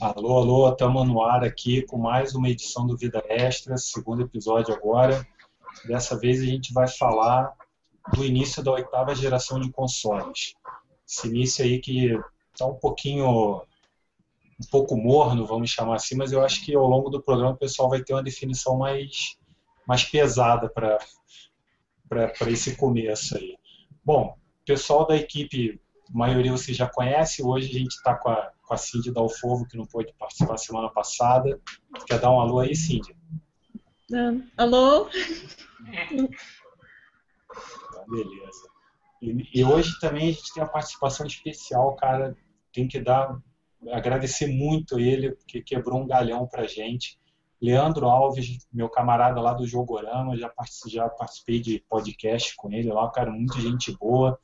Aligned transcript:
Alô, 0.00 0.38
alô, 0.38 0.68
estamos 0.70 1.06
no 1.06 1.22
ar 1.22 1.42
aqui 1.42 1.82
com 1.82 1.98
mais 1.98 2.34
uma 2.34 2.48
edição 2.48 2.86
do 2.86 2.96
Vida 2.96 3.22
Extra, 3.28 3.76
segundo 3.76 4.22
episódio 4.22 4.74
agora. 4.74 5.26
Dessa 5.86 6.18
vez 6.18 6.40
a 6.40 6.44
gente 6.44 6.72
vai 6.72 6.88
falar 6.88 7.54
do 8.14 8.24
início 8.24 8.62
da 8.62 8.72
oitava 8.72 9.14
geração 9.14 9.60
de 9.60 9.70
consoles. 9.70 10.54
Esse 11.06 11.28
início 11.28 11.64
aí 11.64 11.78
que 11.80 12.18
está 12.52 12.66
um 12.66 12.74
pouquinho, 12.74 13.62
um 13.62 14.70
pouco 14.70 14.96
morno, 14.96 15.46
vamos 15.46 15.70
chamar 15.70 15.96
assim, 15.96 16.14
mas 16.14 16.32
eu 16.32 16.42
acho 16.44 16.64
que 16.64 16.74
ao 16.74 16.86
longo 16.86 17.10
do 17.10 17.22
programa 17.22 17.52
o 17.52 17.58
pessoal 17.58 17.88
vai 17.88 18.02
ter 18.02 18.12
uma 18.12 18.22
definição 18.22 18.76
mais, 18.76 19.36
mais 19.86 20.04
pesada 20.04 20.68
para 20.68 20.98
esse 22.48 22.76
começo 22.76 23.36
aí. 23.36 23.56
Bom, 24.04 24.36
pessoal 24.64 25.06
da 25.06 25.16
equipe, 25.16 25.80
a 26.08 26.16
maioria 26.16 26.52
você 26.52 26.72
já 26.72 26.88
conhece, 26.88 27.42
hoje 27.42 27.68
a 27.70 27.78
gente 27.78 27.92
está 27.92 28.14
com 28.14 28.30
a 28.30 28.50
com 28.66 28.74
a 28.74 28.76
Cindy 28.76 29.12
Dalfovo, 29.12 29.66
que 29.66 29.76
não 29.76 29.86
pôde 29.86 30.12
participar 30.18 30.58
semana 30.58 30.90
passada. 30.90 31.60
Quer 32.06 32.18
dar 32.18 32.32
um 32.32 32.40
alô 32.40 32.58
aí, 32.58 32.74
Cindy? 32.74 33.16
Uh, 34.10 34.42
alô? 34.56 35.04
Tá, 37.92 38.04
beleza. 38.08 38.68
E, 39.22 39.60
e, 39.60 39.64
hoje 39.64 39.98
também 40.00 40.28
a 40.28 40.32
gente 40.32 40.52
tem 40.52 40.62
uma 40.62 40.68
participação 40.68 41.26
especial, 41.26 41.94
cara. 41.96 42.36
Tem 42.72 42.88
que 42.88 43.00
dar, 43.00 43.40
agradecer 43.90 44.48
muito 44.48 44.98
ele, 44.98 45.32
porque 45.32 45.62
quebrou 45.62 46.02
um 46.02 46.06
galhão 46.06 46.46
pra 46.46 46.66
gente. 46.66 47.18
Leandro 47.62 48.06
Alves, 48.06 48.66
meu 48.70 48.88
camarada 48.90 49.40
lá 49.40 49.54
do 49.54 49.66
Jogorama, 49.66 50.36
já, 50.36 50.52
já 50.88 51.08
participei 51.08 51.58
de 51.58 51.82
podcast 51.88 52.54
com 52.56 52.70
ele 52.70 52.92
lá, 52.92 53.10
cara, 53.10 53.30
muita 53.30 53.58
gente 53.60 53.96
boa. 53.96 54.38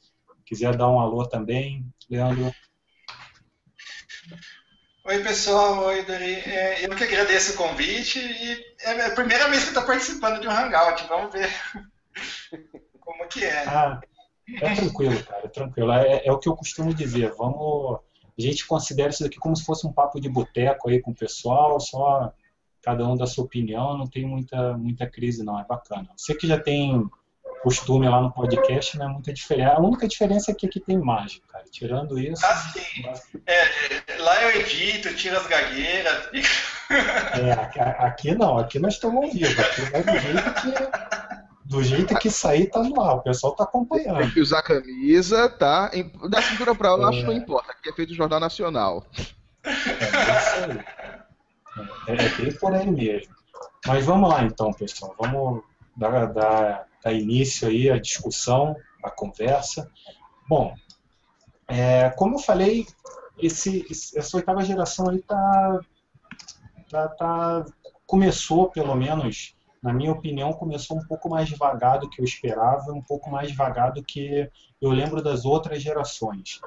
Quiser 0.45 0.77
dar 0.77 0.89
um 0.89 1.01
alô 1.01 1.27
também, 1.27 1.87
Leandro, 2.11 2.53
Oi, 5.05 5.19
pessoal. 5.19 5.87
Oi, 5.87 6.05
Dori. 6.05 6.35
É, 6.47 6.87
eu 6.87 6.95
que 6.95 7.03
agradeço 7.03 7.55
o 7.55 7.57
convite 7.57 8.21
e 8.21 8.65
é 8.83 9.07
a 9.07 9.11
primeira 9.11 9.49
vez 9.49 9.65
que 9.65 9.71
estou 9.71 9.83
participando 9.83 10.41
de 10.41 10.47
um 10.47 10.51
Hangout. 10.51 11.05
Vamos 11.09 11.33
ver 11.33 11.51
como 13.01 13.27
que 13.27 13.45
é. 13.45 13.65
Ah, 13.67 14.01
é 14.61 14.75
tranquilo, 14.77 15.25
cara, 15.25 15.45
é 15.45 15.49
tranquilo. 15.49 15.93
É, 15.93 16.25
é, 16.25 16.31
o 16.33 16.39
que 16.39 16.49
eu 16.49 16.55
costumo 16.55 16.95
dizer. 16.95 17.33
Vamos, 17.33 17.99
a 18.39 18.41
gente 18.41 18.65
considera 18.65 19.11
isso 19.11 19.27
aqui 19.27 19.39
como 19.39 19.57
se 19.57 19.65
fosse 19.65 19.85
um 19.85 19.93
papo 19.93 20.21
de 20.21 20.29
boteco 20.29 20.89
aí 20.89 21.01
com 21.01 21.11
o 21.11 21.17
pessoal, 21.17 21.81
só 21.81 22.33
cada 22.81 23.05
um 23.05 23.17
da 23.17 23.27
sua 23.27 23.45
opinião, 23.45 23.99
não 23.99 24.07
tem 24.07 24.25
muita, 24.25 24.79
muita 24.79 25.11
crise 25.11 25.43
não, 25.43 25.59
é 25.59 25.65
bacana. 25.65 26.11
Você 26.17 26.33
que 26.33 26.47
já 26.47 26.61
tem 26.61 27.11
costume 27.63 28.09
lá 28.09 28.21
no 28.21 28.33
podcast, 28.33 28.99
não 28.99 29.07
é 29.07 29.09
muita 29.09 29.33
diferença. 29.33 29.75
A 29.75 29.81
única 29.81 30.09
diferença 30.09 30.51
é 30.51 30.55
que 30.55 30.67
aqui 30.67 30.81
tem 30.81 30.97
imagem, 30.97 31.41
cara. 31.49 31.65
Tirando 31.71 32.19
isso. 32.19 32.45
Ah, 32.45 32.57
sim. 32.57 33.05
É, 33.47 34.19
lá 34.19 34.43
eu 34.43 34.61
edito, 34.61 35.15
tiro 35.15 35.37
as 35.39 35.47
gagueiras. 35.47 36.29
É, 36.93 37.53
aqui, 38.05 38.35
não, 38.35 38.59
aqui 38.59 38.79
nós 38.79 38.93
estamos 38.93 39.25
ao 39.25 39.31
vivo. 39.31 39.59
Aqui 39.63 39.81
vai 39.81 40.03
do 40.03 40.19
jeito 40.19 40.55
que. 40.55 41.33
Do 41.65 41.83
jeito 41.83 42.19
que 42.19 42.31
sair, 42.31 42.67
tá 42.67 42.83
no 42.83 43.01
ar. 43.01 43.15
O 43.15 43.23
pessoal 43.23 43.57
tá 43.57 43.65
acompanhando. 43.65 44.19
Tem 44.19 44.31
que 44.31 44.41
usar 44.43 44.61
camisa, 44.61 45.49
tá? 45.49 45.91
Da 46.29 46.43
cintura 46.43 46.75
pra 46.75 46.95
lá, 46.95 47.07
é. 47.07 47.09
acho 47.09 47.21
que 47.21 47.25
não 47.25 47.33
importa. 47.33 47.73
Aqui 47.73 47.89
é 47.89 47.93
feito 47.95 48.13
Jornal 48.13 48.39
Nacional. 48.39 49.07
É, 49.65 49.71
é 49.71 49.73
isso 49.73 50.71
aí. 50.71 50.85
É, 52.09 52.13
é 52.13 52.29
bem 52.29 52.53
por 52.53 52.75
aí 52.75 52.91
mesmo. 52.91 53.35
Mas 53.87 54.05
vamos 54.05 54.29
lá 54.29 54.43
então, 54.43 54.71
pessoal. 54.75 55.15
Vamos 55.19 55.63
dar, 55.97 56.27
dar 56.27 56.87
dar 57.03 57.13
início 57.13 57.69
aí 57.69 57.91
à 57.91 57.99
discussão, 57.99 58.77
à 59.03 59.11
conversa. 59.11 59.91
Bom, 60.49 60.75
é, 61.69 62.11
como 62.11 62.37
eu 62.37 62.39
falei, 62.39 62.87
esse, 63.39 63.85
essa 64.17 64.37
oitava 64.37 64.65
geração 64.65 65.09
aí 65.09 65.23
tá, 65.23 65.81
tá, 66.91 67.09
tá, 67.09 67.65
começou, 68.07 68.71
pelo 68.71 68.95
menos, 68.95 69.55
na 69.83 69.93
minha 69.93 70.13
opinião, 70.13 70.53
começou 70.53 70.99
um 70.99 71.07
pouco 71.07 71.29
mais 71.29 71.49
devagar 71.49 71.99
do 71.99 72.09
que 72.09 72.21
eu 72.21 72.25
esperava, 72.25 72.93
um 72.93 73.03
pouco 73.03 73.31
mais 73.31 73.51
devagar 73.51 73.93
do 73.93 74.03
que 74.03 74.49
eu 74.81 74.91
lembro 74.91 75.23
das 75.23 75.45
outras 75.45 75.83
gerações. 75.83 76.61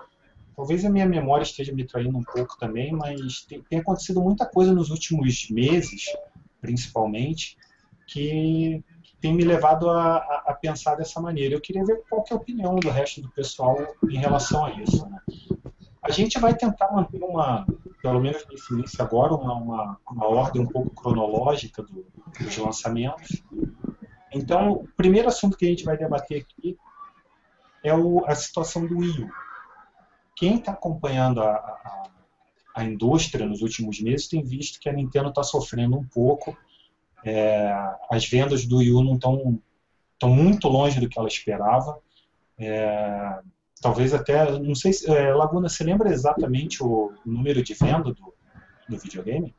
Talvez 0.55 0.85
a 0.85 0.89
minha 0.89 1.05
memória 1.05 1.43
esteja 1.43 1.73
me 1.73 1.85
traindo 1.85 2.17
um 2.17 2.23
pouco 2.23 2.57
também, 2.57 2.91
mas 2.91 3.41
tem, 3.41 3.61
tem 3.61 3.79
acontecido 3.79 4.21
muita 4.21 4.45
coisa 4.45 4.73
nos 4.73 4.89
últimos 4.89 5.49
meses, 5.49 6.05
principalmente, 6.61 7.57
que 8.07 8.83
tem 9.19 9.33
me 9.33 9.43
levado 9.43 9.89
a, 9.89 10.17
a, 10.45 10.53
pensar 10.53 10.95
dessa 10.95 11.19
maneira. 11.21 11.55
Eu 11.55 11.61
queria 11.61 11.83
ver 11.83 12.03
qual 12.09 12.23
que 12.23 12.33
é 12.33 12.35
a 12.35 12.39
opinião 12.39 12.75
do 12.75 12.89
resto 12.89 13.21
do 13.21 13.29
pessoal 13.29 13.77
em 14.09 14.17
relação 14.17 14.65
a 14.65 14.71
isso. 14.71 15.07
Né? 15.09 15.19
A 16.01 16.11
gente 16.11 16.39
vai 16.39 16.55
tentar 16.55 16.91
manter 16.91 17.23
uma, 17.23 17.65
pelo 18.01 18.19
menos 18.19 18.45
nesse 18.49 18.73
início 18.73 19.01
agora, 19.03 19.33
uma, 19.33 19.53
uma, 19.55 19.99
uma 20.11 20.27
ordem 20.27 20.61
um 20.61 20.67
pouco 20.67 20.91
cronológica 20.91 21.81
do, 21.81 22.05
dos 22.39 22.57
lançamentos. 22.57 23.41
Então, 24.31 24.73
o 24.73 24.87
primeiro 24.95 25.27
assunto 25.27 25.57
que 25.57 25.65
a 25.65 25.69
gente 25.69 25.83
vai 25.83 25.97
debater 25.97 26.41
aqui 26.41 26.77
é 27.83 27.93
o, 27.93 28.23
a 28.25 28.35
situação 28.35 28.85
do 28.85 28.97
Wii 28.97 29.23
U. 29.23 29.29
Quem 30.35 30.57
está 30.57 30.73
acompanhando 30.73 31.41
a, 31.41 31.51
a, 31.51 32.03
a 32.75 32.83
indústria 32.83 33.45
nos 33.45 33.61
últimos 33.61 34.01
meses 34.01 34.27
tem 34.27 34.43
visto 34.43 34.79
que 34.79 34.89
a 34.89 34.93
Nintendo 34.93 35.29
está 35.29 35.41
sofrendo 35.41 35.97
um 35.97 36.03
pouco 36.03 36.55
é, 37.25 37.73
as 38.09 38.25
vendas 38.27 38.65
do 38.65 38.77
Wii 38.77 38.91
U 38.91 39.03
não 39.03 39.15
estão 39.15 39.59
tão 40.19 40.29
muito 40.29 40.67
longe 40.67 40.99
do 40.99 41.09
que 41.09 41.17
ela 41.17 41.27
esperava. 41.27 41.97
É, 42.57 43.39
talvez 43.81 44.13
até, 44.13 44.57
não 44.59 44.75
sei 44.75 44.93
se, 44.93 45.09
é, 45.11 45.33
Laguna, 45.33 45.67
você 45.67 45.83
lembra 45.83 46.11
exatamente 46.11 46.83
o 46.83 47.11
número 47.25 47.63
de 47.63 47.73
venda 47.73 48.13
do, 48.13 48.33
do 48.87 48.97
videogame? 48.97 49.53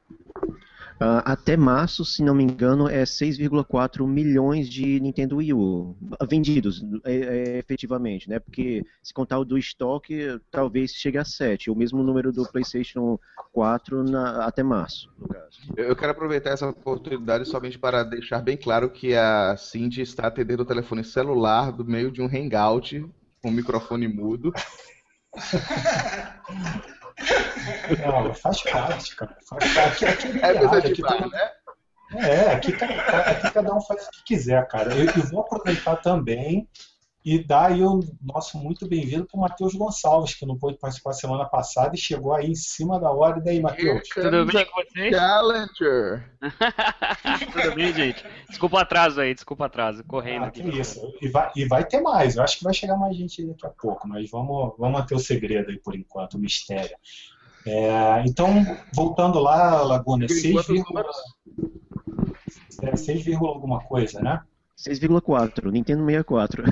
Uh, 0.97 1.21
até 1.27 1.59
março, 1.59 2.07
se 2.07 2.23
não 2.23 2.35
me 2.35 2.43
engano, 2.43 2.89
é 2.89 3.03
6,4 3.05 4.07
milhões 4.07 4.67
de 4.67 4.99
Nintendo 4.99 5.37
Wii 5.37 5.53
U 5.53 5.95
vendidos 6.27 6.83
é, 7.05 7.15
é, 7.15 7.59
efetivamente, 7.59 8.31
né? 8.31 8.39
Porque 8.39 8.83
se 9.03 9.13
contar 9.13 9.39
o 9.39 9.45
do 9.45 9.59
estoque, 9.59 10.41
talvez 10.51 10.93
chegue 10.93 11.19
a 11.19 11.25
7, 11.25 11.71
o 11.71 11.75
mesmo 11.75 12.03
número 12.03 12.33
do 12.33 12.51
PlayStation 12.51 13.19
4 13.53 14.05
na, 14.05 14.47
até 14.47 14.63
março, 14.63 15.13
no 15.19 15.29
caso. 15.29 15.61
Eu 15.77 15.95
quero 15.95 16.13
aproveitar 16.13 16.51
essa 16.51 16.69
oportunidade 16.69 17.47
somente 17.47 17.79
para 17.79 18.03
deixar 18.03 18.41
bem 18.41 18.57
claro 18.57 18.89
que 18.89 19.15
a 19.15 19.55
Cindy 19.59 20.01
está 20.01 20.29
atendendo 20.29 20.63
o 20.63 20.67
telefone 20.67 21.05
celular 21.05 21.73
do 21.73 21.85
meio 21.85 22.11
de 22.11 22.23
um 22.23 22.27
hangout 22.27 23.05
com 23.43 23.51
o 23.51 23.53
microfone 23.53 24.09
mudo. 24.09 24.51
Não, 28.07 28.35
faz 28.35 28.63
parte, 28.63 29.17
cara. 29.17 29.37
Faz 29.49 29.75
parte. 29.75 30.05
Aqui, 30.05 30.29
aqui 30.29 30.45
é, 30.45 30.51
é 30.51 30.69
coisa 30.69 30.93
de 30.93 31.03
bar, 31.03 31.29
né? 31.29 31.51
É, 32.15 32.53
aqui, 32.53 32.73
aqui, 32.73 33.51
cada 33.51 33.75
um 33.75 33.81
faz 33.81 34.07
o 34.07 34.11
que 34.11 34.25
quiser, 34.25 34.67
cara. 34.69 34.95
Eu, 34.95 35.07
eu 35.07 35.23
vou 35.31 35.41
aproveitar 35.41 35.97
também 35.97 36.69
e 37.27 37.43
dar 37.43 37.73
aí 37.73 37.83
o 37.83 37.99
nosso 38.23 38.57
muito 38.57 38.87
bem-vindo 38.87 39.27
para 39.27 39.37
o 39.37 39.41
Matheus 39.41 39.75
Gonçalves, 39.75 40.37
que 40.37 40.47
não 40.47 40.57
pôde 40.57 40.79
participar 40.79 41.13
semana 41.13 41.45
passada 41.45 41.97
e 41.97 41.99
chegou 41.99 42.33
aí 42.33 42.47
em 42.47 42.55
cima 42.55 43.01
da 43.01 43.11
hora. 43.11 43.41
E 43.41 43.43
daí, 43.43 43.61
Matheus? 43.61 44.09
Tudo 44.11 44.47
bem 44.47 44.65
com 44.65 44.81
vocês? 44.81 45.13
Challenger! 45.13 46.31
Tudo 47.53 47.75
bem, 47.75 47.93
gente? 47.93 48.25
Desculpa 48.49 48.77
o 48.77 48.79
atraso 48.79 49.21
aí, 49.21 49.35
desculpa 49.35 49.65
o 49.65 49.67
atraso, 49.67 50.05
correndo 50.05 50.45
ah, 50.45 50.47
aqui. 50.47 50.63
isso. 50.79 51.01
E 51.21 51.27
vai, 51.29 51.51
e 51.57 51.65
vai 51.65 51.85
ter 51.85 52.01
mais, 52.01 52.37
eu 52.37 52.45
acho 52.45 52.59
que 52.59 52.65
vai 52.65 52.73
chegar 52.73 52.97
mais 52.97 53.17
gente 53.17 53.43
aí 53.43 53.49
daqui 53.49 53.67
a 53.67 53.71
pouco, 53.71 54.07
mas 54.07 54.31
vamos, 54.31 54.75
vamos 54.79 55.01
manter 55.01 55.17
o 55.17 55.19
segredo 55.19 55.71
aí 55.71 55.81
por 55.81 55.97
enquanto, 55.97 56.35
o 56.35 56.39
mistério. 56.39 56.97
É, 57.67 58.23
então, 58.25 58.65
voltando 58.95 59.41
lá, 59.41 59.83
Laguna, 59.83 60.29
6, 60.29 60.65
6, 62.95 63.37
alguma 63.43 63.81
coisa, 63.81 64.21
né? 64.21 64.41
6,4, 64.77 65.71
Nintendo 65.71 66.05
64. 66.05 66.65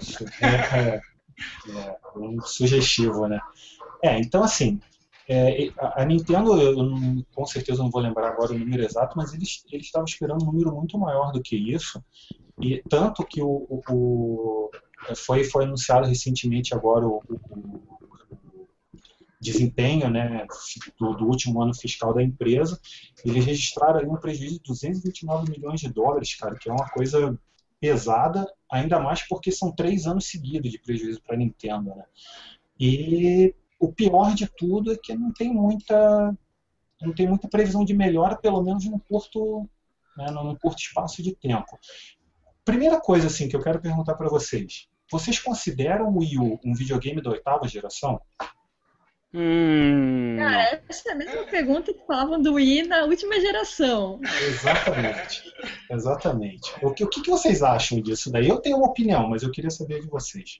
Isso, 0.00 0.24
é, 0.40 0.78
é, 0.78 1.02
é, 1.70 1.98
um 2.16 2.40
sugestivo, 2.40 3.26
né? 3.26 3.40
É, 4.02 4.18
então 4.18 4.42
assim, 4.42 4.80
é, 5.28 5.70
a 5.78 6.04
Nintendo, 6.04 6.60
eu 6.60 6.76
não, 6.76 7.24
com 7.34 7.46
certeza 7.46 7.82
não 7.82 7.90
vou 7.90 8.02
lembrar 8.02 8.28
agora 8.28 8.52
o 8.52 8.58
número 8.58 8.84
exato, 8.84 9.16
mas 9.16 9.32
eles, 9.32 9.64
eles 9.72 9.86
estavam 9.86 10.04
esperando 10.04 10.42
um 10.42 10.52
número 10.52 10.74
muito 10.74 10.98
maior 10.98 11.32
do 11.32 11.40
que 11.40 11.56
isso, 11.56 12.02
e 12.60 12.82
tanto 12.88 13.24
que 13.24 13.40
o, 13.40 13.66
o, 13.68 13.82
o 13.90 14.70
foi, 15.16 15.44
foi 15.44 15.64
anunciado 15.64 16.06
recentemente 16.06 16.74
agora 16.74 17.06
o, 17.06 17.22
o 17.28 18.01
desempenho 19.42 20.08
né, 20.08 20.46
do, 20.98 21.14
do, 21.14 21.26
último 21.26 21.60
ano 21.60 21.74
fiscal 21.74 22.14
da 22.14 22.22
empresa, 22.22 22.80
eles 23.24 23.44
registraram 23.44 24.08
um 24.08 24.16
prejuízo 24.16 24.54
de 24.54 24.62
229 24.68 25.50
milhões 25.50 25.80
de 25.80 25.92
dólares, 25.92 26.34
cara, 26.36 26.56
que 26.56 26.70
é 26.70 26.72
uma 26.72 26.88
coisa 26.88 27.38
pesada, 27.80 28.46
ainda 28.70 29.00
mais 29.00 29.26
porque 29.26 29.50
são 29.50 29.72
três 29.72 30.06
anos 30.06 30.26
seguidos 30.26 30.70
de 30.70 30.78
prejuízo 30.78 31.20
para 31.20 31.34
a 31.34 31.38
Nintendo. 31.38 31.90
Né? 31.90 32.04
E 32.78 33.54
o 33.80 33.92
pior 33.92 34.32
de 34.34 34.48
tudo 34.56 34.92
é 34.92 34.96
que 34.96 35.12
não 35.14 35.32
tem 35.32 35.52
muita 35.52 36.36
não 37.00 37.12
tem 37.12 37.26
muita 37.26 37.48
previsão 37.48 37.84
de 37.84 37.92
melhora, 37.92 38.36
pelo 38.36 38.62
menos 38.62 38.84
num 38.84 39.00
curto, 39.00 39.68
né, 40.16 40.30
num 40.30 40.54
curto 40.54 40.78
espaço 40.78 41.20
de 41.20 41.34
tempo. 41.34 41.76
Primeira 42.64 43.00
coisa 43.00 43.26
assim 43.26 43.48
que 43.48 43.56
eu 43.56 43.60
quero 43.60 43.80
perguntar 43.80 44.14
para 44.14 44.28
vocês: 44.28 44.88
vocês 45.10 45.40
consideram 45.40 46.10
o 46.10 46.18
Wii 46.20 46.38
U 46.38 46.60
um 46.64 46.74
videogame 46.74 47.20
da 47.20 47.30
oitava 47.30 47.66
geração? 47.66 48.20
Hum, 49.34 50.36
Cara, 50.38 50.82
essa 50.88 51.08
é 51.08 51.12
a 51.12 51.14
mesma 51.14 51.44
pergunta 51.44 51.92
que 51.92 52.06
falavam 52.06 52.40
do 52.40 52.54
Wii 52.54 52.86
na 52.86 53.04
última 53.04 53.40
geração. 53.40 54.20
Exatamente. 54.42 55.42
Exatamente. 55.90 56.72
O 56.82 56.92
que, 56.92 57.04
o 57.04 57.08
que 57.08 57.30
vocês 57.30 57.62
acham 57.62 58.00
disso 58.02 58.30
daí? 58.30 58.48
Eu 58.48 58.60
tenho 58.60 58.76
uma 58.76 58.88
opinião, 58.88 59.28
mas 59.28 59.42
eu 59.42 59.50
queria 59.50 59.70
saber 59.70 60.00
de 60.00 60.08
vocês. 60.08 60.58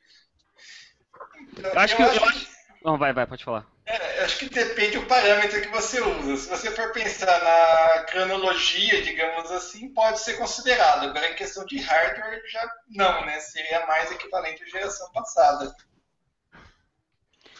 Eu 1.63 1.79
acho 1.79 1.97
que. 1.97 2.03
Eu 2.03 2.09
acho... 2.09 2.49
Não, 2.85 2.99
vai, 2.99 3.13
vai, 3.13 3.27
pode 3.27 3.45
falar. 3.45 3.67
É, 3.85 4.25
acho 4.25 4.39
que 4.39 4.49
depende 4.49 4.99
do 4.99 5.07
parâmetro 5.07 5.61
que 5.61 5.69
você 5.69 6.01
usa. 6.01 6.37
Se 6.37 6.49
você 6.49 6.71
for 6.71 6.93
pensar 6.93 7.43
na 7.43 8.05
cronologia, 8.05 9.03
digamos 9.03 9.51
assim, 9.51 9.93
pode 9.93 10.21
ser 10.21 10.35
considerado. 10.35 11.05
Agora, 11.05 11.31
em 11.31 11.35
questão 11.35 11.65
de 11.67 11.79
hardware, 11.79 12.43
já 12.51 12.71
não, 12.89 13.27
né? 13.27 13.39
Seria 13.41 13.87
mais 13.87 14.11
equivalente 14.11 14.63
à 14.63 14.67
geração 14.67 15.11
passada. 15.13 15.75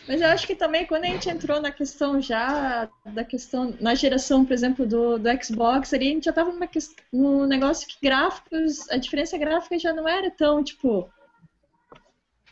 Mas 0.07 0.21
eu 0.21 0.29
acho 0.29 0.47
que 0.47 0.55
também 0.55 0.85
quando 0.85 1.05
a 1.05 1.09
gente 1.09 1.29
entrou 1.29 1.61
na 1.61 1.71
questão 1.71 2.21
já 2.21 2.89
da 3.07 3.25
questão 3.25 3.77
na 3.81 3.95
geração, 3.95 4.45
por 4.45 4.53
exemplo, 4.53 4.87
do, 4.87 5.19
do 5.19 5.45
Xbox, 5.45 5.95
ali 5.95 6.09
a 6.09 6.13
gente 6.13 6.25
já 6.25 6.31
estava 6.31 6.53
num 7.13 7.47
negócio 7.47 7.87
que 7.87 7.97
gráficos, 8.03 8.91
a 8.91 8.97
diferença 8.97 9.39
gráfica 9.39 9.79
já 9.79 9.93
não 9.93 10.09
era 10.09 10.31
tão 10.31 10.63
tipo 10.63 11.09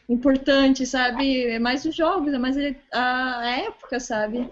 importante, 0.09 0.87
sabe? 0.87 1.47
É 1.47 1.59
mais 1.59 1.85
os 1.85 1.95
jogos, 1.95 2.33
é 2.33 2.39
mais 2.39 2.57
a 2.93 3.47
época, 3.67 3.99
sabe? 3.99 4.49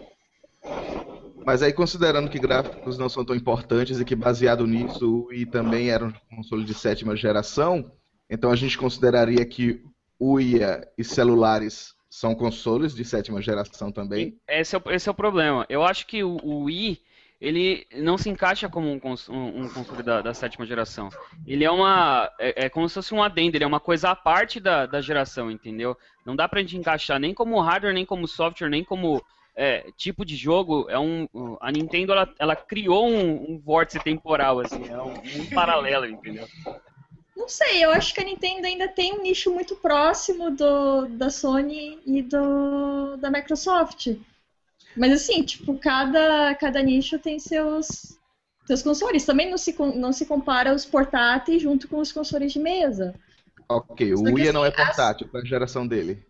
Mas 1.44 1.62
aí 1.62 1.72
considerando 1.72 2.28
que 2.28 2.38
gráficos 2.38 2.98
não 2.98 3.08
são 3.08 3.24
tão 3.24 3.34
importantes 3.34 4.00
e 4.00 4.04
que 4.04 4.14
baseado 4.14 4.66
nisso 4.66 5.28
e 5.32 5.46
também 5.46 5.88
era 5.88 6.04
um 6.04 6.12
console 6.36 6.64
de 6.64 6.74
sétima 6.74 7.16
geração, 7.16 7.92
então 8.28 8.50
a 8.50 8.56
gente 8.56 8.76
consideraria 8.76 9.44
que 9.46 9.82
o 10.18 10.40
IA 10.40 10.86
e 10.98 11.04
celulares 11.04 11.94
são 12.18 12.34
consoles 12.34 12.96
de 12.96 13.04
sétima 13.04 13.40
geração 13.40 13.92
também. 13.92 14.36
Esse 14.48 14.74
é, 14.74 14.82
o, 14.84 14.90
esse 14.90 15.08
é 15.08 15.12
o 15.12 15.14
problema. 15.14 15.64
Eu 15.68 15.84
acho 15.84 16.04
que 16.04 16.24
o, 16.24 16.36
o 16.42 16.64
Wii 16.64 17.00
ele 17.40 17.86
não 17.94 18.18
se 18.18 18.28
encaixa 18.28 18.68
como 18.68 18.90
um, 18.90 18.98
cons 18.98 19.28
um, 19.28 19.62
um 19.62 19.68
console 19.68 20.02
da, 20.02 20.20
da, 20.20 20.34
sétima 20.34 20.66
geração. 20.66 21.10
Ele 21.46 21.64
é 21.64 21.70
uma. 21.70 22.28
É, 22.40 22.64
é, 22.64 22.68
como 22.68 22.88
se 22.88 22.96
fosse 22.96 23.14
um 23.14 23.22
adendo, 23.22 23.56
ele 23.56 23.62
é 23.62 23.66
uma 23.66 23.78
coisa 23.78 24.10
à 24.10 24.16
parte 24.16 24.58
da, 24.58 24.84
da 24.84 25.00
geração, 25.00 25.48
entendeu? 25.48 25.96
Não 26.26 26.34
dá 26.34 26.48
pra 26.48 26.58
gente 26.58 26.76
encaixar 26.76 27.20
nem 27.20 27.32
como 27.32 27.60
hardware, 27.60 27.94
nem 27.94 28.04
como 28.04 28.26
software, 28.26 28.68
nem 28.68 28.82
como 28.82 29.24
é, 29.54 29.86
tipo 29.96 30.24
de 30.24 30.34
jogo. 30.34 30.90
É 30.90 30.98
um, 30.98 31.28
a 31.60 31.70
Nintendo 31.70 32.10
ela, 32.10 32.34
ela 32.36 32.56
criou 32.56 33.08
um, 33.08 33.52
um 33.52 33.58
vórtice 33.60 34.00
temporal, 34.00 34.58
assim, 34.58 34.88
é 34.88 35.00
um, 35.00 35.14
um 35.40 35.46
paralelo, 35.54 36.06
entendeu? 36.06 36.48
Não 37.38 37.48
sei, 37.48 37.84
eu 37.84 37.92
acho 37.92 38.12
que 38.12 38.20
a 38.20 38.24
Nintendo 38.24 38.66
ainda 38.66 38.88
tem 38.88 39.14
um 39.14 39.22
nicho 39.22 39.54
muito 39.54 39.76
próximo 39.76 40.50
do, 40.50 41.06
da 41.06 41.30
Sony 41.30 42.00
e 42.04 42.20
do, 42.20 43.16
da 43.16 43.30
Microsoft. 43.30 44.08
Mas 44.96 45.12
assim, 45.12 45.44
tipo, 45.44 45.78
cada, 45.78 46.52
cada 46.56 46.82
nicho 46.82 47.16
tem 47.16 47.38
seus, 47.38 48.18
seus 48.66 48.82
consoles. 48.82 49.24
Também 49.24 49.48
não 49.48 49.56
se, 49.56 49.72
não 49.94 50.12
se 50.12 50.26
compara 50.26 50.74
os 50.74 50.84
portáteis 50.84 51.62
junto 51.62 51.86
com 51.86 52.00
os 52.00 52.10
consoles 52.10 52.52
de 52.52 52.58
mesa. 52.58 53.14
Ok, 53.68 54.14
o 54.14 54.22
Wii 54.22 54.50
não 54.50 54.64
é 54.64 54.68
assim, 54.68 54.76
portátil 54.76 55.26
as... 55.26 55.30
para 55.30 55.40
a 55.40 55.44
geração 55.44 55.86
dele. 55.86 56.26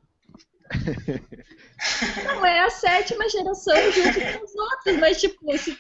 Não, 2.27 2.45
é 2.45 2.61
a 2.61 2.69
sétima 2.69 3.27
geração 3.31 3.75
junto 3.93 4.21
com 4.21 4.45
os 4.45 4.55
outros, 4.55 4.99
mas 4.99 5.19
tipo, 5.19 5.57
se 5.57 5.75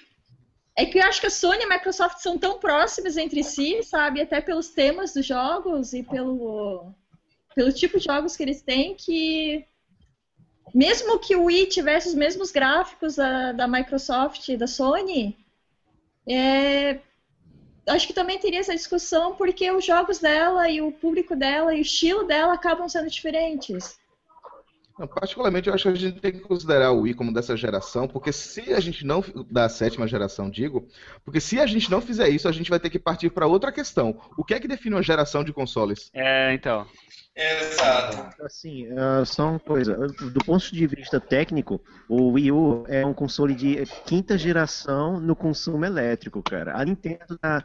é 0.78 0.86
que 0.86 0.96
eu 0.96 1.02
acho 1.02 1.20
que 1.20 1.26
a 1.26 1.30
Sony 1.30 1.58
e 1.58 1.64
a 1.64 1.68
Microsoft 1.68 2.18
são 2.20 2.38
tão 2.38 2.60
próximas 2.60 3.16
entre 3.16 3.42
si, 3.42 3.82
sabe? 3.82 4.20
Até 4.20 4.40
pelos 4.40 4.68
temas 4.68 5.12
dos 5.12 5.26
jogos 5.26 5.92
e 5.92 6.04
pelo, 6.04 6.94
pelo 7.52 7.72
tipo 7.72 7.98
de 7.98 8.04
jogos 8.04 8.36
que 8.36 8.44
eles 8.44 8.62
têm, 8.62 8.94
que 8.94 9.66
mesmo 10.72 11.18
que 11.18 11.34
o 11.34 11.46
Wii 11.46 11.66
tivesse 11.66 12.06
os 12.06 12.14
mesmos 12.14 12.52
gráficos 12.52 13.16
da, 13.16 13.50
da 13.50 13.66
Microsoft 13.66 14.48
e 14.48 14.56
da 14.56 14.68
Sony, 14.68 15.36
é, 16.28 17.00
acho 17.88 18.06
que 18.06 18.12
também 18.12 18.38
teria 18.38 18.60
essa 18.60 18.76
discussão 18.76 19.34
porque 19.34 19.68
os 19.72 19.84
jogos 19.84 20.20
dela 20.20 20.70
e 20.70 20.80
o 20.80 20.92
público 20.92 21.34
dela 21.34 21.74
e 21.74 21.80
o 21.80 21.82
estilo 21.82 22.22
dela 22.22 22.54
acabam 22.54 22.88
sendo 22.88 23.10
diferentes. 23.10 23.97
Não, 24.98 25.06
particularmente, 25.06 25.68
eu 25.68 25.74
acho 25.74 25.84
que 25.84 25.88
a 25.88 25.94
gente 25.94 26.20
tem 26.20 26.32
que 26.32 26.40
considerar 26.40 26.90
o 26.90 27.02
Wii 27.02 27.14
como 27.14 27.32
dessa 27.32 27.56
geração, 27.56 28.08
porque 28.08 28.32
se 28.32 28.72
a 28.72 28.80
gente 28.80 29.06
não. 29.06 29.22
da 29.48 29.68
sétima 29.68 30.08
geração, 30.08 30.50
digo, 30.50 30.88
porque 31.24 31.40
se 31.40 31.60
a 31.60 31.66
gente 31.66 31.90
não 31.90 32.00
fizer 32.00 32.28
isso, 32.28 32.48
a 32.48 32.52
gente 32.52 32.68
vai 32.68 32.80
ter 32.80 32.90
que 32.90 32.98
partir 32.98 33.30
para 33.30 33.46
outra 33.46 33.70
questão. 33.70 34.20
O 34.36 34.44
que 34.44 34.54
é 34.54 34.60
que 34.60 34.66
define 34.66 34.96
uma 34.96 35.02
geração 35.02 35.44
de 35.44 35.52
consoles? 35.52 36.10
É, 36.12 36.52
então. 36.52 36.84
Exato. 37.36 38.42
Assim, 38.42 38.88
uh, 38.88 39.24
só 39.24 39.50
uma 39.50 39.60
coisa. 39.60 39.94
Do 39.96 40.44
ponto 40.44 40.74
de 40.74 40.86
vista 40.88 41.20
técnico, 41.20 41.80
o 42.08 42.32
Wii 42.32 42.50
U 42.50 42.84
é 42.88 43.06
um 43.06 43.14
console 43.14 43.54
de 43.54 43.86
quinta 44.04 44.36
geração 44.36 45.20
no 45.20 45.36
consumo 45.36 45.84
elétrico, 45.84 46.42
cara. 46.42 46.76
A 46.76 46.84
Nintendo 46.84 47.38
tá, 47.38 47.64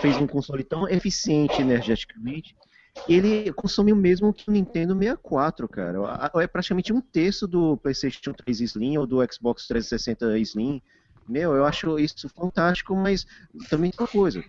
fez 0.00 0.16
um 0.16 0.26
console 0.26 0.64
tão 0.64 0.88
eficiente 0.88 1.62
energeticamente 1.62 2.56
ele 3.06 3.52
consome 3.52 3.92
o 3.92 3.96
mesmo 3.96 4.32
que 4.32 4.48
o 4.48 4.52
Nintendo 4.52 4.94
64, 4.94 5.68
cara. 5.68 5.98
É 6.36 6.46
praticamente 6.46 6.92
um 6.92 7.00
terço 7.00 7.46
do 7.46 7.76
PlayStation 7.76 8.32
3 8.32 8.60
Slim 8.60 8.96
ou 8.96 9.06
do 9.06 9.18
Xbox 9.32 9.66
360 9.66 10.38
Slim. 10.38 10.82
Meu, 11.28 11.54
eu 11.54 11.64
acho 11.64 11.98
isso 11.98 12.28
fantástico, 12.28 12.96
mas 12.96 13.26
também 13.68 13.90
tem 13.90 14.00
uma 14.00 14.08
coisa. 14.08 14.42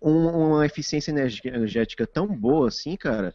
uma 0.00 0.66
eficiência 0.66 1.10
energética 1.10 2.06
tão 2.06 2.26
boa 2.26 2.68
assim, 2.68 2.96
cara, 2.96 3.34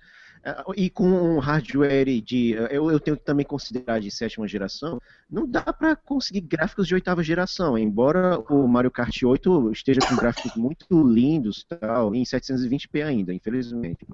e 0.76 0.90
com 0.90 1.08
um 1.08 1.40
hardware 1.40 2.22
de. 2.22 2.52
Eu, 2.52 2.92
eu, 2.92 3.00
tenho 3.00 3.18
que 3.18 3.24
também 3.24 3.46
considerar 3.46 4.00
de 4.00 4.12
sétima 4.12 4.48
geração, 4.48 5.02
não 5.30 5.48
dá 5.48 5.62
para 5.74 5.96
conseguir 5.96 6.42
gráficos 6.42 6.88
de 6.88 6.94
oitava 6.94 7.24
geração. 7.24 7.78
Embora 7.78 8.40
o 8.40 8.68
Mario 8.68 8.92
Kart 8.92 9.24
8 9.24 9.72
esteja 9.72 10.02
com 10.08 10.16
gráficos 10.16 10.56
muito 10.56 10.86
lindos 11.04 11.64
tal, 11.64 12.14
em 12.14 12.24
720p 12.24 13.04
ainda, 13.04 13.34
infelizmente. 13.34 14.06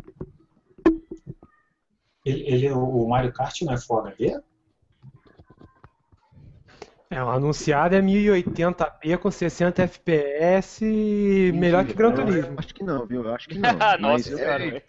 Ele, 2.23 2.43
ele, 2.47 2.71
o 2.71 3.07
Mario 3.07 3.33
Kart 3.33 3.61
não 3.63 3.73
é 3.73 3.77
Full 3.77 3.99
HD? 3.99 4.41
É, 7.11 7.21
o 7.21 7.29
anunciado 7.29 7.93
é 7.93 8.01
1080p 8.01 9.17
com 9.17 9.29
60 9.29 9.83
FPS 9.83 10.81
melhor 11.53 11.85
que 11.85 11.93
Gran 11.93 12.13
Turismo. 12.13 12.53
Acho 12.55 12.73
que 12.73 12.85
não, 12.85 13.05
viu? 13.05 13.25
Eu 13.25 13.35
acho 13.35 13.49
que 13.49 13.59
não. 13.59 13.73
Nossa, 13.99 14.33
cara. 14.37 14.81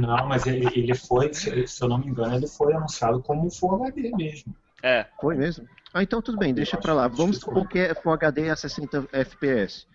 não, 0.00 0.26
mas 0.26 0.46
ele, 0.46 0.66
ele 0.74 0.94
foi, 0.94 1.32
se 1.34 1.66
eu 1.82 1.88
não 1.90 1.98
me 1.98 2.06
engano, 2.06 2.34
ele 2.34 2.48
foi 2.48 2.72
anunciado 2.72 3.20
como 3.20 3.50
Full 3.50 3.84
HD 3.84 4.12
mesmo. 4.16 4.56
É. 4.82 5.04
Foi 5.20 5.34
mesmo? 5.36 5.68
Ah, 5.92 6.02
então 6.02 6.22
tudo 6.22 6.38
bem, 6.38 6.54
deixa 6.54 6.78
pra 6.78 6.94
lá. 6.94 7.06
Vamos 7.06 7.36
supor 7.36 7.68
que 7.68 7.80
é 7.80 7.94
Full 7.94 8.12
HD 8.14 8.48
a 8.48 8.56
60 8.56 9.06
FPS. 9.12 9.86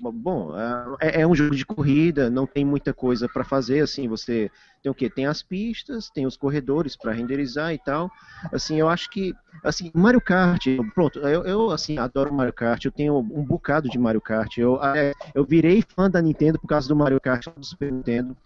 Bom, 0.00 0.52
é, 1.00 1.22
é, 1.22 1.26
um 1.26 1.34
jogo 1.34 1.54
de 1.54 1.66
corrida, 1.66 2.30
não 2.30 2.46
tem 2.46 2.64
muita 2.64 2.94
coisa 2.94 3.28
para 3.28 3.44
fazer, 3.44 3.80
assim, 3.80 4.06
você 4.06 4.50
tem 4.82 4.90
o 4.90 4.94
que? 4.94 5.10
Tem 5.10 5.26
as 5.26 5.42
pistas, 5.42 6.08
tem 6.10 6.26
os 6.26 6.36
corredores 6.36 6.96
para 6.96 7.12
renderizar 7.12 7.72
e 7.72 7.78
tal. 7.78 8.10
Assim, 8.52 8.78
eu 8.78 8.88
acho 8.88 9.10
que, 9.10 9.34
assim, 9.64 9.90
Mario 9.92 10.20
Kart, 10.20 10.64
pronto, 10.94 11.18
eu, 11.20 11.44
eu 11.44 11.70
assim, 11.70 11.98
adoro 11.98 12.32
Mario 12.32 12.52
Kart, 12.52 12.84
eu 12.84 12.92
tenho 12.92 13.18
um 13.18 13.44
bocado 13.44 13.88
de 13.88 13.98
Mario 13.98 14.20
Kart. 14.20 14.56
Eu, 14.58 14.82
é, 14.82 15.12
eu 15.34 15.44
virei 15.44 15.82
fã 15.82 16.08
da 16.08 16.22
Nintendo 16.22 16.58
por 16.58 16.68
causa 16.68 16.88
do 16.88 16.94
Mario 16.94 17.20
Kart 17.20 17.46
do 17.48 17.64
Super 17.64 17.90
Nintendo. 17.90 18.36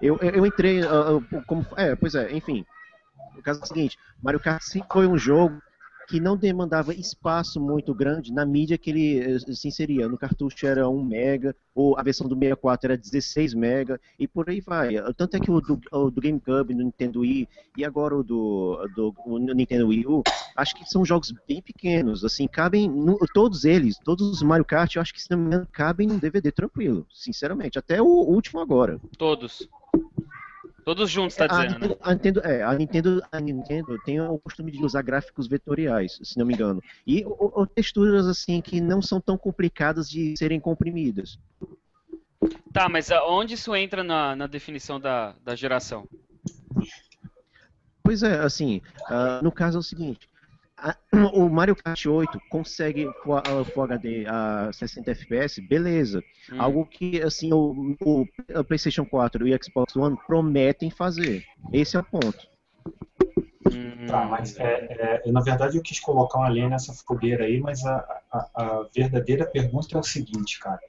Eu, 0.00 0.18
eu, 0.20 0.30
eu 0.30 0.46
entrei 0.46 0.82
uh, 0.82 1.22
como, 1.46 1.66
é, 1.76 1.94
pois 1.94 2.14
é, 2.14 2.32
enfim. 2.32 2.64
O 3.36 3.42
caso 3.42 3.60
é 3.60 3.64
o 3.64 3.66
seguinte, 3.66 3.98
Mario 4.22 4.40
Kart 4.40 4.62
sempre 4.62 4.88
foi 4.90 5.06
um 5.06 5.18
jogo 5.18 5.60
que 6.08 6.20
não 6.20 6.36
demandava 6.36 6.94
espaço 6.94 7.60
muito 7.60 7.94
grande 7.94 8.32
na 8.32 8.44
mídia 8.44 8.78
que 8.78 8.90
ele 8.90 9.18
eh, 9.18 9.38
se 9.38 9.68
inseria. 9.68 10.08
No 10.08 10.18
cartucho 10.18 10.66
era 10.66 10.88
1 10.88 11.04
mega, 11.04 11.54
ou 11.74 11.98
a 11.98 12.02
versão 12.02 12.28
do 12.28 12.34
64 12.34 12.92
era 12.92 12.96
16 12.96 13.54
mega, 13.54 14.00
e 14.18 14.28
por 14.28 14.48
aí 14.48 14.60
vai. 14.60 14.94
Tanto 15.14 15.36
é 15.36 15.40
que 15.40 15.50
o 15.50 15.60
do, 15.60 15.80
o 15.92 16.10
do 16.10 16.20
GameCube, 16.20 16.74
no 16.74 16.84
Nintendo 16.84 17.20
Wii, 17.20 17.48
e 17.76 17.84
agora 17.84 18.16
o 18.16 18.22
do, 18.22 18.86
do 18.94 19.14
o 19.26 19.38
Nintendo 19.38 19.88
Wii 19.88 20.06
U, 20.06 20.22
acho 20.56 20.74
que 20.74 20.88
são 20.88 21.04
jogos 21.04 21.32
bem 21.48 21.60
pequenos, 21.60 22.24
assim, 22.24 22.46
cabem, 22.46 22.88
no, 22.88 23.18
todos 23.32 23.64
eles, 23.64 23.98
todos 24.04 24.28
os 24.28 24.42
Mario 24.42 24.64
Kart, 24.64 24.94
eu 24.94 25.02
acho 25.02 25.12
que 25.12 25.22
se 25.22 25.30
não 25.30 25.38
me 25.38 25.46
engano, 25.46 25.68
cabem 25.72 26.06
num 26.06 26.18
DVD 26.18 26.52
tranquilo, 26.52 27.06
sinceramente, 27.12 27.78
até 27.78 28.00
o 28.00 28.06
último 28.06 28.60
agora. 28.60 29.00
Todos. 29.16 29.68
Todos 30.84 31.10
juntos, 31.10 31.34
tá 31.36 31.46
dizendo, 31.46 31.66
a 31.66 31.78
Nintendo, 31.78 31.88
né? 31.88 31.96
A 32.02 32.12
Nintendo, 32.12 32.40
é, 32.44 32.62
a 32.62 32.74
Nintendo, 32.74 33.22
a 33.32 33.40
Nintendo 33.40 33.98
tem 34.04 34.20
o 34.20 34.38
costume 34.38 34.70
de 34.70 34.84
usar 34.84 35.00
gráficos 35.02 35.46
vetoriais, 35.46 36.20
se 36.22 36.38
não 36.38 36.44
me 36.44 36.52
engano. 36.52 36.82
E 37.06 37.24
ou, 37.24 37.66
texturas, 37.66 38.26
assim, 38.26 38.60
que 38.60 38.80
não 38.80 39.00
são 39.00 39.20
tão 39.20 39.38
complicadas 39.38 40.10
de 40.10 40.34
serem 40.36 40.60
comprimidas. 40.60 41.38
Tá, 42.72 42.88
mas 42.88 43.10
onde 43.26 43.54
isso 43.54 43.74
entra 43.74 44.04
na, 44.04 44.36
na 44.36 44.46
definição 44.46 45.00
da, 45.00 45.34
da 45.42 45.56
geração? 45.56 46.06
Pois 48.02 48.22
é, 48.22 48.38
assim, 48.40 48.82
uh, 49.08 49.42
no 49.42 49.50
caso 49.50 49.78
é 49.78 49.80
o 49.80 49.82
seguinte, 49.82 50.28
o 51.32 51.48
Mario 51.48 51.76
Kart 51.76 52.06
8 52.06 52.40
consegue 52.50 53.08
Full 53.22 53.82
HD 53.84 54.26
a 54.26 54.70
60 54.72 55.10
FPS, 55.10 55.60
beleza. 55.60 56.22
Hum. 56.52 56.60
Algo 56.60 56.86
que 56.86 57.22
assim 57.22 57.52
o, 57.52 57.96
o, 58.00 58.26
PlayStation 58.64 59.04
4 59.04 59.46
e 59.46 59.54
o 59.54 59.64
Xbox 59.64 59.96
One 59.96 60.16
prometem 60.26 60.90
fazer. 60.90 61.44
Esse 61.72 61.96
é 61.96 62.00
o 62.00 62.04
ponto. 62.04 62.48
Hum, 63.72 64.06
Tá, 64.06 64.26
mas 64.26 64.58
é, 64.58 65.22
é, 65.24 65.32
na 65.32 65.40
verdade 65.40 65.76
eu 65.76 65.82
quis 65.82 65.98
colocar 65.98 66.38
uma 66.38 66.48
lenha 66.48 66.68
nessa 66.68 66.92
fogueira 66.92 67.44
aí, 67.44 67.58
mas 67.60 67.84
a, 67.84 68.22
a, 68.30 68.50
a 68.54 68.88
verdadeira 68.94 69.46
pergunta 69.46 69.96
é 69.96 70.00
o 70.00 70.02
seguinte, 70.02 70.58
cara. 70.58 70.80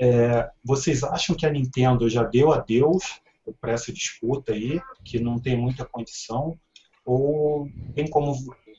É, 0.00 0.50
vocês 0.64 1.02
acham 1.02 1.36
que 1.36 1.44
a 1.44 1.50
Nintendo 1.50 2.08
já 2.08 2.22
deu 2.22 2.52
adeus 2.52 3.20
para 3.60 3.72
essa 3.72 3.92
disputa 3.92 4.52
aí, 4.52 4.80
que 5.04 5.18
não 5.20 5.38
tem 5.38 5.56
muita 5.56 5.84
condição? 5.84 6.58
Ou 7.04 7.68
tem 7.94 8.08
como. 8.08 8.32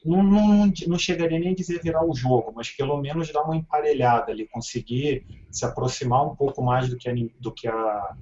Não, 0.03 0.23
não, 0.23 0.73
não 0.87 0.97
chegaria 0.97 1.39
nem 1.39 1.49
a 1.51 1.55
dizer 1.55 1.79
virar 1.81 2.03
o 2.03 2.15
jogo, 2.15 2.51
mas 2.55 2.69
pelo 2.71 2.97
menos 2.97 3.31
dar 3.31 3.43
uma 3.43 3.55
emparelhada 3.55 4.31
ali, 4.31 4.47
conseguir 4.47 5.23
se 5.51 5.63
aproximar 5.63 6.25
um 6.25 6.35
pouco 6.35 6.63
mais 6.63 6.89
do 6.89 6.97
que 6.97 7.07
a, 7.07 7.13
do 7.39 7.51
que 7.53 7.67
a, 7.67 8.15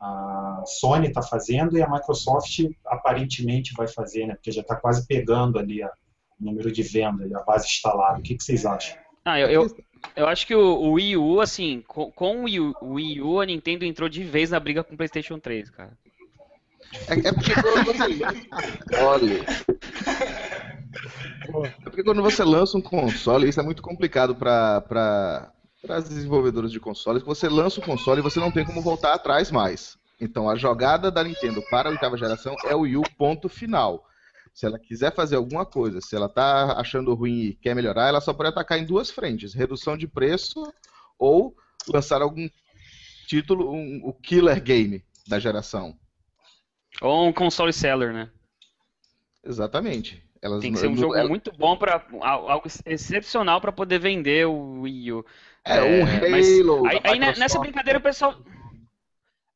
a 0.00 0.62
Sony 0.66 1.06
está 1.06 1.22
fazendo 1.22 1.78
e 1.78 1.82
a 1.82 1.88
Microsoft 1.88 2.58
aparentemente 2.84 3.72
vai 3.74 3.86
fazer, 3.86 4.26
né? 4.26 4.34
Porque 4.34 4.50
já 4.50 4.62
está 4.62 4.74
quase 4.74 5.06
pegando 5.06 5.58
ali 5.58 5.82
a- 5.82 5.92
o 6.40 6.44
número 6.44 6.72
de 6.72 6.82
vendas, 6.82 7.32
a 7.32 7.42
base 7.44 7.66
instalada. 7.66 8.18
O 8.18 8.22
que, 8.22 8.34
que 8.34 8.42
vocês 8.42 8.66
acham? 8.66 8.96
Ah, 9.24 9.38
eu, 9.38 9.48
eu, 9.50 9.76
eu 10.16 10.26
acho 10.26 10.44
que 10.46 10.54
o, 10.54 10.60
o 10.60 10.92
Wii 10.92 11.16
U, 11.16 11.40
assim, 11.40 11.84
com, 11.86 12.10
com 12.10 12.38
o 12.40 12.42
Wii 12.44 12.60
U, 12.60 12.74
o 12.80 12.92
Wii 12.94 13.20
U, 13.22 13.40
a 13.40 13.46
Nintendo 13.46 13.84
entrou 13.84 14.08
de 14.08 14.24
vez 14.24 14.50
na 14.50 14.58
briga 14.58 14.82
com 14.82 14.94
o 14.94 14.96
PlayStation 14.96 15.38
3, 15.38 15.70
cara. 15.70 15.92
É, 17.06 17.28
é 17.28 17.32
porque 17.32 17.52
você 17.84 18.96
olha. 19.04 19.44
É 21.82 21.84
porque 21.84 22.02
quando 22.02 22.22
você 22.22 22.42
lança 22.44 22.76
um 22.76 22.82
console, 22.82 23.48
isso 23.48 23.60
é 23.60 23.62
muito 23.62 23.82
complicado 23.82 24.34
para 24.34 24.80
para 25.82 25.96
as 25.96 26.08
desenvolvedoras 26.08 26.70
de 26.70 26.78
consoles, 26.78 27.22
você 27.22 27.48
lança 27.48 27.80
o 27.80 27.82
console 27.82 28.20
e 28.20 28.22
você 28.22 28.38
não 28.38 28.50
tem 28.50 28.66
como 28.66 28.82
voltar 28.82 29.14
atrás 29.14 29.50
mais. 29.50 29.96
Então 30.20 30.48
a 30.50 30.54
jogada 30.54 31.10
da 31.10 31.24
Nintendo 31.24 31.62
para 31.70 31.88
a 31.88 31.92
oitava 31.92 32.18
geração 32.18 32.54
é 32.66 32.74
o 32.74 32.80
Wii 32.80 32.98
U 32.98 33.02
ponto 33.16 33.48
final. 33.48 34.04
Se 34.52 34.66
ela 34.66 34.78
quiser 34.78 35.14
fazer 35.14 35.36
alguma 35.36 35.64
coisa, 35.64 36.00
se 36.00 36.14
ela 36.14 36.26
está 36.26 36.78
achando 36.78 37.14
ruim 37.14 37.40
e 37.40 37.54
quer 37.54 37.74
melhorar, 37.74 38.08
ela 38.08 38.20
só 38.20 38.34
pode 38.34 38.50
atacar 38.50 38.78
em 38.78 38.84
duas 38.84 39.10
frentes: 39.10 39.54
redução 39.54 39.96
de 39.96 40.06
preço 40.06 40.60
ou 41.18 41.56
lançar 41.88 42.20
algum 42.20 42.48
título, 43.26 43.72
um, 43.72 44.00
o 44.04 44.12
killer 44.12 44.62
game 44.62 45.02
da 45.26 45.38
geração. 45.38 45.96
Ou 47.00 47.28
um 47.28 47.32
console 47.32 47.72
seller, 47.72 48.12
né? 48.12 48.30
Exatamente. 49.42 50.22
Elas, 50.42 50.60
Tem 50.60 50.72
que 50.72 50.78
ser 50.78 50.88
um 50.88 50.96
jogo 50.96 51.14
ela- 51.14 51.28
muito 51.28 51.52
bom 51.52 51.76
para 51.76 52.02
algo 52.22 52.66
excepcional 52.86 53.60
para 53.60 53.72
poder 53.72 53.98
vender 53.98 54.46
o 54.46 54.80
Wii 54.82 55.12
U. 55.12 55.26
É, 55.64 55.82
um 55.82 56.06
É, 56.06 56.30
mas 56.30 56.58
Halo. 56.60 56.86
Aí, 56.86 57.00
aí 57.04 57.18
ne- 57.18 57.32
nessa 57.36 57.58
brincadeira 57.58 57.98
o 57.98 58.02
pessoal. 58.02 58.34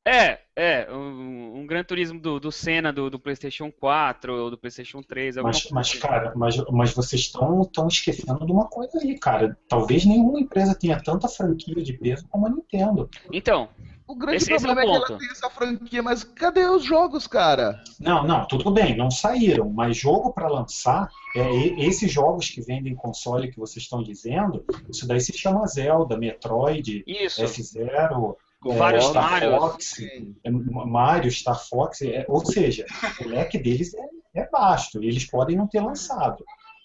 É, 0.07 0.39
é, 0.55 0.93
um, 0.93 1.61
um 1.61 1.67
Gran 1.67 1.83
Turismo 1.83 2.21
do, 2.21 2.39
do 2.39 2.53
Senna 2.53 2.93
do, 2.93 3.09
do 3.09 3.19
PlayStation 3.19 3.73
4 3.73 4.35
ou 4.35 4.51
do 4.51 4.59
PlayStation 4.59 5.03
3. 5.03 5.39
alguma 5.39 5.51
Mas, 5.51 5.63
coisa 5.63 5.75
mas 5.75 5.89
assim. 5.89 5.99
cara, 5.99 6.33
mas, 6.37 6.57
mas 6.71 6.93
vocês 6.93 7.23
estão 7.23 7.65
tão 7.65 7.89
esquecendo 7.89 8.45
de 8.45 8.53
uma 8.53 8.67
coisa 8.69 8.99
aí, 8.99 9.19
cara. 9.19 9.57
Talvez 9.67 10.05
nenhuma 10.05 10.39
empresa 10.39 10.75
tenha 10.79 11.03
tanta 11.03 11.27
franquia 11.27 11.83
de 11.83 11.95
peso 11.95 12.29
como 12.29 12.47
a 12.47 12.51
Nintendo. 12.51 13.09
Então, 13.33 13.71
O 14.07 14.15
grande 14.15 14.37
Esse- 14.37 14.53
esse 14.53 14.67
é 14.67 14.71
o 14.71 14.75
problema 14.75 14.97
é, 14.97 15.01
que 15.01 15.13
ela 15.13 15.19
tem 15.19 15.31
essa 15.31 15.49
franquia, 15.51 16.03
mas 16.03 16.23
cadê 16.25 16.67
os 16.67 16.85
jogos, 16.85 17.27
cara? 17.27 17.83
Não, 17.99 18.23
não, 18.27 18.47
tudo 18.47 18.71
bem, 18.71 18.95
não 18.97 19.11
saíram, 19.11 19.71
mas 19.71 19.97
jogo 19.97 20.33
para 20.33 20.47
lançar, 20.49 21.09
é, 21.35 21.51
esses 21.83 22.13
jogos 22.13 22.51
que 22.51 22.61
vendem 22.61 22.95
console 22.95 23.51
que 23.51 23.59
vocês 23.59 23.83
estão 23.85 24.03
dizendo, 24.03 24.63
isso 24.91 25.07
daí 25.09 25.21
se 25.21 25.33
chama 25.33 25.67
Zelda, 25.67 26.19
Metroid, 26.19 27.03
isso. 27.07 27.43
F-Zero, 27.45 28.37
é, 28.67 28.75
Vários 28.77 29.05
Star 29.07 29.31
Marios. 29.31 29.59
Fox, 29.59 29.99
é, 30.45 30.51
Mario, 30.51 31.31
Star 31.31 31.59
Fox, 31.69 32.03
é, 32.03 32.25
ou 32.29 32.45
seja, 32.45 32.85
o 33.25 33.29
leque 33.29 33.59
deles 33.59 33.95
é, 33.95 34.41
é 34.43 34.47
vasto, 34.49 35.03
e 35.03 35.07
eles 35.09 35.25
podem 35.25 35.57
não 35.57 35.67
ter 35.67 35.81
lançado. 35.81 36.45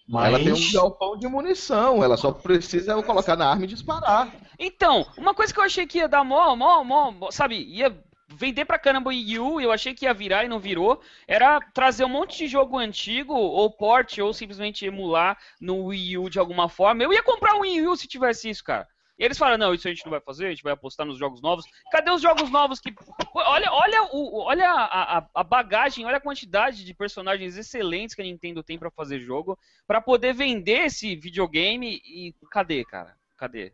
Mas 0.09 0.33
Ela 0.33 0.39
tem 0.39 0.53
um 0.53 0.71
galpão 0.73 1.15
de 1.15 1.27
munição, 1.27 2.03
ela 2.03 2.17
só 2.17 2.31
precisa 2.31 2.99
colocar 3.03 3.35
na 3.35 3.47
arma 3.47 3.65
e 3.65 3.67
disparar. 3.67 4.27
Então, 4.57 5.05
uma 5.15 5.35
coisa 5.35 5.53
que 5.53 5.59
eu 5.59 5.63
achei 5.63 5.85
que 5.85 5.99
ia 5.99 6.07
dar 6.07 6.23
mó, 6.23 6.55
mó, 6.55 6.83
mó, 6.83 7.29
sabe, 7.29 7.63
ia 7.63 7.95
vender 8.27 8.65
pra 8.65 8.79
caramba 8.79 9.09
o 9.09 9.13
Wii 9.13 9.37
U, 9.37 9.61
e 9.61 9.65
eu 9.65 9.71
achei 9.71 9.93
que 9.93 10.05
ia 10.05 10.13
virar 10.13 10.43
e 10.43 10.47
não 10.47 10.59
virou, 10.59 10.99
era 11.27 11.59
trazer 11.59 12.05
um 12.05 12.09
monte 12.09 12.39
de 12.39 12.47
jogo 12.47 12.79
antigo, 12.79 13.35
ou 13.35 13.69
port, 13.69 14.17
ou 14.17 14.33
simplesmente 14.33 14.83
emular 14.83 15.37
no 15.61 15.85
Wii 15.85 16.17
U 16.17 16.27
de 16.27 16.39
alguma 16.39 16.67
forma. 16.67 17.03
Eu 17.03 17.13
ia 17.13 17.21
comprar 17.21 17.55
um 17.55 17.61
Wii 17.61 17.87
U 17.87 17.95
se 17.95 18.07
tivesse 18.07 18.49
isso, 18.49 18.63
cara. 18.63 18.87
E 19.19 19.23
eles 19.25 19.37
falaram, 19.37 19.57
não, 19.57 19.73
isso 19.73 19.85
a 19.85 19.91
gente 19.91 20.05
não 20.05 20.11
vai 20.11 20.21
fazer, 20.21 20.45
a 20.47 20.49
gente 20.49 20.63
vai 20.63 20.71
apostar 20.71 21.05
nos 21.05 21.17
jogos 21.19 21.41
novos. 21.41 21.65
Cadê 21.91 22.09
os 22.09 22.21
jogos 22.21 22.49
novos 22.49 22.79
que. 22.79 22.93
Olha, 23.35 23.69
olha, 23.71 24.03
o, 24.13 24.39
olha 24.43 24.69
a, 24.69 25.17
a- 25.17 25.29
a 25.35 25.43
bagagem, 25.43 26.05
olha 26.05 26.17
a 26.17 26.21
quantidade 26.21 26.85
de 26.85 26.93
personagens 26.93 27.57
excelentes 27.57 28.15
que 28.15 28.21
a 28.21 28.25
Nintendo 28.25 28.63
tem 28.63 28.79
pra 28.79 28.89
fazer 28.89 29.19
jogo, 29.19 29.59
pra 29.85 29.99
poder 29.99 30.33
vender 30.33 30.85
esse 30.85 31.17
videogame 31.17 32.01
e. 32.05 32.33
Cadê, 32.49 32.85
cara? 32.85 33.15
Cadê? 33.37 33.73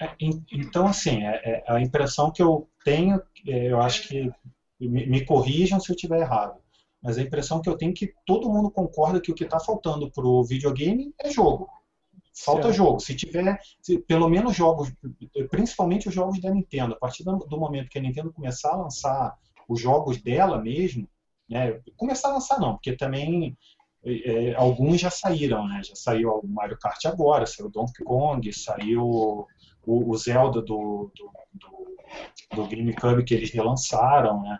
É, 0.00 0.14
en- 0.20 0.44
Então, 0.52 0.86
assim, 0.86 1.24
é- 1.26 1.64
é 1.66 1.72
a 1.72 1.80
impressão 1.80 2.30
que 2.30 2.40
eu 2.42 2.68
tenho, 2.84 3.20
eu 3.44 3.80
acho 3.80 4.06
que 4.08 4.30
me, 4.78 5.06
me 5.06 5.24
corrijam 5.24 5.80
se 5.80 5.90
eu 5.90 5.96
estiver 5.96 6.20
errado, 6.20 6.60
mas 7.02 7.18
a 7.18 7.22
impressão 7.22 7.60
que 7.60 7.68
eu 7.68 7.76
tenho 7.76 7.90
é 7.90 7.94
que 7.94 8.14
todo 8.24 8.48
mundo 8.48 8.70
concorda 8.70 9.20
que 9.20 9.32
o 9.32 9.34
que 9.34 9.42
está 9.44 9.58
faltando 9.58 10.08
para 10.10 10.24
o 10.24 10.44
videogame 10.44 11.12
é 11.20 11.30
jogo. 11.30 11.68
Falta 12.34 12.62
Certo. 12.64 12.76
jogo. 12.76 13.00
Se 13.00 13.14
tiver, 13.14 13.60
se- 13.80 13.98
pelo 13.98 14.28
menos 14.28 14.54
jogos, 14.56 14.92
principalmente 15.50 16.08
os 16.08 16.14
jogos 16.14 16.40
da 16.40 16.50
Nintendo, 16.50 16.94
a 16.94 16.96
partir 16.98 17.24
do, 17.24 17.36
do 17.38 17.58
momento 17.58 17.90
que 17.90 17.98
a 17.98 18.02
Nintendo 18.02 18.32
começar 18.32 18.72
a 18.72 18.76
lançar 18.76 19.36
os 19.68 19.80
jogos 19.80 20.20
dela 20.20 20.60
mesmo, 20.60 21.06
né, 21.48 21.80
começar 21.96 22.28
a 22.30 22.34
lançar 22.34 22.58
não, 22.58 22.74
porque 22.74 22.96
também 22.96 23.56
é, 24.04 24.48
é, 24.50 24.54
alguns 24.54 25.00
já 25.00 25.10
saíram, 25.10 25.66
né? 25.68 25.82
Já 25.84 25.94
saiu 25.94 26.30
o 26.30 26.48
Mario 26.48 26.78
Kart 26.78 27.04
agora, 27.06 27.46
saiu 27.46 27.66
o 27.68 27.70
Donkey 27.70 28.02
Kong, 28.04 28.52
saiu 28.52 29.04
o, 29.04 29.46
o 29.86 30.16
Zelda 30.16 30.60
do, 30.60 31.10
do, 31.14 31.30
do, 31.52 32.56
do 32.56 32.66
GameCube 32.68 33.24
que 33.24 33.34
eles 33.34 33.50
relançaram, 33.52 34.42
né? 34.42 34.58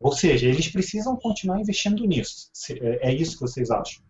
Ou 0.00 0.12
seja, 0.12 0.46
eles 0.46 0.68
precisam 0.68 1.16
continuar 1.16 1.60
investindo 1.60 2.04
nisso. 2.06 2.50
É 2.80 3.10
é 3.10 3.14
isso 3.14 3.34
que 3.34 3.40
vocês 3.42 3.70
acham? 3.70 4.02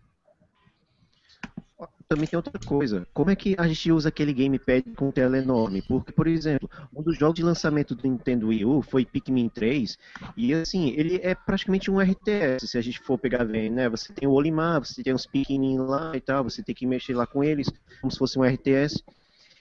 Também 2.08 2.26
tem 2.26 2.38
outra 2.38 2.58
coisa. 2.58 3.06
Como 3.12 3.30
é 3.30 3.36
que 3.36 3.54
a 3.58 3.68
gente 3.68 3.92
usa 3.92 4.08
aquele 4.08 4.32
gamepad 4.32 4.82
com 4.96 5.10
tela 5.10 5.36
enorme? 5.36 5.82
Porque, 5.82 6.10
por 6.10 6.26
exemplo, 6.26 6.68
um 6.94 7.02
dos 7.02 7.18
jogos 7.18 7.34
de 7.34 7.42
lançamento 7.42 7.94
do 7.94 8.08
Nintendo 8.08 8.48
Wii 8.48 8.64
U 8.64 8.80
foi 8.80 9.04
Pikmin 9.04 9.50
3, 9.50 9.98
e 10.34 10.54
assim, 10.54 10.88
ele 10.96 11.20
é 11.22 11.34
praticamente 11.34 11.90
um 11.90 12.00
RTS, 12.00 12.66
se 12.66 12.78
a 12.78 12.80
gente 12.80 12.98
for 13.00 13.18
pegar 13.18 13.44
bem, 13.44 13.68
né? 13.68 13.90
Você 13.90 14.10
tem 14.14 14.26
o 14.26 14.32
Olimar, 14.32 14.80
você 14.80 15.02
tem 15.02 15.12
uns 15.12 15.26
pequenininhos 15.26 15.86
lá 15.86 16.16
e 16.16 16.20
tal, 16.22 16.44
você 16.44 16.62
tem 16.62 16.74
que 16.74 16.86
mexer 16.86 17.14
lá 17.14 17.26
com 17.26 17.44
eles, 17.44 17.70
como 18.00 18.10
se 18.10 18.16
fosse 18.18 18.38
um 18.38 18.44
RTS. 18.44 19.02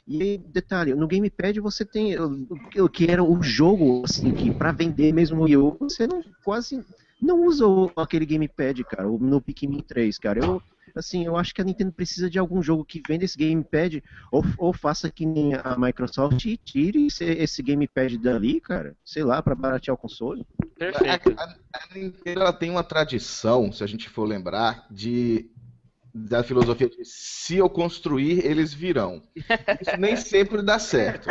E 0.08 0.38
detalhe, 0.38 0.96
no 0.96 1.06
gamepad 1.06 1.60
você 1.60 1.84
tem 1.84 2.16
o 2.18 2.88
que 2.90 3.12
era 3.12 3.22
o 3.22 3.44
jogo, 3.44 4.04
assim, 4.06 4.32
que 4.32 4.50
pra 4.52 4.72
vender 4.72 5.12
mesmo 5.14 5.42
o 5.42 5.44
Wii 5.44 5.58
U, 5.58 5.78
você 5.82 6.08
não 6.08 6.24
quase 6.46 6.82
não 7.22 7.44
usa 7.46 7.68
o- 7.68 7.92
aquele 7.98 8.26
gamepad, 8.26 8.82
cara, 8.86 9.06
no 9.08 9.42
Pikmin 9.42 9.82
3, 9.82 10.18
cara. 10.18 10.40
Eu, 10.40 10.62
assim, 10.98 11.26
eu 11.26 11.36
acho 11.38 11.54
que 11.54 11.62
a 11.62 11.64
Nintendo 11.64 11.92
precisa 11.92 12.30
de 12.30 12.40
algum 12.40 12.62
jogo 12.62 12.86
que 12.86 13.02
venda 13.08 13.26
esse 13.26 13.38
gamepad, 13.38 14.02
ou, 14.32 14.44
ou 14.58 14.74
faça 14.74 15.12
que 15.12 15.26
nem 15.26 15.54
a 15.56 15.76
Microsoft 15.78 16.46
e 16.46 16.58
tire 16.58 17.08
esse, 17.08 17.24
esse 17.24 17.62
gamepad 17.64 18.18
dali, 18.18 18.60
cara, 18.62 18.96
sei 19.04 19.24
lá, 19.24 19.42
pra 19.42 19.56
baratear 19.56 19.94
o 19.96 19.98
console. 19.98 20.46
Perfeito. 20.78 21.34
A, 21.38 21.44
a- 21.44 21.56
a 21.74 21.94
Nintendo 21.98 22.42
ela 22.42 22.54
tem 22.54 22.70
uma 22.70 22.84
tradição, 22.84 23.72
se 23.72 23.84
a 23.84 23.88
gente 23.88 24.10
for 24.10 24.26
lembrar, 24.26 24.86
de 24.92 25.50
da 26.18 26.44
filosofia 26.44 26.90
de 26.90 27.04
se 27.06 27.58
eu 27.58 27.70
construir, 27.70 28.46
eles 28.46 28.74
virão. 28.74 29.22
Isso 29.36 29.98
nem 30.00 30.16
sempre 30.18 30.62
dá 30.64 30.80
certo. 30.80 31.30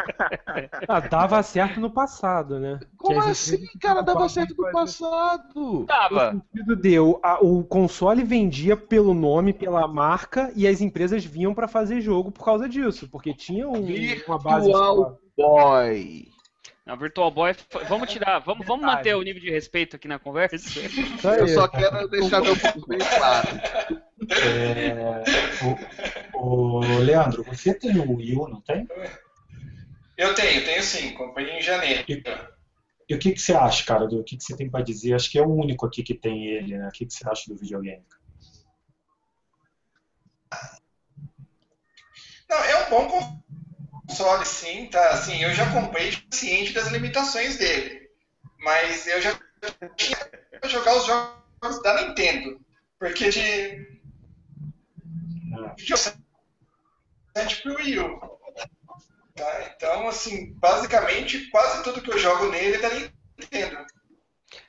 Ah, 0.88 1.00
dava 1.00 1.42
certo 1.42 1.80
no 1.80 1.90
passado, 1.90 2.60
né? 2.60 2.78
Como 2.96 3.20
assim, 3.20 3.66
cara? 3.80 4.02
Dava 4.02 4.28
certo 4.28 4.54
no 4.56 4.70
passado. 4.70 5.84
Tava. 5.86 6.32
No 6.32 6.42
sentido 6.54 6.76
de 6.76 6.98
o, 7.00 7.18
a- 7.22 7.40
o 7.40 7.64
console 7.64 8.22
vendia 8.22 8.76
pelo 8.76 9.12
nome, 9.12 9.52
pela 9.52 9.88
marca, 9.88 10.52
e 10.54 10.66
as 10.66 10.80
empresas 10.80 11.24
vinham 11.24 11.52
pra 11.54 11.66
fazer 11.66 12.00
jogo 12.00 12.30
por 12.30 12.44
causa 12.44 12.68
disso, 12.68 13.08
porque 13.10 13.34
tinha 13.34 13.68
um- 13.68 13.86
uma 14.26 14.38
base. 14.38 14.66
Virtual 14.66 15.18
Boy. 15.36 16.28
A 16.86 16.94
Virtual 16.94 17.30
Boy, 17.32 17.52
vamos 17.88 18.08
tirar, 18.08 18.38
vamos, 18.38 18.64
vamos 18.64 18.86
manter 18.86 19.14
o 19.16 19.22
nível 19.22 19.42
de 19.42 19.50
respeito 19.50 19.96
aqui 19.96 20.06
na 20.06 20.20
conversa? 20.20 20.54
Eu 21.36 21.48
só 21.48 21.66
quero 21.66 22.06
deixar 22.08 22.40
meu 22.40 22.56
ponto 22.56 22.86
bem 22.86 22.98
claro. 23.00 23.48
É, 24.30 25.22
o, 26.34 26.80
o 26.80 26.98
Leandro, 26.98 27.42
você 27.42 27.74
tem 27.74 27.98
o 27.98 28.16
Wii 28.16 28.36
U, 28.36 28.48
não 28.48 28.60
tem? 28.62 28.86
Eu 30.16 30.34
tenho, 30.34 30.64
tenho 30.64 30.82
sim, 30.82 31.12
comprei 31.12 31.50
em 31.50 31.62
janeiro. 31.62 32.04
E 33.08 33.14
o 33.14 33.18
que, 33.18 33.32
que 33.32 33.40
você 33.40 33.54
acha, 33.54 33.84
cara? 33.84 34.06
Do 34.06 34.24
que, 34.24 34.36
que 34.36 34.42
você 34.42 34.56
tem 34.56 34.70
para 34.70 34.82
dizer? 34.82 35.14
Acho 35.14 35.30
que 35.30 35.38
é 35.38 35.42
o 35.42 35.54
único 35.54 35.86
aqui 35.86 36.02
que 36.02 36.14
tem 36.14 36.46
ele, 36.46 36.76
né? 36.76 36.88
O 36.88 36.92
que, 36.92 37.06
que 37.06 37.12
você 37.12 37.28
acha 37.28 37.44
do 37.48 37.56
videogame? 37.56 38.04
Não, 42.48 42.58
é 42.64 42.86
um 42.86 42.90
bom 42.90 43.32
console, 44.06 44.46
sim, 44.46 44.86
tá? 44.86 45.10
Assim, 45.10 45.42
eu 45.42 45.52
já 45.52 45.70
comprei 45.72 46.12
ciente 46.30 46.72
das 46.72 46.88
limitações 46.88 47.58
dele. 47.58 48.08
Mas 48.58 49.06
eu 49.06 49.20
já 49.20 49.38
tinha 49.96 50.16
jogar 50.64 50.96
os 50.96 51.06
jogos 51.06 51.82
da 51.82 52.02
Nintendo. 52.02 52.60
Porque 52.98 53.28
de. 53.30 53.95
Videocente 55.76 57.62
pro 57.62 57.76
Wii 57.76 57.98
U. 58.00 58.20
Tá? 59.34 59.72
Então, 59.74 60.08
assim, 60.08 60.54
basicamente, 60.54 61.50
quase 61.50 61.84
tudo 61.84 62.00
que 62.00 62.10
eu 62.10 62.18
jogo 62.18 62.50
nele 62.50 62.76
é 62.76 62.78
da 62.78 62.88
Nintendo. 63.38 63.84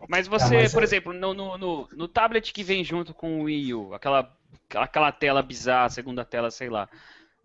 Mas 0.09 0.27
você, 0.27 0.57
ah, 0.57 0.61
mas 0.61 0.73
por 0.73 0.83
é... 0.83 0.85
exemplo, 0.85 1.13
no, 1.13 1.33
no, 1.33 1.57
no, 1.57 1.89
no, 1.91 2.07
tablet 2.07 2.51
que 2.51 2.63
vem 2.63 2.83
junto 2.83 3.13
com 3.13 3.39
o 3.39 3.43
Wii 3.43 3.73
U, 3.73 3.93
aquela, 3.93 4.35
aquela 4.75 5.11
tela 5.11 5.41
bizarra, 5.41 5.89
segunda 5.89 6.25
tela, 6.25 6.51
sei 6.51 6.69
lá, 6.69 6.89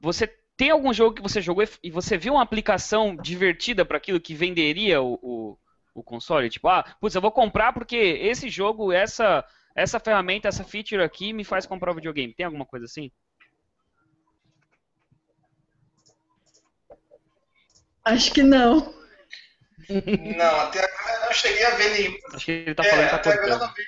você 0.01 0.27
tem 0.57 0.71
algum 0.71 0.93
jogo 0.93 1.15
que 1.15 1.23
você 1.23 1.41
jogou 1.41 1.65
e 1.83 1.91
você 1.91 2.19
viu 2.19 2.35
uma 2.35 2.43
aplicação 2.43 3.17
divertida 3.17 3.85
para 3.85 3.97
aquilo 3.97 4.21
que 4.21 4.35
venderia 4.35 5.01
o, 5.01 5.19
o, 5.23 5.59
o, 5.95 6.03
console? 6.03 6.51
Tipo, 6.51 6.69
ah, 6.69 6.85
putz, 7.01 7.15
eu 7.15 7.21
vou 7.21 7.33
comprar 7.33 7.73
porque 7.73 7.97
esse 7.97 8.49
jogo, 8.49 8.93
essa, 8.93 9.45
essa 9.75 10.01
ferramenta, 10.01 10.49
essa 10.49 10.65
feature 10.65 11.03
aqui 11.03 11.33
me 11.33 11.45
faz 11.45 11.67
comprar 11.67 11.93
o 11.93 11.95
videogame. 11.95 12.35
Tem 12.35 12.47
alguma 12.47 12.67
coisa 12.67 12.87
assim? 12.87 13.11
Acho 18.05 18.33
que 18.33 18.43
não. 18.43 18.95
Não, 19.89 20.61
até 20.61 20.85
agora 20.85 21.15
eu 21.15 21.27
não 21.27 21.33
cheguei 21.33 21.65
a 21.65 21.75
ver 21.75 21.91
nenhum. 21.91 22.19
Acho 22.33 22.45
que 22.45 22.53
ele 22.53 22.75
tá 22.75 22.85
falando 22.85 23.01
é, 23.01 23.05
que 23.05 23.11
tá 23.11 23.17
até 23.17 23.33
agora 23.33 23.53
eu 23.53 23.59
não 23.59 23.75
vi. 23.75 23.83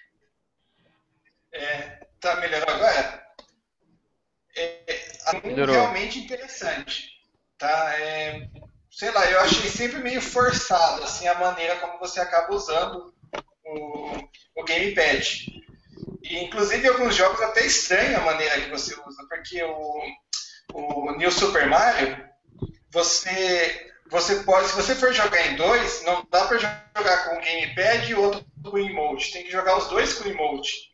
É, 1.53 2.07
tá 2.21 2.37
melhorando 2.37 2.73
agora? 2.73 3.27
É, 4.57 4.85
é 4.89 5.65
realmente 5.67 6.19
interessante. 6.19 7.11
Tá? 7.59 7.99
É, 7.99 8.49
sei 8.91 9.11
lá, 9.11 9.25
eu 9.31 9.41
achei 9.41 9.69
sempre 9.69 9.99
meio 9.99 10.21
forçado 10.21 11.03
assim, 11.03 11.27
a 11.27 11.39
maneira 11.39 11.77
como 11.77 11.99
você 11.99 12.21
acaba 12.21 12.55
usando 12.55 13.15
o, 13.65 14.29
o 14.57 14.65
gamepad. 14.65 15.47
E, 16.23 16.39
inclusive, 16.45 16.89
alguns 16.89 17.15
jogos 17.15 17.41
até 17.43 17.67
estranho 17.67 18.19
a 18.19 18.23
maneira 18.23 18.61
que 18.61 18.71
você 18.71 18.95
usa, 19.07 19.27
porque 19.29 19.63
o, 19.63 20.03
o 20.73 21.17
New 21.17 21.31
Super 21.31 21.67
Mario, 21.67 22.29
você 22.91 23.94
você 24.11 24.37
pode, 24.43 24.69
se 24.69 24.77
você 24.77 24.95
for 24.95 25.13
jogar 25.13 25.47
em 25.47 25.57
dois, 25.57 26.03
não 26.05 26.27
dá 26.31 26.47
para 26.47 26.59
jogar 26.59 27.29
com 27.29 27.37
o 27.37 27.41
gamepad 27.41 28.11
e 28.11 28.15
outro 28.15 28.45
com 28.63 28.77
o 28.77 28.79
emote. 28.79 29.33
Tem 29.33 29.45
que 29.45 29.51
jogar 29.51 29.79
os 29.79 29.89
dois 29.89 30.15
com 30.15 30.29
o 30.29 30.33
emote. 30.33 30.93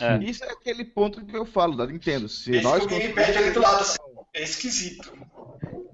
É. 0.00 0.18
Isso 0.18 0.44
é 0.44 0.50
aquele 0.50 0.84
ponto 0.84 1.24
que 1.24 1.36
eu 1.36 1.44
falo 1.44 1.76
da 1.76 1.86
Nintendo. 1.86 2.28
Se 2.28 2.54
Esse 2.54 2.62
nós 2.62 2.84
o 2.84 2.88
gamepad 2.88 3.36
ali 3.36 3.50
do 3.50 3.60
lado 3.60 3.80
assim, 3.80 3.98
é 4.34 4.42
esquisito. 4.42 5.12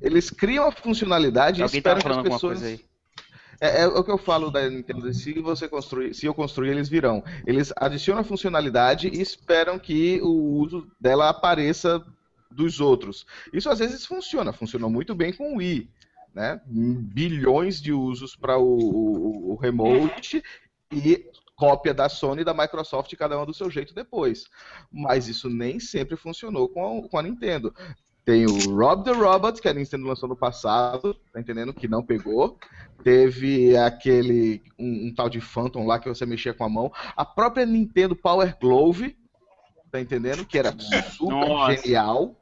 Eles 0.01 0.31
criam 0.31 0.69
a 0.69 0.73
funcionalidade 0.73 1.63
Alguém 1.63 1.77
e 1.77 1.79
esperam 1.79 2.01
tá 2.01 2.23
que 2.23 2.29
as 2.29 2.35
pessoas. 2.35 2.63
É, 3.61 3.83
é, 3.83 3.87
o 3.89 4.05
que 4.05 4.11
eu 4.11 4.19
falo 4.19 4.51
da 4.51 4.69
Nintendo. 4.69 5.13
Se 5.13 5.33
você 5.41 5.69
construir, 5.69 6.15
se 6.15 6.27
eu 6.27 6.35
construir, 6.35 6.71
eles 6.71 6.89
virão. 6.89 7.25
Eles 7.47 7.73
adicionam 7.77 8.21
a 8.23 8.25
funcionalidade 8.25 9.09
e 9.09 9.21
esperam 9.21 9.79
que 9.79 10.21
o 10.23 10.61
uso 10.61 10.87
dela 11.01 11.29
apareça 11.29 12.05
dos 12.51 12.81
outros. 12.81 13.27
Isso 13.53 13.69
às 13.69 13.79
vezes 13.79 14.07
funciona, 14.07 14.53
funcionou 14.53 14.91
muito 14.91 15.15
bem 15.15 15.33
com 15.33 15.55
o 15.55 15.57
Wii. 15.57 15.91
Né? 16.35 16.61
Bilhões 16.67 17.81
de 17.81 17.93
usos 17.93 18.37
para 18.37 18.59
o, 18.59 18.79
o, 18.79 19.53
o, 19.53 19.57
remote 19.57 20.43
e 20.93 21.27
cópia 21.57 21.93
da 21.93 22.09
Sony 22.09 22.43
e 22.43 22.45
da 22.45 22.55
Microsoft, 22.55 23.15
cada 23.17 23.41
um 23.41 23.45
do 23.45 23.55
seu 23.55 23.71
jeito 23.71 23.95
depois. 23.95 24.45
Mas 24.93 25.27
isso 25.27 25.49
nem 25.49 25.81
sempre 25.81 26.17
funcionou 26.17 26.69
com 26.69 27.05
a, 27.05 27.09
com 27.09 27.19
a 27.19 27.23
Nintendo. 27.23 27.75
Tem 28.25 28.45
o 28.45 28.77
Rob 28.77 29.05
the 29.05 29.13
Robot, 29.13 29.61
que 29.61 29.69
a 29.69 29.73
Nintendo 29.73 30.07
lançou 30.07 30.29
no 30.29 30.37
passado, 30.37 31.15
tá 31.33 31.41
entendendo? 31.41 31.73
Que 31.73 31.89
não 31.89 32.05
pegou. 32.05 32.59
Teve 33.03 33.75
aquele, 33.75 34.63
um, 34.79 35.07
um, 35.07 35.15
tal 35.15 35.31
de 35.31 35.41
Phantom 35.41 35.87
lá 35.87 35.99
que 35.99 36.11
você 36.11 36.27
mexia 36.27 36.53
com 36.53 36.63
a 36.63 36.69
mão. 36.69 36.93
A 37.17 37.25
própria 37.25 37.65
Nintendo 37.65 38.15
Power 38.15 38.55
Glove, 38.61 39.17
tá 39.91 40.01
entendendo? 40.01 40.45
Que 40.45 40.59
era 40.59 40.75
super 40.79 41.35
Nossa. 41.35 41.77
genial 41.77 42.35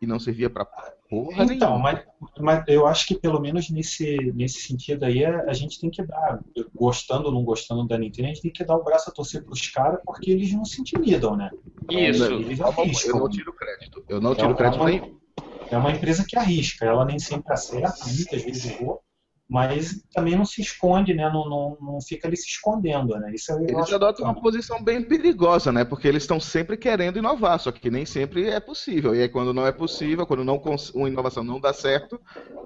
e 0.00 0.06
não 0.06 0.18
servia 0.18 0.50
para 0.50 0.64
porra 1.08 1.44
Então, 1.44 1.78
mas, 1.78 2.04
mas 2.40 2.64
eu 2.66 2.86
acho 2.86 3.06
que 3.06 3.14
pelo 3.14 3.40
menos 3.40 3.70
nesse, 3.70 4.16
nesse 4.34 4.62
sentido 4.62 5.04
aí 5.04 5.24
a, 5.24 5.42
a 5.42 5.52
gente 5.52 5.80
tem 5.80 5.90
que 5.90 6.02
dar, 6.02 6.40
gostando 6.74 7.26
ou 7.26 7.32
não 7.32 7.44
gostando 7.44 7.86
da 7.86 7.98
Nintendo, 7.98 8.28
a 8.28 8.32
gente 8.32 8.42
tem 8.42 8.52
que 8.52 8.64
dar 8.64 8.76
o 8.76 8.82
braço 8.82 9.10
a 9.10 9.12
torcer 9.12 9.44
pros 9.44 9.68
caras 9.70 10.00
porque 10.04 10.30
eles 10.30 10.52
não 10.52 10.64
se 10.64 10.80
intimidam, 10.80 11.36
né? 11.36 11.50
Isso. 11.90 12.24
Eles 12.24 12.60
arriscam. 12.60 13.16
Eu 13.16 13.20
não 13.20 13.28
tiro 13.28 13.52
crédito. 13.52 14.04
Eu 14.08 14.20
não 14.20 14.34
tiro 14.34 14.50
é 14.50 14.54
crédito 14.54 14.84
nem. 14.84 15.22
É 15.70 15.78
uma 15.78 15.90
empresa 15.90 16.24
que 16.26 16.36
arrisca, 16.36 16.84
ela 16.84 17.04
nem 17.04 17.18
sempre 17.18 17.52
acerta, 17.52 18.04
muitas 18.06 18.42
vezes 18.42 18.66
errou, 18.66 19.02
mas 19.52 20.02
também 20.14 20.34
não 20.34 20.46
se 20.46 20.62
esconde, 20.62 21.12
né? 21.12 21.30
Não, 21.30 21.46
não, 21.46 21.76
não 21.78 22.00
fica 22.00 22.26
ali 22.26 22.38
se 22.38 22.48
escondendo, 22.48 23.14
né? 23.20 23.34
Isso 23.34 23.52
é 23.52 23.62
eles 23.62 23.92
adotam 23.92 24.24
uma 24.24 24.40
posição 24.40 24.82
bem 24.82 25.02
perigosa, 25.02 25.70
né? 25.70 25.84
Porque 25.84 26.08
eles 26.08 26.22
estão 26.22 26.40
sempre 26.40 26.74
querendo 26.74 27.18
inovar, 27.18 27.60
só 27.60 27.70
que 27.70 27.90
nem 27.90 28.06
sempre 28.06 28.48
é 28.48 28.58
possível. 28.58 29.14
E 29.14 29.20
aí 29.20 29.28
quando 29.28 29.52
não 29.52 29.66
é 29.66 29.72
possível, 29.72 30.26
quando 30.26 30.42
não 30.42 30.58
uma 30.94 31.06
inovação 31.06 31.44
não 31.44 31.60
dá 31.60 31.74
certo, 31.74 32.18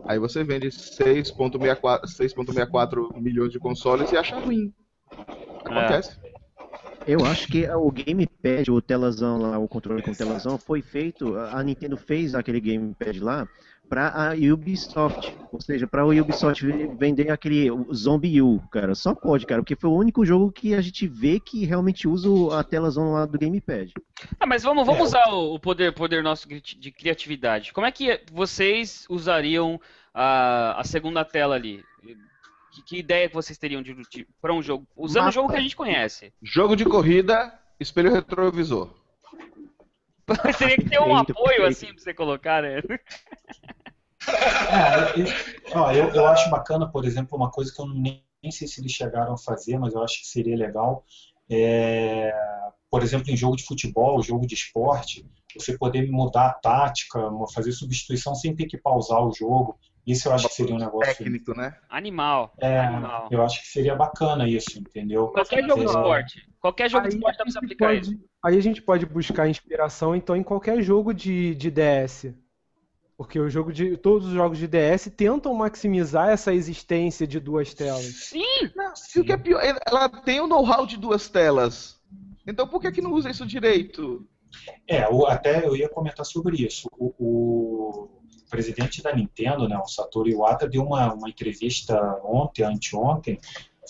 aí 0.04 0.20
você 0.20 0.44
vende 0.44 0.68
6.64 0.68 3.20
milhões 3.20 3.50
de 3.50 3.58
consoles 3.58 4.12
e 4.12 4.16
acha 4.16 4.38
ruim. 4.38 4.72
Acontece. 5.64 6.16
É. 6.22 6.36
Eu 7.04 7.24
acho 7.24 7.48
que 7.48 7.68
o 7.68 7.90
gamepad, 7.90 8.70
o 8.70 8.80
telazão 8.80 9.40
lá, 9.40 9.58
o 9.58 9.66
controle 9.66 10.02
com 10.02 10.12
telazão, 10.12 10.56
foi 10.56 10.82
feito. 10.82 11.36
A 11.36 11.60
Nintendo 11.64 11.96
fez 11.96 12.32
aquele 12.32 12.60
gamepad 12.60 13.18
lá 13.20 13.48
para 13.88 14.08
a 14.08 14.34
Ubisoft, 14.34 15.32
ou 15.52 15.60
seja, 15.60 15.86
para 15.86 16.02
a 16.02 16.06
Ubisoft 16.06 16.64
vender 16.98 17.30
aquele 17.30 17.68
Zombie 17.92 18.42
U, 18.42 18.60
cara. 18.70 18.94
Só 18.94 19.14
pode, 19.14 19.46
cara, 19.46 19.62
porque 19.62 19.76
foi 19.76 19.90
o 19.90 19.96
único 19.96 20.24
jogo 20.24 20.50
que 20.52 20.74
a 20.74 20.80
gente 20.80 21.06
vê 21.06 21.40
que 21.40 21.64
realmente 21.64 22.08
usa 22.08 22.58
a 22.58 22.64
telazão 22.64 23.12
lá 23.12 23.26
do 23.26 23.38
gamepad. 23.38 23.92
Ah, 24.40 24.46
mas 24.46 24.62
vamos, 24.62 24.84
vamos 24.84 25.00
é. 25.00 25.04
usar 25.04 25.26
o 25.28 25.58
poder, 25.58 25.92
poder 25.92 26.22
nosso 26.22 26.48
de 26.48 26.90
criatividade. 26.90 27.72
Como 27.72 27.86
é 27.86 27.92
que 27.92 28.20
vocês 28.32 29.06
usariam 29.08 29.80
a, 30.12 30.80
a 30.80 30.84
segunda 30.84 31.24
tela 31.24 31.54
ali? 31.54 31.84
Que, 32.72 32.82
que 32.82 32.98
ideia 32.98 33.30
vocês 33.32 33.58
teriam 33.58 33.82
de, 33.82 33.94
de 34.10 34.26
para 34.40 34.52
um 34.52 34.62
jogo? 34.62 34.86
Usando 34.96 35.28
o 35.28 35.32
jogo 35.32 35.48
que 35.48 35.56
a 35.56 35.60
gente 35.60 35.76
conhece. 35.76 36.32
Jogo 36.42 36.76
de 36.76 36.84
corrida, 36.84 37.52
espelho 37.80 38.12
retrovisor. 38.12 38.90
Teria 40.58 40.76
que 40.76 40.88
ter 40.88 41.00
um 41.00 41.16
apoio 41.16 41.66
assim 41.66 41.86
pra 41.86 41.98
você 41.98 42.14
colocar, 42.14 42.62
né? 42.62 42.80
É, 44.28 45.76
ó, 45.76 45.92
eu, 45.92 46.08
eu 46.10 46.26
acho 46.26 46.50
bacana, 46.50 46.90
por 46.90 47.04
exemplo, 47.04 47.36
uma 47.36 47.50
coisa 47.50 47.72
que 47.72 47.80
eu 47.80 47.86
nem, 47.86 48.24
nem 48.42 48.50
sei 48.50 48.66
se 48.66 48.80
eles 48.80 48.92
chegaram 48.92 49.34
a 49.34 49.38
fazer, 49.38 49.78
mas 49.78 49.94
eu 49.94 50.02
acho 50.02 50.20
que 50.20 50.26
seria 50.26 50.56
legal. 50.56 51.04
É, 51.48 52.32
por 52.90 53.02
exemplo, 53.02 53.30
em 53.30 53.36
jogo 53.36 53.56
de 53.56 53.64
futebol, 53.64 54.22
jogo 54.22 54.46
de 54.46 54.54
esporte, 54.54 55.24
você 55.54 55.78
poder 55.78 56.10
mudar 56.10 56.46
a 56.46 56.52
tática, 56.54 57.20
fazer 57.54 57.72
substituição 57.72 58.34
sem 58.34 58.54
ter 58.54 58.66
que 58.66 58.76
pausar 58.76 59.24
o 59.24 59.32
jogo. 59.32 59.78
Isso 60.06 60.28
eu 60.28 60.32
acho 60.32 60.48
que 60.48 60.54
seria 60.54 60.74
um 60.74 60.78
negócio. 60.78 61.16
Técnico, 61.16 61.52
né? 61.56 61.76
Animal. 61.90 62.54
É, 62.60 62.78
Animal. 62.78 63.28
eu 63.30 63.42
acho 63.42 63.60
que 63.60 63.66
seria 63.66 63.96
bacana 63.96 64.48
isso, 64.48 64.78
entendeu? 64.78 65.28
Qualquer 65.28 65.64
jogo 65.66 65.80
de 65.80 65.86
esporte. 65.86 66.48
Qualquer 66.60 66.90
jogo 66.90 67.04
aí 67.04 67.10
de 67.10 67.16
esporte 67.16 67.38
dá 67.38 67.44
pra 67.44 67.52
se 67.52 67.58
aplicar 67.58 67.86
pode, 67.88 68.00
isso. 68.12 68.24
Aí 68.44 68.56
a 68.56 68.62
gente 68.62 68.80
pode 68.80 69.04
buscar 69.04 69.48
inspiração, 69.48 70.14
então, 70.14 70.36
em 70.36 70.44
qualquer 70.44 70.80
jogo 70.80 71.12
de, 71.12 71.56
de 71.56 71.70
DS. 71.72 72.32
Porque 73.16 73.40
o 73.40 73.48
jogo 73.48 73.72
de 73.72 73.96
todos 73.96 74.28
os 74.28 74.34
jogos 74.34 74.58
de 74.58 74.68
DS 74.68 75.10
tentam 75.16 75.52
maximizar 75.54 76.28
essa 76.28 76.54
existência 76.54 77.26
de 77.26 77.40
duas 77.40 77.74
telas. 77.74 78.04
Sim. 78.04 78.70
Não, 78.76 78.92
o 78.92 79.24
que 79.24 79.32
é 79.32 79.36
pior, 79.36 79.60
ela 79.86 80.08
tem 80.08 80.38
o 80.38 80.46
know-how 80.46 80.86
de 80.86 80.98
duas 80.98 81.28
telas. 81.28 81.98
Então 82.46 82.68
por 82.68 82.80
que 82.80 82.92
que 82.92 83.00
não 83.00 83.12
usa 83.12 83.30
isso 83.30 83.46
direito? 83.46 84.24
É, 84.86 85.02
até 85.28 85.66
eu 85.66 85.74
ia 85.74 85.88
comentar 85.88 86.24
sobre 86.24 86.62
isso. 86.64 86.88
O, 86.92 87.14
o 87.18 87.55
presidente 88.48 89.02
da 89.02 89.14
Nintendo, 89.14 89.68
né, 89.68 89.78
o 89.78 89.86
Satoru 89.86 90.28
Iwata, 90.28 90.68
deu 90.68 90.82
uma, 90.82 91.12
uma 91.12 91.28
entrevista 91.28 91.98
ontem, 92.24 92.62
anteontem, 92.62 93.38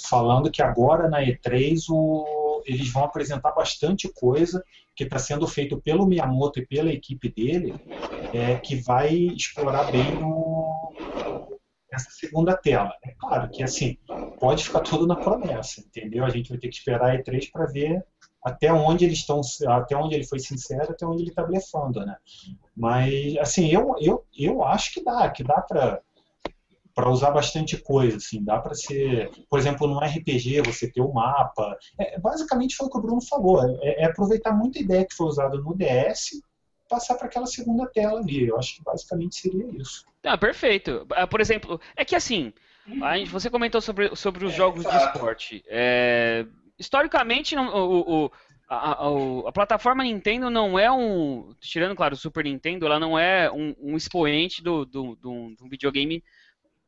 falando 0.08 0.50
que 0.50 0.62
agora 0.62 1.08
na 1.08 1.22
E3 1.22 1.84
o, 1.88 2.62
eles 2.66 2.92
vão 2.92 3.04
apresentar 3.04 3.52
bastante 3.52 4.10
coisa 4.12 4.62
que 4.94 5.04
está 5.04 5.18
sendo 5.18 5.46
feito 5.46 5.80
pelo 5.80 6.06
Miyamoto 6.06 6.58
e 6.58 6.66
pela 6.66 6.92
equipe 6.92 7.28
dele, 7.28 7.74
é, 8.32 8.56
que 8.56 8.76
vai 8.76 9.12
explorar 9.14 9.90
bem 9.90 10.14
no, 10.14 10.92
essa 11.92 12.10
segunda 12.10 12.56
tela. 12.56 12.92
É 13.04 13.12
claro 13.18 13.50
que 13.50 13.62
assim 13.62 13.98
pode 14.38 14.64
ficar 14.64 14.80
tudo 14.80 15.06
na 15.06 15.16
promessa, 15.16 15.80
entendeu? 15.80 16.24
A 16.24 16.30
gente 16.30 16.50
vai 16.50 16.58
ter 16.58 16.68
que 16.68 16.76
esperar 16.76 17.10
a 17.10 17.18
E3 17.18 17.50
para 17.50 17.66
ver 17.66 18.04
até 18.46 18.72
onde 18.72 19.04
eles 19.04 19.18
estão, 19.18 19.40
até 19.66 19.96
onde 19.96 20.14
ele 20.14 20.24
foi 20.24 20.38
sincero, 20.38 20.92
até 20.92 21.04
onde 21.04 21.22
ele 21.22 21.30
está 21.30 21.42
blefando, 21.42 22.06
né? 22.06 22.16
Mas 22.76 23.36
assim, 23.38 23.66
eu, 23.66 23.96
eu, 23.98 24.24
eu 24.38 24.62
acho 24.64 24.94
que 24.94 25.02
dá, 25.02 25.28
que 25.28 25.42
dá 25.42 25.60
para 25.62 26.00
para 26.94 27.10
usar 27.10 27.30
bastante 27.30 27.76
coisa, 27.76 28.16
assim, 28.16 28.42
dá 28.42 28.58
para 28.58 28.74
ser, 28.74 29.30
por 29.50 29.58
exemplo, 29.58 29.86
no 29.86 29.98
RPG 29.98 30.62
você 30.62 30.90
ter 30.90 31.02
o 31.02 31.10
um 31.10 31.12
mapa, 31.12 31.76
é, 31.98 32.18
basicamente 32.18 32.74
foi 32.74 32.86
o 32.86 32.90
que 32.90 32.96
o 32.96 33.02
Bruno 33.02 33.20
falou, 33.20 33.62
é, 33.82 34.00
é 34.00 34.06
aproveitar 34.06 34.52
muita 34.52 34.78
ideia 34.78 35.04
que 35.04 35.14
foi 35.14 35.26
usada 35.26 35.58
no 35.58 35.76
DS, 35.76 36.40
passar 36.88 37.16
para 37.16 37.26
aquela 37.26 37.44
segunda 37.44 37.86
tela 37.86 38.20
ali, 38.20 38.46
eu 38.46 38.56
acho 38.56 38.76
que 38.76 38.82
basicamente 38.82 39.36
seria 39.36 39.66
isso. 39.78 40.06
Ah, 40.24 40.38
perfeito. 40.38 41.06
Por 41.28 41.38
exemplo, 41.42 41.78
é 41.94 42.02
que 42.02 42.16
assim, 42.16 42.50
gente, 42.86 43.30
você 43.30 43.50
comentou 43.50 43.82
sobre, 43.82 44.16
sobre 44.16 44.46
os 44.46 44.54
jogos 44.54 44.82
de 44.82 44.96
esporte, 44.96 45.62
é, 45.68 46.46
historicamente 46.78 47.56
o, 47.56 48.26
o 48.26 48.32
a, 48.68 48.92
a, 49.48 49.52
plataforma 49.52 50.02
Nintendo 50.02 50.50
não 50.50 50.78
é 50.78 50.90
um. 50.90 51.54
Tirando, 51.60 51.94
claro, 51.94 52.14
o 52.14 52.18
Super 52.18 52.44
Nintendo, 52.44 52.86
ela 52.86 52.98
não 52.98 53.18
é 53.18 53.50
um, 53.50 53.74
um 53.80 53.96
expoente 53.96 54.62
do, 54.62 54.84
do, 54.84 55.14
do, 55.16 55.54
do, 55.56 55.68
videogame 55.68 56.22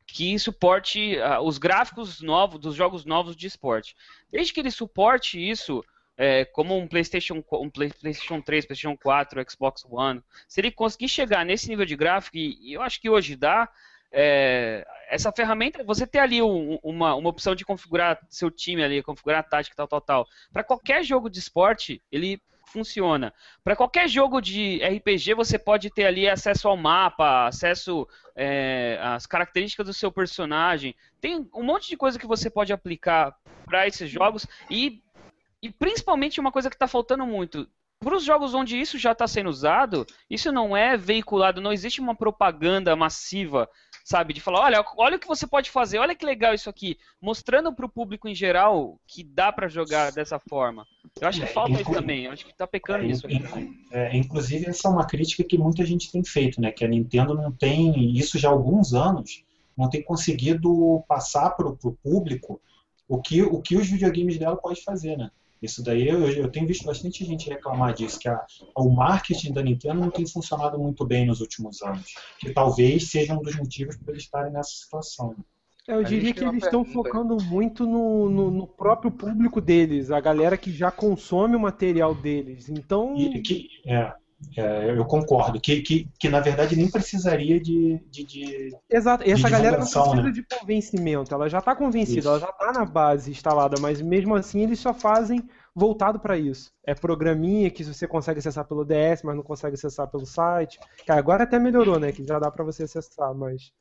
que 0.05 0.37
suporte 0.37 1.17
uh, 1.17 1.41
os 1.41 1.57
gráficos 1.57 2.21
novos, 2.21 2.59
dos 2.59 2.75
jogos 2.75 3.05
novos 3.05 3.35
de 3.35 3.47
esporte. 3.47 3.95
Desde 4.29 4.51
que 4.51 4.59
ele 4.59 4.71
suporte 4.71 5.39
isso, 5.39 5.83
é, 6.17 6.43
como 6.43 6.77
um 6.77 6.87
PlayStation, 6.87 7.43
um 7.53 7.69
PlayStation 7.69 8.41
3, 8.41 8.65
PlayStation 8.65 8.97
4, 8.97 9.45
Xbox 9.49 9.85
One, 9.89 10.21
se 10.47 10.59
ele 10.59 10.71
conseguir 10.71 11.07
chegar 11.07 11.45
nesse 11.45 11.69
nível 11.69 11.85
de 11.85 11.95
gráfico, 11.95 12.35
e 12.35 12.73
eu 12.73 12.81
acho 12.81 12.99
que 12.99 13.09
hoje 13.09 13.37
dá, 13.37 13.69
é, 14.11 14.85
essa 15.09 15.31
ferramenta, 15.31 15.83
você 15.83 16.05
ter 16.05 16.19
ali 16.19 16.41
um, 16.41 16.77
uma, 16.83 17.15
uma 17.15 17.29
opção 17.29 17.55
de 17.55 17.65
configurar 17.65 18.19
seu 18.29 18.49
time 18.51 18.83
ali, 18.83 19.03
configurar 19.03 19.39
a 19.39 19.43
tática, 19.43 19.75
tal, 19.75 19.87
tal, 19.87 20.01
tal. 20.01 20.27
Para 20.53 20.63
qualquer 20.63 21.03
jogo 21.03 21.29
de 21.29 21.39
esporte, 21.39 22.01
ele 22.11 22.41
funciona. 22.69 23.33
Para 23.63 23.75
qualquer 23.75 24.07
jogo 24.07 24.39
de 24.39 24.79
RPG, 24.83 25.33
você 25.33 25.57
pode 25.57 25.89
ter 25.89 26.05
ali 26.05 26.29
acesso 26.29 26.67
ao 26.67 26.77
mapa, 26.77 27.47
acesso 27.47 28.07
é, 28.35 28.99
às 29.01 29.25
características 29.25 29.87
do 29.87 29.93
seu 29.93 30.11
personagem. 30.11 30.95
Tem 31.19 31.49
um 31.53 31.63
monte 31.63 31.89
de 31.89 31.97
coisa 31.97 32.19
que 32.19 32.27
você 32.27 32.49
pode 32.49 32.71
aplicar 32.71 33.35
para 33.65 33.87
esses 33.87 34.09
jogos 34.09 34.45
e, 34.69 35.01
e 35.61 35.71
principalmente 35.71 36.39
uma 36.39 36.51
coisa 36.51 36.69
que 36.69 36.75
está 36.75 36.87
faltando 36.87 37.25
muito. 37.25 37.67
Para 37.99 38.15
os 38.15 38.23
jogos 38.23 38.53
onde 38.53 38.79
isso 38.79 38.97
já 38.97 39.11
está 39.11 39.27
sendo 39.27 39.49
usado, 39.49 40.05
isso 40.29 40.53
não 40.53 40.77
é 40.77 40.95
veiculado, 40.95 41.59
não 41.59 41.73
existe 41.73 41.99
uma 41.99 42.15
propaganda 42.15 42.95
massiva 42.95 43.69
sabe? 44.09 44.33
De 44.33 44.41
falar, 44.41 44.61
olha, 44.61 44.83
olha 44.97 45.17
o 45.17 45.19
que 45.19 45.27
você 45.27 45.45
pode 45.45 45.69
fazer, 45.69 45.99
olha 45.99 46.15
que 46.15 46.25
legal 46.25 46.51
isso 46.51 46.67
aqui, 46.67 46.97
mostrando 47.21 47.71
para 47.71 47.85
o 47.85 47.89
público 47.89 48.27
em 48.27 48.33
geral 48.33 48.99
que 49.05 49.23
dá 49.23 49.51
para 49.51 49.67
jogar 49.67 50.11
dessa 50.11 50.39
forma. 50.39 50.83
Eu 51.21 51.27
acho 51.27 51.39
que 51.39 51.45
é, 51.45 51.49
falta 51.49 51.79
isso 51.79 51.91
também, 51.91 52.25
eu 52.25 52.31
acho 52.31 52.43
que 52.43 52.51
está 52.51 52.65
pecando 52.65 53.03
é, 53.03 53.07
É, 53.91 54.17
inclusive, 54.17 54.65
essa 54.65 54.87
é 54.87 54.91
uma 54.91 55.05
crítica 55.05 55.43
que 55.43 55.59
muita 55.59 55.85
gente 55.85 56.11
tem 56.11 56.23
feito, 56.23 56.59
né? 56.59 56.71
Que 56.71 56.83
a 56.83 56.87
Nintendo 56.87 57.35
não 57.35 57.51
tem, 57.51 58.17
isso 58.17 58.39
já 58.39 58.49
há 58.49 58.51
alguns 58.51 58.95
anos, 58.95 59.43
não 59.77 59.87
tem 59.87 60.01
conseguido 60.01 61.03
passar 61.07 61.51
para 61.51 61.67
o 61.67 61.97
público 62.03 62.59
o 63.07 63.21
que, 63.21 63.43
o 63.43 63.61
que 63.61 63.77
os 63.77 63.87
videogames 63.87 64.39
dela 64.39 64.57
podem 64.57 64.81
fazer, 64.81 65.17
né? 65.17 65.29
Isso 65.61 65.83
daí 65.83 66.07
eu, 66.07 66.29
eu 66.29 66.49
tenho 66.49 66.67
visto 66.67 66.85
bastante 66.85 67.25
gente 67.25 67.49
reclamar 67.49 67.93
disso, 67.93 68.19
que 68.19 68.29
a, 68.29 68.39
o 68.77 68.89
marketing 68.89 69.53
da 69.53 69.61
Nintendo 69.61 69.99
não 69.99 70.09
tem 70.09 70.25
funcionado 70.25 70.79
muito 70.79 71.05
bem 71.05 71.25
nos 71.25 71.41
últimos 71.41 71.81
anos. 71.81 72.13
Que 72.39 72.51
talvez 72.51 73.09
seja 73.09 73.33
um 73.33 73.41
dos 73.41 73.55
motivos 73.55 73.97
para 73.97 74.13
eles 74.13 74.23
estarem 74.23 74.53
nessa 74.53 74.71
situação. 74.71 75.35
É, 75.89 75.95
eu 75.95 76.03
diria 76.03 76.33
que 76.33 76.43
eles 76.43 76.63
estão 76.63 76.85
focando 76.85 77.35
muito 77.43 77.83
no, 77.83 78.29
no, 78.29 78.51
no, 78.51 78.67
próprio 78.67 79.09
público 79.09 79.59
deles, 79.59 80.11
a 80.11 80.19
galera 80.19 80.55
que 80.55 80.71
já 80.71 80.91
consome 80.91 81.55
o 81.55 81.59
material 81.59 82.13
deles. 82.13 82.69
Então. 82.69 83.15
E, 83.17 83.41
que, 83.41 83.67
é, 83.87 83.95
é, 83.95 84.13
eu 84.55 85.05
concordo, 85.05 85.59
que, 85.59 85.81
que, 85.81 86.07
que 86.17 86.29
na 86.29 86.39
verdade 86.39 86.75
nem 86.75 86.89
precisaria 86.89 87.59
de. 87.59 87.99
de, 88.09 88.23
de 88.23 88.77
Exato, 88.89 89.27
e 89.27 89.31
essa 89.31 89.43
de 89.43 89.51
galera 89.51 89.77
não 89.77 89.85
precisa 89.85 90.15
né? 90.15 90.31
de 90.31 90.43
convencimento, 90.43 91.33
ela 91.33 91.49
já 91.49 91.59
está 91.59 91.75
convencida, 91.75 92.19
isso. 92.19 92.27
ela 92.27 92.39
já 92.39 92.49
está 92.49 92.71
na 92.71 92.85
base 92.85 93.31
instalada, 93.31 93.79
mas 93.79 94.01
mesmo 94.01 94.35
assim 94.35 94.61
eles 94.61 94.79
só 94.79 94.93
fazem 94.93 95.43
voltado 95.75 96.19
para 96.19 96.37
isso. 96.37 96.71
É 96.85 96.93
programinha 96.93 97.69
que 97.69 97.83
você 97.83 98.07
consegue 98.07 98.39
acessar 98.39 98.65
pelo 98.65 98.85
DS, 98.85 99.23
mas 99.23 99.35
não 99.35 99.43
consegue 99.43 99.75
acessar 99.75 100.07
pelo 100.07 100.25
site. 100.25 100.79
Que 101.05 101.11
agora 101.11 101.43
até 101.43 101.57
melhorou, 101.57 101.99
né? 101.99 102.11
Que 102.11 102.23
já 102.25 102.39
dá 102.39 102.51
para 102.51 102.65
você 102.65 102.83
acessar, 102.83 103.33
mas 103.33 103.71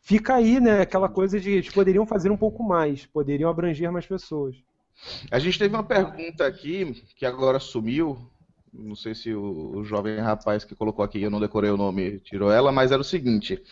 fica 0.00 0.36
aí, 0.36 0.60
né? 0.60 0.82
Aquela 0.82 1.08
coisa 1.08 1.40
de 1.40 1.50
eles 1.50 1.70
poderiam 1.72 2.06
fazer 2.06 2.30
um 2.30 2.36
pouco 2.36 2.62
mais, 2.62 3.06
poderiam 3.06 3.50
abranger 3.50 3.90
mais 3.90 4.06
pessoas. 4.06 4.56
A 5.30 5.38
gente 5.38 5.58
teve 5.58 5.74
uma 5.74 5.82
pergunta 5.82 6.46
aqui 6.46 7.02
que 7.16 7.24
agora 7.24 7.58
sumiu, 7.58 8.18
não 8.72 8.94
sei 8.94 9.14
se 9.14 9.34
o, 9.34 9.78
o, 9.78 9.84
jovem 9.84 10.18
rapaz 10.18 10.64
que 10.64 10.74
colocou 10.74 11.04
aqui, 11.04 11.20
eu 11.20 11.30
não 11.30 11.40
decorei 11.40 11.70
o 11.70 11.76
nome, 11.76 12.20
tirou 12.20 12.52
ela, 12.52 12.70
mas 12.70 12.92
era 12.92 13.00
o 13.00 13.04
seguinte: 13.04 13.62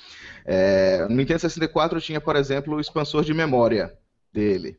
é, 0.45 1.07
no 1.09 1.17
Nintendo 1.17 1.41
64 1.41 2.01
tinha, 2.01 2.21
por 2.21 2.37
exemplo, 2.37 2.75
o 2.75 2.81
expansor 2.81 3.25
de 3.25 3.33
memória 3.33 3.97
dele. 4.33 4.79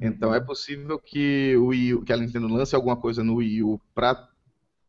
Então 0.00 0.34
é 0.34 0.40
possível 0.40 0.98
que 0.98 1.56
o 1.56 1.66
Wii, 1.66 2.02
que 2.04 2.12
a 2.12 2.16
Nintendo 2.16 2.48
lance 2.48 2.74
alguma 2.74 2.96
coisa 2.96 3.24
no 3.24 3.36
Wii 3.36 3.62
U 3.62 3.80
para 3.94 4.28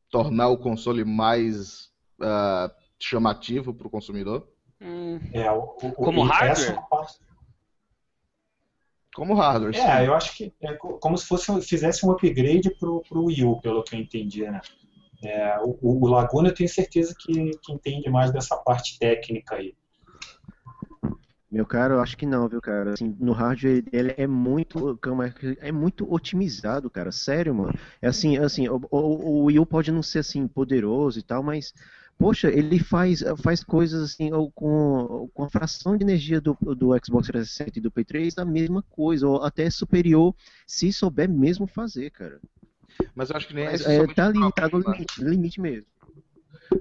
tornar 0.10 0.50
o 0.50 0.58
console 0.58 1.06
mais 1.06 1.92
uh, 2.20 2.70
chamativo 3.00 3.74
para 3.74 3.88
o 3.88 3.90
consumidor? 3.90 4.48
Hum. 4.82 5.20
É, 5.34 5.50
o, 5.52 5.76
o, 5.82 5.92
Como 5.94 6.24
hardware? 6.24 6.78
Como 9.18 9.34
hardware. 9.34 9.76
É, 9.76 9.98
sim. 9.98 10.06
eu 10.06 10.14
acho 10.14 10.38
que 10.38 10.54
é 10.62 10.74
como 10.76 11.18
se 11.18 11.26
fosse 11.26 11.60
fizesse 11.64 12.06
um 12.06 12.12
upgrade 12.12 12.70
pro, 12.80 13.02
pro 13.02 13.26
Wii 13.26 13.46
U, 13.46 13.60
pelo 13.60 13.84
que 13.84 13.96
eu 13.96 14.00
entendi, 14.00 14.44
né? 14.44 14.62
É, 15.24 15.58
o, 15.60 15.76
o, 15.82 16.08
Laguna 16.08 16.50
eu 16.50 16.54
tenho 16.54 16.70
certeza 16.70 17.16
que, 17.20 17.50
que 17.64 17.74
entende 17.74 18.12
mais 18.12 18.32
dessa 18.32 18.56
parte 18.58 19.00
técnica 19.00 19.56
aí. 19.56 19.74
Meu 21.52 21.66
cara, 21.66 21.96
eu 21.96 22.00
acho 22.00 22.16
que 22.16 22.28
não, 22.28 22.48
viu, 22.48 22.62
cara? 22.62 22.94
Assim, 22.94 23.18
no 23.20 23.32
hardware 23.32 23.84
ele 23.92 24.14
é 24.16 24.28
muito, 24.28 25.00
é 25.62 25.72
muito 25.72 26.14
otimizado, 26.14 26.88
cara. 26.88 27.12
Sério, 27.12 27.56
mano. 27.56 27.74
É 28.00 28.08
assim, 28.10 28.38
assim, 28.38 28.70
o, 28.70 28.80
o, 28.92 28.98
o 28.98 29.44
Wii 29.46 29.58
U 29.58 29.66
pode 29.66 29.92
não 29.92 30.04
ser 30.04 30.20
assim 30.20 30.48
poderoso 30.48 31.18
e 31.18 31.24
tal, 31.24 31.42
mas 31.42 31.74
poxa, 32.18 32.50
ele 32.50 32.80
faz, 32.80 33.24
faz 33.44 33.64
coisas 33.64 34.02
assim, 34.02 34.34
ou 34.34 34.52
com, 34.52 35.30
com 35.34 35.44
a 35.44 35.50
fração 35.50 35.96
de 35.96 36.04
energia 36.04 36.42
do, 36.42 36.58
do 36.62 36.90
Xbox 37.04 37.28
360 37.28 37.78
e 37.78 37.82
do 37.82 37.92
Play 37.92 38.06
3 38.06 38.38
a 38.38 38.46
mesma 38.46 38.84
coisa, 38.90 39.28
ou 39.28 39.44
até 39.44 39.70
superior, 39.70 40.36
se 40.66 40.92
souber 40.92 41.30
mesmo 41.30 41.68
fazer, 41.68 42.10
cara. 42.12 42.40
Mas 43.14 43.30
eu 43.30 43.38
acho 43.38 43.48
que 43.48 43.54
nem 43.54 43.66
Mas, 43.66 43.86
é, 43.86 44.08
tá 44.08 44.28
ali, 44.28 44.52
tá 44.54 44.68
no 44.68 44.80
limite, 44.80 45.24
limite 45.24 45.62
mesmo. 45.62 45.86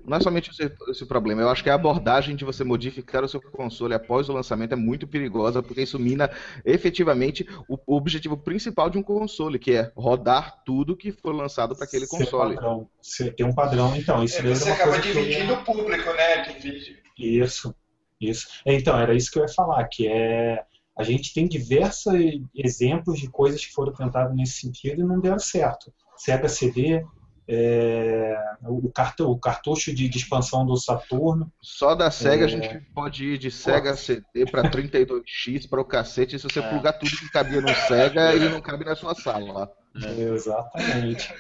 Não 0.05 0.17
é 0.17 0.21
somente 0.21 0.51
esse, 0.51 0.73
esse, 0.89 1.07
problema, 1.07 1.43
eu 1.43 1.49
acho 1.49 1.63
que 1.63 1.71
a 1.71 1.75
abordagem 1.75 2.35
de 2.35 2.45
você 2.45 2.65
modificar 2.65 3.25
o 3.25 3.29
seu 3.29 3.41
console 3.41 3.95
após 3.95 4.29
o 4.29 4.33
lançamento 4.33 4.73
é 4.73 4.77
muito 4.77 5.07
perigosa, 5.07 5.63
porque 5.63 5.83
isso 5.83 5.99
mina 5.99 6.31
efetivamente 6.65 7.47
o, 7.69 7.79
o 7.87 7.97
objetivo 7.97 8.37
principal 8.37 8.91
de 8.91 8.99
um 8.99 9.03
console, 9.03 9.59
que 9.59 9.73
é 9.73 9.93
rodar 9.97 10.63
tudo 10.65 10.97
que 10.97 11.13
for 11.13 11.35
lançado 11.35 11.75
para 11.77 11.85
aquele 11.85 12.07
console. 12.07 12.55
Padrão. 12.55 12.89
Você 13.01 13.31
tem 13.31 13.47
um 13.47 13.55
padrão, 13.55 13.97
então. 13.97 14.23
Isso 14.25 14.41
é, 14.41 14.43
você 14.43 14.71
acaba 14.71 14.99
dividindo 14.99 15.55
o 15.55 15.65
público, 15.65 16.13
né? 16.13 16.43
Divide. 16.43 17.03
Isso, 17.19 17.75
isso. 18.21 18.49
Então, 18.65 18.99
era 18.99 19.15
isso 19.15 19.31
que 19.31 19.39
eu 19.39 19.43
ia 19.43 19.49
falar, 19.49 19.85
que 19.85 20.07
é. 20.07 20.65
A 20.99 21.03
gente 21.03 21.35
tem 21.35 21.47
diversos 21.47 22.07
exemplos 22.55 23.21
de 23.21 23.29
coisas 23.29 23.63
que 23.63 23.73
foram 23.73 23.93
tentadas 23.93 24.35
nesse 24.35 24.61
sentido 24.61 25.03
e 25.03 25.05
não 25.05 25.21
deram 25.21 25.39
certo. 25.39 25.93
Sega 26.17 26.49
CD, 26.49 27.05
é, 27.49 28.37
o, 28.63 28.89
o, 28.89 29.39
cartucho 29.39 29.95
de, 29.95 30.09
de, 30.09 30.19
expansão 30.19 30.67
do 30.67 30.77
Saturno. 30.77 31.53
Só 31.61 31.95
da 31.95 32.11
SEGA 32.11 32.43
é... 32.43 32.45
a 32.45 32.49
gente 32.49 32.81
pode 32.93 33.25
ir 33.25 33.39
de 33.39 33.51
SEGA 33.51 33.97
CD 33.97 34.47
para 34.51 34.69
32X 34.69 35.69
para 35.69 35.81
o 35.81 35.85
cacete. 35.85 36.39
Se 36.39 36.49
você 36.49 36.61
é. 36.61 36.69
plugar 36.69 36.95
tudo 36.95 37.11
que 37.11 37.31
cabia 37.31 37.61
no 37.61 37.69
SEGA, 37.69 38.35
ele 38.35 38.49
não 38.49 38.61
cabe 38.61 38.85
na 38.85 38.97
sua 38.97 39.15
sala 39.15 39.53
lá. 39.53 39.69
Exatamente. 39.95 41.33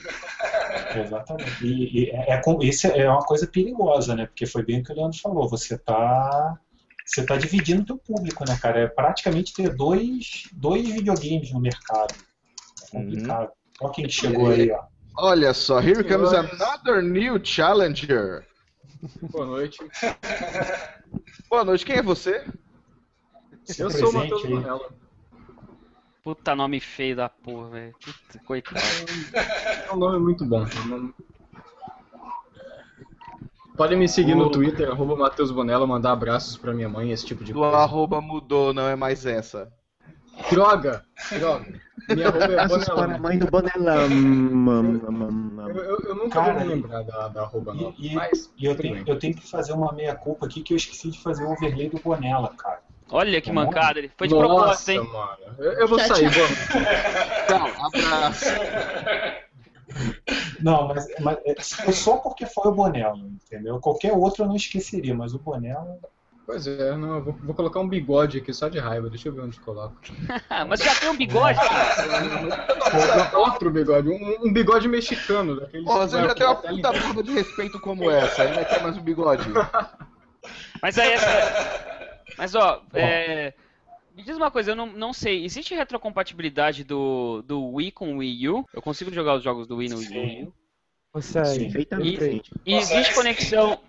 Exatamente. 0.94 1.66
E, 1.66 2.04
e 2.04 2.10
é, 2.10 2.34
é, 2.34 2.42
isso 2.62 2.86
é 2.86 3.10
uma 3.10 3.24
coisa 3.24 3.46
perigosa, 3.46 4.14
né? 4.14 4.26
Porque 4.26 4.46
foi 4.46 4.64
bem 4.64 4.80
o 4.80 4.84
que 4.84 4.92
o 4.92 4.96
Leandro 4.96 5.18
falou. 5.18 5.48
Você 5.48 5.74
está 5.74 6.58
você 7.04 7.24
tá 7.24 7.36
dividindo 7.36 7.82
o 7.82 7.84
teu 7.84 7.98
público, 7.98 8.44
né, 8.48 8.58
cara? 8.60 8.80
É 8.80 8.88
praticamente 8.88 9.54
ter 9.54 9.72
dois, 9.74 10.48
dois 10.52 10.88
videogames 10.88 11.52
no 11.52 11.60
mercado. 11.60 12.14
É 12.82 12.90
complicado. 12.90 13.48
Uhum. 13.48 13.86
Olha 13.86 13.92
quem 13.92 14.08
chegou 14.08 14.50
aí, 14.50 14.70
ó. 14.72 14.84
Olha 15.18 15.54
só, 15.54 15.80
here 15.80 16.04
comes 16.04 16.32
another 16.32 17.02
new 17.02 17.40
challenger. 17.42 18.46
Boa 19.22 19.46
noite. 19.46 19.78
Boa 21.48 21.64
noite, 21.64 21.86
quem 21.86 21.96
é 21.96 22.02
você? 22.02 22.44
Se 23.64 23.82
eu 23.82 23.90
sou 23.90 24.10
o 24.10 24.12
Matheus 24.12 24.44
Bonella. 24.44 24.88
Puta 26.22 26.54
nome 26.54 26.80
feio 26.80 27.16
da 27.16 27.28
porra, 27.28 27.70
velho. 27.70 27.94
Coitado. 28.44 28.78
É 29.88 29.92
um 29.92 29.96
nome 29.96 30.18
muito 30.18 30.44
bom. 30.44 30.66
Podem 33.76 33.98
me 33.98 34.08
seguir 34.08 34.34
o... 34.34 34.38
no 34.38 34.50
Twitter, 34.50 34.90
arroba 34.90 35.16
Matheus 35.16 35.50
Bonella, 35.50 35.86
mandar 35.86 36.12
abraços 36.12 36.56
pra 36.56 36.72
minha 36.72 36.88
mãe, 36.88 37.10
esse 37.10 37.24
tipo 37.24 37.44
de 37.44 37.52
coisa. 37.52 37.68
O 37.68 37.74
arroba 37.74 38.20
mudou, 38.20 38.74
não 38.74 38.88
é 38.88 38.96
mais 38.96 39.24
essa. 39.24 39.72
Droga! 40.50 41.04
Droga! 41.30 41.66
Minha 42.08 42.30
roupa 42.30 42.52
é 42.52 43.14
a 43.14 43.18
mãe 43.18 43.38
do 43.38 43.46
Bonelão. 43.46 44.08
Eu, 45.68 45.76
eu, 45.76 45.98
eu 46.04 46.14
nunca 46.14 46.40
Cara, 46.40 46.54
vou 46.54 46.62
me 46.62 46.74
lembrar 46.74 47.02
da, 47.02 47.28
da 47.28 47.42
arroba 47.42 47.74
nova. 47.74 47.94
E, 47.98 48.14
mas, 48.14 48.52
e 48.56 48.64
eu, 48.64 48.76
tenho, 48.76 49.02
eu 49.06 49.18
tenho 49.18 49.34
que 49.34 49.48
fazer 49.48 49.72
uma 49.72 49.92
meia-culpa 49.92 50.46
aqui 50.46 50.62
que 50.62 50.72
eu 50.72 50.76
esqueci 50.76 51.10
de 51.10 51.20
fazer 51.20 51.44
o 51.44 51.50
overlay 51.50 51.88
do 51.88 51.98
Bonella, 51.98 52.52
cara. 52.56 52.80
Olha 53.10 53.40
que 53.40 53.48
tá 53.48 53.54
mancada, 53.54 53.98
ele 53.98 54.10
foi 54.16 54.28
de 54.28 54.34
Nossa, 54.34 54.46
propósito, 54.46 54.90
hein? 54.90 54.98
Mano. 55.12 55.38
Eu, 55.58 55.72
eu 55.72 55.88
vou 55.88 55.98
sair, 55.98 56.28
vamos. 56.28 56.58
Tchau, 57.46 57.86
abraço. 57.86 58.44
Não, 60.60 60.88
mas, 60.88 61.06
mas 61.20 61.72
foi 61.72 61.92
só 61.92 62.16
porque 62.16 62.44
foi 62.46 62.70
o 62.70 62.74
Bonella, 62.74 63.16
entendeu? 63.16 63.78
Qualquer 63.80 64.12
outro 64.12 64.44
eu 64.44 64.48
não 64.48 64.56
esqueceria, 64.56 65.14
mas 65.14 65.32
o 65.32 65.38
Bonella 65.38 65.98
Pois 66.46 66.64
é, 66.64 66.96
não, 66.96 67.16
eu 67.16 67.24
vou, 67.24 67.32
vou 67.42 67.54
colocar 67.56 67.80
um 67.80 67.88
bigode 67.88 68.38
aqui 68.38 68.54
só 68.54 68.68
de 68.68 68.78
raiva, 68.78 69.10
deixa 69.10 69.28
eu 69.28 69.32
ver 69.32 69.40
onde 69.40 69.58
coloco. 69.58 69.96
Mas 70.68 70.78
já 70.78 70.94
tem 70.94 71.08
um 71.08 71.16
bigode, 71.16 71.58
cara. 71.58 73.36
Outro 73.36 73.68
bigode, 73.68 74.08
um, 74.08 74.46
um 74.46 74.52
bigode 74.52 74.86
mexicano. 74.86 75.58
Daquele 75.58 75.84
Pô, 75.84 75.98
você 75.98 76.16
já 76.22 76.34
tem 76.36 76.46
uma 76.46 76.54
puta 76.54 76.92
burra 76.92 77.22
de 77.24 77.32
respeito 77.32 77.80
como 77.80 78.08
essa, 78.08 78.44
ainda 78.44 78.64
quer 78.64 78.80
mais 78.80 78.96
um 78.96 79.02
bigode. 79.02 79.42
Mas 80.80 80.96
aí 80.96 81.14
essa. 81.14 82.06
Mas 82.38 82.54
ó, 82.54 82.80
é... 82.94 83.52
me 84.14 84.22
diz 84.22 84.36
uma 84.36 84.50
coisa, 84.50 84.70
eu 84.70 84.76
não, 84.76 84.86
não 84.86 85.12
sei, 85.12 85.44
existe 85.44 85.74
retrocompatibilidade 85.74 86.84
do, 86.84 87.42
do 87.42 87.72
Wii 87.72 87.90
com 87.90 88.14
o 88.14 88.18
Wii 88.18 88.48
U? 88.50 88.64
Eu 88.72 88.82
consigo 88.82 89.12
jogar 89.12 89.34
os 89.34 89.42
jogos 89.42 89.66
do 89.66 89.76
Wii 89.78 89.88
no 89.88 89.98
Wii 89.98 90.44
U? 90.44 90.54
Consegue. 91.12 91.64
Perfeitamente. 91.64 92.52
E 92.64 92.74
existe 92.74 93.14
conexão. 93.14 93.80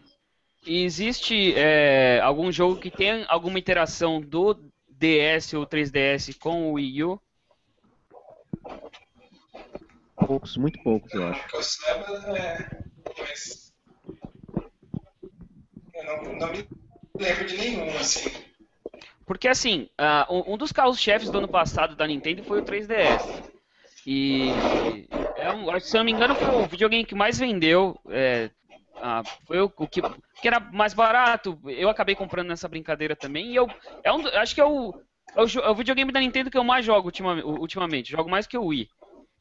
E 0.68 0.84
existe 0.84 1.54
é, 1.56 2.20
algum 2.22 2.52
jogo 2.52 2.78
que 2.78 2.92
tem 2.92 3.24
alguma 3.30 3.58
interação 3.58 4.20
do 4.20 4.54
DS 4.90 5.56
ou 5.56 5.66
3DS 5.66 6.34
com 6.38 6.70
o 6.70 6.74
Wii 6.74 7.04
U? 7.06 7.22
Poucos, 10.28 10.58
muito 10.58 10.78
poucos, 10.84 11.14
eu 11.14 11.26
acho. 11.26 11.48
Que 11.48 11.56
eu 11.56 11.64
saiba, 11.64 12.38
é. 12.38 12.82
Mas. 13.18 13.74
Eu 15.94 16.04
não, 16.04 16.36
não 16.38 16.52
me 16.52 16.68
lembro 17.18 17.46
de 17.46 17.58
nenhum, 17.58 17.98
assim. 17.98 18.30
Porque 19.26 19.48
assim, 19.48 19.88
ah, 19.98 20.28
um 20.30 20.58
dos 20.58 20.74
carros-chefes 20.74 21.30
do 21.30 21.38
ano 21.38 21.48
passado 21.48 21.96
da 21.96 22.06
Nintendo 22.06 22.44
foi 22.44 22.60
o 22.60 22.64
3DS. 22.64 23.42
E 24.06 25.06
é 25.38 25.50
um- 25.50 25.80
se 25.80 25.96
eu 25.96 26.00
não 26.00 26.06
me 26.06 26.12
engano 26.12 26.36
foi 26.36 26.50
o 26.50 26.66
videogame 26.66 27.06
que 27.06 27.16
mais 27.16 27.40
vendeu. 27.40 27.98
é, 28.10 28.50
ah, 29.02 29.24
foi 29.46 29.62
o, 29.62 29.72
o 29.78 29.88
que, 29.88 30.02
era 30.44 30.60
mais 30.60 30.94
barato. 30.94 31.60
Eu 31.66 31.90
acabei 31.90 32.16
comprando 32.16 32.48
nessa 32.48 32.68
brincadeira 32.68 33.16
também. 33.16 33.52
E 33.52 33.56
eu 33.56 33.68
é 34.04 34.12
um, 34.12 34.26
acho 34.28 34.56
que 34.56 34.62
é 34.62 34.66
o, 34.66 34.94
é 35.36 35.42
o, 35.44 35.60
é 35.60 35.70
o 35.70 35.76
videogame 35.76 36.12
da 36.12 36.20
Nintendo 36.20 36.50
que 36.50 36.58
eu 36.58 36.64
mais 36.64 36.86
jogo 36.86 37.08
ultima- 37.08 37.44
ultimamente. 37.44 38.12
Jogo 38.12 38.30
mais 38.30 38.48
que 38.48 38.58
o 38.58 38.66
Wii. 38.66 38.90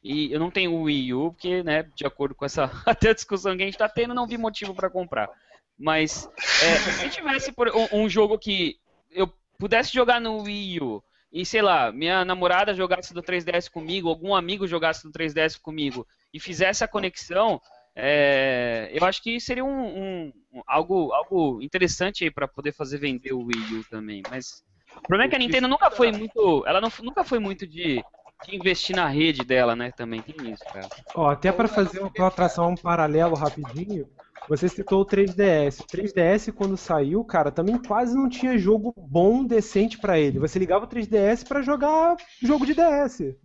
E 0.03 0.31
eu 0.31 0.39
não 0.39 0.51
tenho 0.51 0.73
o 0.73 0.83
Wii 0.83 1.13
U, 1.13 1.31
porque, 1.31 1.63
né, 1.63 1.83
de 1.95 2.05
acordo 2.05 2.35
com 2.35 2.45
essa 2.45 2.71
até 2.85 3.09
a 3.09 3.13
discussão 3.13 3.55
que 3.57 3.63
a 3.63 3.65
gente 3.65 3.77
tá 3.77 3.89
tendo, 3.89 4.13
não 4.13 4.27
vi 4.27 4.37
motivo 4.37 4.73
para 4.73 4.89
comprar. 4.89 5.29
Mas 5.77 6.29
é, 6.63 6.75
se 6.77 7.09
tivesse 7.09 7.51
por- 7.51 7.69
um, 7.75 8.03
um 8.03 8.09
jogo 8.09 8.37
que 8.37 8.77
eu 9.11 9.31
pudesse 9.59 9.93
jogar 9.93 10.19
no 10.21 10.43
Wii 10.43 10.81
U 10.81 11.03
e, 11.31 11.45
sei 11.45 11.61
lá, 11.61 11.91
minha 11.91 12.23
namorada 12.23 12.73
jogasse 12.73 13.13
do 13.13 13.21
3DS 13.21 13.69
comigo, 13.69 14.09
algum 14.09 14.33
amigo 14.35 14.67
jogasse 14.67 15.03
do 15.03 15.11
3DS 15.11 15.59
comigo 15.59 16.07
e 16.33 16.39
fizesse 16.39 16.83
a 16.83 16.87
conexão, 16.87 17.61
é, 17.97 18.89
eu 18.93 19.03
acho 19.05 19.21
que 19.23 19.39
seria 19.39 19.65
um, 19.65 20.27
um- 20.29 20.33
algo, 20.67 21.11
algo 21.13 21.61
interessante 21.61 22.23
aí 22.23 22.31
para 22.31 22.47
poder 22.47 22.73
fazer 22.73 22.99
vender 22.99 23.33
o 23.33 23.45
Wii 23.45 23.75
U 23.75 23.83
também. 23.85 24.23
Mas 24.27 24.63
o 25.03 25.07
problema 25.07 25.25
é 25.27 25.29
que 25.29 25.35
a 25.35 25.39
Nintendo 25.39 25.67
nunca 25.67 25.89
foi 25.91 26.11
muito, 26.11 26.63
ela 26.67 26.81
não, 26.81 26.89
nunca 27.03 27.23
foi 27.25 27.39
muito 27.39 27.65
de, 27.67 28.05
de 28.41 28.55
investir 28.55 28.95
na 28.95 29.07
rede 29.09 29.43
dela, 29.45 29.75
né? 29.75 29.91
Também 29.91 30.21
tem 30.23 30.51
isso, 30.51 30.67
cara. 30.71 30.91
Ó, 31.15 31.29
até 31.29 31.51
para 31.51 31.67
fazer 31.67 31.99
uma 31.99 32.31
traçar 32.31 32.67
um 32.67 32.75
paralelo 32.75 33.35
rapidinho, 33.35 34.07
você 34.47 34.69
citou 34.69 35.01
o 35.01 35.05
3DS. 35.05 35.83
O 35.83 35.87
3DS 35.87 36.51
quando 36.51 36.77
saiu, 36.77 37.23
cara, 37.25 37.51
também 37.51 37.77
quase 37.77 38.15
não 38.15 38.29
tinha 38.29 38.57
jogo 38.57 38.93
bom, 38.97 39.43
decente 39.43 39.97
pra 39.97 40.19
ele. 40.19 40.39
Você 40.39 40.59
ligava 40.59 40.85
o 40.85 40.87
3DS 40.87 41.45
pra 41.45 41.61
jogar 41.61 42.17
jogo 42.41 42.65
de 42.65 42.73
DS. 42.73 43.35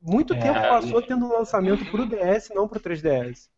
Muito 0.00 0.34
É, 0.34 0.40
tempo 0.40 0.60
passou 0.68 1.02
tendo 1.02 1.28
lançamento 1.28 1.84
pro 1.86 2.06
DS, 2.06 2.54
não 2.54 2.68
pro 2.68 2.80
3DS. 2.80 3.48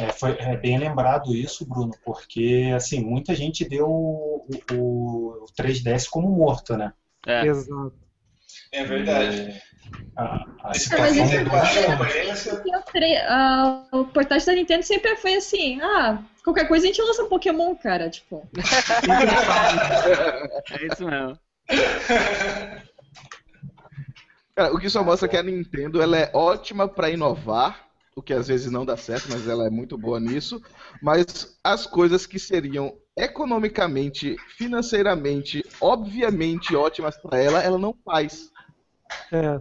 É, 0.00 0.08
foi 0.10 0.32
é 0.38 0.56
bem 0.56 0.78
lembrado 0.78 1.34
isso, 1.34 1.66
Bruno, 1.68 1.92
porque 2.04 2.72
assim 2.74 3.04
muita 3.04 3.34
gente 3.34 3.68
deu 3.68 3.86
o, 3.88 4.46
o- 4.72 5.44
o 5.44 5.46
3DS 5.56 6.08
como 6.08 6.30
morto, 6.30 6.76
né? 6.76 6.92
É. 7.26 7.44
Exato. 7.46 7.92
É 8.72 8.84
verdade. 8.84 9.60
A, 10.16 10.46
a 10.64 10.74
situação 10.74 11.24
a 12.74 12.80
tre- 12.82 13.18
ah, 13.28 13.84
o 13.92 14.04
portátil 14.06 14.46
da 14.46 14.54
Nintendo 14.54 14.82
sempre 14.82 15.14
foi 15.16 15.34
assim, 15.34 15.78
ah, 15.82 16.22
qualquer 16.42 16.66
coisa 16.68 16.84
a 16.84 16.88
gente 16.88 17.02
lança 17.02 17.22
um 17.24 17.28
Pokémon, 17.28 17.74
cara, 17.76 18.08
tipo. 18.08 18.48
É 20.70 20.86
isso 20.86 21.04
mesmo. 21.06 21.38
Cara, 24.54 24.72
o 24.74 24.78
que 24.78 24.88
só 24.90 25.02
mostra 25.02 25.28
que 25.28 25.36
a 25.36 25.42
Nintendo 25.42 26.00
ela 26.02 26.16
é 26.18 26.30
ótima 26.34 26.86
para 26.88 27.10
inovar, 27.10 27.86
o 28.14 28.22
que 28.22 28.32
às 28.32 28.48
vezes 28.48 28.70
não 28.70 28.84
dá 28.84 28.96
certo, 28.96 29.28
mas 29.30 29.48
ela 29.48 29.66
é 29.66 29.70
muito 29.70 29.96
boa 29.96 30.20
nisso. 30.20 30.60
Mas 31.00 31.56
as 31.64 31.86
coisas 31.86 32.26
que 32.26 32.38
seriam 32.38 32.96
economicamente, 33.16 34.36
financeiramente, 34.56 35.64
obviamente 35.80 36.74
ótimas 36.76 37.16
para 37.16 37.40
ela, 37.40 37.62
ela 37.62 37.78
não 37.78 37.94
faz. 38.04 38.50
É. 39.32 39.60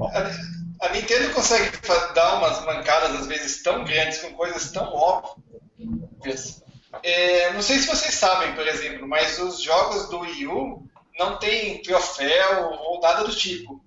A, 0.00 0.86
a 0.86 0.92
Nintendo 0.92 1.32
consegue 1.34 1.70
dar 2.14 2.38
umas 2.38 2.64
mancadas, 2.64 3.20
às 3.20 3.26
vezes, 3.26 3.62
tão 3.62 3.84
grandes, 3.84 4.18
com 4.18 4.32
coisas 4.34 4.70
tão 4.72 4.92
óbvias. 4.92 6.62
É, 7.02 7.52
não 7.52 7.62
sei 7.62 7.78
se 7.78 7.86
vocês 7.86 8.14
sabem, 8.14 8.54
por 8.54 8.66
exemplo, 8.66 9.06
mas 9.06 9.38
os 9.38 9.62
jogos 9.62 10.08
do 10.08 10.20
Wii 10.20 10.46
U 10.48 10.84
não 11.18 11.38
tem 11.38 11.80
troféu 11.82 12.70
ou 12.70 13.00
nada 13.00 13.24
do 13.24 13.34
tipo. 13.34 13.84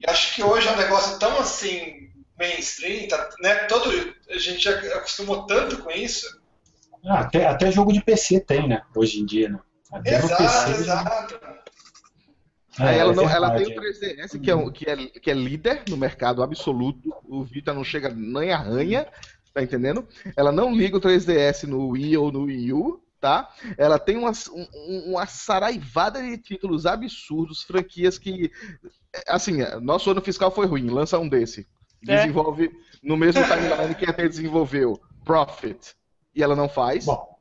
E 0.00 0.10
acho 0.10 0.34
que 0.34 0.42
hoje 0.42 0.68
é 0.68 0.72
um 0.72 0.76
negócio 0.76 1.18
tão 1.18 1.38
assim, 1.38 2.10
mainstream, 2.38 3.08
tá, 3.08 3.28
né? 3.40 3.54
Todo, 3.64 3.90
a 4.30 4.38
gente 4.38 4.62
já 4.64 4.72
acostumou 4.96 5.46
tanto 5.46 5.78
com 5.78 5.90
isso. 5.90 6.40
Ah, 7.04 7.20
até, 7.20 7.46
até 7.46 7.70
jogo 7.70 7.92
de 7.92 8.02
PC 8.02 8.40
tem, 8.40 8.68
né? 8.68 8.82
Hoje 8.94 9.20
em 9.20 9.26
dia, 9.26 9.48
né? 9.48 9.58
Até 9.92 10.16
Exato, 10.16 10.42
PC. 10.42 10.70
exato. 10.82 11.40
É, 12.78 12.82
Aí 12.88 12.98
ela, 12.98 13.12
é 13.12 13.16
não, 13.16 13.28
ela 13.30 13.50
tem 13.56 13.66
o 13.66 13.80
3DS, 13.80 14.38
que 14.38 14.50
é, 14.50 14.54
um- 14.54 14.70
que, 14.70 14.90
é, 14.90 14.96
que 14.96 15.30
é 15.30 15.34
líder 15.34 15.82
no 15.88 15.96
mercado 15.96 16.42
absoluto. 16.42 17.14
O 17.24 17.42
Vita 17.42 17.72
não 17.72 17.82
chega 17.82 18.10
nem 18.10 18.52
arranha, 18.52 19.06
tá 19.54 19.62
entendendo? 19.62 20.06
Ela 20.36 20.52
não 20.52 20.74
liga 20.74 20.96
o 20.98 21.00
3DS 21.00 21.66
no 21.66 21.88
Wii 21.88 22.16
ou 22.18 22.30
no 22.30 22.42
Wii 22.42 22.72
U, 22.74 23.00
tá? 23.26 23.48
Ela 23.76 23.98
tem 23.98 24.16
uma, 24.16 24.30
um- 24.52 25.10
uma 25.10 25.26
saraivada 25.26 26.22
de 26.22 26.38
títulos 26.38 26.86
absurdos, 26.86 27.62
franquias 27.62 28.18
que. 28.18 28.52
Assim, 29.26 29.58
nosso 29.82 30.08
ano 30.12 30.22
fiscal 30.22 30.50
foi 30.52 30.66
ruim, 30.66 30.88
lança 30.88 31.18
um 31.18 31.28
desse. 31.28 31.66
É. 32.08 32.14
Desenvolve 32.14 32.70
no 33.02 33.16
mesmo 33.16 33.42
timeline 33.42 33.94
que 33.96 34.08
até 34.08 34.28
desenvolveu. 34.28 35.00
Profit. 35.24 35.96
E 36.32 36.40
ela 36.40 36.54
não 36.54 36.68
faz. 36.68 37.04
Bom, 37.04 37.36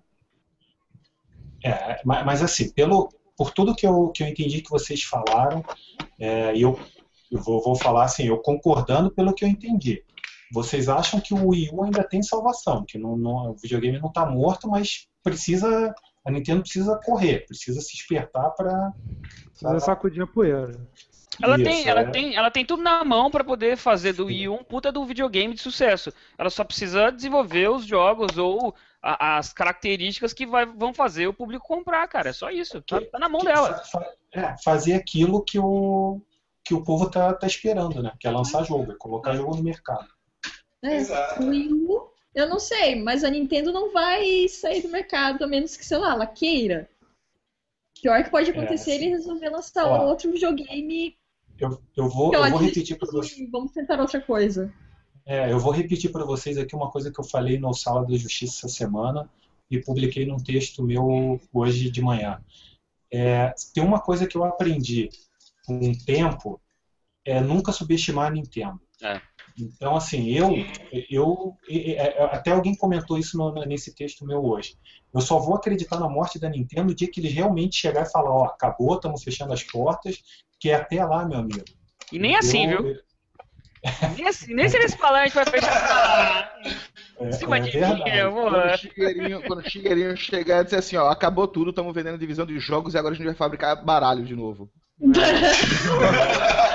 é, 1.64 2.02
ma- 2.04 2.24
mas 2.24 2.42
assim, 2.42 2.72
pelo, 2.72 3.10
por 3.38 3.52
tudo 3.52 3.76
que 3.76 3.86
eu, 3.86 4.10
que 4.10 4.24
eu 4.24 4.28
entendi 4.28 4.62
que 4.64 4.70
vocês 4.72 5.04
falaram, 5.04 5.64
é, 6.20 6.56
e 6.56 6.64
eu, 6.64 6.80
eu 7.32 7.40
vou, 7.42 7.62
vou 7.62 7.76
falar 7.76 8.06
assim, 8.06 8.24
eu 8.26 8.40
concordando 8.40 9.12
pelo 9.12 9.34
que 9.36 9.46
eu 9.46 9.50
entendi. 9.50 10.04
Vocês 10.52 10.88
acham 10.88 11.20
que 11.20 11.34
o 11.34 11.50
Wii 11.50 11.70
U 11.74 11.84
ainda 11.84 12.04
tem 12.04 12.22
salvação, 12.22 12.86
que 12.88 12.98
não, 12.98 13.18
não- 13.18 13.52
o 13.52 13.56
videogame 13.56 14.00
não 14.00 14.10
está 14.10 14.26
morto, 14.26 14.70
mas 14.70 15.08
precisa, 15.24 15.94
a 16.26 16.32
Nintendo 16.32 16.62
precisa 16.62 17.00
correr, 17.04 17.46
precisa 17.46 17.82
se 17.82 17.96
espertar 17.96 18.52
para 18.52 18.94
Precisa 19.50 19.80
sacudir 19.80 20.22
a 20.24 20.28
poeira. 20.28 20.72
Ela 21.42 21.56
Isso, 21.56 21.64
tem, 21.66 21.88
ela, 21.90 22.02
é. 22.02 22.12
tem, 22.12 22.36
ela 22.36 22.50
tem 22.52 22.66
tudo 22.66 22.82
na 22.82 23.04
mão 23.04 23.30
para 23.30 23.44
poder 23.44 23.76
fazer 23.76 24.14
do 24.14 24.26
Wii 24.28 24.48
U 24.50 24.54
um 24.56 24.64
puta 24.64 24.90
do 24.92 25.04
videogame 25.06 25.54
de 25.54 25.60
sucesso. 25.62 26.14
Ela 26.38 26.50
só 26.50 26.64
precisa 26.64 27.10
desenvolver 27.12 27.70
os 27.70 27.86
jogos 27.86 28.38
ou 28.38 28.74
a- 29.02 29.38
as 29.38 29.52
características 29.52 30.32
que 30.32 30.46
vai- 30.46 30.66
vão 30.66 30.94
fazer 30.94 31.28
o 31.28 31.34
público 31.34 31.68
comprar, 31.68 32.08
cara. 32.08 32.30
É 32.30 32.34
só 32.34 32.50
isso. 32.50 32.82
Tá, 32.84 33.02
tá 33.02 33.20
na 33.20 33.28
mão 33.28 33.42
dela. 33.44 33.74
fa- 33.74 34.00
fa- 34.00 34.12
é, 34.34 34.56
fazer 34.64 34.94
aquilo 34.94 35.44
que 35.44 35.60
o, 35.60 36.22
que 36.64 36.74
o 36.74 36.84
povo 36.84 37.10
tá, 37.10 37.34
tá 37.34 37.46
esperando, 37.48 38.02
né? 38.02 38.14
Que 38.18 38.28
é 38.28 38.32
lançar 38.32 38.64
jogo, 38.64 38.94
é 38.94 38.96
colocar 38.98 39.36
jogo 39.36 39.56
no 39.58 39.64
mercado. 39.64 40.08
É, 40.86 40.98
Exato. 40.98 41.44
Wii 41.44 41.70
eu 42.36 42.50
não 42.50 42.60
sei, 42.60 43.02
mas 43.02 43.24
a 43.24 43.30
Nintendo 43.30 43.72
não 43.72 43.94
vai 43.94 44.50
sair 44.50 44.82
do 44.82 44.90
mercado, 44.90 45.42
a 45.42 45.48
menos 45.48 45.78
que, 45.78 45.86
sei 45.86 45.98
lá, 45.98 46.12
ela 46.12 46.28
queira. 46.28 46.90
Pior 48.02 48.22
que 48.22 48.30
pode 48.30 48.52
acontecer 48.52 48.92
É, 48.92 48.96
ele 48.96 49.08
resolver 49.08 49.50
lançar 49.50 49.88
Ó. 49.88 50.06
outro 50.06 50.30
videogame 50.30 51.18
Eu, 51.58 51.82
eu 51.96 52.10
vou, 52.10 52.34
eu 52.34 52.50
vou 52.50 52.60
repetir 52.60 52.98
para 52.98 53.10
vocês. 53.10 53.50
vamos 53.50 53.72
tentar 53.72 54.02
outra 54.02 54.20
coisa. 54.20 54.72
É, 55.26 55.50
eu 55.52 55.58
vou 55.58 55.72
repetir 55.72 56.12
para 56.12 56.26
vocês 56.26 56.58
aqui 56.58 56.76
uma 56.76 56.92
coisa 56.92 57.10
que 57.10 57.20
eu 57.20 57.24
falei 57.24 57.58
no 57.58 57.74
Sala 57.74 58.06
da 58.06 58.16
Justiça 58.18 58.68
essa 58.68 58.76
semana 58.76 59.30
e 59.72 59.80
publiquei 59.80 60.26
num 60.26 60.38
texto 60.38 60.84
meu 60.84 61.40
hoje 61.54 61.90
de 61.90 62.02
manhã. 62.02 62.44
É, 63.12 63.54
tem 63.74 63.82
uma 63.82 64.00
coisa 64.00 64.28
que 64.28 64.36
eu 64.36 64.44
aprendi 64.44 65.10
com 65.66 65.80
o 65.80 65.98
tempo, 66.06 66.62
é 67.24 67.40
nunca 67.40 67.72
subestimar 67.72 68.28
a 68.28 68.32
Nintendo. 68.32 68.80
É. 69.02 69.22
Então, 69.58 69.96
assim, 69.96 70.30
eu, 70.32 70.52
eu, 71.10 71.56
e- 71.70 71.94
é, 71.94 72.24
até 72.26 72.52
alguém 72.52 72.76
comentou 72.76 73.18
isso 73.18 73.38
no- 73.38 73.54
nesse 73.66 73.96
texto 73.96 74.26
meu 74.26 74.44
hoje. 74.44 74.76
Eu 75.14 75.22
só 75.22 75.40
vou 75.40 75.56
acreditar 75.56 75.98
na 76.00 76.10
morte 76.10 76.38
da 76.38 76.50
Nintendo 76.50 76.90
no 76.90 76.96
dia 76.96 77.10
que 77.10 77.22
eles 77.22 77.32
realmente 77.34 77.78
chegar 77.78 78.04
e 78.06 78.12
falar, 78.12 78.32
ó, 78.32 78.44
acabou, 78.46 78.96
estamos 78.96 79.24
fechando 79.24 79.54
as 79.54 79.64
portas, 79.64 80.18
que 80.60 80.70
é 80.70 80.76
até 80.76 81.04
lá, 81.06 81.26
meu 81.26 81.40
amigo. 81.40 81.64
E 82.12 82.20
nem 82.20 82.36
assim, 82.36 82.66
Eu- 82.68 82.84
viu? 82.84 82.96
Nem, 84.18 84.28
assim, 84.28 84.54
nem 84.56 84.68
se 84.68 84.78
eles 84.78 84.96
falarem 84.96 85.26
a 85.26 85.28
gente 85.28 85.36
vai 85.36 85.46
fechar. 85.46 86.60
É, 87.20 87.32
Cima 87.34 87.58
é 87.58 87.60
de 87.62 87.78
mim, 87.80 88.02
eu 88.18 88.32
vou. 88.32 88.48
O 88.48 89.42
quando 89.44 89.60
o 89.60 89.70
Chigueirinho 89.70 90.18
chegar 90.18 90.62
e 90.62 90.64
dizer 90.66 90.78
assim, 90.78 90.98
ó, 90.98 91.08
acabou 91.10 91.48
tudo, 91.48 91.70
estamos 91.70 91.94
vendendo 91.94 92.18
divisão 92.18 92.46
de 92.48 92.58
jogos 92.60 92.94
e 92.94 92.98
agora 92.98 93.14
a 93.14 93.18
gente 93.18 93.28
vai 93.28 93.36
fabricar 93.36 93.76
baralho 93.86 94.26
de 94.26 94.36
novo. 94.36 94.70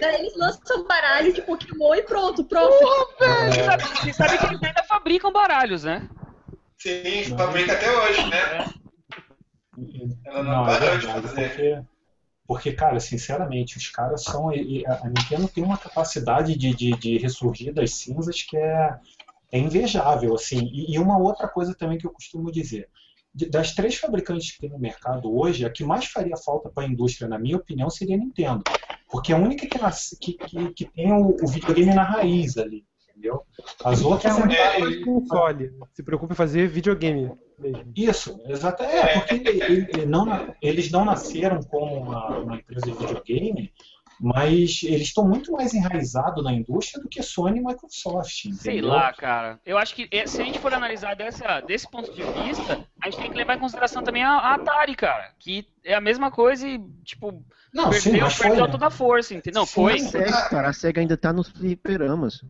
Daí 0.00 0.14
eles 0.20 0.36
lançam 0.36 0.80
um 0.80 0.86
baralho 0.86 1.32
de 1.32 1.42
Pokémon 1.42 1.94
e 1.94 2.02
pronto, 2.02 2.44
pronto. 2.44 2.74
Você 2.74 3.64
sabe, 3.64 3.82
você 3.84 4.12
sabe 4.12 4.38
que 4.38 4.46
eles 4.46 4.62
ainda 4.62 4.82
fabricam 4.84 5.32
baralhos, 5.32 5.84
né? 5.84 6.08
Sim, 6.78 7.24
fabrica 7.36 7.72
até 7.72 7.90
hoje, 7.90 8.26
né? 8.28 8.66
Ela 10.24 10.42
não 10.42 10.64
Não, 10.64 10.68
é 10.68 10.96
de 10.98 11.06
fazer. 11.06 11.48
porque, 11.48 11.82
porque, 12.46 12.72
cara, 12.72 13.00
sinceramente, 13.00 13.78
os 13.78 13.88
caras 13.88 14.24
são. 14.24 14.50
A 14.50 15.08
Nintendo 15.08 15.48
tem 15.48 15.64
uma 15.64 15.78
capacidade 15.78 16.56
de, 16.56 16.74
de, 16.74 16.90
de 16.92 17.18
ressurgir 17.18 17.72
das 17.72 17.94
cinzas 17.94 18.42
que 18.42 18.56
é, 18.56 18.98
é 19.50 19.58
invejável, 19.58 20.34
assim. 20.34 20.68
E, 20.72 20.94
e 20.94 20.98
uma 20.98 21.18
outra 21.18 21.48
coisa 21.48 21.74
também 21.74 21.98
que 21.98 22.06
eu 22.06 22.12
costumo 22.12 22.50
dizer. 22.50 22.88
Das 23.34 23.74
três 23.74 23.96
fabricantes 23.96 24.52
que 24.52 24.60
tem 24.60 24.70
no 24.70 24.78
mercado 24.78 25.34
hoje, 25.34 25.64
a 25.64 25.70
que 25.70 25.82
mais 25.82 26.04
faria 26.04 26.36
falta 26.36 26.68
para 26.68 26.84
a 26.84 26.86
indústria, 26.86 27.26
na 27.28 27.38
minha 27.38 27.56
opinião, 27.56 27.88
seria 27.88 28.14
a 28.16 28.18
Nintendo. 28.18 28.62
Porque 29.10 29.32
é 29.32 29.36
a 29.36 29.38
única 29.38 29.66
que, 29.66 29.80
nasce- 29.80 30.18
que, 30.18 30.34
que, 30.34 30.72
que 30.74 30.84
tem 30.84 31.12
o, 31.12 31.36
o 31.42 31.46
videogame 31.46 31.94
na 31.94 32.02
raiz 32.02 32.58
ali, 32.58 32.84
entendeu? 33.08 33.42
As 33.84 34.02
outras 34.02 34.36
É 34.38 34.40
entraram 34.42 34.90
de 34.90 35.00
console. 35.04 35.72
Se 35.94 36.02
preocupe 36.02 36.32
em 36.34 36.36
fazer 36.36 36.68
videogame 36.68 37.30
mesmo. 37.58 37.92
Isso, 37.96 38.38
exato. 38.46 38.82
É, 38.82 39.18
porque 39.20 39.34
ele- 39.48 39.62
ele- 39.62 40.06
não 40.06 40.54
eles 40.60 40.90
não 40.90 41.04
nasceram 41.04 41.62
como 41.62 41.94
uma, 42.02 42.38
uma 42.38 42.56
empresa 42.56 42.86
de 42.86 42.92
videogame, 42.92 43.72
mas 44.22 44.84
eles 44.84 45.08
estão 45.08 45.26
muito 45.26 45.50
mais 45.50 45.74
enraizados 45.74 46.44
na 46.44 46.52
indústria 46.52 47.02
do 47.02 47.08
que 47.08 47.20
Sony 47.20 47.58
e 47.58 47.64
Microsoft. 47.64 48.44
Entendeu? 48.44 48.62
Sei 48.62 48.80
lá, 48.80 49.12
cara. 49.12 49.58
Eu 49.66 49.76
acho 49.76 49.96
que 49.96 50.08
eh, 50.12 50.28
se 50.28 50.40
a 50.40 50.44
gente 50.44 50.60
for 50.60 50.72
analisar 50.72 51.16
dessa, 51.16 51.58
desse 51.60 51.90
ponto 51.90 52.12
de 52.12 52.22
vista, 52.22 52.86
a 53.02 53.10
gente 53.10 53.20
tem 53.20 53.30
que 53.32 53.36
levar 53.36 53.56
em 53.56 53.58
consideração 53.58 54.04
também 54.04 54.22
a, 54.22 54.30
a 54.30 54.54
Atari, 54.54 54.94
cara. 54.94 55.32
Que 55.40 55.66
é 55.84 55.92
a 55.92 56.00
mesma 56.00 56.30
coisa 56.30 56.68
e, 56.68 56.78
tipo, 57.02 57.44
Não, 57.74 57.92
sim, 57.92 58.12
perdeu, 58.12 58.30
foi, 58.30 58.46
perdeu 58.46 58.66
né? 58.66 58.70
toda 58.70 58.86
a 58.86 58.90
força, 58.90 59.34
entendeu? 59.34 59.62
Não, 59.62 59.66
Sim, 59.66 59.74
foi. 59.74 59.98
SEGA, 59.98 60.48
cara, 60.48 60.68
a 60.68 60.72
SEGA 60.72 61.00
ainda 61.00 61.16
tá 61.16 61.32
nos 61.32 61.48
fliperamas. 61.48 62.44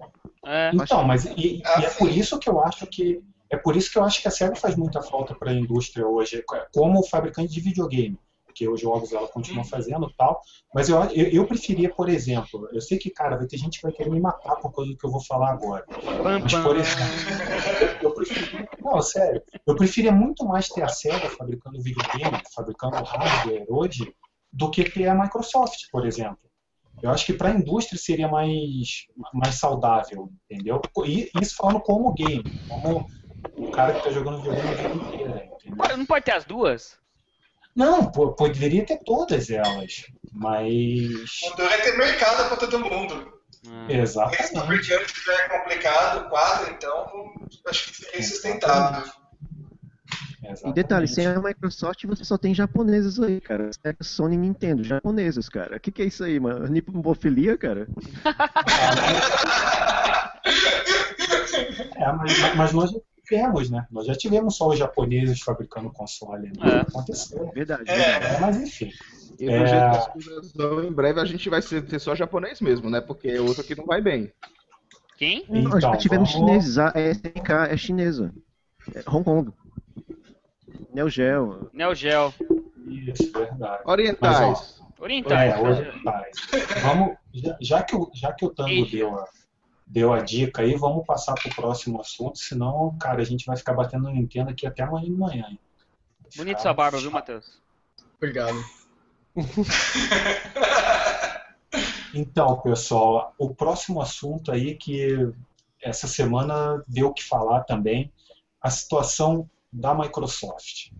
É. 0.44 0.72
Então, 0.74 1.02
mas 1.04 1.24
e, 1.24 1.62
e 1.62 1.84
é 1.84 1.88
por 1.88 2.10
isso 2.10 2.38
que 2.38 2.50
eu 2.50 2.62
acho 2.62 2.86
que 2.86 3.24
é 3.48 3.56
por 3.56 3.76
isso 3.76 3.90
que 3.92 3.98
eu 3.98 4.04
acho 4.04 4.20
que 4.20 4.28
a 4.28 4.30
Sega 4.30 4.56
faz 4.56 4.76
muita 4.76 5.02
falta 5.02 5.34
para 5.34 5.50
a 5.50 5.54
indústria 5.54 6.06
hoje, 6.06 6.42
como 6.72 7.02
fabricante 7.06 7.52
de 7.52 7.60
videogame, 7.60 8.18
porque 8.62 8.68
os 8.68 8.80
jogos 8.80 9.12
ela 9.12 9.28
continua 9.28 9.64
fazendo 9.64 10.08
e 10.08 10.14
tal. 10.14 10.40
Mas 10.74 10.88
eu, 10.88 11.02
eu, 11.10 11.26
eu 11.28 11.46
preferia, 11.46 11.90
por 11.92 12.08
exemplo, 12.08 12.68
eu 12.72 12.80
sei 12.80 12.98
que 12.98 13.10
cara 13.10 13.36
vai 13.36 13.46
ter 13.46 13.56
gente 13.58 13.78
que 13.78 13.82
vai 13.82 13.92
querer 13.92 14.10
me 14.10 14.20
matar 14.20 14.56
por 14.56 14.72
causa 14.72 14.90
do 14.90 14.96
que 14.96 15.04
eu 15.06 15.10
vou 15.10 15.22
falar 15.24 15.50
agora. 15.50 15.84
Pam, 16.22 16.40
Mas, 16.40 16.54
por 16.54 16.76
exemplo, 16.76 17.98
eu 18.02 18.14
preferia, 18.14 18.68
não, 18.80 19.02
sério, 19.02 19.42
eu 19.66 19.74
preferia 19.76 20.12
muito 20.12 20.44
mais 20.44 20.68
ter 20.68 20.82
a 20.82 20.88
SEGA 20.88 21.28
fabricando 21.30 21.82
videogame, 21.82 22.40
fabricando 22.54 22.96
hardware 23.02 23.64
hoje, 23.68 24.14
do 24.52 24.70
que 24.70 24.84
ter 24.84 25.08
a 25.08 25.14
Microsoft, 25.14 25.90
por 25.90 26.06
exemplo. 26.06 26.38
Eu 27.02 27.10
acho 27.10 27.26
que 27.26 27.32
para 27.32 27.48
a 27.48 27.52
indústria 27.54 27.98
seria 27.98 28.28
mais, 28.28 29.06
mais 29.34 29.56
saudável, 29.56 30.30
entendeu? 30.48 30.80
E 31.04 31.28
isso 31.40 31.56
falando 31.56 31.80
como 31.80 32.12
game, 32.14 32.44
como 32.68 33.04
o 33.56 33.70
cara 33.72 33.92
que 33.92 33.98
está 33.98 34.10
jogando 34.12 34.36
videogame 34.36 34.68
a 34.68 34.74
vida 34.74 34.94
inteira, 34.94 35.44
entendeu? 35.56 35.76
Pode- 35.76 35.96
Não 35.96 36.06
pode 36.06 36.24
ter 36.24 36.32
as 36.32 36.44
duas? 36.44 37.01
Não, 37.74 38.10
po- 38.10 38.32
poderia 38.32 38.84
ter 38.84 38.98
todas 38.98 39.50
elas, 39.50 40.04
mas... 40.32 41.40
O 41.56 41.62
é 41.62 41.78
ter 41.78 41.96
mercado 41.96 42.48
para 42.48 42.56
todo 42.56 42.78
mundo. 42.80 43.32
Ah. 43.68 43.86
Esse 43.88 44.00
Exatamente. 44.00 44.54
fabricante 44.54 45.24
já 45.24 45.32
é 45.32 45.48
complicado, 45.48 46.28
quatro, 46.28 46.72
então 46.74 47.06
acho 47.66 47.90
que 47.90 47.96
seria 47.96 48.20
insustentável. 48.20 49.10
E 50.64 50.72
detalhe, 50.72 51.06
sem 51.06 51.24
a 51.26 51.40
Microsoft 51.40 52.04
você 52.04 52.24
só 52.24 52.36
tem 52.36 52.52
japoneses 52.52 53.18
aí, 53.20 53.40
cara. 53.40 53.70
SEGA, 53.72 54.02
Sony 54.02 54.34
e 54.34 54.38
Nintendo, 54.38 54.82
japoneses, 54.82 55.48
cara. 55.48 55.76
O 55.76 55.80
que, 55.80 55.92
que 55.92 56.02
é 56.02 56.06
isso 56.06 56.24
aí, 56.24 56.38
mano? 56.40 56.66
Nipomofilia, 56.66 57.56
cara? 57.56 57.86
É, 61.94 62.12
mas, 62.12 62.72
mas 62.72 62.72
tivemos, 63.24 63.70
né? 63.70 63.86
Nós 63.90 64.06
já 64.06 64.14
tivemos 64.14 64.56
só 64.56 64.68
os 64.68 64.78
japoneses 64.78 65.40
fabricando 65.40 65.90
console, 65.90 66.48
né? 66.48 66.78
É. 66.78 66.80
Aconteceu. 66.80 67.50
Verdade, 67.54 67.84
É. 67.86 67.94
verdade. 67.94 68.34
É, 68.36 68.40
mas 68.40 68.56
enfim. 68.60 68.90
E 69.38 69.48
É. 69.48 69.66
jeito 69.66 70.52
vão, 70.54 70.84
em 70.84 70.92
breve 70.92 71.20
a 71.20 71.24
gente 71.24 71.48
vai 71.48 71.62
ser, 71.62 71.82
ter 71.86 71.98
só 71.98 72.14
japonês 72.14 72.60
mesmo, 72.60 72.88
né? 72.90 73.00
Porque 73.00 73.38
o 73.38 73.46
outro 73.46 73.62
aqui 73.62 73.74
não 73.76 73.86
vai 73.86 74.00
bem. 74.00 74.32
Quem? 75.16 75.44
Nós 75.48 75.82
já 75.82 75.88
Então, 75.88 75.96
tivemos 75.98 76.32
vamos- 76.32 76.48
chineses, 76.50 76.78
a 76.78 76.92
SNK 76.96 77.52
é 77.70 77.76
chinesa. 77.76 78.32
É 78.94 79.02
Hong 79.08 79.24
Kong. 79.24 79.52
Neo 80.92 81.08
Geo. 81.08 81.70
Neo 81.72 81.94
Geo. 81.94 82.34
Isso, 82.86 83.32
verdade. 83.32 83.82
Orientais. 83.86 84.82
Orientais. 84.98 85.54
É, 85.78 85.92
tá. 86.04 86.22
Vamos, 86.82 87.16
já, 87.32 87.56
já 87.60 87.82
que 87.82 87.96
o, 87.96 88.10
já 88.14 88.32
que 88.32 88.44
o 88.44 88.50
Tango 88.50 88.68
Asia. 88.70 88.86
deu 88.90 89.16
a, 89.18 89.26
deu 89.92 90.10
a 90.10 90.20
dica 90.22 90.62
aí, 90.62 90.74
vamos 90.74 91.04
passar 91.04 91.34
pro 91.34 91.54
próximo 91.54 92.00
assunto, 92.00 92.38
senão, 92.38 92.96
cara, 92.98 93.20
a 93.20 93.24
gente 93.24 93.44
vai 93.44 93.56
ficar 93.58 93.74
batendo 93.74 94.04
no 94.04 94.10
Nintendo 94.10 94.48
aqui 94.50 94.66
até 94.66 94.82
amanhã 94.82 95.04
de 95.04 95.10
manhã. 95.12 95.46
hein? 95.50 95.60
Bonito 96.34 96.62
sua 96.62 96.72
barba, 96.72 96.98
viu, 96.98 97.10
Matheus? 97.10 97.60
Obrigado. 98.16 98.56
Então, 102.14 102.60
pessoal, 102.60 103.34
o 103.38 103.54
próximo 103.54 104.02
assunto 104.02 104.52
aí 104.52 104.74
que 104.74 105.16
essa 105.80 106.06
semana 106.06 106.84
deu 106.86 107.08
o 107.08 107.14
que 107.14 107.24
falar 107.24 107.62
também, 107.64 108.12
a 108.60 108.68
situação 108.68 109.48
da 109.72 109.94
Microsoft. 109.94 110.90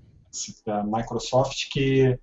A 0.67 0.83
Microsoft 0.83 1.69
que, 1.71 2.19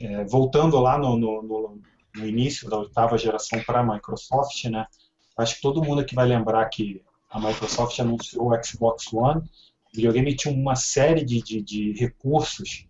é, 0.00 0.24
voltando 0.26 0.78
lá 0.78 0.96
no, 0.96 1.16
no- 1.16 1.42
no- 1.42 1.82
no 2.14 2.24
início 2.26 2.70
da 2.70 2.78
oitava 2.78 3.18
geração 3.18 3.60
para 3.64 3.80
a 3.80 3.84
Microsoft, 3.84 4.64
né, 4.66 4.86
acho 5.36 5.56
que 5.56 5.62
todo 5.62 5.82
mundo 5.82 6.00
aqui 6.00 6.14
vai 6.14 6.26
lembrar 6.26 6.64
que 6.66 7.02
a 7.30 7.38
Microsoft 7.40 7.98
anunciou 7.98 8.50
o 8.52 8.64
Xbox 8.64 9.12
One, 9.12 9.40
o 9.40 9.96
videogame 9.96 10.34
tinha 10.36 10.54
uma 10.54 10.76
série 10.76 11.24
de, 11.24 11.42
de, 11.42 11.60
de 11.62 11.92
recursos 11.92 12.86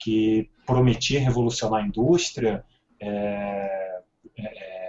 que 0.00 0.50
prometia 0.66 1.20
revolucionar 1.20 1.82
a 1.82 1.86
indústria, 1.86 2.64
é, 3.00 4.00
é, 4.38 4.86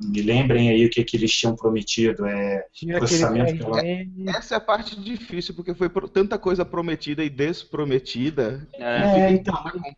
me 0.00 0.22
lembrem 0.22 0.70
aí 0.70 0.86
o 0.86 0.90
que, 0.90 1.02
que 1.02 1.16
eles 1.16 1.32
tinham 1.32 1.56
prometido. 1.56 2.24
É, 2.26 2.66
Tinha 2.72 2.96
aquele 2.96 2.98
Processamento 2.98 3.58
pela- 3.64 3.80
CRM, 3.80 4.28
Essa 4.28 4.54
é 4.54 4.56
a 4.56 4.60
parte 4.60 4.98
difícil, 5.00 5.54
porque 5.54 5.74
foi 5.74 5.88
tanta 6.12 6.38
coisa 6.38 6.64
prometida 6.64 7.24
e 7.24 7.28
desprometida. 7.30 8.66
É. 8.74 9.20
é, 9.22 9.30
então, 9.32 9.54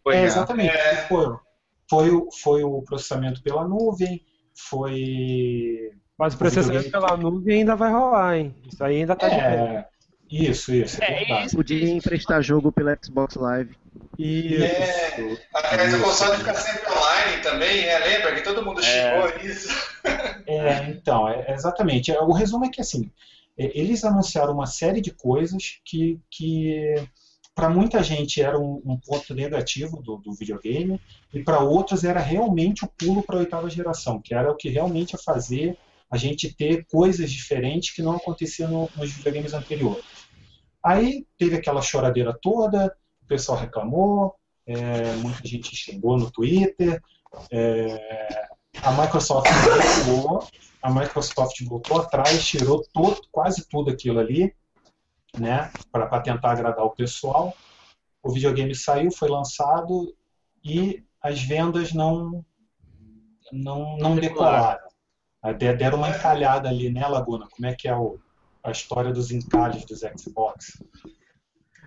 é, 0.08 0.24
exatamente. 0.24 0.72
Foi, 1.08 1.36
foi, 1.88 2.10
o- 2.10 2.28
foi 2.32 2.62
o 2.64 2.80
processamento 2.82 3.42
pela 3.42 3.66
nuvem, 3.68 4.24
foi. 4.54 5.92
Mas 6.20 6.35
o 6.35 6.38
processamento 6.38 6.83
videogame- 6.85 7.06
pela 7.09 7.16
nuvem 7.16 7.59
ainda 7.61 7.74
vai 7.74 7.90
rolar, 7.90 8.37
hein? 8.37 8.54
Isso 8.70 8.85
aí 8.85 8.96
ainda 8.98 9.16
tá 9.16 9.28
de 9.28 9.37
pé. 9.37 9.42
É, 9.54 9.85
isso, 10.30 10.72
isso, 10.74 11.02
é, 11.02 11.33
É, 11.33 11.46
isso- 11.46 11.56
Podia 11.56 11.88
emprestar 11.90 12.42
jogo 12.42 12.70
pelo 12.70 12.90
Xbox 13.02 13.37
Live. 13.37 13.74
E 14.18 14.62
É, 14.62 15.16
mas 15.78 15.94
o 15.94 16.02
console 16.02 16.37
fica 16.37 16.52
sempre 16.54 16.87
online 16.92 17.42
também, 17.42 17.85
é, 17.87 17.98
lembra 18.00 18.35
que 18.35 18.42
todo 18.42 18.62
mundo 18.62 18.83
chegou 18.83 19.38
nisso? 19.42 19.68
É, 20.46 20.85
então, 20.90 21.26
é, 21.26 21.46
é 21.48 21.54
exatamente. 21.54 22.12
É, 22.12 22.20
O 22.20 22.33
resumo 22.33 22.66
é 22.66 22.68
que 22.68 22.83
assim, 22.83 23.11
é, 23.59 23.70
eles 23.78 24.04
anunciaram 24.04 24.52
uma 24.52 24.66
série 24.66 25.00
de 25.00 25.11
coisas 25.12 25.80
que, 25.87 26.20
que 26.30 26.96
para 27.54 27.70
muita 27.70 28.02
gente 28.02 28.42
era 28.42 28.59
um, 28.59 28.83
um 28.85 28.98
ponto 29.00 29.35
negativo 29.35 30.02
do, 30.02 30.18
do 30.18 30.35
videogame 30.35 31.00
e 31.33 31.42
para 31.42 31.61
outros 31.61 32.04
era 32.04 32.20
realmente 32.20 32.85
o 32.85 32.88
pulo 32.98 33.22
para 33.22 33.37
a 33.37 33.40
oitava 33.40 33.70
geração, 33.70 34.20
que 34.22 34.35
era 34.35 34.50
o 34.52 34.56
que 34.56 34.68
realmente 34.68 35.12
ia 35.12 35.18
fazer 35.24 35.78
a 36.11 36.16
gente 36.16 36.53
ter 36.55 36.87
coisas 36.87 37.31
diferentes 37.31 37.94
que 37.94 38.03
não 38.03 38.16
aconteciam 38.16 38.70
no- 38.70 38.90
nos 38.96 39.12
videogames 39.12 39.55
anteriores. 39.55 40.05
Aí 40.83 41.27
teve 41.38 41.57
aquela 41.57 41.83
choradeira 41.83 42.37
toda, 42.40 42.96
o 43.23 43.27
pessoal 43.27 43.59
reclamou, 43.59 44.35
é, 44.66 45.12
muita 45.16 45.46
gente 45.46 45.75
xingou 45.77 46.18
no 46.18 46.31
Twitter, 46.31 47.01
é, 47.51 48.48
a 48.83 48.90
Microsoft 48.92 49.46
a 50.83 50.90
Microsoft 50.90 51.63
voltou 51.65 52.00
atrás, 52.00 52.46
tirou 52.46 52.83
todo, 52.92 53.21
quase 53.31 53.69
tudo 53.69 53.90
aquilo 53.90 54.19
ali, 54.19 54.54
né, 55.38 55.71
para 55.92 56.21
tentar 56.21 56.52
agradar 56.52 56.85
o 56.85 56.90
pessoal. 56.90 57.54
O 58.23 58.33
videogame 58.33 58.75
saiu, 58.75 59.11
foi 59.13 59.29
lançado 59.29 60.15
e 60.65 61.04
as 61.23 61.40
vendas 61.42 61.92
não 61.92 62.44
não, 63.52 63.96
não 63.98 64.17
decolaram. 64.17 64.89
Até 65.42 65.74
deram 65.74 65.98
uma 65.98 66.10
encalhada 66.10 66.68
ali, 66.68 66.90
né, 66.90 67.06
Laguna? 67.06 67.48
Como 67.48 67.66
é 67.66 67.74
que 67.74 67.88
é 67.88 67.94
o, 67.96 68.20
a 68.64 68.70
história 68.70 69.12
dos 69.12 69.30
encalhes 69.30 69.84
dos 69.84 70.00
Xbox? 70.00 70.82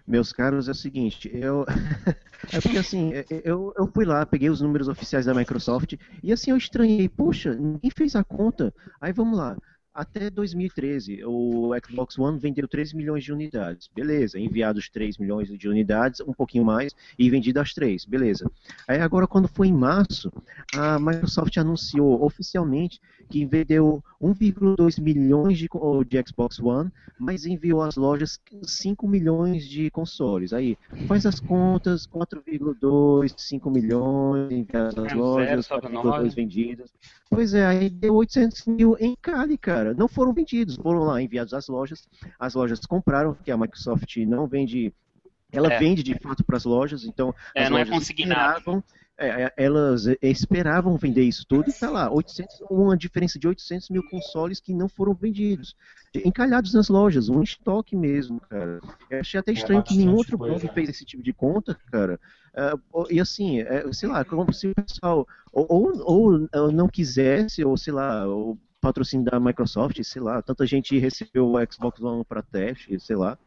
Meus 0.06 0.34
caros, 0.34 0.68
é 0.68 0.72
o 0.72 0.76
seguinte, 0.76 1.30
eu. 1.34 1.66
é 2.52 2.60
porque 2.60 2.78
assim, 2.78 3.14
é- 3.14 3.26
eu, 3.30 3.74
eu 3.78 3.88
fui 3.88 4.06
lá, 4.06 4.26
peguei 4.26 4.50
os 4.50 4.60
números 4.62 4.88
oficiais 4.90 5.26
da 5.26 5.34
Microsoft 5.34 5.94
e 6.22 6.32
assim 6.34 6.52
eu 6.52 6.58
estranhei, 6.58 7.08
poxa, 7.08 7.56
ninguém 7.56 7.90
fez 7.96 8.16
a 8.16 8.24
conta. 8.24 8.74
Aí 9.00 9.14
vamos 9.14 9.38
lá. 9.38 9.56
até 9.94 10.30
2013, 10.30 11.24
o 11.26 11.72
Xbox 11.88 12.18
One 12.18 12.40
vendeu 12.40 12.68
3 12.68 12.94
milhões 12.94 13.24
de 13.24 13.32
unidades. 13.32 13.88
Beleza, 13.96 14.40
enviados 14.40 14.90
3 14.90 15.18
milhões 15.20 15.48
de 15.50 15.70
unidades, 15.70 16.20
um 16.22 16.34
pouquinho 16.34 16.66
mais, 16.66 16.94
e 17.18 17.30
vendido 17.30 17.60
as 17.60 17.74
3, 17.74 18.04
beleza. 18.06 18.50
Aí 18.88 19.00
agora, 19.00 19.28
quando 19.28 19.48
foi 19.48 19.68
em 19.68 19.74
março, 19.74 20.32
a 20.74 21.00
Microsoft 21.00 21.56
anunciou 21.58 22.24
oficialmente 22.26 23.00
que 23.30 23.46
vendeu 23.46 24.04
1,2 24.22 25.02
milhões 25.02 25.58
de, 25.58 25.68
de 26.08 26.24
Xbox 26.28 26.60
One, 26.60 26.92
mas 27.20 27.46
enviou 27.46 27.82
às 27.82 27.96
lojas 27.96 28.40
5 28.64 29.08
milhões 29.08 29.68
de 29.68 29.90
consoles. 29.92 30.54
Aí, 30.54 30.78
faz 31.08 31.26
as 31.26 31.40
contas, 31.40 32.08
4,2, 32.08 33.34
5 33.38 33.72
milhões 33.72 34.52
enviados 34.52 34.98
às 34.98 35.14
lojas, 35.14 35.48
zero, 35.48 35.64
sobe 35.64 35.88
4,2 35.88 36.04
nove. 36.04 36.30
vendidos. 36.30 36.92
Pois 37.30 37.54
é, 37.54 37.66
aí 37.66 37.90
deu 37.90 38.14
800 38.16 38.66
mil 38.68 38.96
em 39.00 39.16
Cali, 39.22 39.58
cara. 39.58 39.94
Não 39.94 40.08
foram 40.08 40.34
vendidos, 40.34 40.76
foram 40.76 41.02
lá 41.02 41.22
enviados 41.22 41.54
às 41.54 41.68
lojas. 41.68 42.08
As 42.40 42.54
lojas 42.54 42.80
compraram, 42.82 43.34
porque 43.34 43.52
a 43.52 43.58
Microsoft 43.58 44.18
não 44.18 44.48
vende. 44.48 44.94
Ela 45.54 45.72
É. 45.74 45.80
vende 45.80 46.04
de 46.04 46.18
fato 46.20 46.44
para 46.44 46.58
as 46.58 46.66
lojas, 46.66 47.06
então 47.06 47.34
É, 47.56 47.64
as 47.64 47.70
não 47.70 47.78
é 47.78 47.82
lojas 47.82 47.98
consignado. 48.00 48.84
é, 49.18 49.44
é, 49.44 49.54
elas 49.58 50.08
é, 50.08 50.18
esperavam 50.24 50.98
vender 50.98 51.24
isso 51.24 51.46
tudo 51.48 51.70
e 51.70 51.74
tá 51.74 51.90
lá, 51.90 52.12
800, 52.12 52.62
uma 52.70 52.98
diferença 52.98 53.38
de 53.38 53.48
800 53.48 53.90
mil 53.90 54.04
consoles 54.10 54.60
que 54.60 54.74
não 54.74 54.90
foram 54.90 55.14
vendidos, 55.14 55.76
encalhados 56.26 56.74
nas 56.74 56.90
lojas, 56.90 57.30
um 57.30 57.42
estoque 57.44 57.96
mesmo, 57.96 58.40
cara. 58.50 58.80
Eu 59.10 59.20
achei 59.20 59.40
até 59.40 59.52
estranho 59.52 59.84
que 59.84 59.96
nenhum 59.96 60.16
outro 60.16 60.38
blog 60.38 60.68
fez 60.74 60.90
esse 60.90 61.06
tipo 61.06 61.22
de 61.22 61.32
conta, 61.32 61.78
cara. 61.92 62.20
É, 62.56 62.74
e 63.12 63.20
assim, 63.22 63.62
é, 63.62 63.92
sei 63.94 64.10
lá, 64.10 64.26
como 64.26 64.52
se 64.52 64.68
o 64.68 64.74
pessoal 64.76 65.28
ou, 65.52 65.94
ou, 66.04 66.48
ou 66.52 66.72
não 66.72 66.88
quisesse, 66.88 67.64
ou 67.64 67.78
sei 67.78 67.94
lá, 67.94 68.28
o 68.28 68.58
patrocínio 68.82 69.26
da 69.26 69.40
Microsoft, 69.40 70.02
sei 70.04 70.22
lá, 70.22 70.42
tanta 70.42 70.66
gente 70.66 70.98
recebeu 70.98 71.48
o 71.48 71.72
Xbox 71.72 72.02
One 72.02 72.26
para 72.26 72.42
teste, 72.42 73.00
sei 73.00 73.16
lá. 73.16 73.38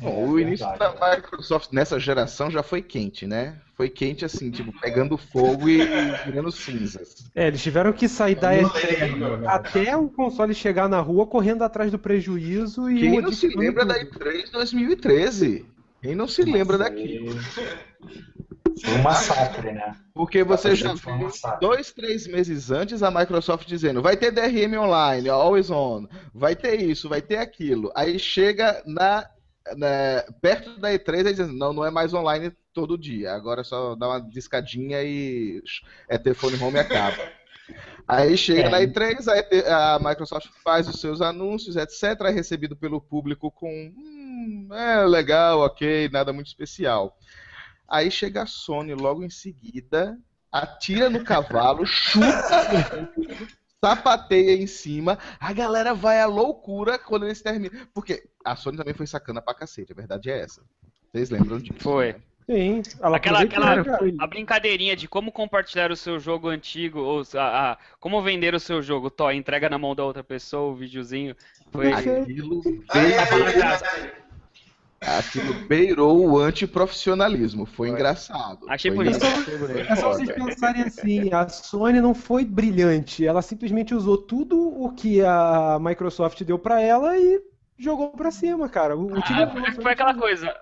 Bom, 0.00 0.28
o 0.30 0.40
início 0.40 0.66
da 0.78 0.94
Microsoft 1.16 1.68
nessa 1.72 1.98
geração 2.00 2.50
já 2.50 2.62
foi 2.62 2.80
quente, 2.82 3.26
né? 3.26 3.56
Foi 3.76 3.88
quente 3.88 4.24
assim, 4.24 4.50
tipo, 4.50 4.72
pegando 4.80 5.16
fogo 5.16 5.68
e 5.68 5.78
virando 6.24 6.50
cinzas. 6.52 7.14
É, 7.34 7.46
eles 7.48 7.62
tiveram 7.62 7.92
que 7.92 8.08
sair 8.08 8.34
da 8.34 8.54
Eu 8.54 8.62
não 8.62 8.70
E3 8.70 9.00
lembro. 9.00 9.48
até 9.48 9.96
o 9.96 10.08
console 10.08 10.54
chegar 10.54 10.88
na 10.88 11.00
rua 11.00 11.26
correndo 11.26 11.62
atrás 11.62 11.90
do 11.90 11.98
prejuízo 11.98 12.90
e. 12.90 13.00
Quem 13.00 13.20
não 13.20 13.32
se 13.32 13.48
lembra 13.48 13.84
da 13.84 13.94
tudo. 13.94 14.18
E3 14.18 14.50
2013? 14.50 15.66
Quem 16.02 16.14
não 16.14 16.26
se 16.26 16.42
lembra 16.42 16.78
daquilo? 16.78 17.38
Foi 18.82 18.94
um 18.94 19.02
massacre, 19.02 19.72
né? 19.72 19.94
Porque 20.14 20.42
você 20.42 20.74
já 20.74 20.96
Foi 20.96 21.12
um 21.12 21.18
viu 21.18 21.26
massacre. 21.26 21.60
dois, 21.60 21.92
três 21.92 22.26
meses 22.26 22.70
antes 22.70 23.02
a 23.02 23.10
Microsoft 23.10 23.66
dizendo 23.66 24.00
vai 24.00 24.16
ter 24.16 24.30
DRM 24.30 24.78
online, 24.78 25.28
always 25.28 25.70
on, 25.70 26.06
vai 26.34 26.56
ter 26.56 26.80
isso, 26.80 27.08
vai 27.08 27.20
ter 27.20 27.36
aquilo. 27.36 27.90
Aí 27.94 28.18
chega 28.18 28.82
na, 28.86 29.26
na- 29.76 30.24
perto 30.40 30.78
da 30.78 30.92
E3 30.92 31.20
e 31.26 31.30
dizendo 31.30 31.52
não, 31.52 31.72
não 31.72 31.84
é 31.84 31.90
mais 31.90 32.12
online 32.14 32.52
todo 32.72 32.98
dia, 32.98 33.32
agora 33.32 33.60
é 33.62 33.64
só 33.64 33.94
dá 33.94 34.08
uma 34.08 34.20
discadinha 34.20 35.02
e 35.02 35.62
é 36.08 36.16
telefone 36.18 36.56
home 36.62 36.76
e 36.76 36.80
acaba. 36.80 37.16
Aí 38.08 38.36
chega 38.36 38.62
É. 38.62 38.68
na 38.70 38.80
E3, 38.80 39.28
a, 39.28 39.36
E3 39.36 39.66
a 39.66 39.98
Microsoft 40.00 40.48
faz 40.64 40.88
os 40.88 41.00
seus 41.00 41.20
anúncios, 41.20 41.76
etc. 41.76 42.20
É 42.26 42.30
recebido 42.30 42.74
pelo 42.74 43.00
público 43.00 43.50
com 43.50 43.68
hum, 43.96 44.68
é 44.72 45.04
legal, 45.06 45.60
ok, 45.60 46.08
nada 46.12 46.32
muito 46.32 46.48
especial. 46.48 47.16
Aí 47.86 48.10
chega 48.10 48.42
a 48.42 48.46
Sony 48.46 48.94
logo 48.94 49.22
em 49.22 49.30
seguida, 49.30 50.18
atira 50.50 51.08
no 51.10 51.22
cavalo, 51.22 51.84
chuta, 51.86 52.28
sapateia 53.84 54.52
em 54.62 54.66
cima, 54.66 55.18
a 55.38 55.52
galera 55.52 55.94
vai 55.94 56.20
à 56.20 56.26
loucura 56.26 56.98
quando 56.98 57.24
eles 57.24 57.40
terminam. 57.40 57.86
Porque 57.94 58.22
a 58.44 58.54
Sony 58.54 58.76
também 58.76 58.94
foi 58.94 59.06
sacana 59.06 59.40
pra 59.40 59.54
cacete, 59.54 59.92
a 59.92 59.96
verdade 59.96 60.30
é 60.30 60.40
essa. 60.40 60.62
Vocês 61.12 61.30
lembram 61.30 61.58
disso? 61.58 61.78
Foi. 61.80 62.12
né? 62.12 62.20
Sim, 62.46 62.82
ela 63.00 63.16
Aquela, 63.16 63.42
aquela 63.42 63.84
cara. 63.84 63.98
a 64.18 64.26
brincadeirinha 64.26 64.96
de 64.96 65.06
como 65.06 65.30
compartilhar 65.30 65.92
o 65.92 65.96
seu 65.96 66.18
jogo 66.18 66.48
antigo, 66.48 66.98
ou 66.98 67.22
a, 67.34 67.72
a- 67.72 67.78
como 68.00 68.20
vender 68.22 68.54
o 68.54 68.60
seu 68.60 68.82
jogo, 68.82 69.08
Tó, 69.08 69.30
entrega 69.30 69.68
na 69.70 69.78
mão 69.78 69.94
da 69.94 70.04
outra 70.04 70.24
pessoa 70.24 70.72
o 70.72 70.74
videozinho. 70.74 71.36
Foi. 71.70 71.92
Aquilo, 71.92 72.60
aí, 72.88 73.14
aí, 73.14 74.12
aquilo 75.00 75.54
beirou 75.66 76.28
o 76.28 76.38
antiprofissionalismo. 76.38 77.64
Foi 77.64 77.88
engraçado. 77.88 78.58
Achei 78.68 78.94
Foi 78.94 79.04
bonito. 79.04 79.24
É 79.24 79.96
só 79.96 80.08
vocês 80.10 80.30
pensarem 80.30 80.82
assim, 80.82 81.32
a 81.32 81.48
Sony 81.48 82.00
não 82.00 82.14
foi 82.14 82.44
brilhante, 82.44 83.26
ela 83.26 83.42
simplesmente 83.42 83.94
usou 83.94 84.18
tudo 84.18 84.58
o 84.60 84.92
que 84.92 85.22
a 85.24 85.78
Microsoft 85.80 86.42
deu 86.42 86.58
pra 86.58 86.80
ela 86.80 87.16
e 87.16 87.40
jogou 87.78 88.10
pra 88.10 88.30
cima, 88.30 88.68
cara. 88.68 88.96
O, 88.96 89.06
o 89.06 89.22
time 89.22 89.42
Ah, 89.42 89.72
foi 89.82 89.92
aquela 89.92 90.14
coisa. 90.14 90.54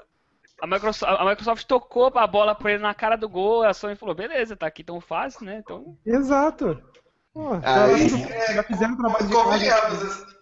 A 0.60 0.66
Microsoft, 0.66 1.20
a 1.20 1.24
Microsoft 1.24 1.64
tocou 1.66 2.10
a 2.14 2.26
bola 2.26 2.54
pra 2.54 2.72
ele 2.72 2.82
na 2.82 2.94
cara 2.94 3.16
do 3.16 3.28
gol, 3.28 3.62
a 3.64 3.72
Sony 3.72 3.94
falou, 3.94 4.14
beleza, 4.14 4.56
tá 4.56 4.66
aqui 4.66 4.82
tão 4.82 5.00
fácil, 5.00 5.44
né? 5.44 5.58
Então. 5.58 5.96
Exato. 6.04 6.80
Pô, 7.32 7.52
Aí- 7.62 8.08
já, 8.08 8.54
já 8.54 8.62
fizeram 8.64 8.94
o 8.94 8.96
trabalho 8.96 9.26
de 9.26 9.68
casa. 9.68 10.37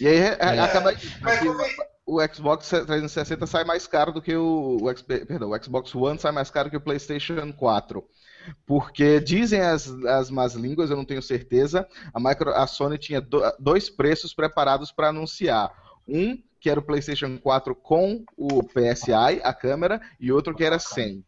E 0.00 0.08
aí 0.08 0.16
é, 0.16 0.36
É. 0.40 0.58
acaba 0.58 0.92
Mas 1.20 1.38
conven- 1.40 1.76
o 2.06 2.20
Xbox 2.34 2.68
360 2.68 3.46
sai 3.46 3.64
mais 3.64 3.86
caro 3.86 4.12
do 4.12 4.20
que 4.22 4.34
o, 4.34 4.78
o 4.78 5.04
perdão, 5.04 5.50
o 5.50 5.62
Xbox 5.62 5.94
One 5.94 6.18
sai 6.18 6.32
mais 6.32 6.50
caro 6.50 6.70
que 6.70 6.76
o 6.76 6.80
PlayStation 6.80 7.52
4. 7.52 8.02
Porque 8.66 9.20
dizem 9.20 9.60
as, 9.60 9.86
as 9.88 10.30
más 10.30 10.54
línguas, 10.54 10.90
eu 10.90 10.96
não 10.96 11.04
tenho 11.04 11.22
certeza, 11.22 11.86
a, 12.12 12.18
micro, 12.18 12.50
a 12.50 12.66
Sony 12.66 12.96
tinha 12.98 13.20
do- 13.20 13.42
dois 13.58 13.90
preços 13.90 14.32
preparados 14.34 14.90
para 14.90 15.08
anunciar. 15.08 15.70
Um 16.08 16.42
que 16.58 16.68
era 16.68 16.80
o 16.80 16.82
PlayStation 16.82 17.38
4 17.38 17.74
com 17.74 18.24
o 18.36 18.62
PSI, 18.62 19.40
a 19.42 19.52
câmera, 19.54 20.00
e 20.18 20.30
outro 20.32 20.54
que 20.54 20.64
era 20.64 20.78
sem. 20.78 21.24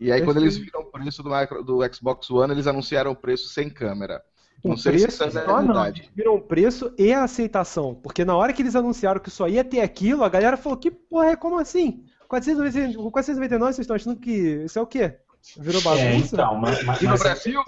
E 0.00 0.12
aí, 0.12 0.22
quando 0.22 0.36
eles 0.38 0.56
viram 0.56 0.80
o 0.82 0.90
preço 0.90 1.22
do, 1.22 1.30
micro- 1.30 1.62
do 1.64 1.80
Xbox 1.92 2.30
One, 2.30 2.52
eles 2.52 2.66
anunciaram 2.66 3.10
o 3.10 3.16
preço 3.16 3.48
sem 3.48 3.68
câmera. 3.68 4.22
O 4.64 4.70
Não 4.70 4.76
sei 4.76 4.92
preço 4.92 5.10
se 5.16 5.26
isso 5.28 5.38
é 5.38 5.44
só 5.44 5.62
não, 5.62 5.92
viram 6.16 6.34
o 6.34 6.40
preço 6.40 6.92
e 6.98 7.12
a 7.12 7.22
aceitação. 7.22 7.94
Porque 7.94 8.24
na 8.24 8.36
hora 8.36 8.52
que 8.52 8.60
eles 8.60 8.74
anunciaram 8.74 9.20
que 9.20 9.30
só 9.30 9.46
ia 9.48 9.62
ter 9.64 9.80
aquilo, 9.80 10.24
a 10.24 10.28
galera 10.28 10.56
falou, 10.56 10.76
que 10.78 10.90
porra 10.90 11.26
é, 11.30 11.36
como 11.36 11.58
assim? 11.60 12.04
499, 12.28 13.10
499 13.10 13.72
vocês 13.72 13.84
estão 13.84 13.96
achando 13.96 14.16
que 14.16 14.30
isso 14.64 14.78
é 14.78 14.82
o 14.82 14.86
quê? 14.86 15.16
Virou 15.56 15.80
É, 15.80 15.84
bagunça? 15.84 16.34
então, 16.34 16.56
mas, 16.56 16.82
mas, 16.84 17.00
E 17.00 17.04
no 17.04 17.10
mas- 17.10 17.20
Brasil? 17.22 17.62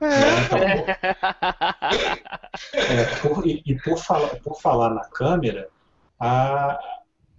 É, 0.00 0.06
então, 0.44 0.58
é, 2.74 3.04
por- 3.20 3.46
e, 3.46 3.62
e 3.64 3.74
por, 3.82 3.98
falar, 3.98 4.28
por 4.40 4.60
falar 4.60 4.90
na 4.94 5.04
câmera, 5.04 5.68
a, 6.18 6.78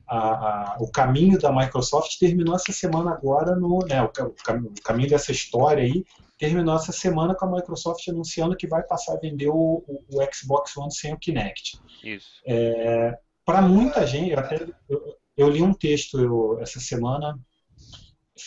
a- 0.08 0.18
a- 0.18 0.78
o 0.80 0.90
caminho 0.92 1.40
da 1.40 1.52
Microsoft 1.52 2.18
terminou 2.20 2.56
essa 2.56 2.72
semana 2.72 3.12
agora 3.12 3.56
no, 3.56 3.80
né, 3.88 4.02
o, 4.02 4.06
o 4.06 4.28
o 4.28 4.82
caminho 4.84 5.10
dessa 5.10 5.32
história 5.32 5.84
aí 5.84 6.06
terminou 6.38 6.76
essa 6.76 6.92
semana 6.92 7.34
com 7.36 7.46
a 7.46 7.52
Microsoft 7.52 8.08
anunciando 8.08 8.56
que 8.56 8.68
vai 8.68 8.84
passar 8.84 9.14
a 9.14 9.20
vender 9.20 9.50
o, 9.50 9.84
o- 9.88 10.04
o 10.12 10.28
Xbox 10.34 10.76
One 10.78 10.94
sem 10.94 11.14
o 11.14 11.18
Kinect. 11.18 11.80
Isso. 12.04 12.30
Para 13.46 13.62
muita 13.62 14.06
gente, 14.06 14.32
eu, 14.32 14.40
até, 14.40 14.68
eu, 14.90 15.16
eu 15.38 15.50
li 15.50 15.62
um 15.62 15.74
texto 15.74 16.20
eu- 16.20 16.60
essa 16.62 16.80
semana 16.80 17.40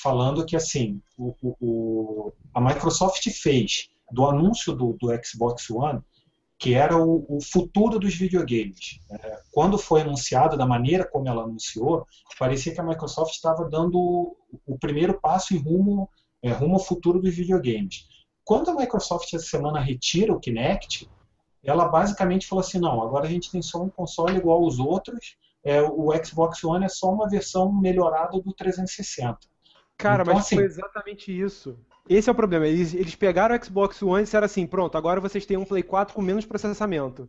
falando 0.02 0.44
que 0.46 0.54
assim 0.56 1.00
o, 1.18 1.34
o- 1.60 2.32
a 2.54 2.60
Microsoft 2.60 3.28
fez 3.30 3.88
do 4.12 4.26
anúncio 4.26 4.72
do, 4.74 4.96
do 5.00 5.08
Xbox 5.24 5.68
One 5.70 6.00
que 6.58 6.74
era 6.74 6.94
o, 6.94 7.24
o 7.26 7.40
futuro 7.42 7.98
dos 7.98 8.14
videogames. 8.14 9.00
É, 9.10 9.40
quando 9.50 9.78
foi 9.78 10.02
anunciado, 10.02 10.58
da 10.58 10.66
maneira 10.66 11.08
como 11.10 11.26
ela 11.26 11.44
anunciou, 11.44 12.06
parecia 12.38 12.74
que 12.74 12.80
a 12.80 12.84
Microsoft 12.84 13.32
estava 13.32 13.66
dando 13.66 14.36
o 14.66 14.78
primeiro 14.78 15.18
passo 15.18 15.54
em 15.54 15.58
rumo, 15.58 16.10
é, 16.42 16.50
rumo 16.50 16.74
ao 16.74 16.80
futuro 16.84 17.20
dos 17.20 17.34
videogames. 17.34 18.06
Quando 18.44 18.70
a 18.70 18.74
Microsoft 18.74 19.32
essa 19.34 19.44
semana 19.46 19.80
retira 19.80 20.32
o 20.32 20.40
Kinect, 20.40 21.08
ela 21.62 21.86
basicamente 21.88 22.46
falou 22.46 22.60
assim, 22.64 22.80
não, 22.80 23.02
agora 23.02 23.26
a 23.26 23.30
gente 23.30 23.50
tem 23.50 23.60
só 23.62 23.82
um 23.82 23.88
console 23.90 24.36
igual 24.38 24.62
aos 24.64 24.78
outros, 24.78 25.36
é, 25.62 25.82
o 25.82 26.08
Xbox 26.24 26.64
One 26.64 26.84
é 26.84 26.88
só 26.88 27.12
uma 27.12 27.28
versão 27.28 27.70
melhorada 27.72 28.40
do 28.40 28.52
360. 28.52 29.38
Cara, 29.98 30.22
Então, 30.22 30.34
mas 30.34 30.46
assim- 30.46 30.56
foi 30.56 30.64
exatamente 30.64 31.38
isso. 31.38 31.78
Esse 32.08 32.28
é 32.28 32.32
o 32.32 32.34
problema. 32.34 32.66
Eles, 32.66 32.94
eles 32.94 33.14
pegaram 33.14 33.54
o 33.54 33.62
Xbox 33.64 34.02
One 34.02 34.22
e 34.22 34.24
disseram 34.24 34.46
assim: 34.46 34.66
pronto, 34.66 34.96
agora 34.96 35.20
vocês 35.20 35.44
têm 35.44 35.58
um 35.58 35.64
Play 35.66 35.82
4 35.82 36.14
com 36.14 36.22
menos 36.22 36.46
processamento. 36.46 37.28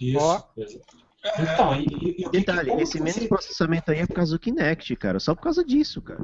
Isso. 0.00 0.18
Ó. 0.18 0.42
Então, 1.38 1.74
e, 1.80 1.84
e- 1.84 2.22
e 2.22 2.26
o 2.26 2.30
que- 2.30 2.38
Detalhe, 2.38 2.70
esse 2.80 2.96
que 2.98 3.04
menos 3.04 3.26
processamento 3.26 3.90
aí 3.90 3.98
é 3.98 4.06
por 4.06 4.14
causa 4.14 4.32
do 4.32 4.38
Kinect, 4.40 4.96
cara. 4.96 5.20
Só 5.20 5.34
por 5.34 5.42
causa 5.42 5.62
disso, 5.64 6.00
cara. 6.00 6.20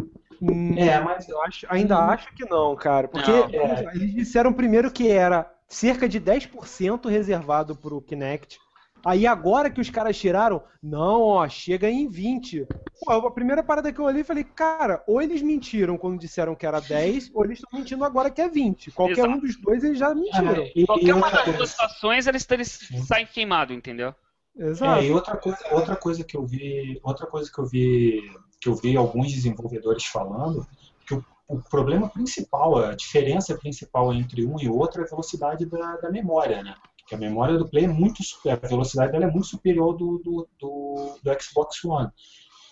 Hum, 0.53 0.79
É, 0.79 1.01
mas 1.01 1.29
eu 1.29 1.41
acho, 1.43 1.67
ainda 1.71 1.97
Hum. 1.97 2.11
acho 2.11 2.35
que 2.35 2.45
não, 2.45 2.77
cara. 2.77 3.09
Porque 3.09 3.31
Não. 3.31 3.49
eles, 3.51 3.81
eles 3.95 4.15
disseram 4.15 4.53
primeiro 4.53 4.91
que 4.91 5.09
era 5.11 5.51
cerca 5.69 6.09
de 6.09 6.21
10% 6.21 7.09
reservado 7.09 7.75
pro 7.75 8.01
Kinect. 8.03 8.59
Aí 9.05 9.27
agora 9.27 9.71
que 9.71 9.81
os 9.81 9.91
caras 9.91 10.17
tiraram, 10.19 10.63
não, 10.83 11.21
ó, 11.23 11.47
chega 11.49 11.91
em 11.91 12.09
20. 12.09 12.67
Pô, 13.05 13.13
a 13.13 13.31
primeira 13.31 13.63
parada 13.63 13.93
que 13.93 14.01
eu 14.01 14.05
olhei, 14.07 14.25
falei, 14.25 14.45
cara, 14.45 15.03
ou 15.07 15.21
eles 15.21 15.43
mentiram 15.43 15.99
quando 15.99 16.19
disseram 16.19 16.55
que 16.55 16.65
era 16.65 16.81
10, 16.81 17.31
ou 17.35 17.45
eles 17.45 17.59
estão 17.59 17.79
mentindo 17.79 18.03
agora 18.05 18.31
que 18.31 18.41
é 18.41 18.49
20. 18.49 18.91
Qualquer 18.91 19.23
Exato. 19.23 19.37
um 19.37 19.41
dos 19.41 19.61
dois 19.61 19.85
eles 19.85 19.99
já 19.99 20.15
mentiram. 20.15 20.65
Ah, 20.65 20.73
e- 20.75 20.85
Qualquer 20.87 21.09
e 21.09 21.13
uma 21.13 21.31
das 21.31 21.45
duas 21.45 21.69
situações, 21.71 22.27
eles, 22.27 22.47
eles 22.51 22.89
saem 23.07 23.27
queimados, 23.27 23.77
entendeu? 23.77 24.15
Exato. 24.57 25.01
É, 25.03 25.07
e 25.07 25.11
outra 25.11 25.37
coisa, 25.37 25.59
outra 25.73 25.97
coisa 25.97 26.25
que 26.25 26.37
eu 26.37 26.47
vi, 26.47 26.99
outra 27.03 27.27
coisa 27.27 27.51
que 27.53 27.59
eu 27.61 27.67
vi, 27.67 28.23
que 28.65 28.71
eu 28.71 28.75
vi 28.75 28.97
alguns 28.97 29.31
desenvolvedores 29.31 30.07
falando, 30.07 30.67
que 31.07 31.13
o, 31.13 31.23
o 31.47 31.61
problema 31.61 32.09
principal, 32.09 32.79
a 32.79 32.95
diferença 32.95 33.55
principal 33.59 34.13
entre 34.15 34.47
um 34.47 34.59
e 34.59 34.71
outro 34.71 35.03
é 35.03 35.05
a 35.05 35.09
velocidade 35.09 35.67
da, 35.67 35.97
da 35.99 36.11
memória, 36.11 36.63
né? 36.63 36.75
Que 37.07 37.15
a 37.15 37.19
memória 37.19 37.59
do 37.59 37.69
Play 37.69 37.85
é 37.85 37.89
muito, 37.89 38.23
a 38.51 38.67
velocidade 38.67 39.13
dela 39.13 39.27
é 39.27 39.31
muito 39.31 39.49
superior 39.49 39.93
do, 39.93 40.19
do, 40.25 40.49
do, 40.59 41.19
do 41.23 41.43
Xbox 41.43 41.85
One. 41.85 42.11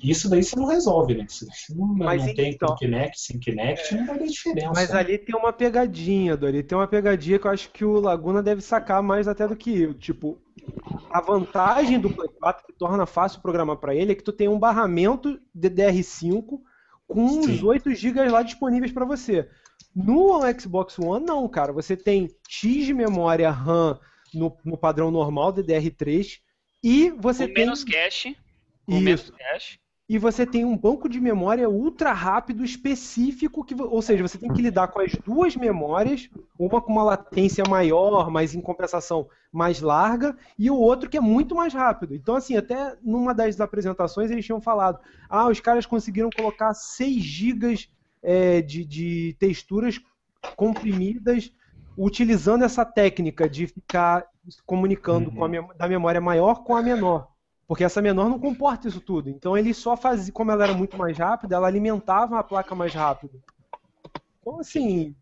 Isso 0.03 0.29
daí 0.29 0.43
você 0.43 0.57
não 0.57 0.67
resolve, 0.67 1.15
né? 1.15 1.27
Isso 1.29 1.47
não, 1.77 1.87
Mas 1.95 2.27
não 2.27 2.35
tem 2.35 2.51
então- 2.53 2.69
com 2.71 2.75
Kinect, 2.77 3.21
sem 3.21 3.39
Kinect, 3.39 3.95
não 3.95 4.07
vai 4.07 4.19
ter 4.19 4.27
diferença. 4.27 4.73
Mas 4.75 4.91
ali 4.91 5.17
tem 5.19 5.35
uma 5.37 5.53
pegadinha, 5.53 6.37
Dori. 6.37 6.63
Tem 6.63 6.77
uma 6.77 6.89
pegadinha 6.89 7.39
que 7.39 7.47
eu 7.47 7.51
acho 7.51 7.71
que 7.71 7.85
o 7.85 8.01
Laguna 8.01 8.43
deve 8.43 8.61
sacar 8.63 9.03
mais 9.03 9.29
até 9.29 9.47
do 9.47 9.55
que 9.57 9.81
eu. 9.83 9.95
Tipo, 9.95 10.41
a 11.11 11.21
vantagem 11.21 12.01
do 12.01 12.11
Play 12.11 12.29
4 12.41 12.67
que 12.67 12.73
torna 12.73 13.07
fácil 13.07 13.41
programar 13.41 13.77
para 13.77 13.95
ele 13.95 14.13
é 14.13 14.15
que 14.15 14.25
tu 14.25 14.33
tem 14.33 14.49
um 14.49 14.59
barramento 14.59 15.39
DDR5 15.57 16.61
com 17.07 17.25
uns 17.25 17.59
Sim. 17.59 17.65
8 17.65 17.95
GB 17.95 18.29
lá 18.29 18.43
disponíveis 18.43 18.93
para 18.93 19.05
você. 19.05 19.49
No 19.95 20.41
Xbox 20.59 20.99
One, 20.99 21.25
não, 21.25 21.47
cara. 21.49 21.73
Você 21.73 21.97
tem 21.97 22.29
X 22.49 22.87
de 22.87 22.95
memória 22.95 23.51
RAM 23.51 23.99
no, 24.35 24.57
no 24.65 24.77
padrão 24.77 25.11
normal 25.11 25.53
DDR3 25.53 26.39
e 26.83 27.11
você 27.11 27.47
com 27.47 27.55
tem 27.55 27.65
menos 27.65 27.85
cache. 27.85 28.37
Com 28.87 28.99
menos 29.01 29.31
cache. 29.31 29.79
E 30.13 30.19
você 30.19 30.45
tem 30.45 30.63
um 30.63 30.77
banco 30.77 31.09
de 31.09 31.19
memória 31.19 31.71
ultra 31.71 32.13
rápido 32.13 32.63
específico, 32.63 33.65
que, 33.65 33.75
ou 33.75 34.03
seja, 34.03 34.23
você 34.23 34.37
tem 34.37 34.53
que 34.53 34.61
lidar 34.61 34.89
com 34.89 35.01
as 35.01 35.17
duas 35.17 35.57
memórias, 35.57 36.29
uma 36.59 36.83
com 36.83 36.93
uma 36.93 37.03
latência 37.03 37.65
maior, 37.67 38.31
mas 38.31 38.55
em 38.55 38.61
compensação 38.61 39.27
mais 39.51 39.81
larga, 39.81 40.37
e 40.59 40.71
o 40.71 40.77
outro 40.77 41.09
que 41.09 41.17
é 41.17 41.21
muito 41.21 41.55
mais 41.55 41.73
rápido. 41.73 42.15
Então, 42.15 42.37
assim, 42.37 42.59
até 42.59 42.95
numa 43.03 43.33
das 43.33 43.59
apresentações 43.59 44.31
eles 44.31 44.45
tinham 44.45 44.61
falado: 44.61 44.99
ah, 45.31 45.49
os 45.49 45.61
caras 45.61 45.87
conseguiram 45.87 46.31
colocar 46.31 46.75
6 46.75 47.23
GB 47.23 47.89
de, 48.67 48.85
de 48.85 49.35
texturas 49.41 49.99
comprimidas 50.57 51.51
utilizando 51.97 52.65
essa 52.65 52.85
técnica 52.85 53.49
de 53.49 53.67
ficar 53.67 54.27
comunicando 54.67 55.31
Uhum. 55.31 55.37
com 55.37 55.45
a 55.45 55.49
mem- 55.49 55.69
da 55.77 55.89
memória 55.89 56.21
maior 56.21 56.65
com 56.65 56.77
a 56.77 56.83
menor. 56.83 57.32
Porque 57.73 57.85
essa 57.85 58.03
menor 58.03 58.29
não 58.29 58.39
comporta 58.39 58.87
isso 58.87 59.01
tudo. 59.01 59.31
Então 59.31 59.57
ele 59.57 59.73
só 59.73 59.97
fazia, 59.97 60.31
como 60.31 60.51
ela 60.51 60.63
era 60.63 60.75
muito 60.75 60.95
mais 60.99 61.17
rápida, 61.17 61.57
ela 61.57 61.67
alimentava 61.67 62.39
a 62.39 62.43
placa 62.43 62.75
mais 62.75 62.93
rápido. 62.93 63.43
Então, 64.39 64.61
assim, 64.61 65.17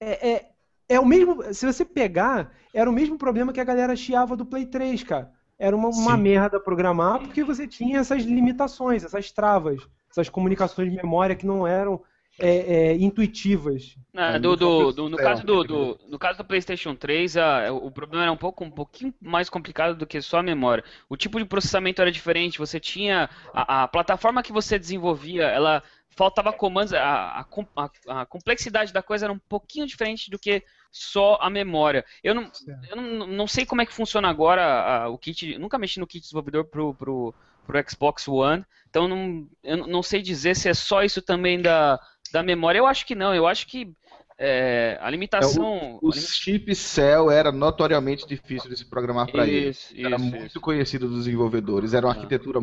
é, 0.00 0.30
é, 0.30 0.50
é 0.88 0.98
o 0.98 1.04
mesmo. 1.04 1.52
Se 1.52 1.66
você 1.66 1.84
pegar, 1.84 2.52
era 2.72 2.88
o 2.88 2.92
mesmo 2.92 3.18
problema 3.18 3.52
que 3.52 3.60
a 3.60 3.64
galera 3.64 3.94
chiava 3.94 4.34
do 4.34 4.46
Play 4.46 4.64
3, 4.64 5.02
cara. 5.02 5.30
Era 5.58 5.76
uma, 5.76 5.90
uma 5.90 6.16
merda 6.16 6.58
programar 6.58 7.18
porque 7.18 7.44
você 7.44 7.68
tinha 7.68 7.98
essas 7.98 8.22
limitações, 8.22 9.04
essas 9.04 9.30
travas, 9.30 9.86
essas 10.10 10.30
comunicações 10.30 10.90
de 10.90 10.96
memória 10.96 11.36
que 11.36 11.46
não 11.46 11.66
eram 11.66 12.02
é, 12.38 12.90
é, 12.90 12.96
intuitivas. 12.96 13.96
Ah, 14.14 14.32
É, 14.34 14.38
do, 14.38 14.50
no 14.50 14.56
do- 14.56 14.92
do- 14.92 15.02
no, 15.08 15.16
sistema, 15.16 15.22
caso 15.30 15.44
do, 15.46 15.64
do- 15.64 16.00
no 16.08 16.18
caso 16.18 16.38
do 16.38 16.44
PlayStation 16.44 16.94
3, 16.94 17.36
a- 17.36 17.72
o 17.72 17.90
problema 17.90 18.24
era 18.24 18.32
um 18.32 18.36
pouco 18.36 18.64
um 18.64 18.70
pouquinho 18.70 19.14
mais 19.20 19.48
complicado 19.48 19.96
do 19.96 20.06
que 20.06 20.20
só 20.20 20.38
a 20.38 20.42
memória. 20.42 20.84
O 21.08 21.16
tipo 21.16 21.38
de 21.38 21.44
processamento 21.44 22.00
era 22.02 22.10
diferente. 22.12 22.58
Você 22.58 22.78
tinha 22.80 23.28
a, 23.52 23.84
a 23.84 23.88
plataforma 23.88 24.42
que 24.42 24.52
você 24.52 24.78
desenvolvia, 24.78 25.44
ela 25.44 25.82
faltava 26.10 26.52
comandos. 26.52 26.92
A, 26.92 27.40
a 27.40 27.46
a- 27.76 28.20
a 28.22 28.26
complexidade 28.26 28.92
da 28.92 29.02
coisa 29.02 29.26
era 29.26 29.32
um 29.32 29.38
pouquinho 29.38 29.86
diferente 29.86 30.30
do 30.30 30.38
que 30.38 30.62
só 30.90 31.38
a 31.40 31.50
memória. 31.50 32.04
Eu 32.22 32.34
não, 32.34 32.50
eu 32.88 32.96
não, 32.96 33.26
não 33.26 33.46
sei 33.48 33.66
como 33.66 33.82
é 33.82 33.86
que 33.86 33.92
funciona 33.92 34.28
agora 34.28 34.62
a- 34.64 35.08
o 35.08 35.18
kit. 35.18 35.58
Nunca 35.58 35.78
mexi 35.78 35.98
no 35.98 36.06
kit 36.06 36.22
desenvolvedor 36.22 36.64
pro, 36.66 36.94
pro, 36.94 37.34
pro 37.66 37.90
Xbox 37.90 38.28
One, 38.28 38.64
então 38.88 39.08
não, 39.08 39.48
eu 39.64 39.76
não- 39.76 39.86
não 39.88 40.02
sei 40.02 40.22
dizer 40.22 40.54
se 40.54 40.68
é 40.68 40.74
só 40.74 41.02
isso 41.02 41.20
também 41.20 41.60
da, 41.60 41.98
da 42.34 42.42
memória. 42.42 42.78
Eu 42.80 42.86
acho 42.86 43.06
que 43.06 43.14
não. 43.14 43.32
Eu 43.32 43.46
acho 43.46 43.66
que 43.68 43.92
é, 44.36 44.98
a 45.00 45.08
limitação. 45.08 46.00
O 46.02 46.10
chip 46.12 46.74
Cell 46.74 47.30
era 47.30 47.52
notoriamente 47.52 48.26
difícil 48.26 48.68
de 48.68 48.76
se 48.76 48.84
programar 48.84 49.30
para 49.30 49.46
ele. 49.46 49.68
Isso, 49.70 49.94
Era 49.96 50.16
isso, 50.16 50.24
muito 50.24 50.46
isso. 50.46 50.60
conhecido 50.60 51.06
dos 51.08 51.18
desenvolvedores. 51.24 51.94
Era 51.94 52.06
uma 52.06 52.12
Ah. 52.12 52.16
arquitetura 52.16 52.58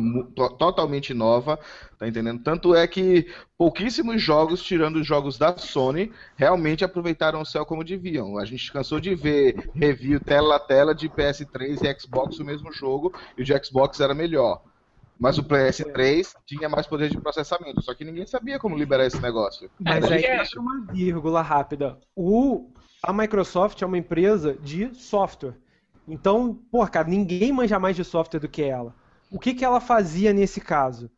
totalmente 0.58 1.14
nova, 1.14 1.58
tá 1.98 2.06
entendendo? 2.06 2.42
Tanto 2.42 2.74
é 2.74 2.86
que 2.86 3.26
pouquíssimos 3.56 4.20
jogos, 4.20 4.62
tirando 4.62 4.96
os 4.96 5.06
jogos 5.06 5.38
da 5.38 5.56
Sony, 5.56 6.12
realmente 6.36 6.84
aproveitaram 6.84 7.40
o 7.40 7.46
Cell 7.46 7.64
como 7.64 7.82
deviam. 7.82 8.36
A 8.36 8.44
gente 8.44 8.70
cansou 8.70 9.00
de 9.00 9.14
ver 9.14 9.70
review 9.74 10.20
tela 10.20 10.56
a 10.56 10.60
tela 10.60 10.94
de 10.94 11.08
PS3 11.08 11.80
e 11.82 11.98
Xbox 12.00 12.38
o 12.38 12.44
mesmo 12.44 12.70
jogo, 12.70 13.14
e 13.38 13.40
o 13.40 13.44
de 13.46 13.64
Xbox 13.64 13.98
era 13.98 14.12
melhor. 14.14 14.60
Mas 15.22 15.38
o 15.38 15.44
PS3 15.44 16.34
tinha 16.44 16.68
mais 16.68 16.84
poder 16.84 17.08
de 17.08 17.16
processamento, 17.16 17.80
só 17.80 17.94
que 17.94 18.04
ninguém 18.04 18.26
sabia 18.26 18.58
como 18.58 18.76
liberar 18.76 19.06
esse 19.06 19.22
negócio. 19.22 19.70
Mas 19.78 20.10
aí 20.10 20.24
é- 20.24 20.42
entra 20.42 20.60
uma 20.60 20.84
vírgula 20.92 21.40
rápida. 21.40 22.00
O, 22.16 22.72
a 23.00 23.12
Microsoft 23.12 23.80
é 23.80 23.86
uma 23.86 23.96
empresa 23.96 24.54
de 24.54 24.92
software. 24.96 25.54
Então, 26.08 26.60
pô, 26.72 26.84
cara, 26.88 27.06
ninguém 27.06 27.52
manja 27.52 27.78
mais 27.78 27.94
de 27.94 28.02
software 28.02 28.40
do 28.40 28.48
que 28.48 28.62
ela. 28.62 28.92
O 29.30 29.38
que, 29.38 29.54
que 29.54 29.64
ela 29.64 29.80
fazia 29.80 30.32
nesse 30.32 30.60
caso? 30.60 31.08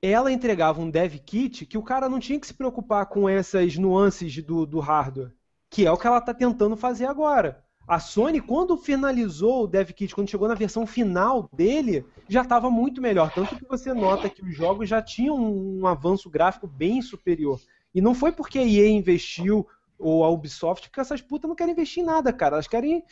Ela 0.00 0.32
entregava 0.32 0.80
um 0.80 0.88
dev 0.88 1.16
kit 1.18 1.66
que 1.66 1.76
o 1.76 1.82
cara 1.82 2.08
não 2.08 2.18
tinha 2.18 2.40
que 2.40 2.46
se 2.46 2.54
preocupar 2.54 3.04
com 3.04 3.28
essas 3.28 3.76
nuances 3.76 4.42
do, 4.42 4.64
do 4.64 4.80
hardware, 4.80 5.34
que 5.68 5.84
é 5.84 5.92
o 5.92 5.98
que 5.98 6.06
ela 6.06 6.16
está 6.16 6.32
tentando 6.32 6.78
fazer 6.78 7.04
agora. 7.04 7.62
A 7.90 7.98
Sony, 7.98 8.40
quando 8.40 8.76
finalizou 8.76 9.64
o 9.64 9.66
dev 9.66 9.90
kit, 9.90 10.14
quando 10.14 10.30
chegou 10.30 10.46
na 10.46 10.54
versão 10.54 10.86
final 10.86 11.48
dele, 11.52 12.06
já 12.28 12.42
estava 12.42 12.70
muito 12.70 13.00
melhor. 13.02 13.32
Tanto 13.34 13.56
que 13.56 13.64
você 13.66 13.92
nota 13.92 14.30
que 14.30 14.40
os 14.44 14.54
jogos 14.56 14.88
já 14.88 15.02
tinham 15.02 15.36
um 15.36 15.84
avanço 15.88 16.30
gráfico 16.30 16.68
bem 16.68 17.02
superior. 17.02 17.58
E 17.92 18.00
não 18.00 18.14
foi 18.14 18.30
porque 18.30 18.60
a 18.60 18.64
EA 18.64 18.88
investiu 18.88 19.66
ou 19.98 20.22
a 20.22 20.28
Ubisoft, 20.30 20.88
porque 20.88 21.00
essas 21.00 21.20
putas 21.20 21.48
não 21.48 21.56
querem 21.56 21.72
investir 21.72 22.04
em 22.04 22.06
nada, 22.06 22.32
cara. 22.32 22.54
Elas 22.54 22.68
querem 22.68 23.02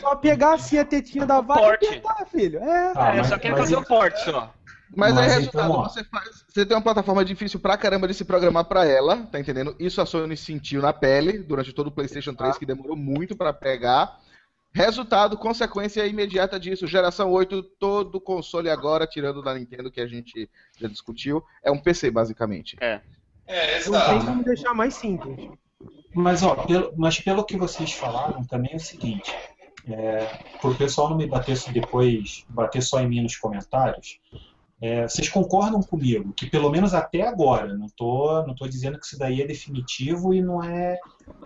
só 0.00 0.16
pegar 0.16 0.54
assim 0.54 0.76
a 0.76 0.84
tetinha 0.84 1.24
da 1.24 1.40
vaca 1.40 1.78
e 1.80 1.86
apertar, 1.86 2.26
filho. 2.26 2.58
É. 2.58 2.92
Ah, 2.96 3.12
É, 3.14 3.16
mas- 3.18 3.28
só 3.28 3.38
quer 3.38 3.56
fazer 3.56 3.76
o 3.76 3.84
porte 3.86 4.18
só. 4.24 4.52
Mas, 4.94 5.14
Mas 5.14 5.18
aí, 5.18 5.44
então, 5.44 5.62
resultado, 5.62 5.72
ó. 5.72 5.88
você, 5.88 6.04
faz, 6.04 6.44
você 6.48 6.66
tem 6.66 6.76
uma 6.76 6.82
plataforma 6.82 7.24
difícil 7.24 7.60
pra 7.60 7.76
caramba 7.76 8.08
de 8.08 8.14
se 8.14 8.24
programar 8.24 8.64
pra 8.64 8.84
ela, 8.84 9.18
tá 9.26 9.38
entendendo? 9.38 9.76
Isso 9.78 10.00
a 10.00 10.06
Sony 10.06 10.36
sentiu 10.36 10.82
na 10.82 10.92
pele 10.92 11.38
durante 11.38 11.72
todo 11.72 11.86
o 11.86 11.92
PlayStation 11.92 12.34
3, 12.34 12.58
que 12.58 12.66
demorou 12.66 12.96
muito 12.96 13.36
pra 13.36 13.52
pegar. 13.52 14.18
Resultado, 14.72 15.36
consequência 15.36 16.06
imediata 16.06 16.58
disso, 16.58 16.86
geração 16.86 17.30
8, 17.32 17.62
todo 17.78 18.20
console 18.20 18.70
agora, 18.70 19.06
tirando 19.06 19.42
da 19.42 19.54
Nintendo 19.54 19.90
que 19.90 20.00
a 20.00 20.06
gente 20.06 20.48
já 20.78 20.88
discutiu, 20.88 21.42
é 21.62 21.70
um 21.70 21.78
PC 21.78 22.10
basicamente. 22.10 22.76
É, 22.80 23.00
Não 23.88 23.98
tem 23.98 24.16
exato. 24.18 24.26
como 24.26 24.44
deixar 24.44 24.74
mais 24.74 24.94
simples. 24.94 25.50
Mas, 26.14 26.42
ó, 26.42 26.54
pelo, 26.54 26.92
mas 26.96 27.20
pelo 27.20 27.44
que 27.44 27.56
vocês 27.56 27.92
falaram, 27.92 28.44
também 28.44 28.72
é 28.72 28.76
o 28.76 28.80
seguinte, 28.80 29.32
é, 29.88 30.24
para 30.60 30.70
o 30.70 30.74
pessoal 30.74 31.10
não 31.10 31.16
me 31.16 31.26
bater 31.26 31.58
depois, 31.72 32.44
bater 32.48 32.82
só 32.82 33.00
em 33.00 33.08
mim 33.08 33.22
nos 33.22 33.36
comentários, 33.36 34.20
é, 34.80 35.06
vocês 35.06 35.28
concordam 35.28 35.82
comigo 35.82 36.32
que 36.32 36.48
pelo 36.48 36.70
menos 36.70 36.94
até 36.94 37.22
agora, 37.22 37.74
não 37.76 37.88
tô, 37.88 38.44
não 38.46 38.54
tô 38.54 38.66
dizendo 38.66 38.98
que 38.98 39.06
isso 39.06 39.18
daí 39.18 39.42
é 39.42 39.46
definitivo 39.46 40.32
e 40.32 40.40
não 40.40 40.62
é, 40.62 40.98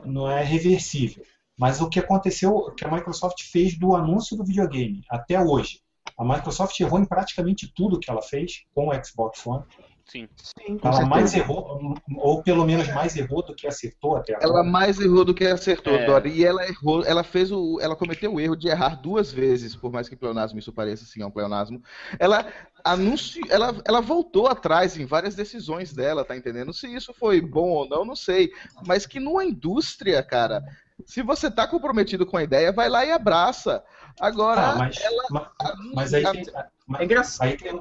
não 0.05 0.31
é 0.31 0.43
reversível, 0.43 1.25
mas 1.57 1.81
o 1.81 1.89
que 1.89 1.99
aconteceu, 1.99 2.55
o 2.55 2.71
que 2.73 2.85
a 2.85 2.91
Microsoft 2.91 3.43
fez 3.43 3.77
do 3.77 3.95
anúncio 3.95 4.37
do 4.37 4.45
videogame 4.45 5.03
até 5.09 5.41
hoje, 5.41 5.81
a 6.17 6.25
Microsoft 6.25 6.79
errou 6.79 7.01
em 7.01 7.05
praticamente 7.05 7.73
tudo 7.75 7.99
que 7.99 8.11
ela 8.11 8.23
fez 8.23 8.65
com 8.75 8.89
o 8.89 9.05
Xbox 9.05 9.45
One. 9.47 9.65
Sim. 10.07 10.29
Sim. 10.37 10.79
Com 10.79 10.89
Ela 10.89 10.97
certeza. 10.97 11.07
mais 11.09 11.35
errou, 11.35 11.99
ou 12.19 12.43
pelo 12.43 12.65
menos 12.67 12.87
mais 12.93 13.17
errou 13.17 13.43
do 13.43 13.55
que 13.55 13.67
acertou 13.67 14.17
até 14.17 14.35
agora. 14.35 14.49
Ela 14.51 14.63
mais 14.63 15.01
errou 15.01 15.25
do 15.25 15.35
que 15.35 15.45
acertou, 15.47 15.95
É. 15.95 16.05
Dori. 16.07 16.31
E 16.31 16.45
ela 16.45 16.67
errou, 16.69 17.03
ela 17.05 17.25
fez 17.25 17.51
o. 17.51 17.79
Ela 17.81 17.97
cometeu 17.97 18.35
o 18.35 18.41
erro 18.41 18.55
de 18.55 18.69
errar 18.69 18.97
duas 19.01 19.33
vezes, 19.33 19.75
por 19.75 19.91
mais 19.91 20.09
que 20.09 20.15
pleonasmo 20.15 20.59
isso 20.59 20.73
pareça, 20.73 21.05
sim, 21.07 21.23
é 21.23 21.27
um 21.27 21.31
pleonasmo. 21.31 21.83
Ela 22.19 22.47
anunciou, 22.85 23.47
ela, 23.51 23.75
ela 23.87 24.01
voltou 24.01 24.47
atrás 24.47 24.97
em 24.99 25.07
várias 25.07 25.35
decisões 25.35 25.93
dela, 25.95 26.25
tá 26.25 26.37
entendendo? 26.37 26.73
Se 26.75 26.87
isso 26.87 27.15
foi 27.15 27.41
bom 27.41 27.71
ou 27.71 27.89
não, 27.89 28.05
não 28.05 28.17
sei. 28.17 28.53
Mas 28.87 29.07
que 29.07 29.19
numa 29.19 29.45
indústria, 29.45 30.23
cara, 30.23 30.63
se 31.07 31.23
você 31.23 31.51
tá 31.51 31.67
comprometido 31.67 32.27
com 32.27 32.37
a 32.37 32.43
ideia, 32.43 32.71
vai 32.73 32.91
lá 32.91 33.05
e 33.07 33.11
abraça. 33.11 33.83
Agora, 34.21 34.61
Ah, 34.73 34.77
mas, 34.77 35.01
ela. 35.01 35.25
ma- 35.31 35.51
mas 35.95 36.13
aí, 36.15 36.23
tem, 36.31 36.45
mas 36.87 37.01
É 37.01 37.05
engraçado. 37.05 37.49
aí, 37.49 37.57
tem, 37.57 37.73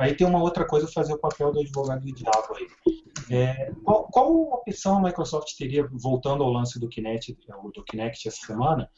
aí 0.00 0.14
tem 0.14 0.26
uma 0.26 0.42
outra 0.42 0.64
coisa 0.64 0.88
fazer 0.88 1.12
o 1.12 1.18
papel 1.18 1.52
do 1.52 1.60
advogado 1.60 2.00
do 2.00 2.12
diabo 2.12 2.56
aí. 2.56 2.66
É, 3.30 3.72
qual, 3.84 4.04
qual 4.04 4.32
opção 4.54 4.98
a 4.98 5.02
Microsoft 5.02 5.56
teria, 5.56 5.86
voltando 5.92 6.42
ao 6.42 6.50
lance 6.50 6.80
do 6.80 6.88
Kinect, 6.88 7.36
do 7.72 7.84
Kinect 7.84 8.26
essa 8.26 8.46
semana, 8.46 8.88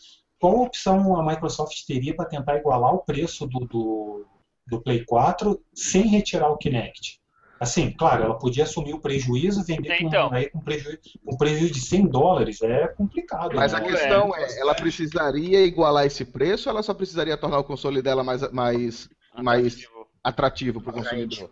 qual 0.41 0.63
opção 0.63 1.17
a 1.17 1.25
Microsoft 1.25 1.85
teria 1.87 2.15
para 2.15 2.25
tentar 2.25 2.57
igualar 2.57 2.95
o 2.95 3.05
preço 3.05 3.47
do, 3.47 3.61
do, 3.61 4.27
do 4.67 4.81
Play 4.81 5.05
4 5.05 5.61
sem 5.75 6.07
retirar 6.07 6.51
o 6.51 6.57
Kinect? 6.57 7.21
Assim, 7.61 7.93
claro, 7.93 8.25
ela 8.25 8.35
podia 8.37 8.65
assumir 8.65 8.93
o 8.93 9.01
prejuízo, 9.01 9.63
vender 9.65 10.03
Então. 10.03 10.31
com, 10.31 10.35
aí, 10.35 10.51
com, 10.51 10.59
prejuízo, 10.59 10.99
com 11.25 11.37
prejuízo 11.37 11.73
de 11.73 11.81
100 11.81 12.07
dólares. 12.09 12.61
É 12.61 12.89
complicado. 12.89 13.55
Mas 13.55 13.73
né? 13.73 13.79
a 13.79 13.83
questão 13.83 14.35
é, 14.35 14.59
ela 14.59 14.75
precisaria 14.75 15.65
igualar 15.65 16.05
esse 16.05 16.25
preço 16.25 16.69
ou 16.69 16.73
ela 16.75 16.83
só 16.83 16.93
precisaria 16.93 17.37
tornar 17.37 17.61
o 17.61 17.65
console 17.65 18.03
dela 18.03 18.25
mais, 18.25 18.51
mais, 18.51 19.09
mais 19.37 19.77
atrativo 20.23 20.81
para 20.81 20.91
o 20.91 20.95
consumidor? 20.95 21.51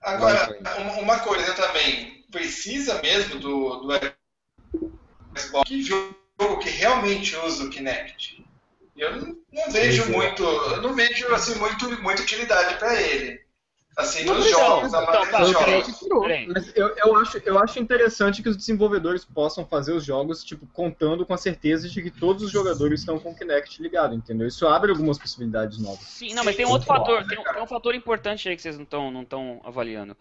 Agora, 0.00 0.58
um- 0.80 1.00
uma 1.00 1.18
coisa 1.20 1.54
também, 1.54 2.24
precisa 2.30 3.00
mesmo 3.00 3.38
do, 3.40 3.76
do 3.76 3.92
Xbox 5.38 5.68
que 5.68 5.82
jogo 5.82 6.58
que 6.60 6.68
realmente 6.70 7.36
usa 7.36 7.64
o 7.64 7.70
Kinect. 7.70 8.44
Eu 8.96 9.16
não, 9.16 9.36
não 9.52 9.70
vejo 9.70 10.02
é. 10.04 10.06
muito, 10.06 10.42
eu 10.42 10.82
não 10.82 10.94
vejo 10.94 11.32
assim 11.34 11.56
muito, 11.56 11.90
muita 12.02 12.22
utilidade 12.22 12.78
para 12.78 13.00
ele. 13.00 13.43
Assim, 13.96 14.24
nos 14.24 14.48
jogos, 14.50 14.88
Então, 14.88 15.06
maioria 15.06 15.30
tá, 15.30 15.40
dos 15.40 15.56
creio 15.56 15.84
jogos. 15.84 16.22
Peraí. 16.22 16.48
Mas 16.48 16.72
eu, 16.74 16.94
eu, 16.96 17.16
acho, 17.16 17.38
eu 17.38 17.58
acho 17.58 17.78
interessante 17.78 18.42
que 18.42 18.48
os 18.48 18.56
desenvolvedores 18.56 19.24
possam 19.24 19.64
fazer 19.64 19.92
os 19.92 20.04
jogos, 20.04 20.42
tipo, 20.42 20.66
contando 20.66 21.24
com 21.24 21.32
a 21.32 21.36
certeza 21.36 21.88
de 21.88 22.02
que 22.02 22.10
todos 22.10 22.42
os 22.42 22.50
jogadores 22.50 23.00
estão 23.00 23.18
com 23.18 23.30
o 23.30 23.36
Kinect 23.36 23.80
ligado, 23.80 24.14
entendeu? 24.14 24.48
Isso 24.48 24.66
abre 24.66 24.90
algumas 24.90 25.18
possibilidades 25.18 25.78
novas. 25.78 26.06
Sim, 26.06 26.34
não, 26.34 26.44
mas 26.44 26.56
tem 26.56 26.66
um 26.66 26.70
outro 26.70 26.86
fator, 26.86 27.24
tem 27.26 27.38
um, 27.38 27.42
tem 27.44 27.62
um 27.62 27.66
fator 27.66 27.94
importante 27.94 28.48
aí 28.48 28.56
que 28.56 28.62
vocês 28.62 28.76
não 28.76 28.84
estão 28.84 29.10
não 29.10 29.24
tão 29.24 29.60
avaliando. 29.64 30.16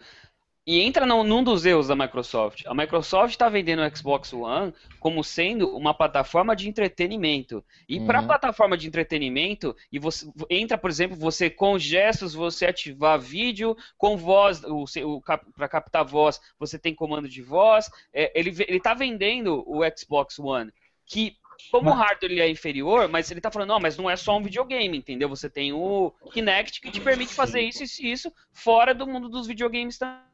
E 0.65 0.79
entra 0.81 1.05
num, 1.05 1.23
num 1.23 1.43
dos 1.43 1.65
erros 1.65 1.87
da 1.89 1.95
Microsoft. 1.95 2.63
A 2.65 2.73
Microsoft 2.73 3.31
está 3.31 3.49
vendendo 3.49 3.81
o 3.81 3.97
Xbox 3.97 4.31
One 4.31 4.73
como 4.97 5.21
sendo 5.21 5.75
uma 5.75 5.93
plataforma 5.93 6.55
de 6.55 6.69
entretenimento. 6.69 7.63
E 7.87 7.99
para 7.99 8.21
Uhum. 8.21 8.27
plataforma 8.27 8.77
de 8.77 8.87
entretenimento, 8.87 9.75
e 9.91 9.99
você 9.99 10.25
entra, 10.49 10.77
por 10.77 10.89
exemplo, 10.89 11.17
você 11.17 11.49
com 11.49 11.77
gestos, 11.77 12.33
você 12.33 12.65
ativar 12.65 13.19
vídeo, 13.19 13.75
com 13.97 14.15
voz, 14.15 14.63
o, 14.63 14.85
o, 15.05 15.21
para 15.21 15.67
captar 15.67 16.05
voz, 16.05 16.39
você 16.57 16.79
tem 16.79 16.95
comando 16.95 17.27
de 17.27 17.41
voz. 17.41 17.89
É, 18.13 18.31
ele, 18.33 18.51
ve- 18.51 18.65
ele 18.69 18.79
tá 18.79 18.93
vendendo 18.93 19.63
o 19.67 19.81
Xbox 19.97 20.39
One, 20.39 20.71
que 21.05 21.35
como 21.71 21.89
o 21.91 21.93
hardware 21.93 22.31
ele 22.31 22.41
é 22.41 22.49
inferior, 22.49 23.07
mas 23.09 23.29
ele 23.31 23.41
tá 23.41 23.51
falando, 23.51 23.69
não, 23.69 23.79
mas 23.79 23.97
não 23.97 24.09
é 24.09 24.15
só 24.15 24.37
um 24.37 24.43
videogame, 24.43 24.97
entendeu? 24.97 25.27
Você 25.29 25.49
tem 25.49 25.73
o 25.73 26.13
Kinect 26.31 26.79
que 26.81 26.91
te 26.91 27.01
permite 27.01 27.33
fazer 27.33 27.61
isso, 27.61 27.83
isso 27.83 28.01
e 28.01 28.11
isso 28.11 28.33
fora 28.51 28.93
do 28.93 29.05
mundo 29.07 29.29
dos 29.29 29.45
videogames 29.47 29.97
também. 29.97 30.32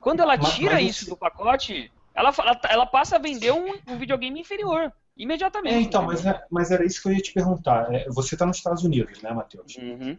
Quando 0.00 0.20
ela 0.20 0.36
Mas- 0.36 0.54
tira 0.54 0.74
mas 0.74 0.90
isso 0.90 1.04
você- 1.04 1.10
do 1.10 1.16
pacote, 1.16 1.92
ela, 2.14 2.32
ela, 2.38 2.60
ela 2.68 2.86
passa 2.86 3.16
a 3.16 3.18
vender 3.18 3.52
um, 3.52 3.74
um 3.88 3.98
videogame 3.98 4.38
inferior, 4.40 4.92
imediatamente. 5.16 5.74
É, 5.74 5.80
então, 5.80 6.02
mas, 6.02 6.24
é- 6.24 6.44
mas 6.50 6.70
era 6.70 6.84
isso 6.84 7.02
que 7.02 7.08
eu 7.08 7.12
ia 7.12 7.20
te 7.20 7.32
perguntar. 7.32 7.92
É, 7.92 8.06
você 8.10 8.34
está 8.34 8.46
nos 8.46 8.58
Estados 8.58 8.84
Unidos, 8.84 9.20
né, 9.22 9.32
Matheus? 9.32 9.76
Uhum. 9.76 10.16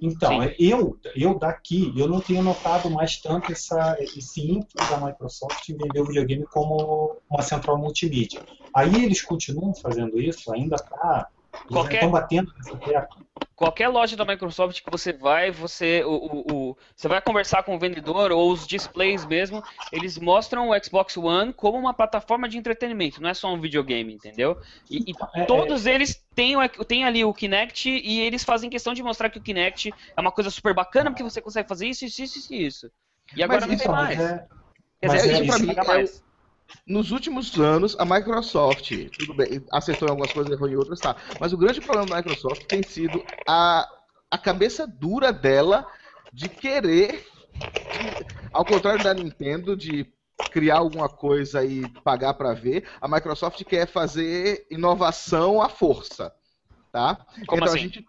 Então, 0.00 0.30
Sim. 0.30 0.46
é, 0.46 0.54
eu, 0.60 0.96
eu 1.16 1.36
daqui, 1.36 1.92
eu 1.96 2.06
não 2.06 2.20
tenho 2.20 2.40
notado 2.42 2.88
mais 2.88 3.16
tanto 3.16 3.50
essa, 3.50 3.96
esse 4.00 4.48
ímpeto 4.48 4.76
da 4.88 4.96
Microsoft 5.04 5.68
em 5.68 5.76
vender 5.76 6.00
o 6.00 6.04
videogame 6.04 6.46
como 6.46 7.16
uma 7.28 7.42
central 7.42 7.76
multimídia. 7.76 8.40
Aí 8.72 9.04
eles 9.04 9.20
continuam 9.22 9.74
fazendo 9.74 10.20
isso, 10.20 10.52
ainda 10.52 10.76
tá. 10.76 11.28
Qualquer- 11.66 11.94
estão 11.94 12.10
batendo 12.10 12.52
nessa 12.56 12.76
tecla. 12.76 13.08
Qualquer 13.56 13.88
loja 13.88 14.16
da 14.16 14.24
Microsoft 14.24 14.80
que 14.84 14.88
você 14.90 15.12
vai, 15.12 15.50
você, 15.50 16.04
o, 16.04 16.10
o- 16.12 16.52
o- 16.70 16.76
você 16.94 17.08
vai 17.08 17.20
conversar 17.20 17.64
com 17.64 17.74
o 17.74 17.78
vendedor 17.78 18.30
ou 18.30 18.52
os 18.52 18.64
displays 18.64 19.26
mesmo, 19.26 19.64
eles 19.90 20.16
mostram 20.16 20.68
o 20.70 20.84
Xbox 20.84 21.16
One 21.16 21.52
como 21.52 21.76
uma 21.76 21.92
plataforma 21.92 22.48
de 22.48 22.56
entretenimento, 22.56 23.20
não 23.20 23.28
é 23.28 23.34
só 23.34 23.52
um 23.52 23.60
videogame, 23.60 24.14
entendeu? 24.14 24.56
E, 24.88 25.10
e 25.10 25.14
É, 25.34 25.44
todos 25.44 25.86
eles 25.86 26.24
têm, 26.36 26.54
têm 26.86 27.04
ali 27.04 27.24
o 27.24 27.34
Kinect 27.34 27.88
e 27.90 28.20
eles 28.20 28.44
fazem 28.44 28.70
questão 28.70 28.94
de 28.94 29.02
mostrar 29.02 29.28
que 29.28 29.40
o 29.40 29.42
Kinect 29.42 29.92
é 30.16 30.20
uma 30.20 30.30
coisa 30.30 30.50
super 30.50 30.72
bacana 30.72 31.10
porque 31.10 31.24
você 31.24 31.40
consegue 31.40 31.68
fazer 31.68 31.88
isso, 31.88 32.04
isso, 32.04 32.22
isso, 32.22 32.38
isso, 32.38 32.54
isso. 32.54 32.90
E 33.34 33.42
agora 33.42 33.62
Mas 33.66 33.70
não 33.70 33.76
tem 33.76 33.84
Então, 33.86 33.96
mais. 33.96 34.18
mas 34.18 34.30
é, 34.30 34.46
Quer 35.00 35.06
mas 35.08 35.22
dizer, 35.22 35.34
é 35.34 35.44
isso 35.44 35.70
é 35.70 36.00
é. 36.00 36.27
Nos 36.86 37.10
últimos 37.10 37.58
anos, 37.60 37.94
a 37.98 38.04
Microsoft, 38.04 38.90
tudo 39.14 39.34
bem, 39.34 39.62
acertou 39.70 40.08
em 40.08 40.10
algumas 40.10 40.32
coisas, 40.32 40.50
errou 40.52 40.68
em 40.68 40.76
outras, 40.76 41.00
tá. 41.02 41.16
Mas 41.38 41.52
o 41.52 41.58
grande 41.58 41.82
problema 41.82 42.08
da 42.08 42.16
Microsoft 42.16 42.64
tem 42.66 42.82
sido 42.82 43.22
a, 43.46 43.86
a 44.30 44.38
cabeça 44.38 44.86
dura 44.86 45.30
dela 45.30 45.86
de 46.32 46.48
querer, 46.48 47.26
de- 47.92 48.26
ao 48.52 48.64
contrário 48.64 49.02
da 49.02 49.12
Nintendo, 49.12 49.76
de 49.76 50.10
criar 50.50 50.78
alguma 50.78 51.10
coisa 51.10 51.62
e 51.62 51.88
pagar 51.88 52.32
pra 52.34 52.54
ver, 52.54 52.88
a 53.00 53.06
Microsoft 53.06 53.62
quer 53.64 53.86
fazer 53.86 54.66
inovação 54.70 55.60
à 55.60 55.68
força, 55.68 56.34
tá? 56.90 57.26
Como 57.46 57.62
então 57.62 57.64
assim? 57.64 57.78
a 57.78 57.82
gente... 57.82 58.08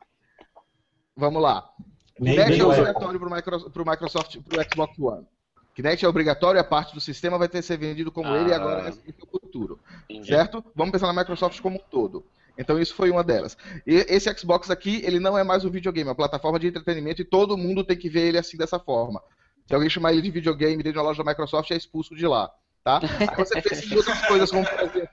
Vamos 1.18 1.42
lá. 1.42 1.70
nem, 2.18 2.38
é 2.62 2.92
o 2.92 3.20
pro, 3.20 3.30
Micro, 3.30 3.72
pro 3.72 3.86
Microsoft, 3.86 4.38
pro 4.42 4.70
Xbox 4.70 4.98
One. 4.98 5.28
Kinect 5.76 6.04
é 6.04 6.08
obrigatório, 6.08 6.60
a 6.60 6.64
parte 6.64 6.94
do 6.94 7.00
sistema 7.00 7.38
vai 7.38 7.48
ter 7.48 7.60
que 7.60 7.66
ser 7.68 7.78
vendido 7.78 8.12
como 8.12 8.36
ele 8.36 8.50
e 8.50 8.54
agora 8.54 8.86
Ah. 8.86 8.90
esse 8.90 9.00
é 9.08 9.14
o 9.24 9.28
futuro. 9.40 9.80
Entendi. 10.10 10.28
Certo? 10.28 10.64
Vamos 10.76 10.92
pensar 10.92 11.08
na 11.08 11.20
Microsoft 11.22 11.60
como 11.62 11.78
um 11.78 11.90
todo. 11.90 12.26
Então 12.58 12.78
isso 12.78 12.94
foi 12.94 13.10
uma 13.10 13.24
delas. 13.24 13.58
E 13.88 13.96
esse 14.10 14.30
Xbox 14.38 14.70
aqui, 14.70 15.02
ele 15.06 15.20
não 15.20 15.38
é 15.38 15.44
mais 15.44 15.64
um 15.64 15.70
videogame, 15.70 16.08
é 16.08 16.10
uma 16.10 16.16
plataforma 16.16 16.60
de 16.60 16.68
entretenimento 16.68 17.22
e 17.22 17.26
todo 17.26 17.58
mundo 17.58 17.84
tem 17.86 17.96
que 17.96 18.10
ver 18.10 18.28
ele 18.28 18.38
assim 18.38 18.58
dessa 18.58 18.78
forma. 18.78 19.22
Se 19.66 19.74
alguém 19.74 19.90
chamar 19.90 20.12
ele 20.12 20.22
de 20.22 20.32
videogame 20.32 20.84
dentro 20.84 21.00
da 21.00 21.04
loja 21.08 21.24
da 21.24 21.30
Microsoft, 21.30 21.72
é 21.72 21.78
expulso 21.78 22.16
de 22.16 22.28
lá. 22.28 22.52
Tá? 22.84 23.00
Aí 23.20 23.36
você 23.38 23.62
pensa 23.62 23.86
em 23.86 23.96
outras 23.98 24.26
coisas 24.28 24.52
como, 24.52 24.66
por 24.66 24.80
exemplo, 24.82 25.10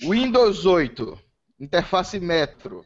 Windows 0.00 0.66
8, 0.66 1.18
interface 1.60 2.18
Metro. 2.20 2.84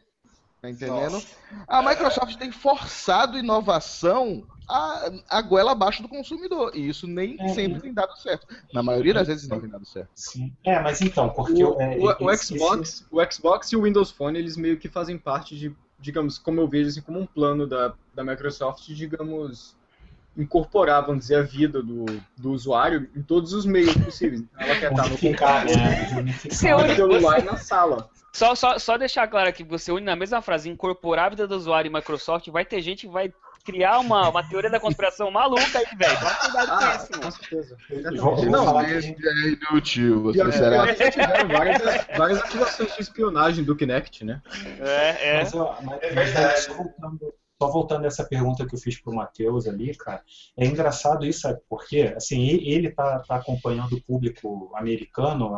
Tá 0.61 0.69
entendendo? 0.69 1.13
Nossa. 1.13 1.27
A 1.67 1.81
Microsoft 1.81 2.35
tem 2.37 2.51
forçado 2.51 3.35
inovação 3.37 4.43
a, 4.69 5.09
a 5.27 5.41
goela 5.41 5.71
abaixo 5.71 6.03
do 6.03 6.07
consumidor. 6.07 6.71
E 6.75 6.87
isso 6.87 7.07
nem 7.07 7.35
É, 7.41 7.47
sempre 7.49 7.81
tem 7.81 7.91
dado 7.93 8.15
certo. 8.19 8.45
Na 8.71 8.83
maioria 8.83 9.13
das 9.13 9.27
vezes 9.27 9.47
não 9.49 9.59
tem 9.59 9.69
dado 9.69 9.85
certo. 9.87 10.09
Sim. 10.13 10.53
É, 10.63 10.79
mas 10.79 11.01
então, 11.01 11.29
porque 11.29 11.63
O, 11.63 11.81
é, 11.81 11.97
o- 11.97 12.25
o 12.25 12.31
esse- 12.31 12.55
Xbox, 12.55 13.07
o 13.09 13.19
Xbox 13.31 13.71
e 13.71 13.75
o 13.75 13.81
Windows 13.83 14.11
Phone, 14.11 14.37
eles 14.37 14.55
meio 14.55 14.77
que 14.77 14.87
fazem 14.87 15.17
parte 15.17 15.57
de, 15.57 15.75
digamos, 15.99 16.37
como 16.37 16.61
eu 16.61 16.67
vejo 16.67 16.89
assim, 16.89 17.01
como 17.01 17.19
um 17.19 17.25
plano 17.25 17.65
da, 17.65 17.93
da 18.13 18.23
Microsoft, 18.23 18.85
digamos, 18.89 19.75
incorporar, 20.37 21.01
vamos 21.01 21.19
dizer, 21.21 21.35
a 21.35 21.41
vida 21.41 21.81
do, 21.83 22.05
do 22.37 22.51
usuário 22.51 23.09
em 23.15 23.21
todos 23.21 23.53
os 23.53 23.65
meios 23.65 23.93
possíveis. 23.95 24.41
Então, 24.41 24.61
Ela 24.67 24.75
quer 24.79 24.91
estar 24.91 25.09
no 25.09 25.17
computador, 25.17 25.77
né? 25.77 26.35
No 26.87 26.95
celular 26.95 27.39
e 27.39 27.43
na 27.43 27.57
sala. 27.57 28.09
Só, 28.33 28.55
só, 28.55 28.79
só 28.79 28.97
deixar 28.97 29.27
claro 29.27 29.49
aqui, 29.49 29.61
você 29.63 29.91
une 29.91 30.05
na 30.05 30.15
mesma 30.15 30.41
frase 30.41 30.69
incorporar 30.69 31.25
a 31.25 31.29
vida 31.29 31.47
do 31.47 31.55
usuário 31.55 31.89
e 31.89 31.93
Microsoft, 31.93 32.47
vai 32.49 32.63
ter 32.63 32.81
gente 32.81 33.05
que 33.05 33.11
vai 33.11 33.33
criar 33.65 33.99
uma, 33.99 34.29
uma 34.29 34.41
teoria 34.41 34.69
da 34.71 34.79
conspiração 34.79 35.29
maluca 35.29 35.77
aí, 35.77 35.85
velho. 35.97 36.17
Toma 36.17 36.35
cuidado 36.35 36.67
com 36.67 36.73
Ah, 36.85 36.95
isso, 36.95 37.11
com 37.11 37.19
mano. 37.19 37.31
certeza. 37.31 37.77
Vou- 38.21 38.35
vou 38.37 38.45
Não, 38.45 38.65
falar 38.65 38.85
que- 38.85 38.93
é 38.93 39.47
inútil, 39.71 40.21
você 40.23 40.51
será? 40.53 40.93
já 40.95 41.11
tiveram 41.11 41.47
várias, 41.49 41.81
várias 42.17 42.39
ativações 42.41 42.95
de 42.95 43.01
espionagem 43.01 43.63
do 43.65 43.75
Kinect, 43.75 44.23
né? 44.25 44.41
É, 44.79 45.29
é. 45.29 45.37
Mas, 45.43 45.53
ó, 45.53 45.77
mas- 45.83 46.01
É 46.01 46.13
mas, 46.15 46.67
voltando, 46.67 47.33
só 47.61 47.67
voltando 47.71 48.05
a 48.05 48.07
essa 48.07 48.23
pergunta 48.25 48.65
que 48.65 48.73
eu 48.73 48.79
fiz 48.79 48.99
pro 48.99 49.13
Matheus 49.13 49.67
ali, 49.67 49.95
cara, 49.95 50.23
é 50.57 50.65
engraçado 50.65 51.23
isso, 51.27 51.41
sabe 51.41 51.59
por 51.69 51.85
quê? 51.85 52.11
Assim, 52.17 52.41
ele 52.43 52.89
tá, 52.89 53.19
tá 53.19 53.35
acompanhando 53.35 53.93
o 53.97 54.01
público 54.01 54.71
americano, 54.75 55.55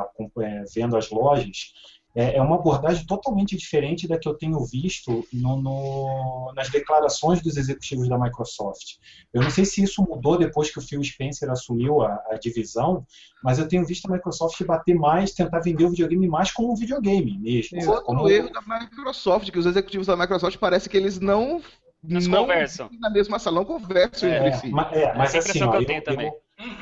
vendo 0.75 0.97
as 0.97 1.09
lojas, 1.09 1.71
é, 2.15 2.35
é 2.35 2.41
uma 2.41 2.57
abordagem 2.57 3.07
totalmente 3.07 3.55
diferente 3.57 4.07
da 4.07 4.19
que 4.19 4.27
eu 4.27 4.35
tenho 4.35 4.63
visto 4.65 5.25
no- 5.33 5.59
no- 5.59 6.51
nas 6.55 6.69
declarações 6.69 7.41
dos 7.41 7.55
executivos 7.57 8.07
da 8.09 8.19
Microsoft. 8.19 8.97
Eu 9.33 9.41
não 9.41 9.49
sei 9.49 9.63
se 9.65 9.81
isso 9.81 10.03
mudou 10.07 10.37
depois 10.37 10.69
que 10.69 10.77
o 10.77 10.81
Phil 10.81 11.01
Spencer 11.03 11.49
assumiu 11.49 12.01
a, 12.03 12.21
a 12.29 12.35
divisão, 12.37 13.03
mas 13.43 13.57
eu 13.57 13.67
tenho 13.67 13.83
visto 13.85 14.05
a 14.07 14.13
Microsoft 14.13 14.61
bater 14.63 14.93
mais, 14.93 15.31
tentar 15.33 15.59
vender 15.61 15.85
o 15.85 15.89
videogame 15.89 16.27
mais 16.27 16.51
como 16.51 16.73
um 16.73 16.75
videogame 16.75 17.35
mesmo. 17.39 17.79
Outro 17.89 18.03
Como- 18.03 18.29
erro 18.29 18.51
da 18.51 18.61
Microsoft, 18.61 19.49
que 19.49 19.57
os 19.57 19.65
executivos 19.65 20.05
da 20.05 20.15
Microsoft 20.17 20.57
parece 20.59 20.87
que 20.89 20.97
eles 20.97 21.19
não, 21.19 21.63
Não 22.03 22.21
se 22.21 22.29
não 22.29 22.41
conversam. 22.41 22.89
na 22.99 23.09
mesma 23.09 23.39
sala, 23.39 23.57
não 23.57 23.65
conversam 23.65 24.29
É, 24.29 24.35
entre 24.35 24.49
É, 24.49 24.57
si. 24.59 24.69
ma- 24.71 24.89
é, 24.93 25.13
mas 25.15 25.29
Essa 25.29 25.37
assim, 25.39 25.49
impressão 25.49 25.69
ó, 25.69 25.71
que 25.71 25.77
eu 25.77 25.81
eu, 25.81 25.85
tenho 25.85 26.03
também. 26.03 26.27
eu- 26.27 26.41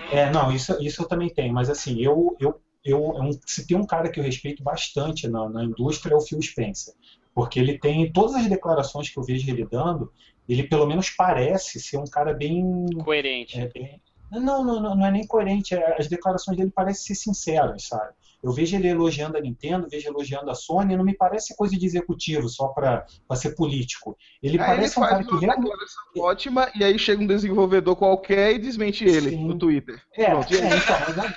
é, 0.10 0.30
não, 0.32 0.52
isso, 0.52 0.78
isso 0.82 1.02
eu 1.04 1.08
também 1.08 1.34
tenho, 1.34 1.54
mas 1.54 1.70
assim, 1.70 2.00
eu, 2.02 2.36
eu, 2.40 2.62
eu, 2.84 3.24
é 3.24 3.30
se 3.46 3.66
tem 3.68 3.78
um 3.78 3.86
cara 3.86 4.12
que 4.12 4.20
eu 4.20 4.24
respeito 4.24 4.64
bastante 4.64 5.28
na, 5.28 5.50
na 5.50 5.64
indústria 5.64 6.14
é 6.14 6.18
o 6.18 6.22
Phil 6.22 6.42
Spencer, 6.42 6.94
porque 7.34 7.60
ele 7.60 7.80
tem 7.80 8.12
todas 8.12 8.36
as 8.36 8.48
declarações 8.50 9.10
que 9.10 9.18
eu 9.20 9.24
vejo 9.24 9.50
ele 9.50 9.66
dando, 9.66 10.12
ele 10.48 10.64
pelo 10.68 10.86
menos 10.88 11.10
parece 11.12 11.80
ser 11.80 11.98
um 11.98 12.06
cara 12.06 12.34
bem, 12.34 12.64
Coerente. 13.04 13.60
é, 13.60 13.68
bem- 13.70 14.02
não, 14.32 14.64
não, 14.64 14.82
não, 14.82 14.96
não 14.96 15.06
é 15.06 15.12
nem 15.12 15.28
coerente, 15.28 15.76
é- 15.76 15.98
as 16.00 16.08
declarações 16.08 16.58
dele 16.58 16.72
parecem 16.72 17.16
ser 17.16 17.22
sinceras, 17.24 17.88
sabe? 17.88 18.14
Eu 18.44 18.52
vejo 18.52 18.76
ele 18.76 18.88
elogiando 18.88 19.38
a 19.38 19.42
Nintendo, 19.42 19.88
vejo 19.90 20.08
elogiando 20.08 20.50
a 20.50 20.56
Sony, 20.56 20.98
não 20.98 21.04
me 21.04 21.16
parece 21.16 21.56
coisa 21.56 21.78
de 21.78 21.86
executivo 21.86 22.50
só 22.50 22.70
para 22.70 23.06
ser 23.36 23.56
político. 23.56 24.18
Ele 24.42 24.60
Aí 24.60 24.66
parece 24.66 25.00
um 25.00 25.04
ele 25.04 25.10
cara 25.10 25.24
faz 25.24 25.28
que 25.28 25.34
uma 25.34 25.54
realmente 25.54 25.72
ótima 26.18 26.72
e 26.76 26.84
aí 26.84 26.98
chega 26.98 27.22
um 27.22 27.28
desenvolvedor 27.28 27.96
qualquer 27.96 28.56
e 28.56 28.60
desmente 28.60 29.06
ele 29.06 29.32
Sim. 29.32 29.48
no 29.48 29.58
Twitter. 29.58 30.02
É, 30.16 30.24
é, 30.24 30.32
então, 30.32 30.96
mas, 31.16 31.36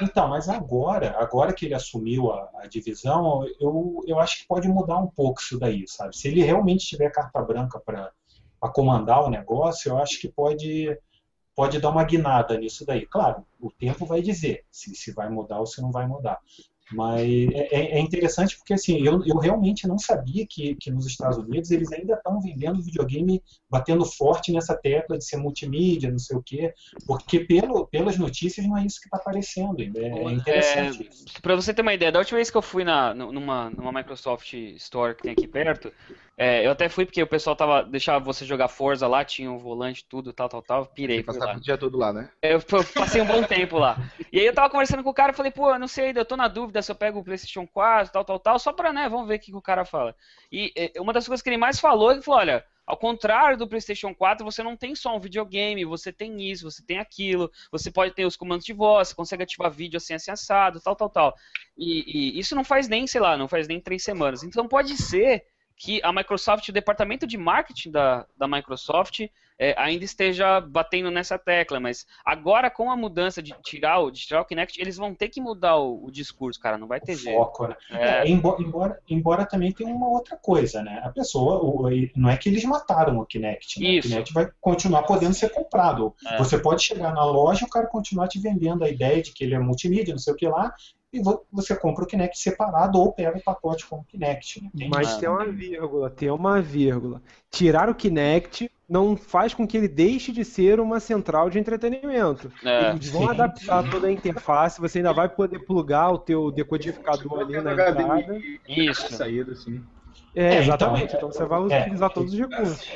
Então, 0.00 0.28
mas 0.28 0.48
agora, 0.48 1.16
agora 1.18 1.52
que 1.52 1.66
ele 1.66 1.74
assumiu 1.74 2.30
a, 2.32 2.50
a, 2.62 2.66
divisão, 2.66 3.44
eu, 3.60 4.02
eu 4.06 4.18
acho 4.18 4.38
que 4.38 4.46
pode 4.46 4.68
mudar 4.68 4.98
um 4.98 5.06
pouco 5.08 5.40
isso 5.40 5.58
daí, 5.58 5.84
sabe? 5.88 6.16
Se 6.16 6.28
ele 6.28 6.42
realmente 6.42 6.86
tiver 6.86 7.10
carta 7.10 7.42
branca 7.42 7.80
para 7.80 8.12
comandar 8.72 9.24
o 9.24 9.30
negócio, 9.30 9.90
eu 9.90 9.98
acho 9.98 10.20
que 10.20 10.28
pode, 10.28 10.96
pode 11.54 11.78
dar 11.78 11.90
uma 11.90 12.04
guinada 12.04 12.58
nisso 12.58 12.84
daí. 12.84 13.06
Claro, 13.06 13.44
o 13.60 13.70
tempo 13.70 14.06
vai 14.06 14.20
dizer 14.20 14.64
se, 14.70 14.94
se 14.94 15.12
vai 15.12 15.28
mudar 15.28 15.60
ou 15.60 15.66
se 15.66 15.80
não 15.80 15.90
vai 15.90 16.06
mudar. 16.06 16.38
Mas 16.92 17.22
é, 17.22 17.68
é, 17.74 17.98
é, 17.98 18.00
interessante 18.00 18.56
porque 18.58 18.74
assim, 18.74 18.98
eu, 19.04 19.24
eu 19.24 19.38
realmente 19.38 19.88
não 19.88 19.98
sabia 19.98 20.46
que, 20.46 20.74
que 20.74 20.90
nos 20.90 21.06
Estados 21.06 21.38
Unidos 21.38 21.70
eles 21.70 21.90
ainda 21.92 22.14
estão 22.14 22.40
vendendo 22.40 22.82
videogame, 22.82 23.42
batendo 23.70 24.04
forte 24.04 24.52
nessa 24.52 24.76
tecla 24.76 25.16
de 25.16 25.24
ser 25.24 25.38
multimídia, 25.38 26.10
não 26.10 26.18
sei 26.18 26.36
o 26.36 26.42
quê, 26.42 26.74
porque 27.06 27.40
pelo, 27.40 27.86
pelas 27.86 28.18
notícias 28.18 28.66
não 28.66 28.76
é 28.76 28.84
isso 28.84 29.00
que 29.00 29.06
está 29.06 29.16
aparecendo. 29.16 29.80
É, 29.80 30.08
é 30.08 30.32
interessante. 30.32 31.08
É, 31.36 31.40
Para 31.40 31.56
você 31.56 31.72
ter 31.72 31.82
uma 31.82 31.94
ideia, 31.94 32.12
da 32.12 32.18
última 32.18 32.36
vez 32.36 32.50
que 32.50 32.56
eu 32.56 32.62
fui 32.62 32.84
na, 32.84 33.14
numa, 33.14 33.70
numa 33.70 33.92
Microsoft 33.92 34.52
Store 34.52 35.14
que 35.14 35.22
tem 35.22 35.32
aqui 35.32 35.48
perto, 35.48 35.90
é, 36.36 36.66
eu 36.66 36.72
até 36.72 36.88
fui 36.88 37.04
porque 37.04 37.22
o 37.22 37.26
pessoal 37.26 37.54
tava, 37.54 37.82
deixava 37.84 38.24
você 38.24 38.44
jogar 38.44 38.68
Forza 38.68 39.06
lá, 39.06 39.24
tinha 39.24 39.50
um 39.50 39.58
volante, 39.58 40.04
tudo, 40.08 40.32
tal, 40.32 40.48
tal, 40.48 40.62
tal, 40.62 40.86
pirei. 40.86 41.18
Você 41.18 41.22
passava 41.24 41.56
o 41.56 41.60
dia 41.60 41.78
todo 41.78 41.96
lá, 41.96 42.12
né? 42.12 42.28
Eu, 42.42 42.58
eu 42.58 42.84
passei 42.94 43.20
um 43.20 43.26
bom 43.26 43.42
tempo 43.44 43.78
lá. 43.78 43.96
E 44.32 44.40
aí 44.40 44.46
eu 44.46 44.54
tava 44.54 44.68
conversando 44.68 45.04
com 45.04 45.10
o 45.10 45.14
cara 45.14 45.32
e 45.32 45.36
falei, 45.36 45.52
pô, 45.52 45.70
eu 45.70 45.78
não 45.78 45.86
sei 45.86 46.06
ainda, 46.06 46.20
eu 46.20 46.24
tô 46.24 46.36
na 46.36 46.48
dúvida 46.48 46.82
se 46.82 46.90
eu 46.90 46.96
pego 46.96 47.20
o 47.20 47.24
PlayStation 47.24 47.66
4, 47.66 48.12
tal, 48.12 48.24
tal, 48.24 48.38
tal, 48.40 48.58
só 48.58 48.72
pra, 48.72 48.92
né, 48.92 49.08
vamos 49.08 49.28
ver 49.28 49.36
o 49.36 49.38
que 49.38 49.54
o 49.54 49.62
cara 49.62 49.84
fala. 49.84 50.14
E 50.50 50.72
uma 50.98 51.12
das 51.12 51.26
coisas 51.26 51.42
que 51.42 51.48
ele 51.48 51.56
mais 51.56 51.78
falou, 51.78 52.10
ele 52.10 52.22
falou, 52.22 52.40
olha, 52.40 52.64
ao 52.86 52.96
contrário 52.96 53.56
do 53.56 53.66
PlayStation 53.66 54.14
4, 54.14 54.44
você 54.44 54.62
não 54.62 54.76
tem 54.76 54.94
só 54.94 55.16
um 55.16 55.20
videogame, 55.20 55.84
você 55.84 56.12
tem 56.12 56.50
isso, 56.50 56.70
você 56.70 56.84
tem 56.84 56.98
aquilo, 56.98 57.50
você 57.70 57.90
pode 57.90 58.12
ter 58.12 58.26
os 58.26 58.36
comandos 58.36 58.66
de 58.66 58.72
voz, 58.72 59.08
você 59.08 59.14
consegue 59.14 59.42
ativar 59.42 59.70
vídeo 59.70 59.96
assim, 59.96 60.14
assim 60.14 60.30
assado, 60.30 60.80
tal, 60.80 60.94
tal, 60.94 61.08
tal. 61.08 61.34
E, 61.78 62.34
e 62.36 62.38
isso 62.38 62.54
não 62.54 62.64
faz 62.64 62.88
nem, 62.88 63.06
sei 63.06 63.20
lá, 63.20 63.36
não 63.36 63.48
faz 63.48 63.66
nem 63.66 63.80
três 63.80 64.02
semanas. 64.02 64.42
Então 64.42 64.68
pode 64.68 64.96
ser 64.96 65.44
que 65.76 66.00
a 66.02 66.12
Microsoft, 66.12 66.68
o 66.68 66.72
departamento 66.72 67.26
de 67.26 67.36
marketing 67.36 67.90
da, 67.90 68.26
da 68.36 68.46
Microsoft, 68.46 69.20
é, 69.58 69.74
ainda 69.78 70.04
esteja 70.04 70.60
batendo 70.60 71.10
nessa 71.10 71.38
tecla, 71.38 71.78
mas 71.78 72.06
agora 72.24 72.70
com 72.70 72.90
a 72.90 72.96
mudança 72.96 73.42
de 73.42 73.54
tirar 73.62 74.00
o, 74.00 74.10
de 74.10 74.20
tirar 74.26 74.40
o 74.40 74.44
Kinect, 74.44 74.80
eles 74.80 74.96
vão 74.96 75.14
ter 75.14 75.28
que 75.28 75.40
mudar 75.40 75.76
o, 75.76 76.04
o 76.04 76.10
discurso, 76.10 76.60
cara, 76.60 76.76
não 76.76 76.86
vai 76.86 77.00
ter 77.00 77.12
o 77.12 77.18
jeito. 77.18 77.36
Foco, 77.36 77.68
né? 77.68 77.76
É. 77.90 78.22
É, 78.24 78.28
embora, 78.28 78.98
embora, 79.08 79.46
também 79.46 79.72
tenha 79.72 79.94
uma 79.94 80.08
outra 80.08 80.36
coisa, 80.36 80.82
né? 80.82 81.00
A 81.04 81.10
pessoa, 81.10 81.62
o, 81.62 81.88
não 82.16 82.28
é 82.28 82.36
que 82.36 82.48
eles 82.48 82.64
mataram 82.64 83.18
o 83.18 83.26
Kinect, 83.26 83.80
né? 83.80 83.88
Isso. 83.90 84.08
O 84.08 84.10
Kinect 84.10 84.32
vai 84.32 84.50
continuar 84.60 85.04
podendo 85.04 85.34
ser 85.34 85.50
comprado. 85.50 86.14
É. 86.26 86.36
Você 86.38 86.58
pode 86.58 86.82
chegar 86.82 87.12
na 87.12 87.24
loja 87.24 87.64
e 87.64 87.66
o 87.66 87.70
cara 87.70 87.86
continuar 87.86 88.28
te 88.28 88.40
vendendo 88.40 88.84
a 88.84 88.88
ideia 88.88 89.22
de 89.22 89.32
que 89.32 89.44
ele 89.44 89.54
é 89.54 89.58
multimídia, 89.58 90.12
não 90.12 90.18
sei 90.18 90.32
o 90.32 90.36
que 90.36 90.48
lá, 90.48 90.74
e 91.14 91.22
você 91.52 91.76
compra 91.76 92.02
o 92.02 92.06
Kinect 92.06 92.38
separado 92.38 92.98
ou 92.98 93.12
pega 93.12 93.38
o 93.38 93.42
pacote 93.42 93.86
com 93.86 93.96
o 93.96 94.04
Kinect. 94.04 94.62
Né? 94.62 94.88
Mas 94.88 95.16
tem 95.16 95.28
uma 95.28 95.46
vírgula, 95.46 96.10
tem 96.10 96.30
uma 96.30 96.60
vírgula. 96.60 97.22
Tirar 97.50 97.88
o 97.88 97.94
Kinect 97.94 98.68
não 98.88 99.16
faz 99.16 99.54
com 99.54 99.66
que 99.66 99.76
ele 99.76 99.86
deixe 99.86 100.32
de 100.32 100.44
ser 100.44 100.80
uma 100.80 100.98
central 100.98 101.48
de 101.48 101.58
entretenimento. 101.58 102.50
É, 102.64 102.90
Eles 102.90 103.10
vão 103.10 103.22
sim, 103.22 103.28
adaptar 103.28 103.88
toda 103.88 104.08
a 104.08 104.12
interface, 104.12 104.80
você 104.80 104.98
ainda 104.98 105.12
vai 105.12 105.28
poder 105.28 105.60
plugar 105.60 106.10
o 106.10 106.18
teu 106.18 106.50
decodificador 106.50 107.38
ali 107.40 107.60
na 107.60 107.72
entrada. 107.72 108.40
Isso. 108.68 109.14
Saída, 109.14 109.54
sim. 109.54 109.80
É, 110.34 110.56
é 110.56 110.58
exatamente. 110.58 111.14
Então, 111.14 111.28
então 111.28 111.32
você 111.32 111.44
vai 111.44 111.60
é, 111.60 111.82
utilizar 111.82 112.10
todos 112.10 112.32
os 112.32 112.38
recursos. 112.38 112.88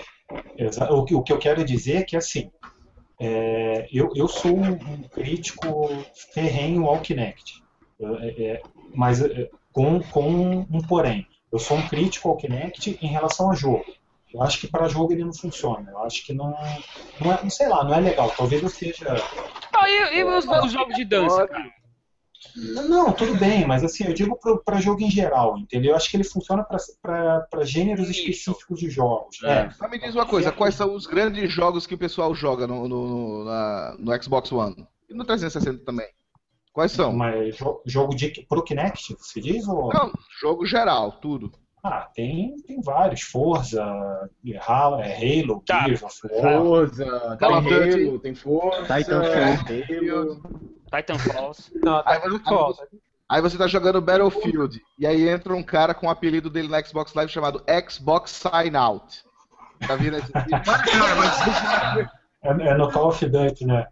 O 0.91 1.05
que, 1.05 1.15
o 1.15 1.23
que 1.23 1.33
eu 1.33 1.39
quero 1.39 1.65
dizer 1.65 1.99
é 1.99 2.03
que, 2.03 2.17
assim, 2.17 2.51
é, 3.21 3.89
eu, 3.93 4.13
eu 4.15 4.29
sou 4.29 4.57
um, 4.57 4.73
um 4.73 5.03
crítico 5.09 5.89
ferrenho 6.33 6.87
ao 6.87 7.01
Kinect. 7.01 7.63
É, 8.01 8.45
é, 8.45 8.63
mas 8.95 9.23
é, 9.23 9.51
com, 9.73 10.01
com 10.01 10.67
um 10.71 10.83
porém. 10.83 11.27
Eu 11.51 11.59
sou 11.59 11.77
um 11.77 11.89
crítico 11.89 12.29
ao 12.29 12.37
Kinect 12.37 12.99
em 13.01 13.09
relação 13.09 13.51
a 13.51 13.55
jogo. 13.55 13.85
Eu 14.33 14.43
acho 14.43 14.61
que 14.61 14.69
para 14.69 14.89
jogo 14.89 15.13
ele 15.13 15.25
não 15.25 15.33
funciona. 15.33 15.91
Eu 15.91 15.99
acho 16.03 16.25
que 16.25 16.35
não, 16.35 16.55
não 17.21 17.33
é, 17.33 17.43
não 17.43 17.51
sei 17.51 17.69
lá, 17.69 17.83
não 17.83 17.95
é 17.95 18.01
legal. 18.01 18.31
Talvez 18.37 18.63
eu 18.63 18.69
seja. 18.69 19.17
Ah, 19.73 19.89
e, 19.89 20.19
e 20.19 20.25
os, 20.25 20.45
os, 20.45 20.73
jogos 20.73 20.95
de 20.95 21.05
dança, 21.05 21.49
cara? 21.49 21.79
Não, 22.57 23.13
tudo 23.13 23.37
bem, 23.37 23.67
mas 23.67 23.83
assim, 23.83 24.05
eu 24.05 24.13
digo 24.13 24.39
para 24.65 24.81
jogo 24.81 25.03
em 25.03 25.11
geral, 25.11 25.59
entendeu? 25.59 25.91
Eu 25.91 25.97
acho 25.97 26.11
que 26.11 26.17
ele 26.17 26.25
funciona 26.25 26.65
para 26.65 27.65
gêneros 27.65 28.09
Isso. 28.09 28.21
específicos 28.21 28.79
de 28.79 28.91
jogos. 28.91 29.43
É. 29.43 29.65
Né? 29.65 29.75
Mas 29.79 29.91
me 29.91 29.99
diz 29.99 30.15
uma 30.15 30.27
coisa, 30.27 30.53
quais 30.53 30.75
são 30.75 30.95
os 30.95 31.07
grandes 31.07 31.53
jogos 31.53 31.87
que 31.87 31.95
o 31.95 31.99
pessoal 31.99 32.35
joga 32.35 32.67
no, 32.67 32.87
no, 32.87 33.45
na, 33.45 33.97
no 33.99 34.23
Xbox 34.23 34.53
One? 34.53 34.87
E 35.09 35.15
no 35.15 35.25
360 35.25 35.85
também? 35.85 36.09
Quais 36.79 36.93
são? 36.93 37.13
Mas 37.13 37.59
jogo 37.85 38.15
de 38.15 38.47
pro 38.49 38.63
Kinect, 38.63 39.17
você 39.19 39.41
diz? 39.41 39.67
Ou... 39.67 39.93
Não, 39.93 40.13
jogo 40.41 40.65
geral, 40.65 41.11
tudo. 41.11 41.51
Ah, 41.83 42.09
tem, 42.15 42.55
tem 42.69 42.81
vários. 42.81 43.23
Forza, 43.23 43.83
Halo, 44.65 45.01
é 45.01 45.13
Halo, 45.13 45.61
tá. 45.67 45.87
Gears 45.87 46.05
of 46.05 46.21
War. 46.23 46.63
Forza, 46.63 47.37
tem 47.37 47.49
Halo, 47.49 48.19
tem 48.21 48.33
Forza, 48.37 48.83
Titanfall. 48.83 50.41
Titanfall. 50.89 51.53
Não, 51.83 52.05
Titanfall. 52.05 52.75
Aí 53.29 53.43
você 53.43 53.59
tá 53.59 53.67
jogando 53.67 54.01
Battlefield, 54.01 54.81
e 54.97 55.05
aí 55.05 55.29
entra 55.29 55.57
um 55.57 55.65
cara 55.65 55.93
com 55.95 56.07
o 56.07 56.11
apelido 56.11 56.49
dele 56.49 56.69
no 56.69 56.87
Xbox 56.87 57.13
Live 57.13 57.33
chamado 57.33 57.61
Xbox 57.91 58.31
Sign 58.31 58.77
Out. 58.77 59.25
Tá 59.85 59.97
vendo 59.97 60.19
esse 60.19 60.31
vídeo? 60.33 62.09
é, 62.41 62.69
é 62.69 62.75
no 62.77 62.89
Call 62.93 63.09
of 63.09 63.27
Duty, 63.27 63.67
né? 63.67 63.85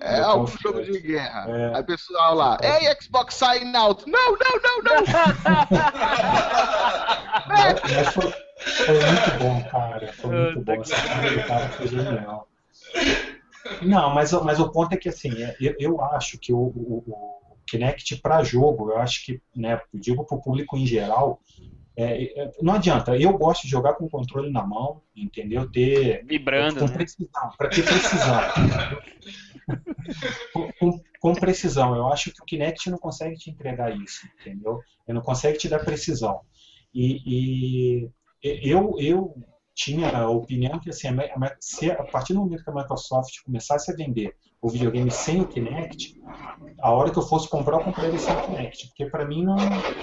É 0.00 0.20
algum 0.20 0.46
jogo 0.46 0.82
de 0.82 1.00
guerra. 1.00 1.46
É. 1.48 1.76
Aí 1.76 1.82
pessoal 1.82 2.34
lá, 2.34 2.58
ei, 2.62 2.94
Xbox 3.00 3.34
sign 3.34 3.76
out. 3.76 4.08
Não, 4.08 4.32
não, 4.32 4.60
não, 4.62 4.82
não. 4.82 5.04
Mas 7.48 7.80
foi, 8.14 8.32
foi, 8.60 8.94
muito 8.94 9.38
bom, 9.38 9.64
cara. 9.70 10.12
Foi 10.12 10.30
muito 10.30 10.60
bom. 10.60 10.80
Essa 10.80 10.96
cara 10.96 11.42
cara 11.44 11.68
foi 11.70 11.88
genial. 11.88 12.48
Não, 13.82 14.14
mas, 14.14 14.32
mas 14.32 14.60
o 14.60 14.70
ponto 14.70 14.92
é 14.94 14.96
que 14.96 15.08
assim, 15.08 15.42
é, 15.42 15.56
eu, 15.60 15.74
eu 15.78 16.00
acho 16.02 16.38
que 16.38 16.52
o, 16.52 16.58
o, 16.58 17.04
o 17.06 17.38
Kinect 17.66 18.16
para 18.16 18.42
jogo, 18.42 18.90
eu 18.90 18.98
acho 18.98 19.24
que, 19.24 19.42
né, 19.54 19.80
digo 19.92 20.24
para 20.24 20.36
o 20.36 20.40
público 20.40 20.76
em 20.76 20.86
geral, 20.86 21.40
é, 22.00 22.42
é, 22.42 22.52
não 22.62 22.74
adianta, 22.74 23.16
eu 23.16 23.36
gosto 23.36 23.62
de 23.64 23.70
jogar 23.70 23.94
com 23.94 24.04
o 24.04 24.08
controle 24.08 24.52
na 24.52 24.64
mão, 24.64 25.02
entendeu? 25.16 25.68
Ter. 25.68 26.24
Vibrando. 26.24 26.78
Com 26.78 26.86
né? 26.86 26.92
precisão, 26.92 27.50
para 27.58 27.68
ter 27.70 27.82
precisão. 27.82 28.40
com, 30.54 30.72
com, 30.78 31.00
com, 31.18 31.34
precisão. 31.34 31.96
Eu 31.96 32.06
acho 32.06 32.30
que 32.30 32.40
o 32.40 32.44
Kinect 32.44 32.88
não 32.88 32.98
consegue 32.98 33.34
te 33.34 33.50
entregar 33.50 33.90
isso, 33.96 34.28
entendeu? 34.40 34.78
Ele 35.08 35.16
não 35.16 35.22
consegue 35.22 35.58
te 35.58 35.68
dar 35.68 35.80
precisão. 35.80 36.42
E, 36.94 38.04
e 38.04 38.10
eu, 38.44 38.94
eu 39.00 39.34
tinha 39.74 40.16
a 40.16 40.30
opinião 40.30 40.78
que 40.78 40.90
assim, 40.90 41.08
a, 41.08 41.56
se, 41.58 41.90
a 41.90 42.04
partir 42.04 42.32
do 42.32 42.38
momento 42.38 42.62
que 42.62 42.70
a 42.70 42.74
Microsoft 42.74 43.42
começasse 43.44 43.90
a 43.90 43.96
vender 43.96 44.36
o 44.62 44.68
videogame 44.68 45.10
sem 45.10 45.40
o 45.40 45.48
Kinect, 45.48 46.14
a 46.80 46.92
hora 46.92 47.10
que 47.10 47.18
eu 47.18 47.26
fosse 47.26 47.48
comprar, 47.48 47.78
eu 47.78 47.84
compraria 47.84 48.20
sem 48.20 48.36
o 48.36 48.42
Kinect, 48.42 48.86
porque 48.86 49.06
para 49.06 49.26
mim 49.26 49.44
não, 49.44 49.56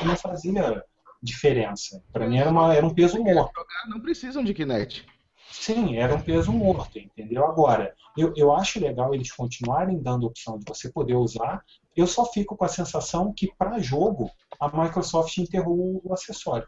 não 0.05 0.17
fazia 0.17 0.83
diferença. 1.25 2.01
Para 2.13 2.27
mim 2.27 2.37
era, 2.37 2.49
uma, 2.49 2.73
era 2.73 2.85
um 2.85 2.93
peso 2.93 3.21
morto. 3.21 3.51
Não 3.89 3.99
precisam 3.99 4.43
de 4.43 4.53
Kinect. 4.53 5.05
Sim, 5.51 5.97
era 5.97 6.13
um 6.13 6.21
peso 6.21 6.51
morto, 6.51 6.99
entendeu? 6.99 7.45
Agora, 7.45 7.93
eu, 8.17 8.33
eu 8.35 8.53
acho 8.53 8.79
legal 8.79 9.13
eles 9.13 9.31
continuarem 9.31 10.01
dando 10.01 10.25
a 10.25 10.29
opção 10.29 10.59
de 10.59 10.65
você 10.67 10.89
poder 10.89 11.15
usar. 11.15 11.63
Eu 11.95 12.07
só 12.07 12.25
fico 12.25 12.55
com 12.55 12.65
a 12.65 12.69
sensação 12.69 13.33
que, 13.33 13.51
para 13.57 13.79
jogo, 13.79 14.29
a 14.59 14.67
Microsoft 14.67 15.37
enterrou 15.37 16.01
o 16.03 16.13
acessório. 16.13 16.67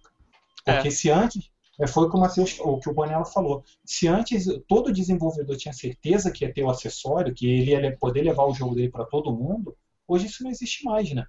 Porque 0.63 0.87
é. 0.87 0.91
se 0.91 1.09
antes, 1.09 1.49
é, 1.79 1.85
foi 1.85 2.09
como 2.09 2.25
o 2.25 2.79
que 2.79 2.89
o 2.89 2.93
Bonella 2.93 3.25
falou. 3.25 3.63
Se 3.85 4.07
antes 4.07 4.45
todo 4.67 4.91
desenvolvedor 4.91 5.57
tinha 5.57 5.73
certeza 5.73 6.31
que 6.31 6.43
ia 6.43 6.53
ter 6.53 6.63
o 6.63 6.69
acessório, 6.69 7.33
que 7.33 7.47
ele 7.47 7.71
ia 7.71 7.97
poder 7.97 8.23
levar 8.23 8.45
o 8.45 8.53
jogo 8.53 8.75
dele 8.75 8.89
para 8.89 9.05
todo 9.05 9.33
mundo, 9.33 9.75
hoje 10.07 10.25
isso 10.25 10.43
não 10.43 10.49
existe 10.49 10.83
mais, 10.83 11.13
né? 11.13 11.25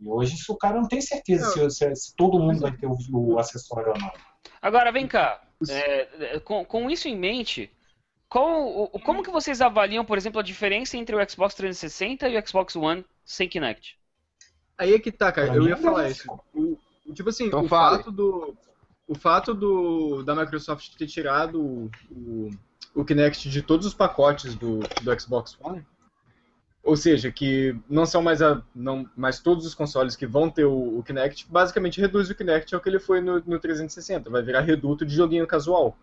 E 0.00 0.08
hoje 0.08 0.36
o 0.48 0.56
cara 0.56 0.80
não 0.80 0.88
tem 0.88 1.00
certeza 1.00 1.50
se, 1.50 1.70
se, 1.70 1.94
se, 1.94 2.16
todo 2.16 2.38
mundo 2.38 2.60
vai 2.60 2.72
ter 2.76 2.86
o, 2.86 2.96
o, 3.12 3.38
acessório 3.38 3.92
ou 3.92 3.98
não. 3.98 4.12
Agora, 4.60 4.92
vem 4.92 5.06
cá. 5.06 5.42
É, 5.68 6.36
é, 6.36 6.40
com, 6.40 6.64
com, 6.64 6.90
isso 6.90 7.08
em 7.08 7.16
mente, 7.16 7.70
qual, 8.28 8.88
como 9.04 9.22
que 9.22 9.30
vocês 9.30 9.60
avaliam, 9.60 10.04
por 10.04 10.18
exemplo, 10.18 10.40
a 10.40 10.42
diferença 10.42 10.96
entre 10.96 11.14
o 11.14 11.30
Xbox 11.30 11.54
360 11.54 12.28
e 12.28 12.38
o 12.38 12.46
Xbox 12.46 12.76
One 12.76 13.04
sem 13.24 13.48
Kinect? 13.48 13.98
Aí 14.76 14.92
é 14.92 14.98
que 14.98 15.12
tá, 15.12 15.30
cara. 15.30 15.54
Eu 15.54 15.68
ia 15.68 15.76
falar 15.76 16.10
isso. 16.10 16.28
O, 16.52 16.76
tipo 17.12 17.28
assim, 17.28 17.46
então 17.46 17.64
o 17.64 17.68
fato 17.68 18.10
do 18.10 18.56
o 19.06 19.14
fato 19.14 19.54
do, 19.54 20.22
da 20.22 20.34
Microsoft 20.34 20.96
ter 20.96 21.06
tirado 21.06 21.60
o, 21.60 21.90
o, 22.10 22.50
o 22.94 23.04
Kinect 23.04 23.48
de 23.48 23.62
todos 23.62 23.86
os 23.86 23.94
pacotes 23.94 24.54
do, 24.54 24.80
do 25.02 25.20
Xbox 25.20 25.56
One 25.60 25.84
ou 26.84 26.96
seja, 26.96 27.32
que 27.32 27.74
não 27.88 28.04
são 28.04 28.20
mais, 28.20 28.42
a, 28.42 28.60
não, 28.74 29.08
mais 29.16 29.40
todos 29.40 29.64
os 29.64 29.74
consoles 29.74 30.14
que 30.14 30.26
vão 30.26 30.50
ter 30.50 30.66
o, 30.66 30.98
o 30.98 31.02
Kinect, 31.02 31.46
basicamente 31.50 32.00
reduz 32.00 32.28
o 32.28 32.34
Kinect 32.34 32.74
ao 32.74 32.80
que 32.80 32.88
ele 32.88 33.00
foi 33.00 33.22
no, 33.22 33.42
no 33.46 33.58
360. 33.58 34.28
Vai 34.28 34.42
virar 34.42 34.60
reduto 34.60 35.06
de 35.06 35.14
joguinho 35.14 35.46
casual. 35.46 35.96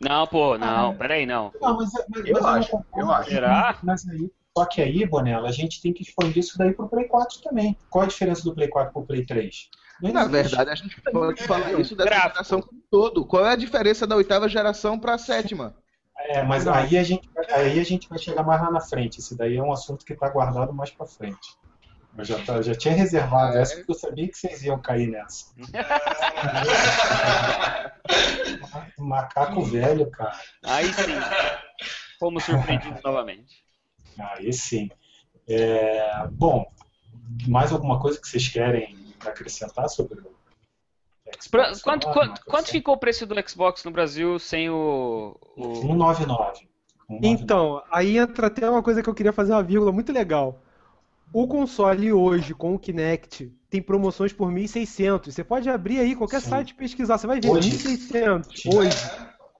Não, 0.00 0.26
pô, 0.26 0.58
não, 0.58 0.90
ah, 0.90 0.94
peraí, 0.94 1.24
não. 1.24 1.52
não 1.62 1.76
mas, 1.76 1.90
mas, 2.10 2.26
eu, 2.26 2.34
mas 2.34 2.44
acho, 2.44 2.76
eu, 2.76 2.84
eu 2.96 3.12
acho. 3.12 3.30
Será? 3.30 3.78
Mas 3.82 4.08
aí, 4.08 4.28
Só 4.58 4.64
que 4.66 4.82
aí, 4.82 5.06
Bonella, 5.06 5.48
a 5.48 5.52
gente 5.52 5.80
tem 5.80 5.92
que 5.92 6.02
expandir 6.02 6.38
isso 6.38 6.58
daí 6.58 6.72
pro 6.72 6.88
Play 6.88 7.06
4 7.06 7.40
também. 7.40 7.76
Qual 7.88 8.04
a 8.04 8.08
diferença 8.08 8.42
do 8.42 8.52
Play 8.52 8.66
4 8.68 8.92
pro 8.92 9.06
Play 9.06 9.24
3? 9.24 9.70
Não 10.02 10.12
Na 10.12 10.26
verdade, 10.26 10.70
a 10.70 10.74
gente 10.74 11.00
pode 11.00 11.44
falar 11.44 11.78
isso 11.78 11.94
dessa 11.94 12.10
Gráfico. 12.10 12.32
geração 12.32 12.60
como 12.60 12.80
um 12.80 12.82
todo. 12.90 13.24
Qual 13.24 13.46
é 13.46 13.52
a 13.52 13.56
diferença 13.56 14.04
da 14.04 14.16
oitava 14.16 14.48
geração 14.48 14.98
para 14.98 15.14
a 15.14 15.18
sétima? 15.18 15.76
É, 16.26 16.42
mas 16.42 16.66
aí 16.66 16.96
a, 16.96 17.04
gente, 17.04 17.28
vai- 17.34 17.46
aí 17.52 17.78
a 17.78 17.84
gente 17.84 18.08
vai 18.08 18.18
chegar 18.18 18.42
mais 18.42 18.60
lá 18.60 18.70
na 18.70 18.80
frente. 18.80 19.20
Esse 19.20 19.36
daí 19.36 19.56
é 19.56 19.62
um 19.62 19.72
assunto 19.72 20.04
que 20.04 20.14
está 20.14 20.28
guardado 20.28 20.72
mais 20.72 20.90
para 20.90 21.06
frente. 21.06 21.54
Eu 22.16 22.24
já, 22.24 22.38
tá- 22.44 22.62
já 22.62 22.74
tinha 22.74 22.94
reservado 22.94 23.58
É. 23.58 23.62
essa 23.62 23.76
porque 23.76 23.90
eu 23.90 23.94
sabia 23.96 24.28
que 24.28 24.38
vocês 24.38 24.62
iam 24.62 24.80
cair 24.80 25.08
nessa. 25.08 25.46
Macaco 28.98 29.62
velho, 29.64 30.10
cara. 30.10 30.38
Aí 30.64 30.92
sim. 30.92 31.12
Fomos 32.18 32.44
surpreendidos 32.44 33.02
novamente. 33.02 33.62
Aí 34.18 34.52
sim. 34.52 34.90
É, 35.48 36.26
bom, 36.30 36.64
mais 37.46 37.72
alguma 37.72 38.00
coisa 38.00 38.20
que 38.20 38.28
vocês 38.28 38.48
querem 38.48 38.96
acrescentar 39.26 39.88
sobre 39.88 40.20
o 40.20 40.34
Pra- 41.50 41.72
quanto, 41.82 42.04
quanto, 42.04 42.18
Microsoft? 42.18 42.44
quanto 42.44 42.70
ficou 42.70 42.94
o 42.94 42.98
preço 42.98 43.26
do 43.26 43.34
Xbox 43.48 43.84
no 43.84 43.90
Brasil 43.90 44.38
sem 44.38 44.70
o. 44.70 45.36
o... 45.56 45.74
199. 45.76 46.66
199. 47.08 47.28
Então, 47.28 47.82
aí 47.90 48.16
entra 48.18 48.46
até 48.46 48.68
uma 48.68 48.82
coisa 48.82 49.02
que 49.02 49.08
eu 49.08 49.14
queria 49.14 49.32
fazer 49.32 49.52
uma 49.52 49.62
vírgula 49.62 49.92
muito 49.92 50.12
legal. 50.12 50.60
O 51.32 51.48
console 51.48 52.12
hoje, 52.12 52.54
com 52.54 52.74
o 52.74 52.78
Kinect, 52.78 53.52
tem 53.68 53.82
promoções 53.82 54.32
por 54.32 54.50
1.600. 54.50 55.32
Você 55.32 55.42
pode 55.42 55.68
abrir 55.68 55.98
aí 55.98 56.14
qualquer 56.14 56.40
Sim. 56.40 56.50
site 56.50 56.70
e 56.70 56.74
pesquisar, 56.74 57.18
você 57.18 57.26
vai 57.26 57.40
ver, 57.40 57.50
Hoje. 57.50 57.70
1.600 57.72 58.72
hoje. 58.72 58.96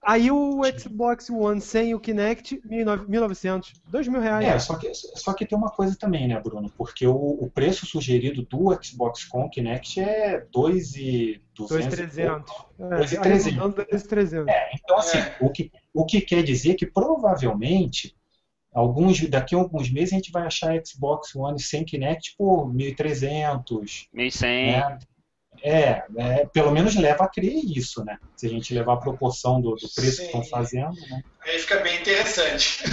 Aí 0.06 0.30
o 0.30 0.60
Xbox 0.78 1.30
One 1.30 1.60
sem 1.60 1.94
o 1.94 2.00
Kinect, 2.00 2.60
1.900. 2.68 3.72
2 3.88 4.08
mil 4.08 4.20
reais. 4.20 4.46
É, 4.46 4.58
só 4.58 4.76
que, 4.76 4.92
só 4.94 5.32
que 5.32 5.46
tem 5.46 5.56
uma 5.56 5.70
coisa 5.70 5.96
também, 5.96 6.28
né, 6.28 6.38
Bruno? 6.38 6.70
Porque 6.76 7.06
o, 7.06 7.14
o 7.14 7.50
preço 7.50 7.86
sugerido 7.86 8.42
do 8.42 8.78
Xbox 8.82 9.24
com 9.24 9.48
Kinect 9.48 10.00
é 10.00 10.46
2,200. 10.52 11.98
2.300. 11.98 12.44
É, 12.78 12.84
2.300. 12.84 13.18
arredondando 13.18 13.86
2.300. 13.86 14.48
É, 14.48 14.70
então, 14.74 14.98
assim, 14.98 15.18
o, 15.40 15.50
que, 15.50 15.72
o 15.94 16.04
que 16.04 16.20
quer 16.20 16.42
dizer 16.42 16.74
que 16.74 16.86
provavelmente, 16.86 18.14
alguns, 18.74 19.26
daqui 19.28 19.54
a 19.54 19.58
alguns 19.58 19.90
meses, 19.90 20.12
a 20.12 20.16
gente 20.16 20.30
vai 20.30 20.46
achar 20.46 20.74
Xbox 20.84 21.34
One 21.34 21.58
sem 21.58 21.82
Kinect 21.82 22.34
por 22.36 22.66
1.300, 22.66 24.08
1100. 24.12 24.72
né? 24.72 24.98
É, 25.66 26.02
é, 26.18 26.46
pelo 26.52 26.70
menos 26.70 26.94
leva 26.94 27.24
a 27.24 27.28
crer 27.28 27.54
isso, 27.64 28.04
né? 28.04 28.18
Se 28.36 28.46
a 28.46 28.50
gente 28.50 28.74
levar 28.74 28.92
a 28.94 28.98
proporção 28.98 29.62
do, 29.62 29.70
do 29.76 29.88
preço 29.94 30.18
que 30.18 30.26
estão 30.26 30.42
Sim. 30.42 30.50
fazendo, 30.50 30.94
né? 31.08 31.22
Aí 31.42 31.58
fica 31.58 31.78
bem 31.80 31.98
interessante. 32.00 32.84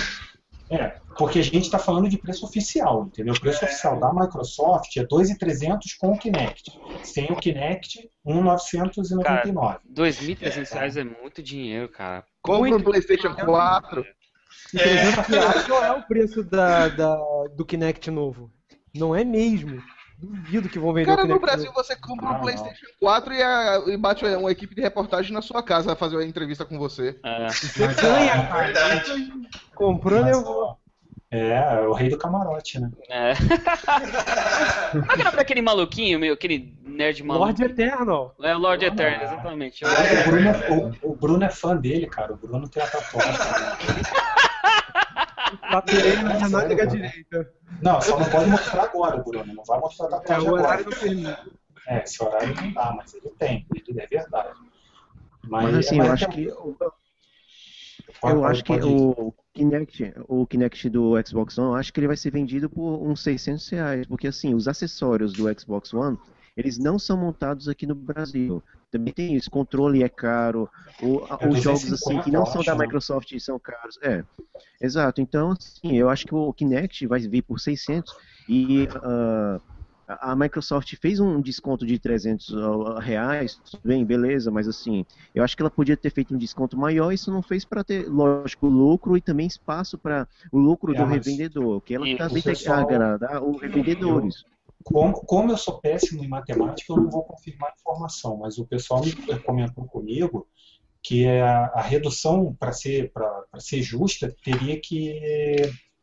É, 0.69 0.95
porque 1.17 1.39
a 1.39 1.43
gente 1.43 1.63
está 1.65 1.77
falando 1.77 2.07
de 2.07 2.17
preço 2.17 2.45
oficial, 2.45 3.03
entendeu? 3.07 3.33
O 3.33 3.39
preço 3.41 3.65
É. 3.65 3.67
oficial 3.67 3.99
da 3.99 4.13
Microsoft 4.13 4.95
é 4.95 5.03
2.300 5.05 5.79
com 5.99 6.13
o 6.13 6.17
Kinect. 6.17 6.71
Sem 7.03 7.25
o 7.29 7.35
Kinect, 7.35 8.09
1.999. 8.25 9.79
2.300 9.93 10.71
reais 10.73 10.95
é 10.97 11.03
muito 11.03 11.43
dinheiro, 11.43 11.89
cara. 11.89 12.23
Compra 12.41 12.77
um 12.77 12.81
PlayStation 12.81 13.35
4. 13.35 14.05
E 14.73 14.77
300 14.77 15.27
reais 15.27 15.67
não 15.67 15.83
é 15.83 15.91
o 15.91 16.03
preço 16.03 16.41
da, 16.43 16.87
da- 16.87 17.17
do 17.53 17.65
Kinect 17.65 18.09
novo. 18.09 18.49
Não 18.95 19.13
é 19.13 19.25
mesmo. 19.25 19.81
Duvido 20.21 20.69
que 20.69 20.77
vão 20.77 20.93
vender 20.93 21.07
Cara, 21.07 21.25
no 21.25 21.39
Brasil 21.39 21.71
você 21.73 21.95
compra 21.95 22.27
Ah, 22.27 22.29
um 22.29 22.33
não. 22.33 22.41
PlayStation 22.41 22.85
4 22.99 23.33
e, 23.33 23.41
a- 23.41 23.83
e 23.87 23.97
bate 23.97 24.23
uma 24.25 24.51
equipe 24.51 24.75
de 24.75 24.81
reportagem 24.81 25.33
na 25.33 25.41
sua 25.41 25.63
casa 25.63 25.95
fazer 25.95 26.15
uma 26.17 26.23
entrevista 26.25 26.63
com 26.63 26.77
você. 26.77 27.19
É. 27.25 27.47
Você 27.49 27.87
ganha, 27.87 28.47
cara. 28.47 28.65
Verdade. 28.67 29.31
Comprando 29.73 30.25
Mas, 30.25 30.37
eu 30.37 30.43
vou. 30.43 30.77
É, 31.33 31.53
é 31.75 31.87
o 31.87 31.93
rei 31.93 32.09
do 32.09 32.17
camarote, 32.17 32.77
né? 32.79 32.91
É. 33.09 33.31
Qual 34.91 35.15
que 35.15 35.21
era 35.21 35.31
pra 35.31 35.41
aquele 35.41 35.61
maluquinho, 35.61 36.19
meu, 36.19 36.33
aquele 36.33 36.75
nerd 36.85 37.23
maluco? 37.23 37.45
Lorde 37.45 37.63
Eternal. 37.63 38.35
É 38.43 38.53
o 38.55 38.59
Lord 38.59 38.83
Eterno, 38.85 39.23
exatamente. 39.23 39.83
Eu- 39.83 39.89
O 39.89 40.23
Bruno, 40.29 40.49
é, 40.49 40.69
o- 41.03 41.11
o 41.11 41.15
Bruno 41.15 41.43
é 41.45 41.49
fã 41.49 41.75
dele, 41.75 42.05
cara. 42.07 42.33
O 42.33 42.35
Bruno 42.37 42.67
tem 42.67 42.83
a 42.83 42.87
tatuagem. 42.87 43.31
Laterei 45.71 46.15
na 46.17 46.23
minha 46.35 46.49
cara? 46.49 46.87
direita. 46.87 47.53
Não, 47.81 48.01
só 48.01 48.19
não 48.19 48.29
pode 48.29 48.49
mostrar 48.49 48.83
agora, 48.83 49.17
Bruno. 49.17 49.53
Não 49.53 49.63
vai 49.63 49.79
mostrar 49.79 50.07
a 50.07 50.09
É, 50.09 50.19
tatuagem 50.19 50.43
o 50.43 50.47
agora. 50.55 50.63
horário 50.63 50.85
não 50.85 50.97
permite. 50.97 51.51
É, 51.87 52.03
esse 52.03 52.23
horário 52.23 52.55
não 52.55 52.73
dá, 52.73 52.93
mas 52.95 53.13
ele 53.13 53.29
tem. 53.39 53.67
Ele 53.87 54.01
é 54.01 54.07
verdade. 54.07 54.59
Mas 55.43 55.75
assim, 55.75 55.97
eu 55.99 56.11
acho 56.11 56.29
que 56.29 56.45
pode- 56.47 56.93
eu 58.23 58.45
acho 58.45 58.63
que 58.63 58.73
pode 58.73 58.85
o 58.85 59.33
Kinect, 59.53 60.13
o 60.27 60.45
Kinect 60.45 60.89
do 60.89 61.13
Xbox 61.25 61.57
One, 61.57 61.69
eu 61.69 61.75
acho 61.75 61.91
que 61.91 61.99
ele 61.99 62.07
vai 62.07 62.17
ser 62.17 62.31
vendido 62.31 62.69
por 62.69 63.01
uns 63.01 63.21
600 63.23 63.67
reais, 63.69 64.05
porque 64.05 64.27
assim, 64.27 64.53
os 64.53 64.67
acessórios 64.67 65.33
do 65.33 65.47
Xbox 65.59 65.93
One, 65.93 66.17
eles 66.55 66.77
não 66.77 66.99
são 66.99 67.17
montados 67.17 67.67
aqui 67.67 67.87
no 67.87 67.95
Brasil. 67.95 68.61
Também 68.91 69.13
tem 69.13 69.35
isso, 69.35 69.49
controle 69.49 70.03
é 70.03 70.09
caro, 70.09 70.69
o- 71.01 71.23
a- 71.25 71.37
É 71.41 71.47
os 71.47 71.61
jogos 71.61 71.83
assim 71.93 72.17
250, 72.17 72.23
que 72.23 72.31
não 72.31 72.41
eu 72.41 72.45
são 72.45 72.61
da? 72.63 72.75
Microsoft 72.75 73.39
são 73.39 73.57
caros. 73.57 73.97
É, 74.03 74.23
exato. 74.81 75.21
Então, 75.21 75.51
assim, 75.51 75.95
eu 75.97 76.09
acho 76.09 76.25
que 76.27 76.35
o 76.35 76.51
Kinect 76.53 77.07
vai 77.07 77.19
vir 77.21 77.41
por 77.41 77.59
600 77.59 78.13
e 78.49 78.87
ah, 78.95 79.61
a 80.07 80.35
Microsoft 80.35 80.93
fez 81.01 81.21
um 81.21 81.39
desconto 81.41 81.85
de 81.85 81.97
300 81.97 82.49
reais, 82.99 83.55
tudo 83.71 83.79
bem, 83.85 84.03
beleza, 84.03 84.51
mas 84.51 84.67
assim, 84.67 85.05
eu 85.33 85.41
acho 85.41 85.55
que 85.55 85.61
ela 85.63 85.71
podia 85.71 85.95
ter 85.95 86.09
feito 86.09 86.35
um 86.35 86.37
desconto 86.37 86.77
maior, 86.77 87.13
isso 87.13 87.31
não 87.31 87.41
fez 87.41 87.63
para 87.63 87.81
ter, 87.81 88.09
lógico, 88.09 88.67
lucro 88.67 89.15
e 89.15 89.21
também 89.21 89.47
espaço 89.47 89.97
para 89.97 90.27
o 90.51 90.59
lucro 90.59 90.93
É, 90.93 90.97
do 90.97 91.05
revendedor, 91.05 91.79
que 91.79 91.93
ela 91.95 92.05
E 92.05 92.17
que 92.17 92.41
pessoal- 92.43 92.79
agradar 92.79 93.41
os 93.41 93.61
revendedores. 93.61 94.43
Como, 94.83 95.13
como 95.25 95.51
eu 95.51 95.57
sou 95.57 95.79
péssimo 95.79 96.23
em 96.23 96.27
matemática, 96.27 96.91
eu 96.91 96.97
não 96.97 97.09
vou 97.09 97.23
confirmar 97.23 97.69
a 97.71 97.75
informação, 97.79 98.37
mas 98.37 98.57
o 98.57 98.65
pessoal 98.65 99.01
me 99.03 99.13
comentou 99.43 99.85
comigo 99.85 100.47
que 101.03 101.27
a, 101.27 101.65
a 101.67 101.81
redução, 101.81 102.53
para 102.55 102.71
ser, 102.71 103.11
pra- 103.11 103.43
pra 103.49 103.59
ser 103.59 103.81
justa, 103.81 104.35
teria 104.43 104.79
que. 104.79 105.19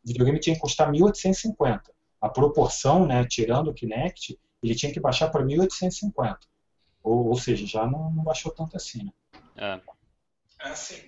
O 0.04 0.08
videogame 0.08 0.40
tinha 0.40 0.54
que 0.54 0.60
custar 0.62 0.90
1.850. 0.90 1.80
A 2.20 2.28
proporção, 2.28 3.06
né, 3.06 3.24
tirando 3.26 3.68
o 3.68 3.74
Kinect, 3.74 4.38
ele 4.62 4.74
tinha 4.74 4.92
que 4.92 4.98
baixar 5.00 5.28
para 5.30 5.44
1.850. 5.44 6.38
Ou, 7.02 7.28
ou 7.28 7.36
seja, 7.36 7.66
já 7.66 7.86
não, 7.86 8.10
não 8.10 8.24
baixou 8.24 8.50
tanto 8.52 8.76
assim. 8.76 9.04
Né? 9.04 9.12
É. 9.56 9.80
Assim. 10.70 11.07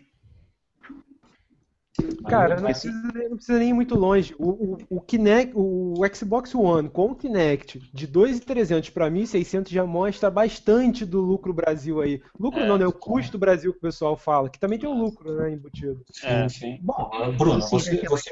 Cara, 2.29 2.57
não 2.57 2.63
mas- 2.63 2.81
precisa, 2.81 3.13
nem- 3.15 3.29
não 3.29 3.37
precisa 3.37 3.59
nem 3.59 3.71
ir 3.71 3.73
muito 3.73 3.95
longe. 3.95 4.35
O, 4.39 4.49
o, 4.49 4.79
o 4.91 5.01
Kinect, 5.01 5.53
o 5.57 5.95
Xbox 6.15 6.55
One 6.55 6.89
com 6.89 7.07
o 7.11 7.15
Kinect 7.15 7.79
de 7.93 8.07
2.300 8.07 8.91
para 8.91 9.11
1.600 9.11 9.71
já 9.71 9.85
mostra 9.85 10.31
bastante 10.31 11.05
do 11.05 11.21
lucro 11.21 11.53
Brasil 11.53 12.01
aí. 12.01 12.21
Lucro 12.39 12.61
É, 12.61 12.67
não, 12.67 12.79
né? 12.79 12.87
O 12.87 12.93
custo 12.93 13.39
Brasil 13.39 13.73
que 13.73 13.79
o 13.79 13.83
pessoal 13.83 14.17
fala, 14.17 14.49
que 14.49 14.59
também 14.59 14.79
tem 14.79 14.89
um 14.89 14.99
lucro, 15.01 15.35
né, 15.35 15.53
embutido. 15.53 16.03
Sim, 16.13 16.27
É. 16.27 16.49
sim. 16.49 16.79
Bom, 16.83 17.11
Bruno, 17.37 17.61
Sim, 17.63 17.71
você, 17.79 17.97
é 17.97 18.07
a 18.07 18.09
você 18.11 18.31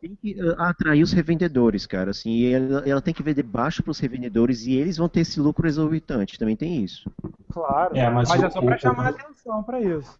tem 0.00 0.16
que 0.16 0.42
uh, 0.42 0.54
atrair 0.60 1.02
os 1.02 1.12
revendedores, 1.12 1.86
cara, 1.86 2.10
assim, 2.10 2.30
e 2.30 2.52
ela, 2.52 2.82
ela 2.88 3.00
tem 3.02 3.14
que 3.14 3.22
vender 3.22 3.42
baixo 3.42 3.82
para 3.82 3.90
os 3.90 3.98
revendedores 3.98 4.66
e 4.66 4.72
eles 4.74 4.96
vão 4.96 5.08
ter 5.08 5.20
esse 5.20 5.38
lucro 5.40 5.66
exorbitante, 5.66 6.38
também 6.38 6.56
tem 6.56 6.82
isso. 6.82 7.10
Claro. 7.50 7.96
É, 7.96 8.08
mas 8.10 8.28
mas 8.28 8.42
o- 8.42 8.46
é 8.46 8.50
só 8.50 8.60
para 8.60 8.76
o- 8.76 8.78
chamar 8.78 9.12
o- 9.12 9.16
atenção 9.16 9.62
para 9.62 9.80
isso. 9.80 10.18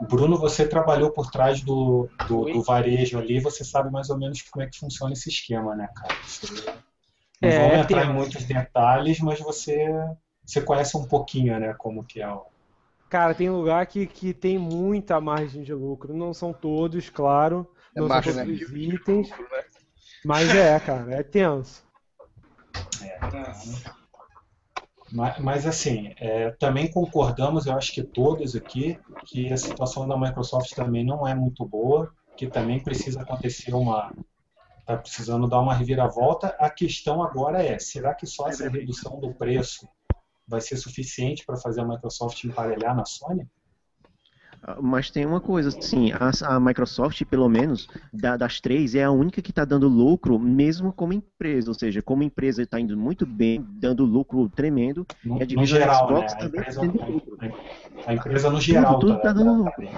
Bruno, 0.00 0.38
você 0.38 0.66
trabalhou 0.66 1.10
por 1.10 1.30
trás 1.30 1.60
do, 1.62 2.08
do, 2.28 2.44
do 2.44 2.62
varejo 2.62 3.18
ali, 3.18 3.40
você 3.40 3.64
sabe 3.64 3.90
mais 3.90 4.10
ou 4.10 4.18
menos 4.18 4.42
como 4.42 4.62
é 4.64 4.68
que 4.68 4.78
funciona 4.78 5.12
esse 5.12 5.28
esquema, 5.28 5.74
né, 5.74 5.88
cara? 5.94 6.14
Você, 6.22 6.54
não 7.42 7.50
É, 7.50 7.58
vamos 7.58 7.84
entrar 7.84 8.02
tem- 8.02 8.10
em 8.10 8.14
muitos 8.14 8.44
detalhes, 8.44 9.18
mas 9.20 9.40
você, 9.40 9.86
você 10.44 10.60
conhece 10.60 10.96
um 10.96 11.04
pouquinho, 11.06 11.58
né, 11.58 11.74
como 11.74 12.04
que 12.04 12.20
é 12.20 12.28
o... 12.28 12.46
Cara, 13.08 13.34
tem 13.34 13.48
lugar 13.48 13.86
que, 13.86 14.06
que 14.06 14.34
tem 14.34 14.58
muita 14.58 15.18
margem 15.18 15.62
de 15.62 15.72
lucro. 15.72 16.14
Não 16.14 16.34
são 16.34 16.52
todos, 16.52 17.08
claro. 17.08 17.66
É 17.96 18.00
Não 18.00 18.06
são 18.06 18.16
margem 18.16 18.34
todos 18.34 18.52
os 18.52 18.68
de 18.68 18.76
itens. 18.76 19.30
lucro, 19.30 19.48
né? 19.50 19.64
Mas 20.24 20.54
é, 20.54 20.78
cara, 20.80 21.14
é 21.14 21.22
tenso. 21.22 21.82
Nossa. 23.32 23.97
Mas, 25.10 25.38
mas, 25.38 25.66
assim, 25.66 26.12
é, 26.18 26.50
também 26.52 26.90
concordamos, 26.90 27.66
eu 27.66 27.74
acho 27.74 27.92
que 27.92 28.02
todos 28.02 28.54
aqui, 28.54 28.98
que 29.26 29.52
a 29.52 29.56
situação 29.56 30.06
da 30.06 30.18
Microsoft 30.18 30.74
também 30.74 31.04
não 31.04 31.26
é 31.26 31.34
muito 31.34 31.64
boa, 31.64 32.12
que 32.36 32.46
também 32.46 32.82
precisa 32.82 33.22
acontecer 33.22 33.74
uma... 33.74 34.12
Está 34.80 34.96
precisando 34.96 35.46
dar 35.46 35.60
uma 35.60 35.74
reviravolta. 35.74 36.48
A 36.58 36.70
questão 36.70 37.22
agora 37.22 37.62
é, 37.62 37.78
será 37.78 38.14
que 38.14 38.26
só 38.26 38.48
essa 38.48 38.68
redução 38.70 39.20
do 39.20 39.34
preço 39.34 39.86
vai 40.46 40.62
ser 40.62 40.78
suficiente 40.78 41.44
para 41.44 41.58
fazer 41.58 41.82
a 41.82 41.84
Microsoft 41.84 42.42
emparelhar 42.44 42.96
na 42.96 43.04
Sony? 43.04 43.46
Mas 44.82 45.10
tem 45.10 45.24
uma 45.24 45.40
coisa, 45.40 45.68
assim, 45.70 46.10
a, 46.12 46.56
a 46.56 46.60
Microsoft, 46.60 47.22
pelo 47.26 47.48
menos, 47.48 47.88
da- 48.12 48.36
das 48.36 48.60
três, 48.60 48.94
é 48.94 49.04
a 49.04 49.10
única 49.10 49.40
que 49.40 49.50
está 49.50 49.64
dando 49.64 49.88
lucro, 49.88 50.38
mesmo 50.38 50.92
como 50.92 51.12
empresa. 51.12 51.70
Ou 51.70 51.74
seja, 51.74 52.02
como 52.02 52.22
empresa 52.22 52.62
está 52.62 52.78
indo 52.80 52.96
muito 52.96 53.24
bem, 53.26 53.64
dando 53.78 54.04
lucro 54.04 54.48
tremendo, 54.48 55.06
No, 55.24 55.38
E 55.38 55.44
a 55.44 55.46
no 55.56 55.64
geral, 55.66 56.10
Xbox 56.10 56.34
né? 56.34 56.36
A 56.40 56.44
também 56.44 56.60
empresa, 56.60 56.80
tá 56.98 57.06
lucro. 57.06 57.38
a 58.06 58.14
empresa 58.14 58.50
no 58.50 58.60
geral 58.60 58.98
tudo 58.98 59.18
tá 59.20 59.32
dando 59.32 59.52
lucro. 59.52 59.88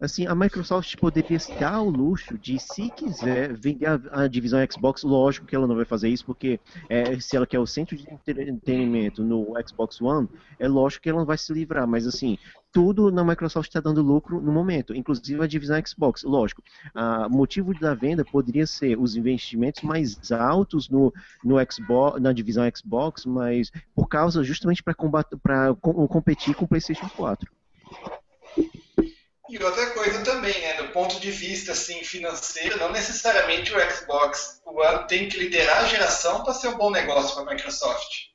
Assim, 0.00 0.26
a 0.26 0.34
Microsoft 0.34 0.96
poderia 0.96 1.38
se 1.38 1.52
dar 1.58 1.80
o 1.82 1.90
luxo 1.90 2.38
de, 2.38 2.58
se 2.58 2.90
quiser, 2.90 3.56
vender 3.56 3.86
a, 3.86 4.22
a 4.24 4.28
divisão 4.28 4.60
Xbox. 4.70 5.02
Lógico 5.02 5.46
que 5.46 5.54
ela 5.54 5.66
não 5.66 5.76
vai 5.76 5.84
fazer 5.84 6.08
isso, 6.08 6.24
porque 6.24 6.60
é, 6.88 7.18
se 7.20 7.36
ela 7.36 7.46
quer 7.46 7.58
o 7.58 7.66
centro 7.66 7.96
de 7.96 8.08
entretenimento 8.10 9.22
no 9.22 9.54
Xbox 9.66 10.00
One, 10.00 10.28
é 10.58 10.68
lógico 10.68 11.02
que 11.02 11.08
ela 11.08 11.18
não 11.18 11.26
vai 11.26 11.38
se 11.38 11.52
livrar. 11.52 11.86
Mas, 11.86 12.06
assim, 12.06 12.38
tudo 12.72 13.10
na 13.10 13.24
Microsoft 13.24 13.68
está 13.68 13.80
dando 13.80 14.02
lucro 14.02 14.40
no 14.40 14.52
momento, 14.52 14.94
inclusive 14.94 15.42
a 15.42 15.46
divisão 15.46 15.80
Xbox. 15.84 16.22
Lógico, 16.22 16.62
o 16.94 17.30
motivo 17.30 17.72
da 17.78 17.94
venda 17.94 18.24
poderia 18.24 18.66
ser 18.66 18.98
os 18.98 19.16
investimentos 19.16 19.82
mais 19.82 20.30
altos 20.30 20.88
no, 20.88 21.12
no 21.42 21.56
Xbox, 21.70 22.20
na 22.20 22.32
divisão 22.32 22.64
Xbox, 22.74 23.24
mas 23.24 23.70
por 23.94 24.06
causa 24.08 24.44
justamente 24.44 24.82
para 24.82 24.94
competir 25.74 26.54
com 26.54 26.64
o 26.64 26.68
PlayStation 26.68 27.08
4. 27.08 27.57
E 29.48 29.62
outra 29.64 29.90
coisa 29.92 30.22
também, 30.22 30.60
né, 30.60 30.74
do 30.74 30.88
ponto 30.88 31.18
de 31.18 31.30
vista 31.30 31.72
assim, 31.72 32.04
financeiro, 32.04 32.78
não 32.78 32.92
necessariamente 32.92 33.74
o 33.74 33.90
Xbox 33.90 34.60
One 34.66 35.06
tem 35.06 35.26
que 35.26 35.38
liderar 35.38 35.78
a 35.78 35.86
geração 35.86 36.44
para 36.44 36.52
ser 36.52 36.68
um 36.68 36.76
bom 36.76 36.90
negócio 36.90 37.34
para 37.34 37.50
a 37.50 37.54
Microsoft. 37.54 38.28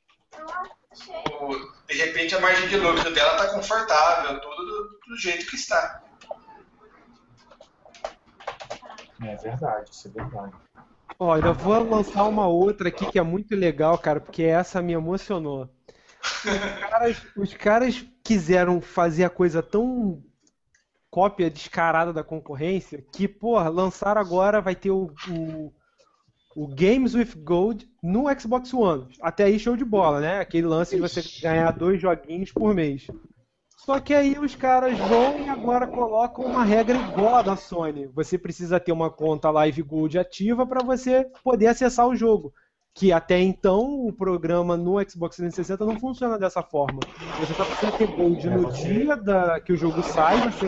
de 1.87 1.95
repente 1.95 2.33
a 2.33 2.39
margem 2.39 2.67
de 2.67 2.77
lucro 2.77 3.13
dela 3.13 3.33
está 3.33 3.53
confortável, 3.53 4.41
tudo 4.41 4.65
do, 4.65 4.99
do, 5.07 5.17
jeito 5.17 5.45
que 5.45 5.55
está. 5.55 6.01
É 9.21 9.35
verdade, 9.35 9.91
isso 9.91 10.07
é 10.07 10.11
verdade. 10.11 10.53
Olha, 11.19 11.45
eu 11.45 11.53
vou 11.53 11.87
lançar 11.87 12.23
uma 12.23 12.47
outra 12.47 12.89
aqui 12.89 13.05
que 13.11 13.19
é 13.19 13.23
muito 13.23 13.55
legal, 13.55 13.99
cara, 13.99 14.19
porque 14.19 14.41
essa 14.41 14.81
me 14.81 14.93
emocionou. 14.93 15.69
Os 16.43 16.89
caras, 16.89 17.17
os 17.35 17.53
caras 17.53 18.05
quiseram 18.23 18.81
fazer 18.81 19.25
a 19.25 19.29
coisa 19.29 19.61
tão 19.61 20.23
cópia 21.13 21.47
descarada 21.47 22.11
da 22.11 22.23
concorrência 22.23 23.05
que, 23.13 23.27
porra, 23.27 23.69
lançaram 23.69 24.19
agora, 24.19 24.59
vai 24.59 24.75
ter 24.75 24.89
o, 24.89 25.11
o, 25.29 25.71
o, 26.55 26.67
Games 26.69 27.13
with 27.13 27.35
Gold 27.43 27.87
no 28.01 28.23
Xbox 28.35 28.73
One. 28.73 29.07
Até 29.21 29.43
aí 29.43 29.59
show 29.59 29.77
de 29.77 29.85
bola, 29.85 30.19
né? 30.19 30.39
Aquele 30.39 30.65
lance 30.65 30.95
de 30.95 31.01
você 31.01 31.21
ganhar 31.39 31.69
dois 31.69 32.01
joguinhos 32.01 32.51
por 32.51 32.73
mês. 32.73 33.05
Só 33.77 33.99
que 33.99 34.11
aí 34.11 34.39
os 34.39 34.55
caras 34.55 34.97
vão 34.97 35.39
e 35.39 35.49
agora 35.49 35.85
colocam 35.85 36.45
uma 36.45 36.63
regra 36.63 36.97
igual 36.97 37.35
a 37.35 37.41
da 37.43 37.55
Sony. 37.55 38.07
Você 38.07 38.35
precisa 38.35 38.79
ter 38.79 38.91
uma 38.91 39.11
conta 39.11 39.51
Live 39.51 39.83
Gold 39.83 40.17
ativa 40.17 40.65
para 40.65 40.83
você 40.83 41.29
poder 41.43 41.67
acessar 41.67 42.07
o 42.07 42.15
jogo 42.15 42.51
que 42.93 43.11
até 43.11 43.39
então 43.39 44.05
o 44.05 44.13
programa 44.13 44.77
no 44.77 45.01
Xbox 45.09 45.37
360 45.37 45.83
não 45.85 45.99
funciona 45.99 46.37
dessa 46.37 46.61
forma. 46.61 46.99
Você 47.39 47.53
só 47.53 47.65
precisa 47.65 47.91
ter 47.93 48.07
gold 48.07 48.49
no 48.49 48.71
dia 48.71 49.17
da, 49.17 49.59
que 49.59 49.73
o 49.73 49.77
jogo 49.77 50.03
sai, 50.03 50.37
você 50.51 50.67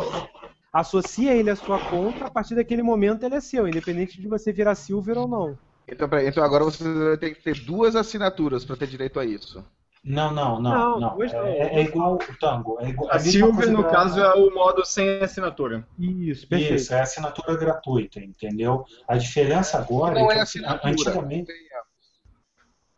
associa 0.76 1.34
ele 1.34 1.50
à 1.50 1.56
sua 1.56 1.80
conta, 1.80 2.26
a 2.26 2.30
partir 2.30 2.54
daquele 2.54 2.84
momento 2.84 3.24
ele 3.24 3.36
é 3.36 3.40
seu, 3.40 3.66
independente 3.66 4.20
de 4.20 4.28
você 4.28 4.52
virar 4.52 4.76
silver 4.76 5.18
ou 5.18 5.28
não. 5.28 5.58
Então, 5.88 6.10
então 6.20 6.44
agora 6.44 6.66
você 6.66 6.84
vai 6.84 7.18
ter 7.18 7.34
que 7.34 7.42
ter 7.42 7.60
duas 7.62 7.96
assinaturas 7.96 8.66
para 8.66 8.76
ter 8.76 8.88
direito 8.88 9.18
a 9.18 9.24
isso. 9.24 9.64
Não, 10.04 10.32
não, 10.34 10.62
não. 10.62 11.00
não, 11.00 11.18
não. 11.18 11.24
É, 11.24 11.80
é, 11.80 11.82
igual 11.82 12.16
o 12.16 12.38
Tango. 12.40 12.78
É 12.82 12.90
igual, 12.90 13.10
a, 13.10 13.16
a 13.16 13.20
Silver, 13.20 13.72
no 13.72 13.84
da... 13.84 13.90
caso, 13.90 14.20
é 14.20 14.34
o 14.36 14.54
modo 14.54 14.86
sem 14.86 15.20
assinatura. 15.20 15.88
Isso, 15.98 16.48
perfeito. 16.48 16.76
Isso, 16.76 16.94
é 16.94 17.02
assinatura 17.02 17.58
gratuita, 17.58 18.20
entendeu? 18.20 18.86
A 19.08 19.18
diferença 19.18 19.80
agora 19.80 20.20
não 20.20 20.30
é, 20.30 20.36
que, 20.36 20.42
assinatura. 20.42 20.92
antigamente. 20.92 21.52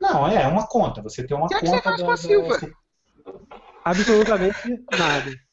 Não, 0.02 0.28
é, 0.28 0.44
é 0.44 0.48
uma 0.48 0.68
conta. 0.68 1.02
Você 1.02 1.26
tem 1.26 1.38
uma 1.38 1.48
que 1.48 1.54
conta. 1.54 1.66
É 1.66 1.70
que 1.70 1.78
você 1.78 1.82
faz 1.82 1.98
da, 2.00 2.06
com 2.06 2.12
a 2.12 2.18
Silva? 2.18 2.60
Absolutamente 3.86 4.84
nada. 4.98 5.47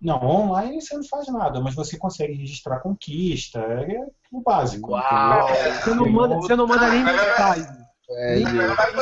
Não, 0.00 0.22
online 0.22 0.80
você 0.80 0.94
não 0.94 1.04
faz 1.04 1.26
nada, 1.28 1.60
mas 1.60 1.74
você 1.74 1.96
consegue 1.96 2.34
registrar 2.34 2.80
conquista, 2.80 3.58
é 3.58 3.98
o 4.30 4.42
básico. 4.42 4.92
Uau! 4.92 5.48
Você 5.48 5.94
não 5.94 6.10
manda, 6.10 6.34
você 6.36 6.54
não 6.54 6.66
manda 6.66 6.88
nem 6.90 7.02
mensagem. 7.02 7.86
É, 8.10 8.36
nem 8.36 8.44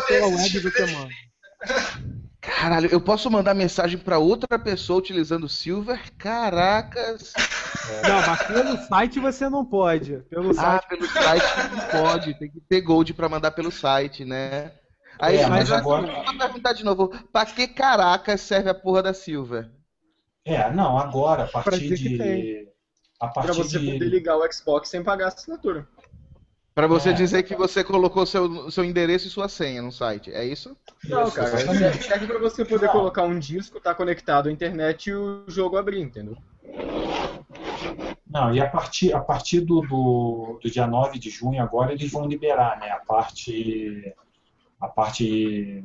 pela 0.07 0.27
web 0.29 0.61
você 0.61 0.87
manda. 0.87 1.11
Caralho, 2.41 2.91
eu 2.93 3.01
posso 3.01 3.31
mandar 3.31 3.55
mensagem 3.55 3.99
para 3.99 4.19
outra 4.19 4.59
pessoa 4.59 4.99
utilizando 4.99 5.49
Silver? 5.49 6.15
Caracas! 6.19 7.33
Não, 8.07 8.27
mas 8.27 8.43
pelo 8.43 8.77
site 8.87 9.19
você 9.19 9.49
não 9.49 9.65
pode. 9.65 10.19
Pelo 10.31 10.51
ah, 10.51 10.55
site... 10.55 10.89
pelo 10.89 11.07
site 11.07 11.45
não 11.73 12.03
pode. 12.03 12.39
Tem 12.39 12.51
que 12.51 12.61
ter 12.61 12.81
Gold 12.83 13.15
para 13.15 13.29
mandar 13.29 13.51
pelo 13.51 13.71
site, 13.71 14.25
né? 14.25 14.73
Aí, 15.19 15.39
é, 15.39 15.47
mas, 15.47 15.71
mas 15.71 15.73
agora. 15.73 16.07
Vou 16.25 16.39
perguntar 16.39 16.73
de 16.75 16.85
novo: 16.85 17.09
pra 17.33 17.47
que 17.47 17.67
caraca 17.67 18.37
serve 18.37 18.69
a 18.69 18.75
porra 18.75 19.03
da 19.03 19.15
Silver? 19.15 19.71
É, 20.45 20.71
não, 20.71 20.99
agora, 20.99 21.45
a 21.45 21.49
partir 21.49 21.95
de. 21.95 22.69
A 23.19 23.29
partir 23.29 23.55
pra 23.55 23.65
você 23.65 23.79
de... 23.79 23.93
poder 23.93 24.07
ligar 24.07 24.37
o 24.37 24.53
Xbox 24.53 24.91
sem 24.91 25.03
pagar 25.03 25.27
a 25.27 25.29
assinatura. 25.29 25.89
Pra 26.75 26.89
você 26.89 27.11
é. 27.11 27.13
dizer 27.13 27.45
que 27.45 27.55
você 27.55 27.85
colocou 27.85 28.27
seu, 28.27 28.71
seu 28.71 28.85
endereço 28.85 29.29
e 29.29 29.31
sua 29.31 29.49
senha 29.49 29.81
no 29.81 29.93
site, 29.93 30.33
é 30.33 30.45
isso? 30.45 30.77
Não, 31.05 31.23
isso, 31.23 31.37
cara, 31.37 31.57
serve 31.57 32.27
pra 32.27 32.39
você 32.39 32.65
poder 32.65 32.87
não. 32.87 32.93
colocar 32.93 33.23
um 33.23 33.39
disco, 33.39 33.81
tá 33.81 33.95
conectado 33.95 34.49
à 34.49 34.53
internet 34.53 35.07
e 35.07 35.15
o 35.15 35.45
jogo 35.47 35.77
abrir, 35.77 36.01
entendeu? 36.01 36.37
Não, 38.27 38.53
e 38.53 38.61
a 38.61 38.69
partir, 38.69 39.15
a 39.15 39.21
partir 39.21 39.61
do, 39.61 39.83
do, 39.83 40.59
do 40.61 40.69
dia 40.69 40.89
9 40.89 41.17
de 41.21 41.31
junho 41.31 41.63
agora 41.63 41.93
eles 41.93 42.11
vão 42.11 42.27
liberar, 42.27 42.81
né, 42.81 42.91
a 42.91 42.99
parte 42.99 44.13
a 44.81 44.89
parte 44.89 45.85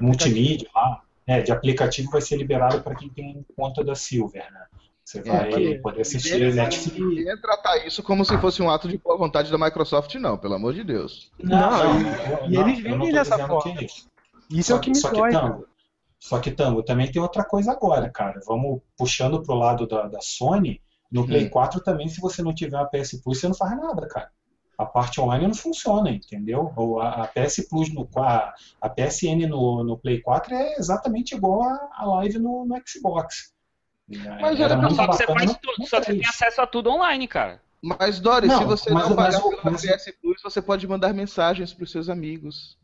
multimídia 0.00 0.68
lá, 0.74 1.02
né, 1.28 1.42
de 1.42 1.52
aplicativo 1.52 2.10
vai 2.10 2.22
ser 2.22 2.36
liberado 2.36 2.80
para 2.80 2.94
quem 2.94 3.10
tem 3.10 3.44
conta 3.54 3.84
da 3.84 3.94
Silver, 3.94 4.50
né? 4.50 4.64
Você 5.04 5.18
é, 5.20 5.22
vai 5.22 5.66
é, 5.72 5.78
poder 5.78 6.00
assistir 6.00 6.54
Netflix. 6.54 6.98
Ninguém 6.98 7.40
tratar 7.40 7.86
isso 7.86 8.02
como 8.02 8.24
se 8.24 8.36
fosse 8.38 8.62
um 8.62 8.70
ato 8.70 8.88
de 8.88 8.98
boa 8.98 9.16
vontade 9.16 9.50
da 9.50 9.58
Microsoft, 9.58 10.14
não, 10.16 10.36
pelo 10.36 10.54
amor 10.54 10.74
de 10.74 10.84
Deus. 10.84 11.30
Não, 11.38 11.58
não, 11.58 12.00
não 12.00 12.50
e 12.50 12.56
eles 12.56 12.80
vendem 12.80 13.12
dessa 13.12 13.46
forma. 13.46 13.80
É 13.80 13.84
isso. 13.84 14.08
isso 14.50 14.72
é 14.72 14.74
o 14.74 14.80
que 14.80 14.90
me 14.90 14.96
só 14.96 15.10
dói. 15.10 15.30
Que, 15.30 15.38
tango, 15.38 15.66
só 16.18 16.40
que, 16.40 16.50
Tango, 16.50 16.82
também 16.82 17.10
tem 17.10 17.22
outra 17.22 17.44
coisa 17.44 17.72
agora, 17.72 18.10
cara. 18.10 18.40
Vamos 18.46 18.80
puxando 18.96 19.42
pro 19.42 19.54
lado 19.54 19.86
da, 19.86 20.08
da 20.08 20.20
Sony. 20.20 20.80
No 21.10 21.26
Play 21.26 21.46
hum. 21.46 21.50
4 21.50 21.80
também, 21.80 22.06
se 22.08 22.20
você 22.20 22.42
não 22.42 22.54
tiver 22.54 22.76
a 22.76 22.84
PS 22.84 23.22
Plus, 23.22 23.38
você 23.40 23.48
não 23.48 23.54
faz 23.54 23.74
nada, 23.78 24.06
cara. 24.08 24.30
A 24.78 24.86
parte 24.86 25.20
online 25.20 25.48
não 25.48 25.54
funciona, 25.54 26.10
entendeu? 26.10 26.72
Ou 26.76 27.00
a, 27.00 27.24
a 27.24 27.26
PS 27.26 27.68
Plus, 27.68 27.92
no, 27.92 28.08
a, 28.16 28.54
a 28.80 28.88
PSN 28.88 29.48
no, 29.48 29.82
no 29.82 29.98
Play 29.98 30.20
4 30.20 30.54
é 30.54 30.76
exatamente 30.76 31.34
igual 31.34 31.62
a, 31.62 31.90
a 31.92 32.06
Live 32.06 32.38
no, 32.38 32.64
no 32.64 32.80
Xbox. 32.86 33.52
Mas 34.40 34.58
era 34.58 34.90
só 34.90 35.06
que 35.06 35.16
você 35.16 35.26
faz 35.26 35.56
tudo, 35.56 35.86
só 35.86 36.00
que 36.00 36.06
você 36.06 36.12
tem 36.12 36.26
acesso 36.26 36.60
a 36.62 36.66
tudo 36.66 36.90
online, 36.90 37.28
cara. 37.28 37.60
Mas, 37.80 38.18
Doris, 38.18 38.48
não, 38.48 38.58
se 38.58 38.64
você 38.64 38.90
mas, 38.90 39.08
não 39.08 39.16
pagar 39.16 39.40
pelo 39.40 39.60
mas... 39.62 39.82
PS 39.82 40.12
Plus, 40.20 40.42
você 40.42 40.60
pode 40.60 40.86
mandar 40.86 41.12
mensagens 41.14 41.72
para 41.72 41.84
os 41.84 41.90
seus 41.90 42.08
amigos. 42.08 42.76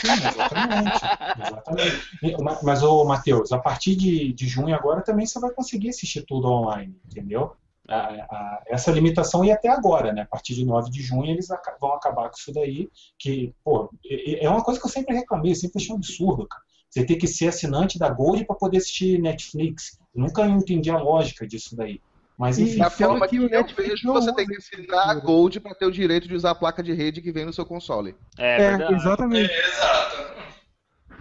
Sim, 0.00 0.12
exatamente. 0.12 0.96
exatamente. 1.44 2.42
Mas, 2.42 2.62
mas 2.62 2.82
ô, 2.82 3.04
Matheus, 3.04 3.50
a 3.50 3.58
partir 3.58 3.96
de, 3.96 4.32
de 4.32 4.46
junho 4.46 4.74
agora 4.74 5.02
também 5.02 5.26
você 5.26 5.40
vai 5.40 5.50
conseguir 5.50 5.88
assistir 5.88 6.22
tudo 6.22 6.48
online, 6.48 6.96
entendeu? 7.06 7.56
A, 7.88 7.96
a, 7.96 8.62
essa 8.66 8.90
limitação 8.90 9.44
ia 9.44 9.54
até 9.54 9.68
agora, 9.68 10.12
né? 10.12 10.22
A 10.22 10.26
partir 10.26 10.54
de 10.54 10.64
9 10.64 10.90
de 10.90 11.02
junho 11.02 11.30
eles 11.30 11.48
vão 11.80 11.94
acabar 11.94 12.28
com 12.28 12.36
isso 12.36 12.52
daí, 12.52 12.88
que, 13.18 13.54
pô, 13.64 13.90
é 14.04 14.48
uma 14.48 14.62
coisa 14.62 14.80
que 14.80 14.86
eu 14.86 14.90
sempre 14.90 15.14
reclamei, 15.14 15.54
sempre 15.54 15.80
achei 15.80 15.92
um 15.92 15.96
absurdo, 15.96 16.46
cara. 16.46 16.62
Você 16.90 17.04
tem 17.04 17.18
que 17.18 17.26
ser 17.26 17.48
assinante 17.48 17.98
da 17.98 18.08
Gold 18.08 18.44
para 18.44 18.56
poder 18.56 18.78
assistir 18.78 19.20
Netflix. 19.20 19.98
Eu 20.14 20.22
nunca 20.22 20.46
entendi 20.46 20.90
a 20.90 20.98
lógica 20.98 21.46
disso 21.46 21.76
daí. 21.76 22.00
Mas 22.38 22.58
enfim. 22.58 22.78
Da 22.78 22.90
forma 22.90 23.26
que 23.26 23.38
o 23.38 23.48
Netflix 23.48 24.02
você 24.02 24.34
tem 24.34 24.46
que 24.46 24.56
assinar 24.56 25.10
a 25.10 25.14
Gold 25.14 25.60
para 25.60 25.74
ter 25.74 25.86
o 25.86 25.90
direito 25.90 26.28
de 26.28 26.34
usar 26.34 26.50
a 26.50 26.54
placa 26.54 26.82
de 26.82 26.92
rede 26.92 27.20
que 27.20 27.32
vem 27.32 27.44
no 27.44 27.52
seu 27.52 27.66
console. 27.66 28.14
É, 28.38 28.62
é 28.62 28.92
exatamente. 28.92 29.50
É, 29.50 29.68
exato 29.68 30.55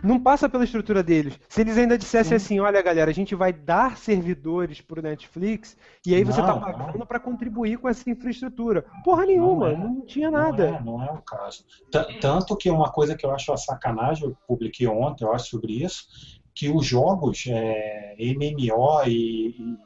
não 0.05 0.19
passa 0.19 0.47
pela 0.47 0.63
estrutura 0.63 1.01
deles. 1.01 1.39
Se 1.49 1.61
eles 1.61 1.77
ainda 1.77 1.97
dissessem 1.97 2.37
assim, 2.37 2.59
olha 2.59 2.81
galera, 2.81 3.09
a 3.09 3.13
gente 3.13 3.33
vai 3.35 3.51
dar 3.51 3.97
servidores 3.97 4.79
pro 4.79 5.01
Netflix 5.01 5.75
e 6.05 6.13
aí 6.13 6.23
você 6.23 6.39
está 6.39 6.57
pagando 6.57 7.05
para 7.05 7.19
contribuir 7.19 7.77
com 7.77 7.89
essa 7.89 8.09
infraestrutura. 8.09 8.85
Porra 9.03 9.25
nenhuma, 9.25 9.71
não, 9.71 9.75
é, 9.75 9.77
não 9.77 10.01
tinha 10.05 10.29
nada. 10.29 10.71
Não 10.71 10.77
é, 10.77 10.83
não 10.83 11.03
é 11.03 11.11
o 11.11 11.21
caso. 11.21 11.65
T 11.91 12.19
Tanto 12.19 12.55
que 12.55 12.69
uma 12.69 12.91
coisa 12.91 13.15
que 13.15 13.25
eu 13.25 13.31
acho 13.31 13.51
a 13.51 13.57
sacanagem, 13.57 14.25
eu 14.25 14.37
publiquei 14.47 14.87
ontem, 14.87 15.25
eu 15.25 15.33
acho 15.33 15.49
sobre 15.49 15.83
isso, 15.83 16.05
que 16.53 16.69
os 16.69 16.85
jogos 16.85 17.45
é, 17.47 18.15
MMO 18.19 19.03
e, 19.07 19.49
e 19.49 19.77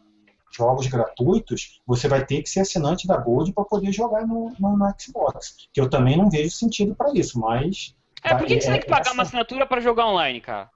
jogos 0.52 0.88
gratuitos, 0.88 1.82
você 1.86 2.08
vai 2.08 2.26
ter 2.26 2.42
que 2.42 2.50
ser 2.50 2.62
assinante 2.62 3.08
da 3.08 3.18
Gold 3.18 3.54
para 3.54 3.64
poder 3.64 3.92
jogar 3.92 4.26
no, 4.26 4.52
no, 4.60 4.78
no, 4.78 4.94
Xbox. 5.00 5.70
Que 5.72 5.80
eu 5.80 5.90
também 5.90 6.18
não 6.18 6.30
vejo 6.30 6.52
sentido 6.52 6.96
para 6.96 7.14
isso, 7.14 7.40
mas 7.40 7.96
é, 8.24 8.36
por 8.36 8.46
que, 8.46 8.56
que 8.56 8.62
você 8.62 8.72
tem 8.72 8.80
que 8.80 8.88
pagar 8.88 9.14
uma 9.14 9.24
assinatura 9.24 9.66
para 9.66 9.82
jogar 9.82 10.08
online, 10.08 10.42
cara? 10.42 10.70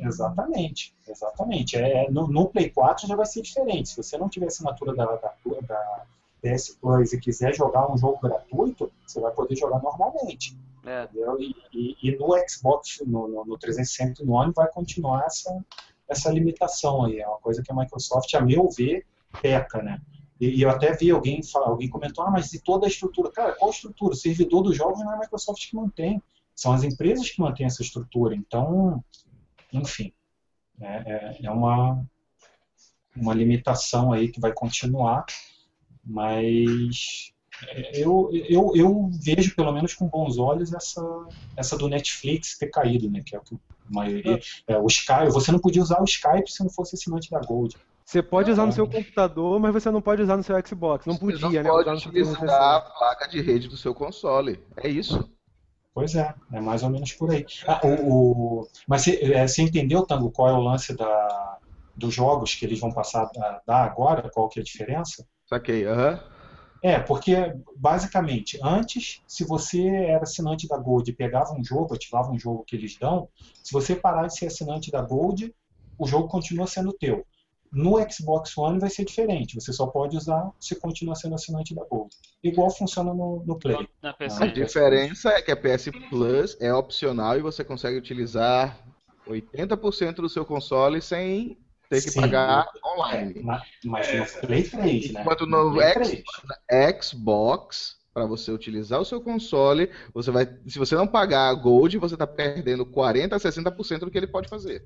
Exatamente, 0.00 0.94
exatamente. 1.06 1.76
É, 1.76 2.10
no, 2.10 2.26
no, 2.26 2.48
Play 2.48 2.70
4 2.70 3.06
já 3.06 3.14
vai 3.14 3.26
ser 3.26 3.42
diferente. 3.42 3.90
Se 3.90 3.96
você 3.96 4.18
não 4.18 4.28
tiver 4.28 4.46
assinatura 4.46 4.94
da, 4.94 5.06
da, 5.06 5.32
da 5.62 6.06
PS 6.42 6.76
Plus 6.80 7.12
e 7.12 7.20
quiser 7.20 7.54
jogar 7.54 7.90
um 7.90 7.96
jogo 7.96 8.18
gratuito, 8.20 8.90
você 9.06 9.20
vai 9.20 9.30
poder 9.32 9.56
jogar 9.56 9.80
normalmente. 9.80 10.56
É. 10.84 11.08
E, 11.38 11.54
e, 11.72 11.96
e, 12.02 12.16
no 12.16 12.34
Xbox, 12.48 13.00
no, 13.06 13.28
no, 13.28 13.44
no 13.44 13.58
360 13.58 14.24
no 14.24 14.32
One, 14.32 14.52
vai 14.54 14.68
continuar 14.68 15.24
essa, 15.26 15.64
essa 16.08 16.30
limitação 16.30 17.04
aí. 17.04 17.20
É 17.20 17.28
uma 17.28 17.38
coisa 17.38 17.62
que 17.62 17.70
a 17.70 17.74
Microsoft, 17.74 18.34
a 18.34 18.40
meu 18.40 18.68
ver, 18.70 19.06
peca, 19.40 19.82
né? 19.82 20.00
E, 20.40 20.58
e 20.58 20.62
eu 20.62 20.70
até 20.70 20.96
vi 20.96 21.10
alguém, 21.10 21.40
alguém 21.54 21.88
comentou, 21.88 22.24
ah, 22.24 22.30
mas 22.30 22.52
e 22.54 22.60
toda 22.60 22.86
a 22.86 22.88
estrutura? 22.88 23.30
Cara, 23.30 23.52
qual 23.52 23.70
a 23.70 23.74
estrutura? 23.74 24.14
O 24.14 24.16
servidor 24.16 24.62
dos 24.62 24.76
jogos 24.76 24.98
não 25.00 25.12
é 25.12 25.16
a 25.16 25.18
Microsoft 25.20 25.68
que 25.68 25.76
mantém. 25.76 26.20
São 26.60 26.74
as 26.74 26.84
empresas 26.84 27.30
que 27.30 27.40
mantêm 27.40 27.64
essa 27.64 27.80
estrutura. 27.80 28.34
Então, 28.34 29.02
enfim, 29.72 30.12
é, 30.78 30.86
é, 30.86 31.38
é 31.44 31.50
uma, 31.50 32.04
uma 33.16 33.32
limitação 33.32 34.12
aí 34.12 34.30
que 34.30 34.38
vai 34.38 34.52
continuar, 34.52 35.24
mas 36.04 37.32
eu, 37.94 38.28
eu, 38.30 38.72
eu 38.76 39.10
vejo 39.24 39.56
pelo 39.56 39.72
menos 39.72 39.94
com 39.94 40.06
bons 40.06 40.36
olhos 40.36 40.74
essa, 40.74 41.02
essa 41.56 41.78
do 41.78 41.88
Netflix 41.88 42.58
ter 42.58 42.66
caído, 42.66 43.10
né? 43.10 43.22
Que 43.24 43.36
é 43.36 43.38
o 43.38 43.42
que 43.42 43.54
a 43.54 43.58
maioria. 43.88 44.38
É, 44.68 44.76
o 44.76 44.86
Skype, 44.86 45.32
você 45.32 45.50
não 45.50 45.60
podia 45.60 45.80
usar 45.80 46.02
o 46.02 46.04
Skype 46.04 46.52
se 46.52 46.62
não 46.62 46.68
fosse 46.68 46.94
assinante 46.94 47.30
da 47.30 47.40
Gold. 47.40 47.74
Você 48.04 48.22
pode 48.22 48.50
usar 48.50 48.66
no 48.66 48.72
seu 48.72 48.86
computador, 48.86 49.58
mas 49.58 49.72
você 49.72 49.90
não 49.90 50.02
pode 50.02 50.20
usar 50.20 50.36
no 50.36 50.42
seu 50.42 50.54
Xbox. 50.66 51.06
Não 51.06 51.16
podia, 51.16 51.38
você 51.38 51.62
não 51.62 51.62
né? 51.62 51.84
Pode 51.84 52.06
utilizar 52.06 52.76
a 52.76 52.80
placa 52.82 53.26
de 53.26 53.40
rede 53.40 53.66
do 53.66 53.78
seu 53.78 53.94
console. 53.94 54.62
É 54.76 54.88
isso. 54.90 55.26
Pois 55.92 56.14
é, 56.14 56.34
é 56.52 56.60
mais 56.60 56.82
ou 56.82 56.90
menos 56.90 57.12
por 57.12 57.30
aí. 57.30 57.44
Ah, 57.66 57.80
o, 57.84 58.60
o, 58.60 58.68
mas 58.86 59.02
você, 59.02 59.32
é, 59.32 59.46
você 59.46 59.62
entendeu, 59.62 60.06
Tango, 60.06 60.30
qual 60.30 60.48
é 60.48 60.52
o 60.52 60.60
lance 60.60 60.96
da, 60.96 61.58
dos 61.96 62.14
jogos 62.14 62.54
que 62.54 62.64
eles 62.64 62.78
vão 62.78 62.92
passar 62.92 63.24
a 63.24 63.62
dar 63.66 63.84
agora? 63.84 64.30
Qual 64.30 64.48
que 64.48 64.60
é 64.60 64.62
a 64.62 64.64
diferença? 64.64 65.26
Saquei, 65.46 65.84
aham. 65.86 66.12
Uhum. 66.12 66.40
É, 66.82 66.98
porque 66.98 67.34
basicamente, 67.76 68.58
antes, 68.62 69.22
se 69.28 69.44
você 69.44 69.86
era 69.86 70.22
assinante 70.22 70.66
da 70.66 70.78
Gold 70.78 71.10
e 71.10 71.14
pegava 71.14 71.52
um 71.52 71.62
jogo, 71.62 71.94
ativava 71.94 72.30
um 72.30 72.38
jogo 72.38 72.64
que 72.64 72.74
eles 72.74 72.98
dão, 72.98 73.28
se 73.62 73.70
você 73.72 73.94
parar 73.94 74.26
de 74.28 74.36
ser 74.36 74.46
assinante 74.46 74.90
da 74.90 75.02
Gold, 75.02 75.54
o 75.98 76.06
jogo 76.06 76.28
continua 76.28 76.66
sendo 76.66 76.94
teu. 76.94 77.26
No 77.72 77.96
Xbox 78.10 78.56
One 78.58 78.80
vai 78.80 78.90
ser 78.90 79.04
diferente, 79.04 79.54
você 79.54 79.72
só 79.72 79.86
pode 79.86 80.16
usar 80.16 80.50
se 80.58 80.74
continua 80.74 81.14
sendo 81.14 81.36
assinante 81.36 81.74
da 81.74 81.84
Gold. 81.84 82.10
Igual 82.42 82.70
funciona 82.70 83.14
no, 83.14 83.44
no 83.46 83.58
Play. 83.58 83.88
a 84.02 84.46
diferença 84.46 85.30
é 85.30 85.42
que 85.42 85.52
a 85.52 85.56
PS 85.56 85.90
Plus 86.08 86.56
é 86.60 86.74
opcional 86.74 87.38
e 87.38 87.42
você 87.42 87.62
consegue 87.62 87.96
utilizar 87.96 88.76
80% 89.26 90.16
do 90.16 90.28
seu 90.28 90.44
console 90.44 91.00
sem 91.00 91.56
ter 91.88 92.02
que 92.02 92.10
Sim, 92.10 92.20
pagar 92.20 92.66
online. 92.84 93.40
Mas, 93.42 93.62
mas 93.84 94.14
no 94.14 94.40
Play 94.46 94.62
3, 94.64 95.12
né? 95.12 95.20
Enquanto 95.20 95.46
no, 95.46 95.70
no 95.70 95.80
Xbox, 97.00 97.98
para 98.12 98.26
você 98.26 98.50
utilizar 98.50 99.00
o 99.00 99.04
seu 99.04 99.20
console, 99.20 99.90
você 100.12 100.30
vai, 100.30 100.48
se 100.66 100.78
você 100.78 100.94
não 100.96 101.06
pagar 101.06 101.48
a 101.48 101.54
Gold, 101.54 101.98
você 101.98 102.14
está 102.14 102.26
perdendo 102.26 102.84
40 102.84 103.36
a 103.36 103.38
60% 103.38 104.00
do 104.00 104.10
que 104.10 104.18
ele 104.18 104.26
pode 104.26 104.48
fazer. 104.48 104.84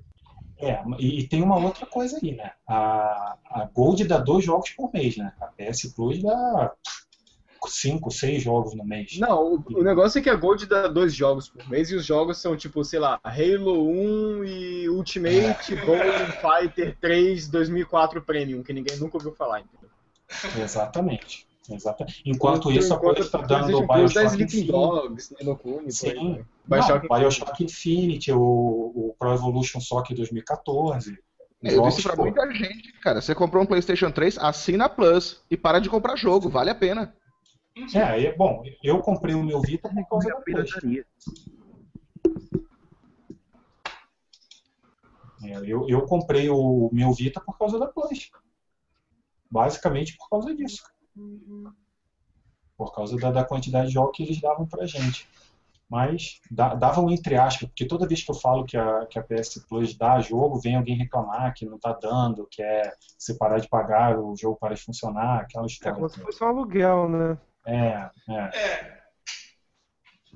É, 0.59 0.83
e, 0.99 1.27
tem 1.27 1.43
uma 1.43 1.59
outra 1.59 1.85
coisa 1.85 2.19
aí, 2.23 2.33
né? 2.33 2.53
A, 2.67 3.37
a 3.51 3.69
Gold 3.73 4.05
dá 4.05 4.19
dois 4.19 4.45
jogos 4.45 4.71
por 4.71 4.93
mês, 4.93 5.17
né? 5.17 5.33
A 5.41 5.47
PS 5.47 5.93
Plus 5.95 6.23
dá 6.23 6.73
cinco, 7.69 8.11
seis 8.11 8.43
jogos 8.43 8.75
no 8.75 8.85
mês. 8.85 9.19
Não, 9.19 9.55
o, 9.55 9.65
o, 9.79 9.83
negócio 9.83 10.19
é 10.19 10.23
que 10.23 10.31
a 10.31 10.37
Gold 10.37 10.67
dá 10.67 10.87
dois 10.87 11.15
jogos 11.15 11.49
por 11.49 11.69
mês 11.69 11.91
e 11.91 11.97
os 11.97 12.05
jogos 12.05 12.39
são 12.39 12.57
tipo, 12.57 12.85
sei 12.85 12.99
lá, 12.99 13.19
Halo 13.25 13.89
1 13.89 14.45
e 14.45 14.89
Ultimate 14.89 15.75
é. 15.75 15.85
Golden 15.85 16.27
Fighter 16.41 16.97
3 17.01 17.49
2004 17.49 18.23
Premium, 18.23 18.63
que 18.63 18.73
ninguém 18.73 18.97
nunca 18.99 19.17
ouviu 19.17 19.33
falar, 19.33 19.61
entendeu? 19.61 19.91
Exatamente. 20.63 21.47
Exatamente. 21.71 22.23
Enquanto, 22.27 22.71
isso, 22.71 22.93
a 22.93 22.97
Gold 22.97 23.21
está 23.21 23.41
dando 23.41 23.79
o 23.79 23.87
Bioshock 23.87 24.43
Infinite. 24.43 24.71
Dogs, 24.71 25.33
né, 25.33 25.39
no 25.43 25.57
Cune, 25.57 25.91
Sim. 25.91 26.37
Né? 26.37 26.45
Bioshock, 26.67 27.09
Não, 27.09 27.19
Bioshock 27.19 27.65
Infinite, 27.65 28.33
o, 28.33 28.41
o 28.41 29.17
Pro 29.19 29.35
Evolution 29.35 29.81
Soccer 29.81 30.17
2014. 30.17 31.19
É, 31.63 31.77
eu 31.77 31.83
disse 31.83 32.03
pra 32.03 32.17
muita 32.17 32.51
gente, 32.53 32.93
cara, 33.01 33.21
você 33.21 33.35
comprou 33.35 33.63
um 33.63 33.67
PlayStation 33.67 34.11
3, 34.11 34.39
assina 34.39 34.85
a 34.85 34.89
Plus 34.89 35.43
e 35.51 35.57
para 35.57 35.79
de 35.79 35.89
comprar 35.89 36.17
jogo, 36.17 36.49
vale 36.49 36.71
a 36.71 36.75
pena. 36.75 37.15
É, 37.95 38.25
é 38.27 38.37
bom, 38.37 38.63
eu 38.83 39.01
comprei 39.01 39.35
o 39.35 39.43
meu 39.43 39.61
Vita 39.61 39.89
por 39.89 40.09
causa 40.09 40.29
da 40.29 40.41
pirataria. 40.41 41.07
É, 45.43 45.59
eu, 45.67 45.89
eu 45.89 46.03
comprei 46.07 46.49
o 46.49 46.89
meu 46.93 47.13
Vita 47.13 47.41
por 47.41 47.59
causa 47.59 47.79
da 47.79 47.87
Plus. 47.87 48.31
Basicamente 49.51 50.17
por 50.17 50.29
causa 50.29 50.55
disso. 50.55 50.83
Por 52.77 52.95
causa 52.95 53.17
da, 53.17 53.31
da 53.31 53.45
quantidade 53.45 53.89
de 53.89 53.95
jogos 53.95 54.17
que 54.17 54.23
eles 54.23 54.41
davam 54.41 54.67
pra 54.67 54.87
gente. 54.87 55.29
Mas 55.91 56.41
da, 56.51 56.75
davam 56.75 57.11
entre 57.11 57.37
aspas, 57.37 57.69
porque 57.69 57.87
toda 57.87 58.07
vez 58.07 58.23
que 58.23 58.31
eu 58.31 58.35
falo 58.35 58.65
que 58.65 58.77
a, 58.77 59.07
que 59.07 59.19
a 59.19 59.23
PS 59.23 59.65
Plus 59.69 59.97
dá 59.97 60.19
jogo, 60.21 60.61
vem 60.61 60.77
alguém 60.77 60.97
reclamar 60.97 61.53
que 61.55 61.67
não 61.67 61.79
tá 61.79 61.93
dando, 61.93 62.49
que 62.51 62.63
é 62.63 62.93
se 63.19 63.37
parar 63.37 63.59
de 63.59 63.69
pagar, 63.69 64.19
o 64.19 64.35
jogo 64.37 64.57
para 64.57 64.75
de 64.75 64.83
funcionar, 64.83 65.41
aquela 65.41 65.67
história. 65.67 65.95
É 65.95 65.97
como 65.97 66.09
se 66.09 66.21
fosse 66.21 66.43
um 66.43 66.49
aluguel, 66.49 67.09
né? 67.09 67.39
É, 67.67 68.11
é. 68.29 68.51
é. 68.55 68.94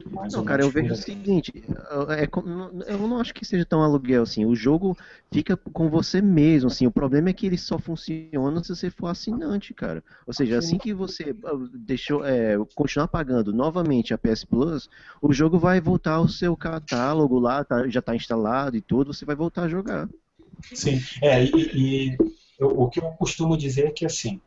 Mais 0.07 0.33
não, 0.33 0.45
cara, 0.45 0.63
eu 0.63 0.71
vejo 0.71 0.93
o 0.93 0.97
seguinte, 0.97 1.53
é, 1.57 2.93
eu 2.93 2.99
não 3.07 3.21
acho 3.21 3.35
que 3.35 3.45
seja 3.45 3.65
tão 3.65 3.83
aluguel 3.83 4.23
assim. 4.23 4.45
O 4.45 4.55
jogo 4.55 4.97
fica 5.31 5.57
com 5.57 5.91
você 5.91 6.21
mesmo, 6.21 6.69
assim. 6.69 6.87
O 6.87 6.91
problema 6.91 7.31
é 7.31 7.33
que 7.33 7.47
ele 7.47 7.59
só 7.59 7.79
funciona 7.79 8.63
se 8.63 8.75
você 8.75 8.91
for 8.91 9.09
assinante, 9.09 9.75
cara. 9.75 10.03
Ou 10.27 10.33
seja, 10.33 10.61
Sim. 10.61 10.67
assim 10.67 10.79
que 10.79 10.95
você 10.95 11.35
ah, 11.45 11.51
deixou, 11.75 12.25
é, 12.25 12.57
continuar 12.75 13.09
pagando 13.09 13.53
novamente 13.53 14.15
a 14.15 14.19
PS 14.19 14.45
Plus, 14.45 14.89
o 15.21 15.33
jogo 15.33 15.59
vai 15.59 15.81
voltar 15.81 16.15
ao 16.15 16.29
seu 16.29 16.57
catálogo 16.57 17.39
lá, 17.39 17.65
tá, 17.65 17.89
já 17.89 18.01
está 18.01 18.15
instalado 18.15 18.77
e 18.77 18.81
tudo, 18.81 19.13
você 19.13 19.25
vai 19.25 19.37
voltar 19.37 19.65
a 19.65 19.69
jogar. 19.69 20.09
Sim, 20.73 21.01
é, 21.23 21.45
e, 21.45 21.51
e 21.51 22.17
eu, 22.59 22.69
o 22.69 22.89
que 22.89 23.01
eu 23.01 23.11
costumo 23.13 23.57
dizer 23.57 23.87
é 23.87 23.91
que 23.91 24.05
assim, 24.05 24.41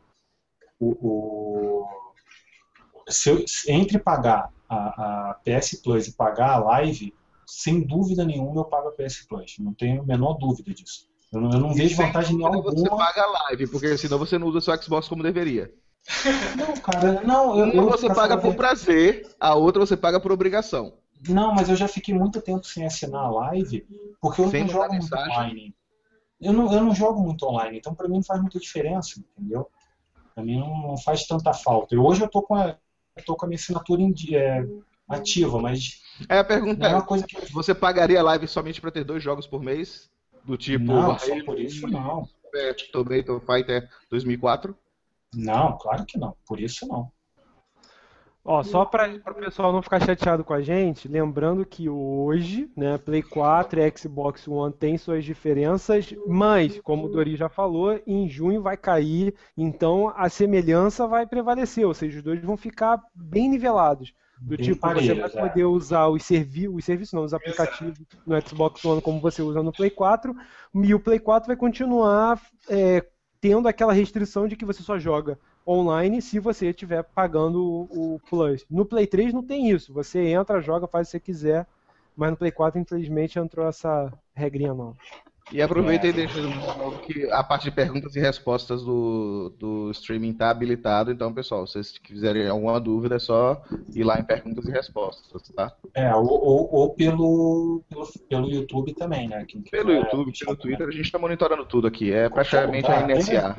o, 0.78 0.90
o 1.00 1.86
se 3.08 3.30
eu, 3.30 3.44
entre 3.68 3.98
pagar 3.98 4.50
a, 4.72 5.30
a, 5.30 5.34
PS 5.34 5.80
Plus 5.82 6.08
e 6.08 6.12
pagar 6.12 6.54
a 6.54 6.58
Live, 6.58 7.14
sem 7.46 7.80
dúvida 7.80 8.24
nenhuma 8.24 8.60
eu 8.60 8.64
pago 8.64 8.88
a 8.88 8.92
PS 8.92 9.26
Plus. 9.28 9.56
Não 9.58 9.74
tenho 9.74 10.02
a 10.02 10.04
menor 10.04 10.34
dúvida 10.34 10.72
disso. 10.72 11.08
Eu 11.32 11.40
não, 11.40 11.50
eu 11.50 11.58
não 11.58 11.74
vejo 11.74 11.96
vantagem 11.96 12.36
nenhuma. 12.36 12.62
Você 12.62 12.88
paga 12.88 13.22
a 13.22 13.44
Live, 13.48 13.66
porque 13.68 13.96
senão 13.96 14.18
você 14.18 14.38
não 14.38 14.46
usa 14.48 14.60
seu 14.60 14.82
Xbox 14.82 15.08
como 15.08 15.22
deveria. 15.22 15.72
Não, 16.56 16.74
cara, 16.78 17.22
não. 17.22 17.58
Eu, 17.58 17.82
Uma 17.82 17.92
você 17.92 18.12
paga 18.12 18.36
por 18.36 18.54
prazer, 18.54 19.28
a 19.38 19.54
outra 19.54 19.80
você 19.80 19.96
paga 19.96 20.20
por 20.20 20.32
obrigação. 20.32 20.94
Não, 21.28 21.54
mas 21.54 21.68
eu 21.68 21.76
já 21.76 21.86
fiquei 21.86 22.14
muito 22.14 22.40
tempo 22.40 22.66
sem 22.66 22.84
assinar 22.84 23.24
a 23.24 23.30
live, 23.30 23.86
porque 24.20 24.40
eu 24.40 24.50
sem 24.50 24.62
não 24.62 24.68
jogo 24.68 24.94
muito 24.94 25.14
online. 25.14 25.74
Eu 26.40 26.52
não, 26.52 26.72
eu 26.72 26.82
não 26.82 26.94
jogo 26.94 27.20
muito 27.20 27.46
online, 27.46 27.78
então 27.78 27.94
para 27.94 28.08
mim 28.08 28.16
não 28.16 28.24
faz 28.24 28.40
muita 28.40 28.58
diferença, 28.58 29.20
entendeu? 29.20 29.70
Para 30.34 30.42
mim 30.42 30.58
não, 30.58 30.88
não, 30.88 30.96
faz 30.96 31.24
tanta 31.24 31.52
falta. 31.52 31.94
E 31.94 31.98
hoje 31.98 32.22
eu 32.22 32.28
tô 32.28 32.42
com 32.42 32.56
a, 32.56 32.76
estou 33.16 33.36
com 33.36 33.46
a 33.46 33.48
minha 33.48 33.56
assinatura 33.56 34.02
em, 34.02 34.14
é, 34.34 34.66
ativa, 35.08 35.60
mas. 35.60 36.02
É 36.28 36.38
a 36.38 36.44
pergunta 36.44 36.86
é, 36.86 36.94
uma 36.94 37.02
coisa 37.02 37.26
que... 37.26 37.52
você 37.52 37.74
pagaria 37.74 38.20
a 38.20 38.22
live 38.22 38.46
somente 38.46 38.80
para 38.80 38.90
ter 38.90 39.04
dois 39.04 39.22
jogos 39.22 39.46
por 39.46 39.62
mês? 39.62 40.10
Do 40.44 40.56
tipo. 40.56 40.84
Não, 40.84 41.18
só 41.18 41.44
por 41.44 41.60
isso 41.60 41.86
não. 41.86 42.28
Tomato 42.92 43.40
Fighter 43.40 43.88
2004? 44.10 44.76
Não, 45.34 45.78
claro 45.78 46.04
que 46.04 46.18
não. 46.18 46.36
Por 46.46 46.60
isso 46.60 46.86
não. 46.86 47.10
Ó, 48.44 48.60
só 48.64 48.84
para 48.84 49.08
o 49.08 49.34
pessoal 49.34 49.72
não 49.72 49.82
ficar 49.82 50.00
chateado 50.00 50.42
com 50.42 50.52
a 50.52 50.60
gente, 50.60 51.06
lembrando 51.06 51.64
que 51.64 51.88
hoje, 51.88 52.68
né, 52.76 52.98
Play 52.98 53.22
4 53.22 53.80
e 53.80 53.92
Xbox 53.96 54.48
One 54.48 54.74
tem 54.74 54.98
suas 54.98 55.24
diferenças, 55.24 56.12
mas, 56.26 56.80
como 56.80 57.06
o 57.06 57.08
Dori 57.08 57.36
já 57.36 57.48
falou, 57.48 58.00
em 58.04 58.28
junho 58.28 58.60
vai 58.60 58.76
cair, 58.76 59.32
então 59.56 60.12
a 60.16 60.28
semelhança 60.28 61.06
vai 61.06 61.24
prevalecer, 61.24 61.86
ou 61.86 61.94
seja, 61.94 62.18
os 62.18 62.24
dois 62.24 62.42
vão 62.42 62.56
ficar 62.56 63.00
bem 63.14 63.48
nivelados. 63.48 64.12
Do 64.40 64.56
bem 64.56 64.66
tipo, 64.66 64.88
você 64.88 65.14
vai 65.14 65.30
é. 65.30 65.48
poder 65.48 65.64
usar 65.66 66.08
os, 66.08 66.24
servi 66.24 66.66
os 66.66 66.84
serviços, 66.84 67.14
não, 67.14 67.22
os 67.22 67.32
aplicativos 67.32 67.96
no 68.26 68.40
Xbox 68.40 68.84
One 68.84 69.00
como 69.00 69.20
você 69.20 69.40
usa 69.40 69.62
no 69.62 69.70
Play 69.70 69.90
4, 69.90 70.34
e 70.82 70.92
o 70.92 70.98
Play 70.98 71.20
4 71.20 71.46
vai 71.46 71.56
continuar 71.56 72.42
é, 72.68 73.06
tendo 73.40 73.68
aquela 73.68 73.92
restrição 73.92 74.48
de 74.48 74.56
que 74.56 74.64
você 74.64 74.82
só 74.82 74.98
joga 74.98 75.38
online 75.66 76.20
se 76.20 76.38
você 76.38 76.70
estiver 76.70 77.02
pagando 77.02 77.86
o, 77.90 78.20
Plus. 78.28 78.64
No 78.70 78.84
Play 78.84 79.06
3 79.06 79.32
não 79.32 79.42
tem 79.42 79.70
isso. 79.70 79.92
Você 79.92 80.20
entra, 80.28 80.60
joga, 80.60 80.86
faz 80.86 81.08
o 81.08 81.10
que 81.10 81.12
você 81.12 81.20
quiser. 81.20 81.66
Mas 82.16 82.30
no 82.30 82.36
Play 82.36 82.52
4, 82.52 82.80
infelizmente, 82.80 83.38
entrou 83.38 83.66
essa 83.66 84.12
regrinha 84.34 84.74
nova. 84.74 84.96
E 85.50 85.60
aproveita 85.60 86.06
é. 86.06 86.10
e 86.10 86.12
deixa 86.12 86.40
que 87.06 87.30
a 87.30 87.42
parte 87.42 87.64
de 87.64 87.70
perguntas 87.70 88.14
e 88.14 88.20
respostas 88.20 88.82
do, 88.82 89.52
do 89.58 89.90
streaming 89.90 90.30
está 90.30 90.50
habilitado. 90.50 91.10
Então, 91.10 91.32
pessoal, 91.32 91.66
se 91.66 91.74
vocês 91.74 91.98
quiserem 91.98 92.48
alguma 92.48 92.80
dúvida, 92.80 93.16
é 93.16 93.18
só 93.18 93.62
ir 93.94 94.04
lá 94.04 94.18
em 94.18 94.24
perguntas 94.24 94.64
e 94.66 94.70
respostas, 94.70 95.42
tá? 95.50 95.72
É, 95.94 96.14
ou, 96.14 96.26
ou, 96.26 96.74
ou 96.74 96.94
pelo, 96.94 97.82
pelo, 97.88 98.08
pelo 98.28 98.50
YouTube 98.50 98.94
também, 98.94 99.28
né? 99.28 99.44
Quem 99.46 99.62
pelo 99.62 99.92
YouTube, 99.92 100.32
pelo 100.38 100.56
Twitter, 100.56 100.88
a 100.88 100.92
gente 100.92 101.06
está 101.06 101.18
monitorando 101.18 101.64
tudo 101.66 101.86
aqui. 101.86 102.12
É 102.12 102.28
praticamente 102.28 102.90
a 102.90 103.06
NSA. 103.06 103.56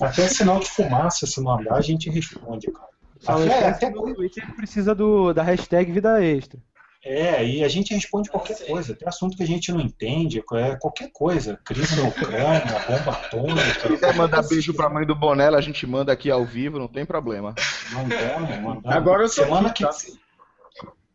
Até 0.00 0.28
sinal 0.28 0.60
de 0.60 0.70
fumaça, 0.70 1.26
se 1.26 1.40
mandar, 1.40 1.74
a 1.74 1.80
gente 1.80 2.08
responde, 2.08 2.70
cara. 2.70 2.96
Até, 3.26 3.68
até... 3.68 3.90
No 3.90 4.14
Twitter 4.14 4.54
precisa 4.54 4.94
do, 4.94 5.32
da 5.32 5.42
hashtag 5.42 5.90
vida 5.90 6.22
extra. 6.24 6.60
É, 7.08 7.46
e 7.46 7.62
a 7.62 7.68
gente 7.68 7.94
responde 7.94 8.28
qualquer 8.28 8.66
coisa, 8.66 8.92
tem 8.92 9.06
assunto 9.06 9.36
que 9.36 9.42
a 9.44 9.46
gente 9.46 9.70
não 9.70 9.80
entende, 9.80 10.42
é 10.54 10.74
qualquer 10.74 11.08
coisa, 11.12 11.56
crise 11.64 11.94
na 12.00 12.08
Ucrânia, 12.08 12.62
bomba 12.88 13.12
atômica. 13.12 13.80
Se 13.80 13.86
quiser 13.86 14.16
mandar 14.16 14.42
beijo 14.48 14.74
pra 14.74 14.88
mãe 14.90 15.06
do 15.06 15.14
Bonella, 15.14 15.56
a 15.56 15.60
gente 15.60 15.86
manda 15.86 16.10
aqui 16.12 16.32
ao 16.32 16.44
vivo, 16.44 16.80
não 16.80 16.88
tem 16.88 17.06
problema. 17.06 17.54
Mandamos, 17.92 18.50
mandamos. 18.60 18.84
Agora 18.86 19.22
eu 19.22 19.28
sou 19.28 19.44
semana 19.44 19.68
aqui, 19.68 19.84
que 19.86 19.90
tá? 19.90 19.96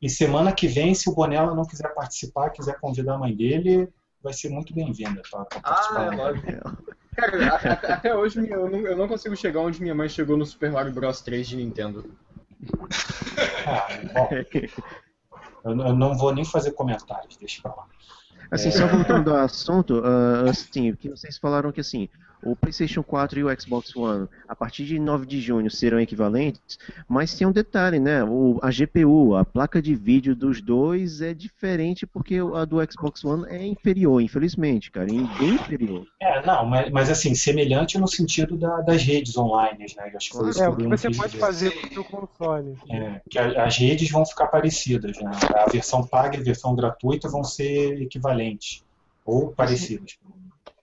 E 0.01 0.09
semana 0.09 0.53
que 0.53 0.65
vem, 0.65 0.95
se 0.95 1.09
o 1.09 1.13
Bonella 1.13 1.53
não 1.53 1.65
quiser 1.65 1.93
participar, 1.93 2.51
quiser 2.51 2.79
convidar 2.79 3.15
a 3.15 3.17
mãe 3.17 3.35
dele, 3.35 3.89
vai 4.23 4.31
ser 4.31 4.47
muito 4.49 4.73
bem-vinda 4.73 5.21
pra, 5.29 5.43
pra 5.43 5.59
participar. 5.59 6.09
Ah, 6.09 6.13
é 6.13 6.15
lógico. 6.15 6.77
Cara, 7.17 7.47
a- 7.47 7.55
a- 7.55 7.93
até 7.95 8.15
hoje 8.15 8.49
eu 8.49 8.69
não, 8.69 8.79
eu 8.79 8.95
não 8.95 9.09
consigo 9.09 9.35
chegar 9.35 9.59
onde 9.59 9.81
minha 9.81 9.93
mãe 9.93 10.07
chegou 10.07 10.37
no 10.37 10.45
Super 10.45 10.71
Mario 10.71 10.93
Bros 10.93 11.19
3 11.19 11.49
de 11.49 11.57
Nintendo. 11.57 12.09
Ah, 13.67 13.87
bom, 14.13 14.29
eu, 15.63 15.75
não- 15.75 15.87
eu 15.87 15.95
não 15.95 16.17
vou 16.17 16.33
nem 16.33 16.43
fazer 16.45 16.71
comentários, 16.71 17.37
deixa 17.37 17.61
pra 17.61 17.73
lá. 17.75 17.85
Assim, 18.49 18.67
É. 18.67 18.71
só 18.71 18.87
voltando 18.87 19.31
ao 19.31 19.37
assunto, 19.45 20.01
ah, 20.03 20.49
assim, 20.49 20.93
que 20.95 21.09
vocês 21.09 21.37
falaram 21.37 21.71
que 21.71 21.79
assim, 21.81 22.09
o 22.43 22.55
PlayStation 22.55 23.03
4 23.03 23.39
e 23.39 23.43
o 23.43 23.61
Xbox 23.61 23.95
One, 23.95 24.27
a 24.47 24.55
partir 24.55 24.85
de 24.85 24.97
9 24.99 25.25
de 25.25 25.39
junho, 25.39 25.69
serão 25.69 25.99
equivalentes, 25.99 26.77
mas 27.07 27.33
tem 27.37 27.45
um 27.47 27.51
detalhe, 27.51 27.99
né? 27.99 28.23
O, 28.23 28.59
a 28.61 28.69
GPU, 28.71 29.35
a 29.35 29.45
placa 29.45 29.81
de 29.81 29.93
vídeo 29.95 30.35
dos 30.35 30.61
dois 30.61 31.21
é 31.21 31.33
diferente 31.33 32.05
porque 32.07 32.35
a 32.55 32.65
do 32.65 32.77
Xbox 32.91 33.23
One 33.23 33.45
é 33.47 33.65
inferior, 33.65 34.21
infelizmente, 34.21 34.89
cara, 34.91 35.09
é 35.09 35.13
bem 35.39 35.51
inferior. 35.51 36.05
É, 36.19 36.45
não, 36.45 36.65
mas, 36.65 36.89
mas 36.91 37.09
assim, 37.09 37.33
semelhante 37.35 37.97
no 37.97 38.07
sentido 38.07 38.57
da- 38.57 38.81
das 38.81 39.03
redes 39.03 39.37
online, 39.37 39.85
né? 39.97 40.09
Eu 40.11 40.17
acho 40.17 40.29
que 40.31 40.37
foi 40.37 40.49
isso 40.49 40.63
É, 40.63 40.65
que 40.67 40.71
o 40.71 40.77
que 40.77 40.87
você 40.87 41.11
pode 41.11 41.27
dizer. 41.31 41.39
fazer 41.39 41.71
com 41.71 41.87
o 41.87 41.93
seu 41.93 42.03
console. 42.03 42.73
É, 42.89 43.21
que 43.29 43.37
a- 43.39 43.65
as 43.65 43.77
redes 43.77 44.09
vão 44.09 44.25
ficar 44.25 44.47
parecidas, 44.47 45.17
né? 45.19 45.31
A 45.55 45.69
versão 45.69 46.05
paga 46.05 46.37
e 46.37 46.39
a 46.41 46.43
versão 46.43 46.75
gratuita 46.75 47.29
vão 47.29 47.43
ser 47.43 48.01
equivalentes 48.01 48.83
ou 49.25 49.51
parecidas. 49.51 50.17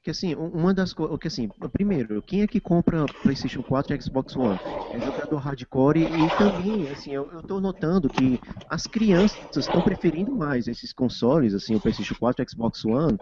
Que 0.08 0.12
assim, 0.12 0.34
um- 0.34 0.48
uma 0.48 0.72
das 0.72 0.94
coisas. 0.94 1.18
Que 1.18 1.28
assim, 1.28 1.50
primeiro, 1.70 2.22
quem 2.22 2.40
é 2.40 2.46
que 2.48 2.58
compra 2.62 3.10
PlayStation 3.22 3.62
4 3.62 3.94
e 3.94 4.00
Xbox 4.00 4.34
One? 4.34 4.58
É 4.90 4.98
jogador 4.98 5.36
hardcore 5.36 6.00
e 6.00 6.30
também, 6.30 6.88
assim, 6.88 7.12
eu, 7.12 7.30
eu 7.30 7.42
tô 7.42 7.60
notando 7.60 8.08
que 8.08 8.40
as 8.66 8.86
crianças 8.86 9.38
estão 9.54 9.82
preferindo 9.82 10.34
mais 10.34 10.66
esses 10.66 10.94
consoles, 10.94 11.52
assim, 11.52 11.74
o 11.74 11.80
PlayStation 11.80 12.14
4 12.14 12.42
e 12.42 12.48
Xbox 12.50 12.82
One, 12.86 13.18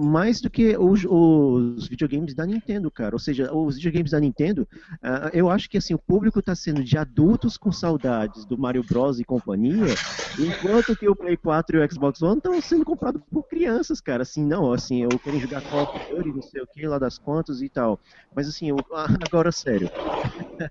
mais 0.00 0.40
do 0.40 0.48
que 0.50 0.76
os, 0.76 1.04
os 1.04 1.88
videogames 1.88 2.34
da 2.34 2.46
Nintendo, 2.46 2.90
cara. 2.90 3.14
Ou 3.14 3.18
seja, 3.18 3.52
os 3.54 3.76
videogames 3.76 4.10
da 4.12 4.20
Nintendo, 4.20 4.68
ah, 5.02 5.30
eu 5.32 5.50
acho 5.50 5.68
que 5.68 5.76
assim, 5.78 5.94
o 5.94 5.98
público 5.98 6.42
tá 6.42 6.54
sendo 6.54 6.82
de 6.84 6.96
adultos 6.96 7.56
com 7.56 7.72
saudades 7.72 8.44
do 8.44 8.58
Mario 8.58 8.84
Bros 8.84 9.18
e 9.20 9.24
companhia, 9.24 9.98
enquanto 10.36 10.96
que 10.96 11.08
o 11.08 11.16
Play 11.16 11.36
4 11.36 11.76
e 11.76 11.84
o 11.86 11.90
Xbox 11.92 12.22
One 12.22 12.36
estão 12.38 12.60
sendo 12.60 12.84
comprados 12.84 13.22
por 13.30 13.44
crianças, 13.48 14.00
cara. 14.00 14.22
Assim, 14.22 14.44
não, 14.44 14.72
assim, 14.72 15.02
eu 15.02 15.18
quero 15.18 15.38
jogar 15.38 15.62
Call 15.62 15.82
of 15.84 15.98
Duty, 16.08 16.32
não 16.32 16.42
sei 16.42 16.62
o 16.62 16.66
que, 16.66 16.86
lá 16.86 16.98
das 16.98 17.18
quantas 17.18 17.60
e 17.62 17.68
tal. 17.68 18.00
Mas 18.34 18.48
assim, 18.48 18.68
eu- 18.70 18.84
agora 19.24 19.50
sério. 19.52 19.90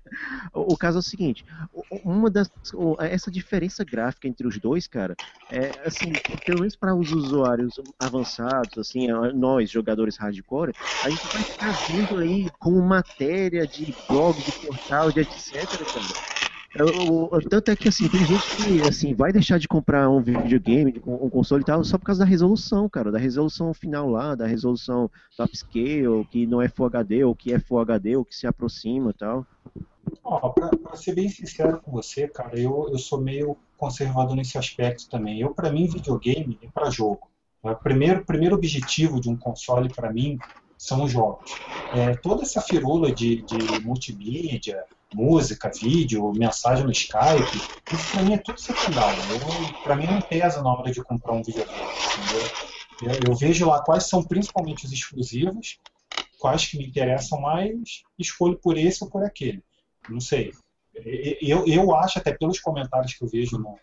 o, 0.54 0.76
caso 0.76 0.98
é 0.98 1.00
o 1.00 1.02
seguinte, 1.02 1.44
uma 1.90 2.30
das 2.30 2.50
essa 3.00 3.30
diferença 3.30 3.84
gráfica 3.84 4.28
entre 4.28 4.46
os 4.46 4.58
dois, 4.58 4.86
cara, 4.86 5.16
é 5.48 5.86
assim, 5.86 6.20
pelo 6.44 6.60
menos 6.60 6.76
para 6.76 6.94
os 6.94 7.12
usuários 7.12 7.74
avançados, 7.98 8.78
assim, 8.78 9.10
a- 9.10 9.32
nós 9.32 9.70
jogadores 9.70 10.16
hardcore, 10.16 10.74
a 11.00 11.10
gente 11.10 11.28
vai 11.28 11.44
ficar 11.44 11.72
vendo 11.72 12.16
aí 12.18 12.50
como 12.58 12.80
matéria 12.82 13.66
de 13.66 13.94
blog, 14.08 14.42
de 14.42 14.52
portal, 14.52 15.10
de 15.12 15.20
etc, 15.20 15.86
cara. 15.90 16.14
Eu- 16.74 17.28
eu- 17.32 17.48
tanto 17.50 17.70
é 17.70 17.76
que 17.76 17.88
assim, 17.88 18.08
tem 18.08 18.24
gente 18.24 18.50
que 18.56 18.80
assim, 18.82 19.14
vai 19.14 19.30
deixar 19.30 19.58
de 19.58 19.68
comprar 19.68 20.08
um 20.08 20.22
videogame, 20.22 21.02
um 21.06 21.28
console 21.28 21.62
e 21.62 21.66
tal, 21.66 21.84
só 21.84 21.98
por 21.98 22.04
causa 22.04 22.20
da 22.20 22.24
resolução, 22.24 22.88
cara, 22.88 23.12
da 23.12 23.18
resolução 23.18 23.74
final 23.74 24.08
lá, 24.08 24.34
da 24.34 24.46
resolução 24.46 25.10
top 25.36 25.54
scale, 25.56 26.24
que 26.30 26.46
não 26.46 26.62
é 26.62 26.68
Full 26.68 26.86
HD, 26.86 27.24
ou 27.24 27.34
que 27.34 27.52
é 27.52 27.58
Full 27.58 27.78
HD, 27.80 28.16
ou 28.16 28.24
que 28.24 28.34
se 28.34 28.46
aproxima 28.46 29.10
e 29.10 29.14
tal. 29.14 29.46
Ó, 30.24 30.48
pra, 30.48 30.68
pra 30.68 30.96
ser 30.96 31.14
bem 31.14 31.28
sincero 31.28 31.80
com 31.80 31.90
você, 31.92 32.26
cara, 32.26 32.58
eu, 32.58 32.88
eu 32.90 32.98
sou 32.98 33.20
meio 33.20 33.56
conservador 33.76 34.34
nesse 34.34 34.56
aspecto 34.56 35.08
também. 35.10 35.40
Eu, 35.40 35.54
pra 35.54 35.70
mim, 35.70 35.86
videogame 35.86 36.58
é 36.62 36.68
pra 36.72 36.88
jogo. 36.90 37.30
O 37.62 37.74
primeiro, 37.76 38.24
primeiro 38.24 38.54
objetivo 38.54 39.20
de 39.20 39.28
um 39.28 39.36
console, 39.36 39.88
pra 39.94 40.12
mim, 40.12 40.40
são 40.78 41.04
os 41.04 41.12
jogos. 41.12 41.50
É, 41.92 42.16
toda 42.16 42.42
essa 42.42 42.60
firula 42.60 43.12
de, 43.12 43.42
de 43.42 43.58
multimídia, 43.84 44.82
música, 45.14 45.70
vídeo, 45.70 46.32
mensagem 46.32 46.84
no 46.84 46.92
Skype, 46.92 47.56
isso 47.92 48.12
pra 48.12 48.22
mim 48.22 48.34
é 48.34 48.38
tudo 48.38 48.60
secundário. 48.60 49.22
Pra 49.82 49.96
mim 49.96 50.06
não 50.06 50.20
pesa 50.20 50.62
na 50.62 50.72
hora 50.72 50.90
de 50.90 51.02
comprar 51.02 51.32
um 51.32 51.42
videogame. 51.42 51.80
entendeu? 52.24 52.72
Eu, 53.02 53.30
eu 53.30 53.36
vejo 53.36 53.66
lá 53.66 53.82
quais 53.82 54.08
são 54.08 54.22
principalmente 54.22 54.86
os 54.86 54.92
exclusivos, 54.92 55.78
quais 56.38 56.66
que 56.66 56.78
me 56.78 56.86
interessam 56.86 57.40
mais, 57.40 58.02
escolho 58.18 58.58
por 58.58 58.76
esse 58.78 59.02
ou 59.02 59.10
por 59.10 59.24
aquele. 59.24 59.62
Não 60.08 60.20
sei. 60.20 60.52
Eu, 61.40 61.66
eu 61.66 61.94
acho, 61.96 62.18
até 62.18 62.32
pelos 62.32 62.60
comentários 62.60 63.14
que 63.14 63.24
eu 63.24 63.28
vejo 63.28 63.58
no, 63.58 63.78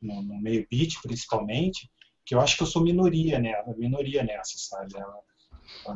no, 0.00 0.22
no 0.22 0.40
meio 0.40 0.66
beat, 0.70 1.00
principalmente, 1.02 1.90
que 2.24 2.34
eu 2.34 2.40
acho 2.40 2.56
que 2.56 2.62
eu 2.62 2.66
sou 2.66 2.82
minoria, 2.82 3.38
né? 3.38 3.54
Minoria 3.76 4.22
nessa, 4.22 4.54
sabe? 4.56 4.94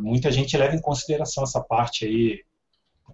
Muita 0.01 0.31
gente 0.31 0.57
leva 0.57 0.75
em 0.75 0.81
consideração 0.81 1.45
essa 1.45 1.61
parte 1.61 2.07
aí, 2.07 2.45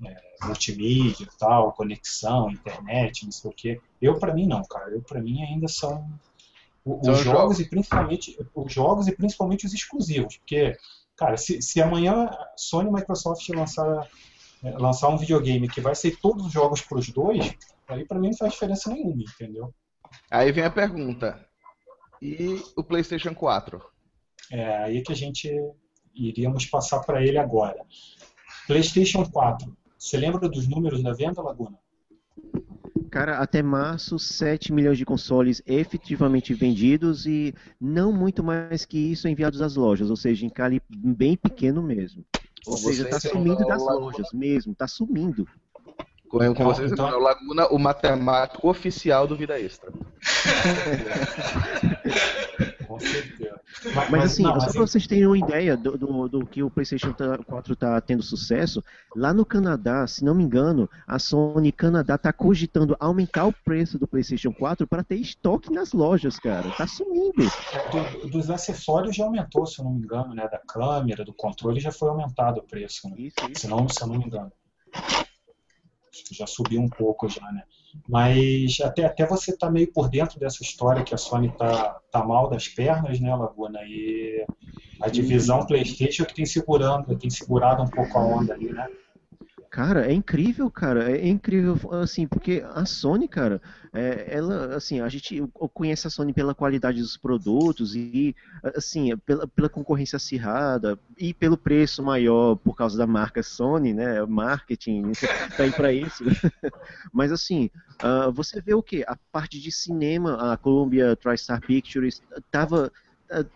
é, 0.05 0.16
multimídia 0.47 1.27
tal, 1.39 1.73
conexão, 1.73 2.51
internet, 2.51 3.24
não 3.24 3.32
sei 3.32 3.51
o 3.51 3.55
quê. 3.55 3.81
Eu, 4.01 4.19
pra 4.19 4.35
mim, 4.35 4.47
não, 4.47 4.62
cara. 4.65 4.90
Eu, 4.90 5.02
pra 5.02 5.20
mim, 5.20 5.43
ainda 5.43 5.69
são 5.69 6.09
o- 6.85 7.02
São 7.05 7.12
os 7.12 7.19
os 7.19 7.24
jogos 7.24 7.40
jogos. 7.40 7.60
e 7.60 7.65
principalmente 7.69 8.39
os 8.55 8.73
jogos 8.73 9.09
e 9.09 9.16
principalmente 9.16 9.66
os 9.66 9.74
exclusivos, 9.74 10.36
porque, 10.39 10.77
cara, 11.16 11.36
se, 11.36 11.60
se 11.60 11.81
amanhã 11.82 12.31
Sony 12.56 12.89
e 12.89 12.93
Microsoft 12.93 13.48
lançar 13.51 14.09
é, 14.62 14.70
lançar 14.77 15.09
um 15.09 15.16
videogame 15.16 15.69
que 15.69 15.81
vai 15.81 15.94
ser 15.94 16.16
todos 16.16 16.47
os 16.47 16.52
jogos 16.52 16.81
para 16.81 16.98
os 16.98 17.09
dois, 17.10 17.55
aí 17.86 18.05
pra 18.05 18.19
mim 18.19 18.31
não 18.31 18.36
faz 18.36 18.52
diferença 18.52 18.90
nenhuma, 18.90 19.23
entendeu? 19.23 19.73
Aí 20.31 20.51
vem 20.51 20.65
a 20.65 20.70
pergunta. 20.70 21.47
E 22.20 22.60
o 22.77 22.82
PlayStation 22.82 23.32
4? 23.35 23.81
É 24.51 24.78
aí 24.78 25.02
que 25.02 25.12
a 25.12 25.16
gente 25.16 25.48
iríamos 26.12 26.66
passar 26.66 27.01
para 27.01 27.23
ele 27.24 27.39
agora. 27.39 27.85
PlayStation 28.69 29.24
4. 29.24 29.77
Você 29.99 30.16
lembra 30.16 30.49
dos 30.49 30.69
números 30.69 31.03
da 31.03 31.12
venda, 31.12 31.43
Laguna? 31.43 31.77
Cara, 33.11 33.39
até 33.39 33.62
março, 33.62 34.19
7 34.19 34.73
milhões 34.73 34.99
de 34.99 35.05
consoles 35.05 35.62
efetivamente 35.66 36.53
vendidos 36.55 37.27
e 37.27 37.55
não 37.81 38.12
muito 38.12 38.45
mais 38.45 38.85
que 38.85 38.99
isso 38.99 39.27
enviados 39.27 39.62
às 39.62 39.77
lojas, 39.77 40.11
ou 40.11 40.16
seja, 40.16 40.45
em 40.45 40.51
cali 40.51 40.81
bem 40.90 41.36
pequeno 41.36 41.82
mesmo. 41.82 42.23
Ou 42.66 42.77
seja, 42.77 43.07
tá 43.09 43.19
vocês, 43.19 43.32
sumindo 43.32 43.65
das 43.66 43.82
Laguna. 43.82 43.95
lojas 44.07 44.28
mesmo, 44.32 44.74
tá 44.74 44.86
sumindo. 44.86 45.49
Com, 46.28 46.39
com 46.39 46.45
Então, 46.45 46.66
vocês, 46.66 46.93
então- 46.93 47.09
o 47.09 47.19
Laguna, 47.19 47.66
o 47.69 47.78
matemático 47.78 48.69
oficial 48.69 49.27
do 49.27 49.35
Vida 49.35 49.59
Extra. 49.59 49.90
Com 52.86 53.01
certeza. 53.01 53.47
Mas, 54.10 54.24
assim, 54.32 54.42
não, 54.42 54.55
só 54.55 54.66
mas 54.66 54.72
pra 54.72 54.80
vocês 54.80 55.06
terem 55.06 55.26
uma 55.26 55.38
ideia 55.38 55.76
do, 55.76 55.96
do, 55.96 56.28
do 56.28 56.46
que 56.46 56.62
o 56.62 56.70
PlayStation 56.70 57.12
tá- 57.12 57.38
4 57.38 57.76
tá 57.76 58.00
tendo 58.00 58.22
sucesso, 58.22 58.82
lá 59.14 59.32
no 59.32 59.44
Canadá, 59.44 60.06
se 60.06 60.24
não 60.24 60.34
me 60.34 60.42
engano, 60.44 60.88
a 61.06 61.18
Sony 61.18 61.70
Canadá 61.70 62.18
tá 62.18 62.32
cogitando 62.32 62.96
aumentar 62.98 63.46
o 63.46 63.52
preço 63.52 63.98
do 63.98 64.06
PlayStation 64.09 64.52
4 64.52 64.86
para 64.86 65.05
ter 65.05 65.16
estoque 65.16 65.72
nas 65.72 65.92
lojas, 65.92 66.38
cara. 66.38 66.70
Tá 66.72 66.86
sumindo. 66.86 67.42
é, 67.72 67.88
do- 68.20 68.28
dos 68.28 68.50
acessórios 68.50 69.14
já 69.14 69.24
aumentou, 69.24 69.66
se 69.66 69.80
eu 69.80 69.84
não 69.84 69.92
me 69.92 70.00
engano, 70.00 70.34
né? 70.34 70.48
Da 70.48 70.59
câmera, 70.59 71.24
do 71.24 71.32
controle 71.32 71.80
já 71.80 71.92
foi 71.92 72.09
aumentado 72.09 72.59
o 72.59 72.62
preço, 72.64 73.09
né? 73.09 73.16
Isso, 73.18 73.36
isso. 73.50 73.60
se 73.62 73.68
não, 73.68 73.88
se 73.88 74.02
eu 74.02 74.09
não 74.09 74.18
me 74.18 74.24
engano. 74.24 74.52
Acho 74.92 76.24
que 76.24 76.34
já 76.34 76.46
subiu 76.46 76.80
um 76.80 76.88
pouco 76.88 77.28
já, 77.28 77.50
né? 77.52 77.62
Mas 78.06 78.78
até, 78.82 79.04
até 79.04 79.26
você 79.26 79.56
tá 79.56 79.70
meio 79.70 79.92
por 79.92 80.08
dentro 80.08 80.38
dessa 80.38 80.62
história 80.62 81.02
que 81.02 81.14
a 81.14 81.18
Sony 81.18 81.50
tá, 81.56 81.98
tá 82.10 82.24
mal 82.24 82.48
das 82.48 82.68
pernas, 82.68 83.20
né, 83.20 83.34
Laguna? 83.34 83.80
E 83.84 84.44
a 85.00 85.08
divisão 85.08 85.66
PlayStation 85.66 86.22
é 86.22 86.26
que 86.26 86.34
tem 86.34 86.46
segurando, 86.46 87.16
tem 87.16 87.30
segurado 87.30 87.82
um 87.82 87.88
pouco 87.88 88.18
a 88.18 88.24
onda 88.24 88.54
ali, 88.54 88.72
né? 88.72 88.86
Cara, 89.70 90.07
é 90.07 90.12
incrível, 90.12 90.70
cara. 90.70 91.11
É 91.12 91.28
incrível, 91.28 91.78
assim, 91.93 92.27
porque 92.27 92.65
a 92.73 92.86
Sony, 92.86 93.28
cara, 93.28 93.61
é, 93.93 94.27
ela, 94.35 94.74
assim, 94.74 95.01
a 95.01 95.09
gente 95.09 95.43
conhece 95.74 96.07
a 96.07 96.11
Sony 96.11 96.32
pela 96.32 96.55
qualidade 96.55 97.01
dos 97.01 97.19
produtos 97.19 97.95
e, 97.95 98.35
assim, 98.74 99.15
pela, 99.19 99.47
pela 99.47 99.69
concorrência 99.69 100.16
acirrada 100.16 100.99
e 101.19 101.35
pelo 101.35 101.57
preço 101.57 102.03
maior 102.03 102.57
por 102.57 102.74
causa 102.74 102.97
da 102.97 103.07
marca 103.07 103.43
Sony, 103.43 103.93
né? 103.93 104.24
Marketing, 104.24 105.12
tá 105.57 105.65
aí 105.65 105.73
pra 105.73 105.93
isso. 105.93 106.24
Mas, 107.12 107.31
assim, 107.31 107.70
ah, 107.99 108.31
você 108.31 108.62
vê 108.62 108.73
o 108.73 108.82
que? 108.82 109.05
A 109.07 109.16
parte 109.31 109.61
de 109.61 109.70
cinema, 109.70 110.53
a 110.53 110.57
Columbia 110.57 111.15
TriStar 111.15 111.61
Pictures 111.61 112.23
tava 112.51 112.90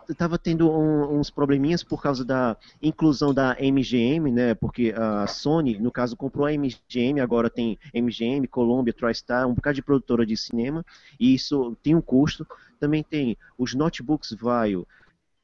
estava 0.09 0.39
tendo 0.39 0.71
um, 0.71 1.19
uns 1.19 1.31
probleminhas 1.31 1.83
por 1.83 2.03
causa 2.03 2.25
da 2.25 2.57
inclusão 2.83 3.33
da 3.33 3.57
MGM, 3.61 4.31
né? 4.31 4.55
Porque 4.55 4.95
a 4.97 5.27
Sony, 5.27 5.79
no 5.79 5.91
caso, 5.91 6.17
comprou 6.17 6.47
a 6.47 6.53
MGM, 6.53 7.21
agora 7.21 7.49
tem 7.49 7.79
MGM, 7.95 8.47
Columbia, 8.49 8.93
TriStar, 8.93 9.47
um 9.47 9.55
bocado 9.55 9.77
de 9.77 9.83
produtora 9.83 10.27
de 10.27 10.37
cinema, 10.37 10.85
e 11.19 11.35
isso 11.35 11.77
tem 11.83 11.95
um 11.95 12.01
custo. 12.01 12.47
Também 12.79 13.03
tem 13.03 13.37
os 13.57 13.75
notebooks 13.75 14.33
Vaio, 14.33 14.87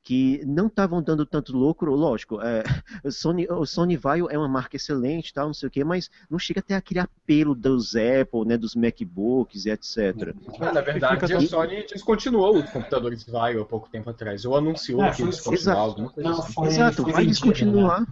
que 0.09 0.43
não 0.47 0.69
estavam 0.69 1.03
dando 1.03 1.27
tanto 1.27 1.55
lucro, 1.55 1.95
lógico, 1.95 2.41
é, 2.41 2.65
o, 3.05 3.13
Sony, 3.13 3.47
o 3.47 3.67
Sony 3.67 3.95
Vaio 3.95 4.27
é 4.31 4.39
uma 4.39 4.49
marca 4.49 4.75
excelente, 4.75 5.35
tal, 5.35 5.49
não 5.49 5.53
sei 5.53 5.67
o 5.67 5.71
que, 5.71 5.85
mas 5.85 6.11
não 6.31 6.39
chega 6.39 6.61
a 6.61 6.63
ter 6.63 6.73
aquele 6.73 7.01
apelo 7.01 7.55
dos 7.55 7.95
Apple, 7.95 8.47
né, 8.47 8.57
dos 8.57 8.75
MacBooks 8.75 9.67
e 9.67 9.71
etc. 9.71 10.35
Na 10.59 10.81
verdade, 10.81 11.35
a 11.35 11.41
Sony 11.43 11.85
descontinuou 11.87 12.57
os 12.57 12.71
computadores 12.71 13.23
Vaio 13.25 13.61
há 13.61 13.67
pouco 13.67 13.91
tempo 13.91 14.09
atrás, 14.09 14.47
ou 14.47 14.57
anunciou 14.57 15.05
é, 15.05 15.11
que 15.11 15.21
eles 15.21 15.43
coisa 15.43 15.75
não, 15.75 16.39
assim. 16.39 16.65
Exato, 16.65 17.03
vai 17.05 17.27
descontinuar. 17.27 18.01
Né? 18.01 18.07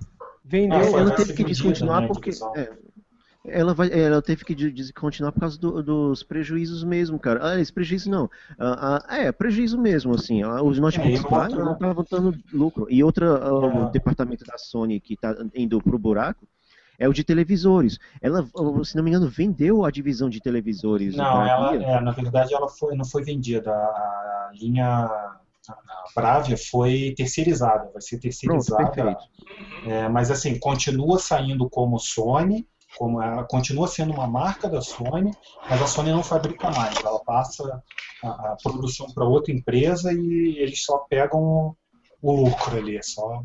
Vendeu, 0.45 0.79
ah, 0.79 1.01
ela 1.01 1.11
teve 1.13 1.33
que 1.33 1.45
descontinuar 1.45 2.03
né, 2.03 2.09
porque... 2.09 2.29
É, 2.57 2.75
ela, 3.49 3.75
vai, 3.75 3.91
ela 3.93 4.21
teve 4.23 4.45
que 4.45 4.55
descontinuar 4.55 5.33
por 5.33 5.41
causa 5.41 5.59
do, 5.59 5.83
dos 5.83 6.23
prejuízos 6.23 6.85
mesmo, 6.85 7.19
cara. 7.19 7.41
Ah, 7.43 7.61
esse 7.61 7.73
prejuízo 7.73 8.11
não. 8.11 8.31
Ah, 8.59 9.05
ah, 9.07 9.17
é, 9.19 9.33
prejuízo 9.33 9.79
mesmo, 9.79 10.15
assim. 10.15 10.43
Ah, 10.43 10.63
os 10.63 10.79
notebooks 10.79 11.21
é, 11.21 11.57
não 11.57 11.73
estavam 11.73 12.05
dando 12.11 12.39
lucro. 12.53 12.87
E 12.91 13.03
outro 13.03 13.25
é. 13.25 13.51
o 13.51 13.91
departamento 13.91 14.45
da 14.45 14.59
Sony 14.59 15.01
que 15.01 15.15
está 15.15 15.35
indo 15.55 15.81
pro 15.81 15.99
buraco 15.99 16.47
é 16.99 17.09
o 17.09 17.13
de 17.13 17.23
televisores. 17.25 17.99
Ela, 18.21 18.47
se 18.85 18.97
não 18.97 19.03
me 19.03 19.11
engano, 19.11 19.29
vendeu 19.29 19.85
a 19.85 19.91
divisão 19.91 20.29
de 20.29 20.41
televisores. 20.41 21.15
Não, 21.15 21.47
ela, 21.47 21.75
é, 21.75 22.01
na 22.01 22.11
verdade 22.11 22.55
ela 22.55 22.69
foi, 22.69 22.97
não 22.97 23.05
foi 23.05 23.23
vendida. 23.23 23.71
A 23.71 24.51
linha 24.55 25.09
a 25.69 26.05
Bravia 26.15 26.57
foi 26.57 27.13
terceirizada, 27.17 27.91
vai 27.93 28.01
ser 28.01 28.19
terceirizada. 28.19 28.91
Pronto, 28.91 29.19
é, 29.87 30.09
mas 30.09 30.31
assim, 30.31 30.59
continua 30.59 31.19
saindo 31.19 31.69
como 31.69 31.99
Sony, 31.99 32.67
como 32.97 33.23
ela 33.23 33.45
continua 33.45 33.87
sendo 33.87 34.13
uma 34.13 34.27
marca 34.27 34.69
da 34.69 34.81
Sony, 34.81 35.31
mas 35.69 35.83
a 35.83 35.87
Sony 35.87 36.11
não 36.11 36.23
fabrica 36.23 36.71
mais. 36.71 36.97
Ela 37.05 37.21
passa 37.21 37.83
a, 38.23 38.29
a 38.29 38.57
produção 38.63 39.07
para 39.13 39.25
outra 39.25 39.53
empresa 39.53 40.13
e 40.13 40.57
eles 40.59 40.85
só 40.85 40.99
pegam 41.09 41.77
o 42.23 42.33
lucro 42.33 42.77
ali, 42.77 42.97
é 42.97 43.03
só 43.03 43.43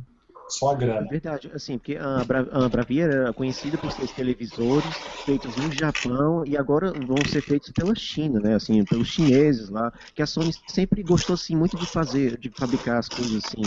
só 0.52 0.72
a 0.72 0.76
grana. 0.76 1.08
Verdade, 1.08 1.50
assim, 1.54 1.78
porque 1.78 1.98
a, 1.98 2.24
Bra 2.24 2.48
a 2.52 2.70
Bravia 2.70 3.04
era 3.04 3.34
conhecida 3.34 3.78
por 3.78 3.92
seus 3.92 4.12
televisores 4.12 4.96
feitos 5.26 5.56
no 5.56 5.72
Japão 5.72 6.44
e 6.46 6.58
agora 6.58 6.92
vão 6.92 7.18
ser 7.26 7.42
feitos 7.42 7.72
pela 7.72 7.96
China, 7.96 8.40
né, 8.40 8.56
assim, 8.56 8.84
pelos 8.84 9.08
chineses 9.08 9.70
lá, 9.70 9.92
que 10.14 10.22
a 10.22 10.26
Sony 10.26 10.52
sempre 10.68 11.04
gostou, 11.04 11.34
assim, 11.34 11.56
muito 11.56 11.78
de 11.78 11.86
fazer, 11.86 12.38
de 12.38 12.50
fabricar 12.50 12.98
as 12.98 13.08
coisas, 13.08 13.46
assim, 13.46 13.62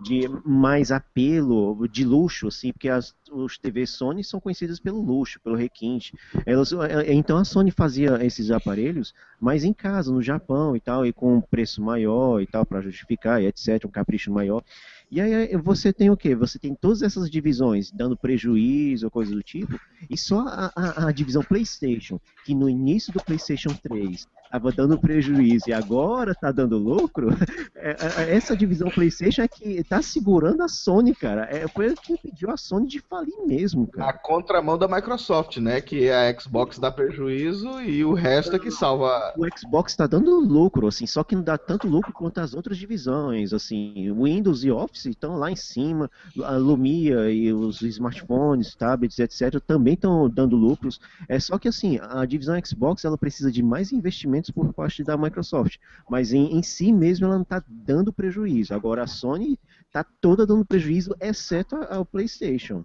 de 0.00 0.28
mais 0.44 0.92
apelo, 0.92 1.88
de 1.88 2.04
luxo, 2.04 2.48
assim, 2.48 2.72
porque 2.72 2.88
as, 2.88 3.14
os 3.30 3.58
TVs 3.58 3.90
Sony 3.90 4.22
são 4.22 4.40
conhecidas 4.40 4.78
pelo 4.78 5.00
luxo, 5.00 5.40
pelo 5.40 5.56
requinte. 5.56 6.14
Elas, 6.46 6.72
é, 6.72 7.12
então 7.12 7.36
a 7.36 7.44
Sony 7.44 7.70
fazia 7.70 8.24
esses 8.24 8.50
aparelhos 8.50 9.12
mais 9.40 9.64
em 9.64 9.72
casa, 9.72 10.12
no 10.12 10.22
Japão 10.22 10.76
e 10.76 10.80
tal, 10.80 11.04
e 11.04 11.12
com 11.12 11.36
um 11.36 11.40
preço 11.40 11.82
maior 11.82 12.40
e 12.40 12.46
tal, 12.46 12.64
para 12.64 12.80
justificar 12.80 13.42
e 13.42 13.46
etc, 13.46 13.84
um 13.84 13.90
capricho 13.90 14.30
maior. 14.32 14.62
E 15.10 15.20
aí 15.20 15.56
você 15.56 15.92
tem 15.92 16.08
o 16.08 16.16
quê? 16.16 16.34
Você 16.36 16.58
tem 16.58 16.74
todas 16.74 17.02
essas 17.02 17.28
divisões 17.28 17.90
dando 17.90 18.16
prejuízo 18.16 19.06
ou 19.06 19.10
coisa 19.10 19.34
do 19.34 19.42
tipo, 19.42 19.78
e 20.08 20.16
só 20.16 20.46
a, 20.46 20.72
a, 20.76 21.08
a 21.08 21.12
divisão 21.12 21.42
PlayStation, 21.42 22.20
que 22.44 22.54
no 22.54 22.68
início 22.68 23.12
do 23.12 23.22
PlayStation 23.22 23.70
3 23.82 24.26
estava 24.50 24.72
dando 24.72 24.98
prejuízo 24.98 25.68
e 25.68 25.72
agora 25.72 26.32
está 26.32 26.50
dando 26.50 26.76
lucro, 26.76 27.28
é, 27.76 27.90
é, 27.90 28.22
é, 28.22 28.36
essa 28.36 28.56
divisão 28.56 28.90
PlayStation 28.90 29.42
é 29.42 29.48
que 29.48 29.64
está 29.78 30.02
segurando 30.02 30.62
a 30.62 30.68
Sony, 30.68 31.14
cara. 31.14 31.44
É, 31.44 31.68
foi 31.68 31.94
que 31.94 32.14
impediu 32.14 32.50
a 32.50 32.56
Sony 32.56 32.88
de 32.88 33.00
falir 33.00 33.34
mesmo, 33.46 33.86
cara. 33.86 34.10
A 34.10 34.12
contramão 34.12 34.76
da 34.76 34.88
Microsoft, 34.88 35.58
né? 35.58 35.80
Que 35.80 36.10
a 36.10 36.38
Xbox 36.38 36.78
dá 36.78 36.90
prejuízo 36.90 37.80
e 37.80 38.04
o 38.04 38.12
resto 38.12 38.56
é 38.56 38.58
que 38.58 38.70
salva. 38.70 39.32
O 39.36 39.46
Xbox 39.56 39.92
está 39.92 40.06
dando 40.06 40.40
lucro, 40.40 40.88
assim, 40.88 41.06
só 41.06 41.22
que 41.22 41.36
não 41.36 41.42
dá 41.42 41.56
tanto 41.56 41.86
lucro 41.86 42.12
quanto 42.12 42.38
as 42.38 42.52
outras 42.52 42.76
divisões, 42.76 43.52
assim. 43.52 44.12
Windows 44.12 44.64
e 44.64 44.70
Office 44.70 44.99
estão 45.06 45.36
lá 45.36 45.50
em 45.50 45.56
cima, 45.56 46.10
a 46.42 46.56
Lumia 46.56 47.30
e 47.30 47.52
os 47.52 47.82
smartphones, 47.82 48.74
tablets, 48.74 49.18
etc. 49.18 49.60
também 49.60 49.94
estão 49.94 50.28
dando 50.28 50.56
lucros. 50.56 51.00
É 51.28 51.38
só 51.38 51.58
que 51.58 51.68
assim, 51.68 51.98
a 52.00 52.24
divisão 52.24 52.60
Xbox 52.64 53.04
ela 53.04 53.18
precisa 53.18 53.50
de 53.50 53.62
mais 53.62 53.92
investimento 53.92 54.52
por 54.52 54.72
parte 54.72 55.02
da 55.02 55.16
Microsoft. 55.16 55.78
Mas 56.08 56.32
em, 56.32 56.56
em 56.56 56.62
si 56.62 56.92
mesmo 56.92 57.26
ela 57.26 57.36
não 57.36 57.42
está 57.42 57.62
dando 57.68 58.12
prejuízo. 58.12 58.74
Agora 58.74 59.02
a 59.02 59.06
Sony 59.06 59.58
está 59.86 60.04
toda 60.20 60.46
dando 60.46 60.64
prejuízo, 60.64 61.14
exceto 61.20 61.76
ao 61.90 62.04
PlayStation. 62.04 62.84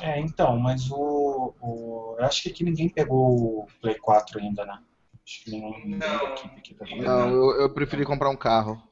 É, 0.00 0.18
então, 0.20 0.58
mas 0.58 0.90
o, 0.90 1.54
o, 1.60 2.16
Eu 2.18 2.24
acho 2.24 2.42
que 2.42 2.48
aqui 2.48 2.64
ninguém 2.64 2.88
pegou 2.88 3.60
o 3.60 3.66
Play 3.80 3.96
4 3.96 4.40
ainda, 4.40 4.64
né? 4.64 4.78
Acho 5.26 5.44
que 5.44 5.50
ninguém 5.50 5.96
não. 5.96 6.26
equipe 6.32 6.56
aqui 6.56 6.74
tá 6.74 6.86
Não, 6.96 7.28
eu, 7.28 7.60
eu 7.62 7.70
preferi 7.72 8.04
comprar 8.04 8.30
um 8.30 8.36
carro. 8.36 8.82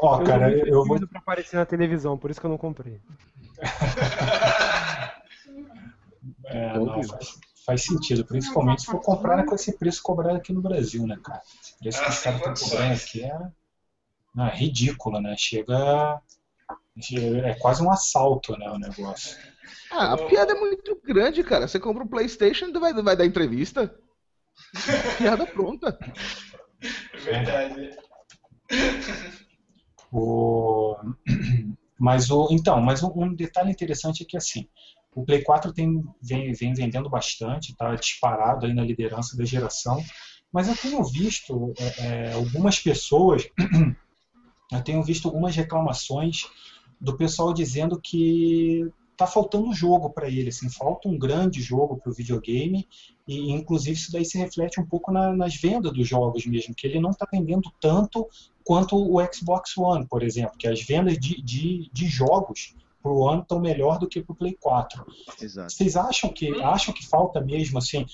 Ó, 0.00 0.16
oh, 0.16 0.24
cara, 0.24 0.50
eu, 0.50 0.66
eu 0.66 0.84
vou. 0.84 0.98
pra 1.06 1.18
aparecer 1.18 1.56
na 1.56 1.64
televisão, 1.64 2.18
por 2.18 2.30
isso 2.30 2.40
que 2.40 2.46
eu 2.46 2.50
não 2.50 2.58
comprei. 2.58 3.00
É, 6.48 6.78
não, 6.78 7.02
faz, 7.02 7.38
faz, 7.64 7.82
sentido, 7.84 8.24
principalmente 8.24 8.82
se 8.82 8.86
for 8.86 9.00
comprar 9.00 9.44
com 9.44 9.54
esse 9.54 9.76
preço 9.76 10.00
cobrado 10.02 10.36
aqui 10.36 10.52
no 10.52 10.62
Brasil, 10.62 11.04
né, 11.06 11.18
cara? 11.22 11.42
Esse 11.60 11.76
preço 11.78 12.02
que 12.02 12.08
os 12.08 12.18
caras 12.20 12.40
estão 12.40 12.54
cobrando 12.54 12.94
aqui 12.94 13.24
é, 13.24 13.38
não, 14.34 14.46
é 14.46 14.54
ridículo, 14.54 15.20
né? 15.20 15.34
Chega. 15.36 16.20
É 17.44 17.54
quase 17.54 17.82
um 17.82 17.90
assalto, 17.90 18.56
né, 18.56 18.70
o 18.70 18.78
negócio. 18.78 19.36
Ah, 19.90 20.12
a 20.12 20.16
piada 20.16 20.52
é 20.52 20.60
muito 20.60 21.00
grande, 21.04 21.42
cara. 21.42 21.66
Você 21.66 21.80
compra 21.80 22.04
um 22.04 22.08
Playstation 22.08 22.66
e 22.66 22.78
vai, 22.78 22.92
vai 22.94 23.16
dar 23.16 23.26
entrevista. 23.26 23.94
piada 25.18 25.46
pronta. 25.46 25.98
Verdade. 27.26 27.90
O... 30.12 30.96
Mas 31.98 32.30
o, 32.30 32.48
então, 32.50 32.78
mas 32.78 33.02
um 33.02 33.34
detalhe 33.34 33.70
interessante 33.70 34.22
é 34.22 34.26
que 34.26 34.36
assim, 34.36 34.68
o 35.14 35.24
Play 35.24 35.42
4 35.42 35.72
tem, 35.72 36.04
vem, 36.22 36.52
vem 36.52 36.74
vendendo 36.74 37.08
bastante, 37.08 37.72
está 37.72 37.94
disparado 37.94 38.66
aí 38.66 38.74
na 38.74 38.84
liderança 38.84 39.34
da 39.34 39.46
geração, 39.46 40.04
mas 40.52 40.68
eu 40.68 40.76
tenho 40.76 41.02
visto 41.04 41.72
é, 41.78 42.06
é 42.06 42.32
algumas 42.34 42.78
pessoas, 42.78 43.48
eu 44.70 44.82
tenho 44.82 45.02
visto 45.02 45.26
algumas 45.26 45.56
reclamações 45.56 46.42
do 47.00 47.16
pessoal 47.16 47.54
dizendo 47.54 47.98
que 47.98 48.86
tá 49.16 49.26
faltando 49.26 49.72
jogo 49.72 50.10
para 50.10 50.28
ele, 50.28 50.50
assim, 50.50 50.68
falta 50.68 51.08
um 51.08 51.18
grande 51.18 51.60
jogo 51.62 51.96
para 51.96 52.10
o 52.10 52.14
videogame 52.14 52.86
e 53.26 53.50
inclusive 53.50 53.96
isso 53.96 54.12
daí 54.12 54.24
se 54.24 54.38
reflete 54.38 54.80
um 54.80 54.86
pouco 54.86 55.10
na, 55.10 55.34
nas 55.34 55.56
vendas 55.56 55.92
dos 55.92 56.06
jogos 56.06 56.46
mesmo, 56.46 56.74
que 56.74 56.86
ele 56.86 57.00
não 57.00 57.10
está 57.10 57.26
vendendo 57.30 57.72
tanto 57.80 58.28
quanto 58.64 58.96
o 58.96 59.18
Xbox 59.32 59.76
One, 59.76 60.06
por 60.06 60.22
exemplo, 60.22 60.58
que 60.58 60.68
as 60.68 60.82
vendas 60.82 61.18
de, 61.18 61.40
de, 61.42 61.90
de 61.92 62.06
jogos 62.06 62.74
para 63.02 63.12
o 63.12 63.28
ano 63.28 63.42
estão 63.42 63.60
melhor 63.60 63.98
do 63.98 64.08
que 64.08 64.20
para 64.20 64.32
o 64.32 64.36
Play 64.36 64.56
4. 64.60 65.06
Exato. 65.40 65.72
Vocês 65.72 65.96
acham 65.96 66.32
que 66.32 66.60
acham 66.60 66.92
que 66.92 67.06
falta 67.06 67.40
mesmo 67.40 67.78
assim? 67.78 68.04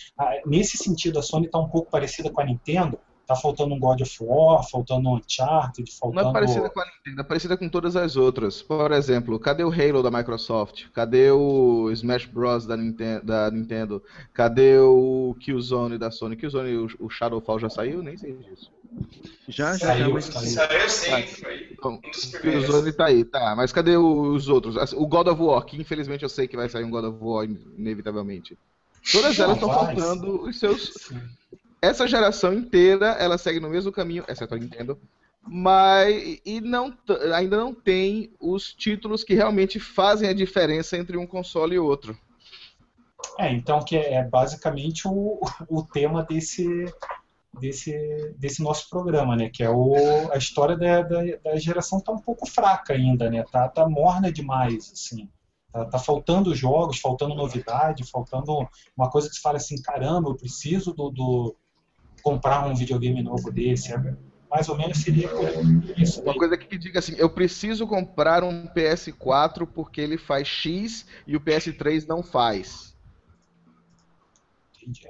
Nesse 0.45 0.77
sentido, 0.77 1.19
a 1.19 1.23
Sony 1.23 1.47
está 1.47 1.59
um 1.59 1.69
pouco 1.69 1.91
parecida 1.91 2.31
com 2.31 2.41
a 2.41 2.45
Nintendo. 2.45 2.99
Tá 3.27 3.37
faltando 3.37 3.75
um 3.75 3.79
God 3.79 4.01
of 4.01 4.17
War, 4.21 4.69
faltando 4.69 5.09
um 5.09 5.17
Uncharted, 5.17 5.91
faltando... 5.93 6.23
Não 6.23 6.31
é 6.31 6.33
parecida 6.33 6.69
com 6.69 6.81
a 6.81 6.85
Nintendo, 6.85 7.21
é 7.21 7.25
parecida 7.25 7.57
com 7.57 7.69
todas 7.69 7.95
as 7.95 8.17
outras. 8.17 8.61
Por 8.63 8.91
exemplo, 8.93 9.39
cadê 9.39 9.63
o 9.63 9.71
Halo 9.71 10.03
da 10.03 10.11
Microsoft? 10.11 10.87
Cadê 10.93 11.31
o 11.31 11.89
Smash 11.93 12.27
Bros. 12.27 12.67
da 12.67 12.77
Nintendo? 12.77 13.25
Da 13.25 13.51
Nintendo? 13.51 14.03
Cadê 14.35 14.79
o 14.79 15.37
Killzone 15.39 15.99
da 15.99 16.11
Sony? 16.11 16.37
Killzone, 16.37 16.77
o, 16.77 16.89
o 16.99 17.09
Shadowfall 17.09 17.61
já 17.61 17.71
saiu? 17.71 18.03
Nem 18.03 18.17
sei 18.17 18.33
disso. 18.35 18.71
Já, 19.49 19.77
já, 19.77 19.87
saiu, 19.87 20.13
mas... 20.13 20.25
saiu 20.25 20.89
sim. 20.89 21.23
Foi 21.23 21.77
Bom, 21.81 21.95
o 21.95 22.41
Killzone 22.41 22.93
tá 22.93 23.07
aí, 23.07 23.25
tá. 23.25 23.55
Mas 23.57 23.73
cadê 23.73 23.97
os 23.97 24.49
outros? 24.49 24.93
O 24.95 25.07
God 25.07 25.29
of 25.29 25.41
War, 25.41 25.65
que 25.65 25.81
infelizmente 25.81 26.25
eu 26.25 26.29
sei 26.29 26.49
que 26.49 26.57
vai 26.57 26.69
sair 26.69 26.85
um 26.85 26.91
God 26.91 27.05
of 27.05 27.19
War 27.21 27.45
inevitavelmente. 27.79 28.59
Todas 29.11 29.39
elas 29.39 29.55
estão 29.55 29.69
faltando 29.73 30.43
os 30.43 30.59
seus... 30.59 30.93
Sim 30.95 31.21
essa 31.83 32.07
geração 32.07 32.55
inteira 32.55 33.09
ela 33.19 33.37
segue 33.37 33.59
no 33.59 33.69
mesmo 33.69 33.91
caminho, 33.91 34.25
exceto 34.29 34.55
a 34.55 34.59
Nintendo, 34.59 34.99
mas 35.45 36.41
e 36.47 36.61
não, 36.61 36.97
ainda 37.35 37.57
não 37.57 37.75
tem 37.75 38.33
os 38.41 38.73
títulos 38.73 39.25
que 39.25 39.35
realmente 39.35 39.81
fazem 39.81 40.29
a 40.29 40.33
diferença 40.33 40.97
entre 40.97 41.17
um 41.17 41.27
console 41.27 41.75
e 41.75 41.79
outro. 41.81 42.17
É, 43.39 43.53
então 43.53 43.85
que 43.85 43.97
é 43.97 44.23
basicamente 44.23 45.07
o, 45.07 45.41
o 45.69 45.83
tema 45.83 46.23
desse, 46.23 46.85
desse, 47.59 48.35
desse 48.39 48.63
nosso 48.63 48.89
programa, 48.89 49.37
né? 49.37 49.51
Que 49.53 49.65
é 49.65 49.71
o, 49.71 49.95
a 50.33 50.37
história 50.37 50.77
da, 50.77 51.03
da, 51.03 51.21
da 51.43 51.57
geração 51.57 52.01
tá 52.01 52.13
um 52.13 52.19
pouco 52.19 52.47
fraca 52.47 52.95
ainda, 52.95 53.29
né? 53.29 53.45
Tá, 53.51 53.69
tá 53.69 53.89
morna 53.89 54.31
demais, 54.31 54.93
assim. 54.93 55.29
Tá, 55.73 55.87
tá, 55.87 55.99
faltando 55.99 56.55
jogos, 56.55 57.01
faltando 57.01 57.35
novidade, 57.35 58.05
faltando 58.05 58.69
uma 58.97 59.11
coisa 59.11 59.29
que 59.29 59.35
se 59.35 59.41
fala 59.41 59.57
assim, 59.57 59.81
caramba, 59.81 60.29
eu 60.29 60.37
preciso 60.37 60.93
do, 60.93 61.11
do 61.11 61.57
comprar 62.23 62.67
um 62.67 62.75
videogame 62.75 63.23
novo 63.23 63.51
desse. 63.51 63.93
É, 63.93 64.15
mais 64.51 64.69
ou 64.69 64.77
menos 64.77 64.99
seria 64.99 65.31
isso. 65.97 66.21
Uma 66.23 66.35
coisa 66.35 66.57
que 66.59 66.77
diga 66.77 66.99
assim, 66.99 67.15
eu 67.17 67.31
preciso 67.31 67.87
comprar 67.87 68.45
um 68.45 68.67
PS4 68.67 69.67
porque 69.67 70.01
ele 70.01 70.19
faz 70.19 70.47
X 70.47 71.07
e 71.27 71.37
o 71.37 71.41
PS3 71.41 72.07
não 72.07 72.23
faz. 72.23 72.95
Entendi. 74.83 75.09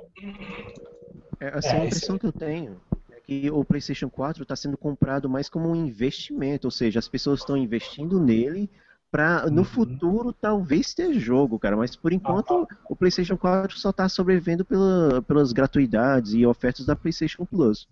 É, 1.40 1.48
assim, 1.59 1.68
é, 1.68 1.80
a 1.80 1.86
impressão 1.86 2.18
que 2.18 2.26
eu 2.26 2.32
tenho 2.32 2.80
é 3.10 3.18
que 3.20 3.51
o 3.51 3.64
PlayStation 3.64 4.09
4 4.09 4.44
está 4.44 4.55
sendo 4.55 4.76
comprado 4.76 5.28
mais 5.28 5.48
como 5.48 5.68
um 5.68 5.74
investimento, 5.74 6.68
ou 6.68 6.70
seja, 6.70 7.01
as 7.01 7.09
pessoas 7.09 7.40
estão 7.40 7.56
investindo 7.56 8.20
nele 8.20 8.70
para 9.12 9.51
no 9.51 9.59
uhum. 9.59 9.64
futuro 9.64 10.32
talvez 10.32 10.94
ter 10.94 11.12
jogo, 11.20 11.59
cara, 11.59 11.76
mas 11.76 11.94
por 11.94 12.14
enquanto 12.14 12.66
ah, 12.70 12.76
o 12.89 12.97
PlayStation 12.97 13.36
4 13.36 13.78
só 13.78 13.90
está 13.90 14.09
sobrevivendo 14.09 14.64
pela, 14.64 15.20
pelas 15.20 15.52
gratuidades 15.52 16.32
e 16.32 16.47
ofertas 16.47 16.86
da 16.86 16.97
PlayStation 16.97 17.44
Plus. 17.44 17.86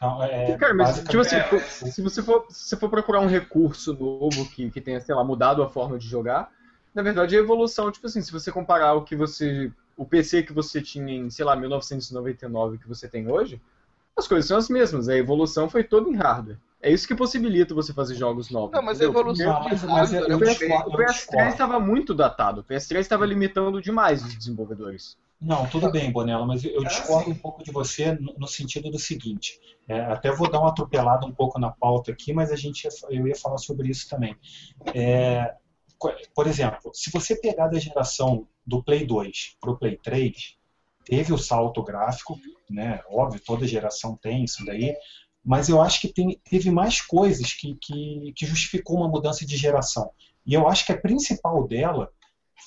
Não, 0.00 0.22
é, 0.22 0.56
cara, 0.56 0.72
mas 0.72 1.02
tipo 1.02 1.18
assim, 1.18 1.34
é... 1.34 1.58
se 1.60 2.00
você 2.00 2.22
for 2.22 2.46
se 2.48 2.76
for 2.76 2.88
procurar 2.88 3.18
um 3.18 3.26
recurso 3.26 3.92
novo 3.94 4.48
que, 4.48 4.70
que 4.70 4.80
tenha, 4.80 5.00
sei 5.00 5.12
lá, 5.12 5.24
mudado 5.24 5.60
a 5.60 5.68
forma 5.68 5.98
de 5.98 6.06
jogar, 6.06 6.52
na 6.94 7.02
verdade 7.02 7.36
a 7.36 7.40
evolução, 7.40 7.90
tipo 7.90 8.06
assim, 8.06 8.22
se 8.22 8.30
você 8.30 8.52
comparar 8.52 8.94
o 8.94 9.02
que 9.02 9.16
você 9.16 9.72
o 9.96 10.04
PC 10.04 10.44
que 10.44 10.52
você 10.52 10.80
tinha 10.80 11.12
em, 11.12 11.30
sei 11.30 11.44
lá, 11.44 11.56
1999 11.56 12.78
que 12.78 12.88
você 12.88 13.08
tem 13.08 13.28
hoje, 13.28 13.60
as 14.16 14.28
coisas 14.28 14.46
são 14.46 14.56
as 14.56 14.68
mesmas. 14.68 15.08
A 15.08 15.16
evolução 15.16 15.68
foi 15.68 15.82
toda 15.82 16.08
em 16.08 16.14
hardware. 16.14 16.58
É 16.84 16.90
isso 16.90 17.08
que 17.08 17.14
possibilita 17.14 17.74
você 17.74 17.94
fazer 17.94 18.14
jogos 18.14 18.50
novos. 18.50 18.72
Não, 18.72 18.82
mas 18.82 19.00
entendeu? 19.00 19.16
a 19.16 19.20
evolução 19.20 19.60
mas, 19.64 19.82
mas, 19.84 20.12
mas 20.12 20.34
o, 20.34 20.38
PS, 20.38 20.60
o 20.86 20.90
PS3 20.92 21.48
estava 21.48 21.80
muito 21.80 22.14
datado. 22.14 22.60
O 22.60 22.64
PS3 22.64 22.98
estava 22.98 23.24
limitando 23.24 23.80
demais 23.80 24.22
os 24.22 24.36
desenvolvedores. 24.36 25.16
Não, 25.40 25.66
tudo 25.66 25.90
bem, 25.90 26.12
Bonella, 26.12 26.44
mas 26.44 26.62
eu 26.62 26.84
discordo 26.84 27.30
um 27.30 27.34
pouco 27.34 27.64
de 27.64 27.72
você 27.72 28.12
no, 28.12 28.46
sentido 28.46 28.90
do 28.90 28.98
seguinte. 28.98 29.58
É, 29.88 29.98
até 30.00 30.30
vou 30.30 30.50
dar 30.50 30.60
uma 30.60 30.68
atropelada 30.68 31.24
um 31.24 31.32
pouco 31.32 31.58
na 31.58 31.70
pauta 31.70 32.12
aqui, 32.12 32.34
mas 32.34 32.52
a 32.52 32.56
gente 32.56 32.86
eu 33.08 33.26
ia 33.26 33.34
falar 33.34 33.56
sobre 33.56 33.88
isso 33.88 34.06
também. 34.06 34.36
É, 34.94 35.54
por 36.34 36.46
exemplo, 36.46 36.90
se 36.92 37.10
você 37.10 37.34
pegar 37.34 37.68
da 37.68 37.78
geração 37.78 38.46
do 38.66 38.82
Play 38.82 39.06
2 39.06 39.56
para 39.58 39.70
o 39.70 39.78
Play 39.78 39.96
3, 39.96 40.58
teve 41.06 41.32
o 41.32 41.38
salto 41.38 41.82
gráfico, 41.82 42.38
né? 42.68 43.00
Óbvio, 43.08 43.40
toda 43.44 43.66
geração 43.66 44.18
tem 44.20 44.44
isso 44.44 44.64
daí, 44.66 44.94
mas 45.44 45.68
eu 45.68 45.82
acho 45.82 46.00
que 46.00 46.12
tem, 46.12 46.40
teve 46.48 46.70
mais 46.70 47.00
coisas 47.00 47.52
que, 47.52 47.76
que, 47.80 48.32
que, 48.34 48.46
justificou 48.46 48.96
uma 48.96 49.08
mudança 49.08 49.44
de 49.44 49.56
geração. 49.56 50.10
E 50.46 50.54
eu 50.54 50.66
acho 50.66 50.86
que 50.86 50.92
a 50.92 51.00
principal 51.00 51.66
dela 51.68 52.10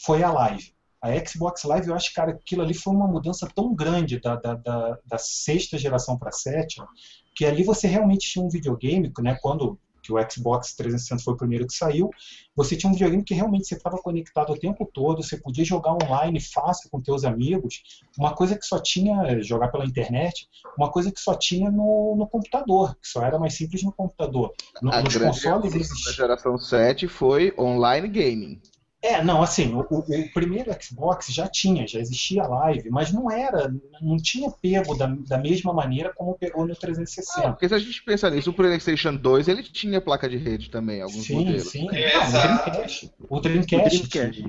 foi 0.03 0.21
a 0.21 0.31
live. 0.31 0.73
A 1.01 1.09
Xbox 1.25 1.63
Live, 1.63 1.87
eu 1.87 1.95
acho 1.95 2.09
que 2.09 2.15
cara, 2.15 2.31
aquilo 2.31 2.61
ali 2.61 2.73
foi 2.73 2.93
uma 2.93 3.07
mudança 3.07 3.47
tão 3.53 3.73
grande 3.73 4.19
da, 4.19 4.35
da, 4.35 4.55
da, 4.55 4.97
da 5.05 5.17
sexta 5.17 5.77
geração 5.77 6.17
para 6.17 6.29
a 6.29 6.33
sétima, 6.33 6.87
que 7.35 7.45
ali 7.45 7.63
você 7.63 7.87
realmente 7.87 8.29
tinha 8.29 8.43
um 8.43 8.49
videogame, 8.49 9.11
né, 9.19 9.37
quando 9.41 9.79
que 10.07 10.13
o 10.13 10.31
Xbox 10.31 10.73
360 10.73 11.21
foi 11.21 11.33
o 11.33 11.37
primeiro 11.37 11.67
que 11.67 11.73
saiu, 11.73 12.09
você 12.55 12.75
tinha 12.77 12.89
um 12.89 12.93
videogame 12.93 13.23
que 13.23 13.33
realmente 13.33 13.67
você 13.67 13.75
estava 13.75 13.97
conectado 13.97 14.53
o 14.53 14.57
tempo 14.57 14.89
todo, 14.91 15.21
você 15.21 15.37
podia 15.37 15.65
jogar 15.65 15.97
online 16.01 16.39
fácil 16.39 16.89
com 16.89 17.01
teus 17.01 17.25
amigos, 17.25 17.83
uma 18.17 18.33
coisa 18.33 18.57
que 18.57 18.65
só 18.65 18.79
tinha, 18.79 19.41
jogar 19.41 19.67
pela 19.67 19.85
internet, 19.85 20.47
uma 20.77 20.89
coisa 20.89 21.11
que 21.11 21.19
só 21.19 21.35
tinha 21.35 21.69
no, 21.69 22.15
no 22.17 22.27
computador, 22.27 22.95
que 22.95 23.07
só 23.07 23.21
era 23.21 23.37
mais 23.37 23.55
simples 23.55 23.83
no 23.83 23.91
computador. 23.91 24.53
No, 24.81 24.93
a 24.93 25.01
nos 25.01 25.17
consoles 25.17 25.75
existia... 25.75 26.13
geração 26.13 26.57
7 26.57 27.07
foi 27.07 27.53
online 27.57 28.07
gaming. 28.07 28.61
É, 29.01 29.23
não, 29.23 29.43
assim, 29.43 29.73
o, 29.75 29.81
o, 29.81 30.33
primeiro 30.33 30.75
Xbox 30.81 31.27
já 31.27 31.47
tinha, 31.47 31.87
já 31.87 31.99
existia 31.99 32.43
live, 32.43 32.89
mas 32.89 33.11
não 33.13 33.29
era, 33.29 33.71
não 34.01 34.17
tinha 34.17 34.49
pego 34.49 34.95
da, 34.95 35.05
da 35.05 35.37
mesma 35.37 35.71
maneira 35.71 36.11
como 36.15 36.37
pegou 36.37 36.65
no 36.65 36.75
360. 36.75 37.47
Ah, 37.47 37.51
porque 37.51 37.69
se 37.69 37.75
a 37.75 37.79
gente 37.79 38.03
pensar 38.03 38.31
nisso, 38.31 38.49
o 38.49 38.53
PlayStation 38.53 39.15
2 39.15 39.47
ele 39.47 39.61
tinha 39.61 40.01
placa 40.01 40.27
de 40.27 40.37
rede 40.37 40.71
também, 40.71 41.01
alguns 41.01 41.25
sim, 41.25 41.35
modelos. 41.35 41.69
Sim, 41.69 41.87
sim. 41.89 41.95
É, 41.95 42.17
o 42.17 42.31
Dreamcast. 42.31 43.11
O 43.29 43.39
Dreamcast. 43.39 43.75
O 43.75 44.09
Dreamcast. 44.09 44.43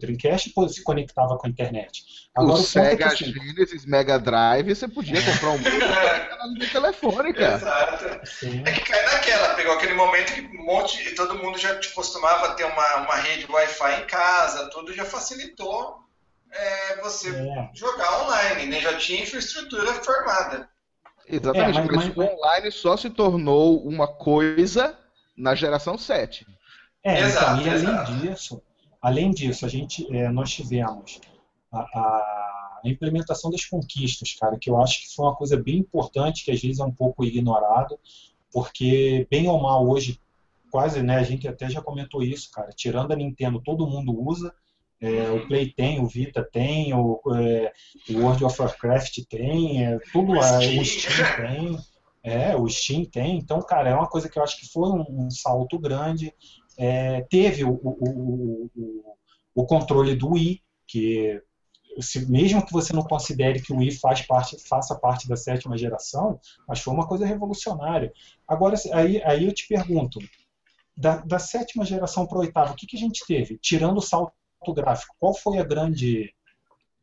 O 0.00 0.06
Dreamcast 0.06 0.52
se 0.70 0.82
conectava 0.82 1.36
com 1.36 1.46
a 1.46 1.50
internet. 1.50 2.02
Agora, 2.34 2.58
o, 2.58 2.60
o 2.60 2.64
Sega 2.64 3.04
é 3.04 3.08
assim, 3.08 3.26
Genesis 3.26 3.84
Mega 3.84 4.18
Drive, 4.18 4.74
você 4.74 4.88
podia 4.88 5.20
comprar 5.22 5.50
um 5.50 6.58
telefone, 6.72 7.34
cara. 7.34 7.56
Exato. 7.56 8.26
Sim. 8.26 8.62
É 8.64 8.72
que 8.72 8.80
cai 8.80 9.02
naquela, 9.04 9.54
pegou 9.54 9.74
aquele 9.74 9.94
momento 9.94 10.32
que 10.32 10.40
um 10.40 10.64
monte, 10.64 11.14
todo 11.14 11.34
mundo 11.34 11.58
já 11.58 11.78
costumava 11.94 12.54
ter 12.54 12.64
uma, 12.64 12.96
uma 12.96 13.16
rede 13.16 13.46
Wi-Fi 13.50 14.02
em 14.02 14.06
casa, 14.06 14.70
tudo 14.70 14.94
já 14.94 15.04
facilitou 15.04 15.98
é, 16.50 17.00
você 17.02 17.30
é. 17.30 17.70
jogar 17.74 18.24
online, 18.24 18.66
né? 18.66 18.80
Já 18.80 18.96
tinha 18.96 19.22
infraestrutura 19.22 19.92
formada. 19.94 20.68
Exatamente, 21.28 21.78
é, 21.78 21.82
mas, 21.84 22.06
mas... 22.06 22.16
o 22.16 22.20
online 22.22 22.72
só 22.72 22.96
se 22.96 23.10
tornou 23.10 23.86
uma 23.86 24.08
coisa 24.08 24.98
na 25.36 25.54
geração 25.54 25.98
7. 25.98 26.46
É, 27.04 27.20
exato, 27.20 27.60
então, 27.60 27.66
e 27.66 27.70
além 27.70 27.82
exato. 27.82 28.12
disso, 28.16 28.62
Além 29.00 29.30
disso, 29.30 29.64
a 29.64 29.68
gente, 29.68 30.06
é, 30.14 30.28
nós 30.28 30.50
tivemos 30.50 31.20
a, 31.72 31.78
a, 31.80 32.80
implementação 32.84 33.50
das 33.50 33.64
conquistas, 33.64 34.34
cara, 34.34 34.58
que 34.58 34.68
eu 34.68 34.80
acho 34.80 35.02
que 35.02 35.14
foi 35.14 35.26
uma 35.26 35.36
coisa 35.36 35.56
bem 35.56 35.78
importante, 35.78 36.44
que 36.44 36.50
às 36.50 36.60
vezes 36.60 36.80
é 36.80 36.84
um 36.84 36.92
pouco 36.92 37.24
ignorado, 37.24 37.98
porque, 38.52 39.26
bem 39.30 39.48
ou 39.48 39.60
mal, 39.60 39.88
hoje, 39.88 40.20
quase, 40.70 41.02
né, 41.02 41.16
a 41.16 41.22
gente 41.22 41.46
até 41.46 41.68
já 41.68 41.80
comentou 41.80 42.22
isso, 42.22 42.50
cara, 42.50 42.70
tirando 42.74 43.12
a 43.12 43.16
Nintendo, 43.16 43.60
todo 43.62 43.86
mundo 43.86 44.12
usa, 44.12 44.52
é, 45.00 45.30
o 45.30 45.46
Play 45.46 45.72
tem, 45.72 46.00
o 46.00 46.06
Vita 46.06 46.42
tem, 46.42 46.92
o, 46.92 47.20
é, 47.34 47.72
o 48.10 48.18
World 48.18 48.44
of 48.44 48.60
Warcraft 48.60 49.20
tem, 49.28 49.84
é, 49.84 49.98
tudo, 50.12 50.32
o 50.32 50.42
Steam. 50.42 50.80
o 50.80 50.84
Steam 50.84 51.36
tem, 51.36 51.78
é, 52.22 52.56
o 52.56 52.68
Steam 52.68 53.04
tem, 53.06 53.38
então, 53.38 53.62
cara, 53.62 53.90
é 53.90 53.94
uma 53.94 54.08
coisa 54.08 54.28
que 54.28 54.38
eu 54.38 54.42
acho 54.42 54.58
que 54.58 54.70
foi 54.70 54.90
um, 54.90 55.04
um 55.08 55.30
salto 55.30 55.78
grande, 55.78 56.34
é, 56.82 57.20
teve 57.28 57.62
o, 57.62 57.72
o, 57.72 58.70
o, 58.74 59.16
o, 59.54 59.66
controle 59.66 60.16
do 60.16 60.30
Wii, 60.30 60.62
que 60.86 61.38
se, 62.00 62.24
mesmo 62.30 62.64
que 62.64 62.72
você 62.72 62.94
não 62.94 63.02
considere 63.02 63.60
que 63.60 63.70
o 63.70 63.76
Wii 63.76 63.90
faz 63.96 64.22
parte, 64.22 64.56
faça 64.66 64.94
parte 64.94 65.28
da 65.28 65.36
sétima 65.36 65.76
geração, 65.76 66.40
mas 66.66 66.80
foi 66.80 66.94
uma 66.94 67.06
coisa 67.06 67.26
revolucionária. 67.26 68.10
Agora, 68.48 68.76
aí, 68.94 69.22
aí 69.24 69.44
eu 69.44 69.52
te 69.52 69.68
pergunto, 69.68 70.18
da, 70.96 71.18
da 71.18 71.38
sétima 71.38 71.84
geração 71.84 72.26
para 72.26 72.38
a 72.38 72.40
oitava, 72.40 72.72
o 72.72 72.74
que, 72.74 72.86
que 72.86 72.96
a 72.96 73.00
gente 73.00 73.26
teve? 73.26 73.58
Tirando 73.58 73.98
o 73.98 74.02
salto 74.02 74.32
gráfico, 74.74 75.14
qual 75.18 75.34
foi 75.34 75.58
a 75.58 75.64
grande 75.64 76.34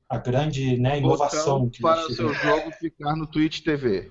a 0.10 0.18
grande 0.18 0.78
né, 0.78 0.98
inovação 0.98 1.70
que 1.70 1.82
para 1.82 2.08
o 2.08 2.14
seu 2.14 2.34
jogo 2.34 2.72
ficar 2.72 3.16
no 3.16 3.28
Twitch 3.28 3.62
TV. 3.62 4.10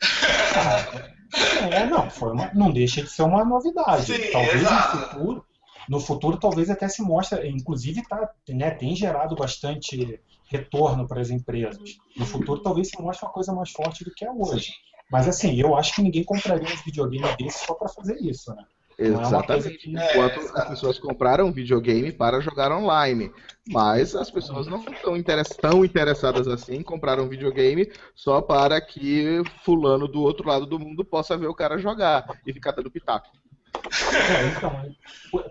É, 1.58 1.86
não, 1.86 2.10
foi 2.10 2.32
uma, 2.32 2.50
não 2.54 2.70
deixa 2.70 3.02
de 3.02 3.10
ser 3.10 3.22
uma 3.22 3.44
novidade. 3.44 4.06
Sim, 4.06 4.30
talvez 4.30 4.62
exato. 4.62 4.96
no 4.96 5.02
futuro, 5.02 5.46
no 5.88 6.00
futuro 6.00 6.36
talvez 6.38 6.70
até 6.70 6.88
se 6.88 7.02
mostre, 7.02 7.48
inclusive 7.48 8.02
tá, 8.06 8.30
né, 8.48 8.70
tem 8.70 8.94
gerado 8.94 9.34
bastante 9.34 10.20
retorno 10.46 11.06
para 11.06 11.20
as 11.20 11.30
empresas. 11.30 11.96
No 12.16 12.26
futuro 12.26 12.62
talvez 12.62 12.88
se 12.88 13.00
mostre 13.00 13.26
uma 13.26 13.32
coisa 13.32 13.52
mais 13.52 13.70
forte 13.70 14.04
do 14.04 14.12
que 14.12 14.24
é 14.24 14.30
hoje. 14.30 14.72
Mas 15.10 15.28
assim, 15.28 15.54
eu 15.54 15.76
acho 15.76 15.94
que 15.94 16.02
ninguém 16.02 16.24
compraria 16.24 16.66
um 16.66 16.84
videogame 16.84 17.36
desse 17.36 17.64
só 17.64 17.74
para 17.74 17.88
fazer 17.88 18.16
isso, 18.20 18.54
né? 18.54 18.64
É 18.98 19.06
Exatamente. 19.08 19.78
Que... 19.78 19.90
Enquanto 19.90 20.40
é, 20.40 20.60
as 20.60 20.68
pessoas 20.68 20.98
compraram 20.98 21.52
videogame 21.52 22.12
para 22.12 22.40
jogar 22.40 22.72
online. 22.72 23.30
Mas 23.68 24.14
as 24.14 24.30
pessoas 24.30 24.66
não 24.66 24.78
estão 24.78 25.16
tão 25.62 25.84
interessadas 25.84 26.46
assim 26.48 26.76
em 26.76 26.82
comprar 26.82 27.20
um 27.20 27.28
videogame 27.28 27.90
só 28.14 28.40
para 28.40 28.80
que 28.80 29.42
fulano 29.64 30.06
do 30.08 30.22
outro 30.22 30.48
lado 30.48 30.66
do 30.66 30.78
mundo 30.78 31.04
possa 31.04 31.36
ver 31.36 31.48
o 31.48 31.54
cara 31.54 31.78
jogar 31.78 32.26
e 32.46 32.52
ficar 32.52 32.72
dando 32.72 32.90
pitaco. 32.90 33.28
É, 33.76 34.46
então, 34.56 34.94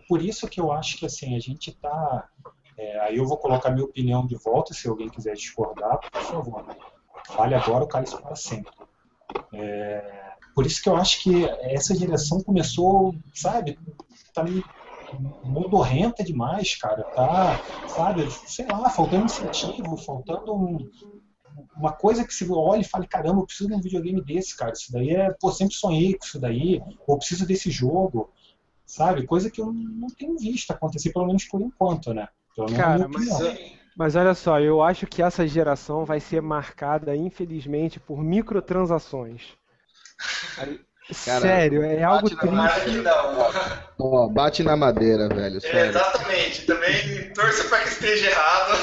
por, 0.08 0.22
isso 0.22 0.48
que 0.48 0.60
eu 0.60 0.72
acho 0.72 0.98
que 0.98 1.06
assim, 1.06 1.36
a 1.36 1.40
gente 1.40 1.70
está. 1.70 2.28
É, 2.78 3.00
aí 3.02 3.18
eu 3.18 3.26
vou 3.26 3.38
colocar 3.38 3.70
minha 3.70 3.86
opinião 3.86 4.26
de 4.26 4.36
volta, 4.36 4.74
se 4.74 4.88
alguém 4.88 5.10
quiser 5.10 5.36
discordar, 5.36 6.00
por 6.12 6.22
favor. 6.22 6.66
Vale 7.36 7.56
agora 7.56 7.84
o 7.84 7.88
cálice 7.88 8.20
para 8.22 8.36
sempre. 8.36 8.72
É, 9.54 10.25
por 10.56 10.66
isso 10.66 10.82
que 10.82 10.88
eu 10.88 10.96
acho 10.96 11.22
que 11.22 11.44
essa 11.62 11.94
direção 11.94 12.42
começou, 12.42 13.14
sabe, 13.34 13.78
tá 14.34 14.46
modorrenta 15.44 16.24
demais, 16.24 16.76
cara. 16.76 17.04
Tá, 17.04 17.60
sabe, 17.90 18.32
sei 18.32 18.66
lá, 18.66 18.90
faltando 18.90 19.26
incentivo, 19.26 19.98
faltando 19.98 20.56
um, 20.56 20.90
uma 21.76 21.92
coisa 21.92 22.26
que 22.26 22.34
você 22.34 22.48
olha 22.50 22.82
e 22.82 22.86
fale, 22.86 23.06
caramba, 23.06 23.42
eu 23.42 23.46
preciso 23.46 23.70
de 23.70 23.76
um 23.76 23.82
videogame 23.82 24.22
desse, 24.22 24.56
cara. 24.56 24.72
Isso 24.72 24.92
daí 24.94 25.10
é, 25.10 25.30
pô, 25.40 25.52
sempre 25.52 25.76
sonhei 25.76 26.14
com 26.14 26.26
isso 26.26 26.40
daí, 26.40 26.82
ou 27.06 27.18
preciso 27.18 27.46
desse 27.46 27.70
jogo, 27.70 28.30
sabe? 28.86 29.28
Coisa 29.28 29.52
que 29.52 29.60
eu 29.60 29.74
não 29.74 30.08
tenho 30.08 30.38
visto 30.38 30.72
acontecer, 30.72 31.12
pelo 31.12 31.28
menos 31.28 31.44
por 31.44 31.62
enquanto, 31.62 32.14
né? 32.14 32.30
Cara, 32.78 33.10
mas, 33.10 33.28
mas 33.98 34.16
olha 34.16 34.34
só, 34.34 34.62
eu 34.62 34.82
acho 34.82 35.06
que 35.06 35.22
essa 35.22 35.46
geração 35.46 36.06
vai 36.06 36.22
ser 36.22 36.42
marcada, 36.42 37.14
infelizmente, 37.14 38.00
por 38.00 38.24
microtransações. 38.24 39.58
Cara, 41.24 41.42
sério, 41.42 41.84
é 41.84 42.04
algo 42.04 42.28
triste. 42.30 43.04
Ó, 44.00 44.28
bate 44.28 44.64
na 44.64 44.76
madeira, 44.76 45.28
velho. 45.30 45.60
É, 45.64 45.88
exatamente. 45.88 46.66
Também 46.66 47.32
torço 47.34 47.70
para 47.70 47.84
que 47.84 47.90
esteja 47.90 48.30
errado. 48.32 48.78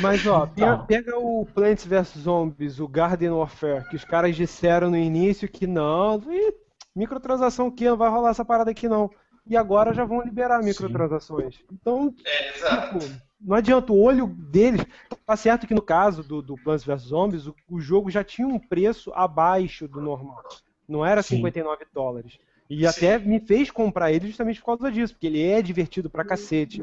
Mas 0.00 0.26
ó, 0.26 0.46
pega, 0.46 0.78
pega 0.78 1.18
o 1.18 1.46
Plants 1.46 1.84
vs 1.86 2.18
Zombies, 2.18 2.78
o 2.78 2.86
Garden 2.88 3.30
Warfare, 3.30 3.88
que 3.88 3.96
os 3.96 4.04
caras 4.04 4.36
disseram 4.36 4.90
no 4.90 4.96
início 4.96 5.48
que 5.48 5.66
não, 5.66 6.22
ih, 6.30 6.52
microtransação 6.94 7.70
que 7.70 7.84
não 7.88 7.96
vai 7.96 8.10
rolar 8.10 8.30
essa 8.30 8.44
parada 8.44 8.70
aqui 8.70 8.88
não. 8.88 9.10
E 9.48 9.56
agora 9.56 9.94
já 9.94 10.04
vão 10.04 10.22
liberar 10.22 10.62
microtransações. 10.62 11.60
Então, 11.72 12.12
É, 12.24 12.56
exato. 12.56 12.98
tipo, 12.98 13.22
não 13.40 13.56
adianta, 13.56 13.92
o 13.92 14.00
olho 14.00 14.26
deles. 14.26 14.84
Tá 15.24 15.36
certo 15.36 15.66
que 15.66 15.74
no 15.74 15.82
caso 15.82 16.22
do, 16.22 16.40
do 16.42 16.56
Plants 16.56 16.84
vs 16.84 17.02
Zombies, 17.02 17.46
o, 17.46 17.54
o 17.68 17.80
jogo 17.80 18.10
já 18.10 18.24
tinha 18.24 18.46
um 18.48 18.58
preço 18.58 19.12
abaixo 19.14 19.86
do 19.88 20.00
normal. 20.00 20.42
Não 20.88 21.04
era 21.04 21.22
Sim. 21.22 21.36
59 21.36 21.84
dólares. 21.92 22.38
E 22.68 22.84
até 22.84 23.16
me 23.18 23.38
fez 23.38 23.70
comprar 23.70 24.10
ele 24.12 24.26
justamente 24.26 24.58
por 24.60 24.66
causa 24.76 24.90
disso, 24.90 25.14
porque 25.14 25.26
ele 25.28 25.40
é 25.42 25.62
divertido 25.62 26.10
pra 26.10 26.24
cacete. 26.24 26.82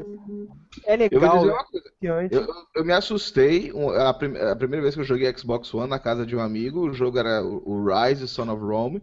É 0.86 0.94
Eu 0.94 0.98
legal, 0.98 1.38
dizer 1.38 1.50
uma 1.52 1.64
coisa. 1.64 1.90
que 2.00 2.06
antes. 2.06 2.38
Eu, 2.38 2.46
eu 2.76 2.84
me 2.84 2.92
assustei 2.92 3.70
a, 3.98 4.14
prim- 4.14 4.36
a 4.36 4.56
primeira 4.56 4.82
vez 4.82 4.94
que 4.94 5.00
eu 5.02 5.04
joguei 5.04 5.30
Xbox 5.36 5.72
One 5.74 5.88
na 5.90 5.98
casa 5.98 6.24
de 6.24 6.34
um 6.34 6.40
amigo. 6.40 6.80
O 6.88 6.92
jogo 6.94 7.18
era 7.18 7.44
o 7.44 7.62
o 7.66 7.84
Rise, 7.86 8.26
Son 8.26 8.50
of 8.50 8.62
Rome. 8.62 9.02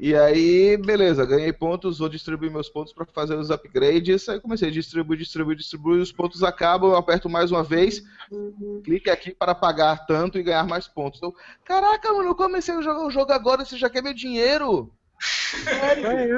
E 0.00 0.14
aí, 0.14 0.76
beleza, 0.76 1.26
ganhei 1.26 1.52
pontos, 1.52 1.98
vou 1.98 2.08
distribuir 2.08 2.52
meus 2.52 2.68
pontos 2.68 2.92
para 2.92 3.04
fazer 3.06 3.34
os 3.34 3.50
upgrades. 3.50 4.28
Aí 4.28 4.38
comecei 4.38 4.68
a 4.68 4.70
distribuir, 4.70 5.18
distribuir, 5.18 5.56
distribuir. 5.56 6.00
Os 6.00 6.12
pontos 6.12 6.44
acabam, 6.44 6.90
eu 6.90 6.96
aperto 6.96 7.28
mais 7.28 7.50
uma 7.50 7.64
vez, 7.64 8.04
clique 8.84 9.10
aqui 9.10 9.34
para 9.34 9.56
pagar 9.56 10.06
tanto 10.06 10.38
e 10.38 10.42
ganhar 10.44 10.64
mais 10.68 10.86
pontos. 10.86 11.18
Então, 11.18 11.34
caraca, 11.64 12.12
mano, 12.12 12.28
eu 12.28 12.34
comecei 12.36 12.76
a 12.76 12.80
jogar 12.80 13.04
o 13.04 13.10
jogo 13.10 13.32
agora, 13.32 13.64
você 13.64 13.76
já 13.76 13.90
quer 13.90 14.00
meu 14.00 14.14
dinheiro? 14.14 14.92
É, 15.66 16.00
é. 16.00 16.32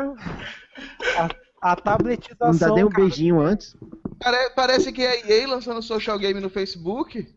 A, 1.18 1.72
a 1.72 1.76
tabletização. 1.76 2.52
Não 2.52 2.58
dá 2.58 2.74
nem 2.74 2.84
um 2.84 2.88
cara, 2.88 3.02
beijinho 3.04 3.40
antes. 3.40 3.76
Pare- 4.18 4.50
parece 4.56 4.90
que 4.90 5.02
é 5.02 5.10
a 5.22 5.30
EA 5.30 5.46
lançando 5.46 5.82
social 5.82 6.18
game 6.18 6.40
no 6.40 6.48
Facebook. 6.48 7.28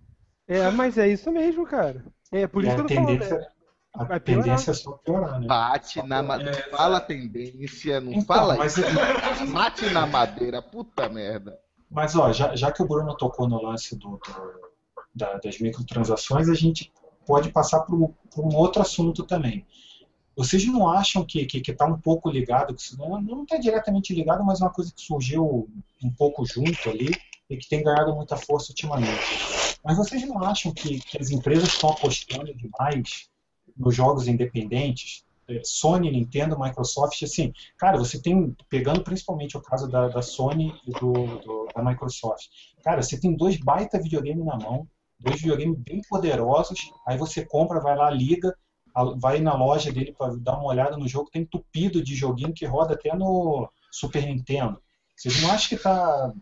É, 0.48 0.72
mas 0.72 0.98
é 0.98 1.10
isso 1.10 1.30
mesmo, 1.34 1.66
cara. 1.66 2.06
É 2.32 2.48
por 2.48 2.64
isso 2.64 2.76
que 2.76 2.82
a 2.82 2.84
eu 2.84 2.88
tô 2.88 2.94
falando. 2.94 3.08
tendência, 3.10 3.36
é. 3.36 3.53
A 3.94 4.04
vai 4.04 4.20
piorar. 4.20 4.44
tendência 4.46 4.72
é 4.72 4.74
só 4.74 4.92
piorar, 4.94 5.40
né? 5.40 5.48
Bate 5.48 6.02
na 6.02 6.24
madeira. 6.24 6.58
É, 6.58 6.72
Não 6.72 6.78
fala 6.78 7.00
tendência, 7.00 8.00
não 8.02 8.12
Então, 8.14 8.26
fala 8.26 8.56
mas, 8.56 8.78
isso. 8.78 9.52
Bate 9.54 9.86
na 9.92 10.06
madeira, 10.08 10.62
puta 10.62 11.08
merda. 11.10 11.60
mas 11.90 12.16
ó, 12.16 12.32
já, 12.34 12.56
já 12.56 12.72
que 12.72 12.82
o 12.82 12.88
Bruno 12.88 13.16
tocou 13.16 13.48
no 13.48 13.62
lance 13.62 13.96
do, 13.96 14.18
do- 14.18 14.74
da- 15.14 15.38
das 15.38 15.60
microtransações, 15.60 16.50
a 16.50 16.56
gente 16.56 16.92
pode 17.26 17.52
passar 17.52 17.82
para 17.82 17.96
um 17.96 18.12
outro 18.56 18.82
assunto 18.82 19.24
também. 19.24 19.66
Vocês 20.36 20.66
não 20.66 20.90
acham 20.90 21.24
que 21.24 21.42
está 21.42 21.60
que, 21.62 21.74
tá 21.74 21.86
um 21.86 22.00
pouco 22.00 22.28
ligado, 22.32 22.74
que 22.74 22.98
não 22.98 23.44
está 23.44 23.58
diretamente 23.58 24.16
ligado, 24.16 24.44
mas 24.44 24.60
é 24.60 24.64
uma 24.64 24.72
coisa 24.74 24.92
que 24.92 25.00
surgiu 25.02 25.70
um 26.04 26.10
pouco 26.10 26.44
junto 26.44 26.90
ali 26.90 27.12
e 27.48 27.56
que 27.56 27.70
tem 27.70 27.84
ganhado 27.84 28.16
muita 28.16 28.36
força 28.36 28.72
ultimamente. 28.72 29.78
Mas 29.86 29.96
vocês 29.96 30.28
não 30.28 30.44
acham 30.44 30.74
que, 30.74 31.00
que 31.02 31.20
as 31.22 31.30
empresas 31.30 31.68
estão 31.70 31.92
apostando 31.92 32.52
demais 32.56 33.30
nos 33.78 33.96
jogos 33.96 34.28
independentes? 34.28 35.24
Eh, 35.48 35.62
Sony, 35.64 36.10
Nintendo, 36.12 36.58
Microsoft, 36.60 37.22
assim, 37.24 37.52
cara, 37.78 37.98
você 37.98 38.22
tem, 38.22 38.56
pegando 38.70 39.04
principalmente 39.04 39.58
o 39.58 39.62
caso 39.62 39.90
da, 39.90 40.08
da 40.08 40.22
Sony 40.22 40.74
e 40.88 40.92
do, 40.92 41.12
do- 41.40 41.68
da 41.76 41.84
Microsoft, 41.84 42.46
cara, 42.84 43.02
você 43.02 43.20
tem 43.20 43.36
dois 43.36 43.58
baita 43.58 44.02
videogame 44.02 44.42
na 44.44 44.58
mão, 44.58 44.88
dois 45.20 45.42
videogames 45.42 45.78
bem 45.80 46.02
poderosos, 46.10 46.80
aí 47.08 47.18
você 47.18 47.46
compra, 47.46 47.80
vai 47.82 47.96
lá, 47.96 48.10
liga, 48.10 48.56
vai 49.20 49.40
na 49.40 49.56
loja 49.56 49.92
dele 49.92 50.14
para 50.18 50.36
dar 50.38 50.54
uma 50.58 50.68
olhada 50.70 50.98
no 50.98 51.08
jogo, 51.08 51.30
tem 51.32 51.42
entupido 51.42 52.04
de 52.04 52.16
joguinho 52.16 52.54
que 52.54 52.66
roda 52.66 52.94
até 52.94 53.14
no 53.16 53.70
Super 53.92 54.26
Nintendo. 54.26 54.82
Vocês 55.16 55.42
não 55.42 55.52
acham 55.52 55.70
que 55.78 55.84
tá. 55.84 56.34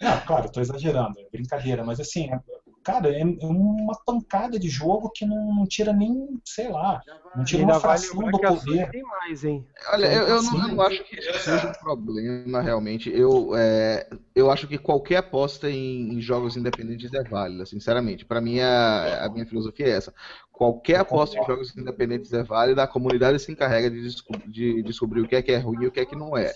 Não, 0.00 0.20
claro, 0.26 0.46
estou 0.46 0.62
exagerando, 0.62 1.18
é 1.20 1.28
brincadeira, 1.30 1.84
mas 1.84 2.00
assim, 2.00 2.30
é- 2.32 2.40
cara, 2.84 3.08
é 3.10 3.20
é 3.20 3.24
uma 3.46 3.94
pancada 4.06 4.58
de 4.58 4.68
jogo 4.68 5.10
que 5.10 5.24
não, 5.26 5.54
não 5.54 5.66
tira 5.66 5.92
nem, 5.92 6.40
sei 6.44 6.68
lá, 6.68 7.02
não 7.34 7.44
tira 7.44 7.62
uma 7.62 7.74
fração 7.80 8.30
do 8.30 8.38
poder. 8.38 8.90
tem 8.90 9.02
mais, 9.02 9.44
hein? 9.44 9.66
Olha, 9.92 10.06
eu, 10.06 10.28
eu 10.28 10.42
não, 10.42 10.62
eu 10.62 10.68
não 10.68 10.80
acho 10.82 11.04
que 11.04 11.16
isso 11.16 11.32
seja 11.44 11.68
um 11.68 11.72
problema, 11.72 12.60
realmente. 12.60 13.10
Eu, 13.10 13.54
é, 13.56 14.08
eu 14.34 14.50
acho 14.50 14.66
que 14.68 14.78
qualquer 14.78 15.16
aposta 15.16 15.68
em, 15.70 16.14
em 16.14 16.20
jogos 16.20 16.56
independentes 16.56 17.12
é 17.12 17.22
válida, 17.24 17.66
sinceramente. 17.66 18.24
Para 18.24 18.40
mim, 18.40 18.60
a, 18.60 19.26
a 19.26 19.28
minha 19.30 19.46
filosofia 19.46 19.86
é 19.86 19.90
essa. 19.90 20.14
Qualquer 20.52 21.00
aposta 21.00 21.36
em 21.38 21.44
jogos 21.44 21.76
independentes 21.76 22.32
é 22.32 22.42
válida, 22.42 22.82
a 22.82 22.86
comunidade 22.86 23.38
se 23.40 23.50
encarrega 23.50 23.90
de, 23.90 24.00
desco- 24.02 24.40
de 24.46 24.82
descobrir 24.84 25.20
o 25.22 25.26
que 25.26 25.34
é 25.36 25.42
que 25.42 25.52
é 25.52 25.58
ruim 25.58 25.82
e 25.82 25.86
o 25.88 25.90
que 25.92 26.00
é 26.00 26.06
que 26.06 26.14
não 26.16 26.36
é. 26.36 26.54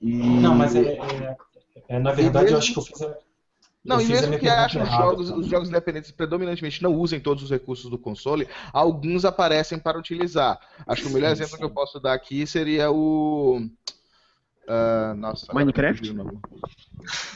E... 0.00 0.40
Não, 0.40 0.56
mas 0.56 0.74
é, 0.74 0.80
é- 0.94 1.36
é, 1.88 1.98
na 1.98 2.12
verdade 2.12 2.52
eu 2.52 2.58
acho 2.58 2.72
que 2.72 2.78
eu 2.78 2.82
fiz 2.84 3.02
a, 3.02 3.16
Não, 3.84 3.96
eu 3.96 4.02
e 4.02 4.08
mesmo 4.08 4.38
que 4.38 4.46
errada, 4.46 4.84
jogos, 4.84 5.30
os 5.30 5.46
jogos 5.46 5.68
independentes 5.68 6.10
predominantemente 6.10 6.82
não 6.82 6.94
usem 6.94 7.18
todos 7.18 7.42
os 7.42 7.50
recursos 7.50 7.90
do 7.90 7.98
console, 7.98 8.46
alguns 8.72 9.24
aparecem 9.24 9.78
para 9.78 9.98
utilizar. 9.98 10.60
Acho 10.86 11.02
que 11.02 11.08
o 11.08 11.12
melhor 11.12 11.28
Sim, 11.28 11.32
exemplo 11.32 11.52
sim. 11.52 11.58
que 11.58 11.64
eu 11.64 11.70
posso 11.70 11.98
dar 11.98 12.12
aqui 12.12 12.46
seria 12.46 12.90
o. 12.90 13.66
ah, 14.68 15.14
nossa, 15.16 15.52
Minecraft? 15.54 16.14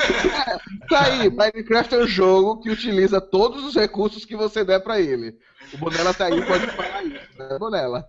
É, 0.05 0.87
tá 0.89 1.05
aí, 1.05 1.31
Minecraft 1.31 1.95
é 1.95 1.99
um 1.99 2.07
jogo 2.07 2.61
que 2.61 2.71
utiliza 2.71 3.23
todos 3.23 3.65
os 3.65 3.75
recursos 3.75 4.27
que 4.27 4.37
você 4.37 4.63
der 4.63 4.81
para 4.81 5.01
ele. 5.01 5.39
O 5.73 5.79
Bonella 5.79 6.13
tá 6.13 6.27
aí, 6.27 6.45
pode 6.45 6.67
falar 6.67 7.05
isso, 7.05 7.39
né, 7.39 7.59
Bonella? 7.59 8.07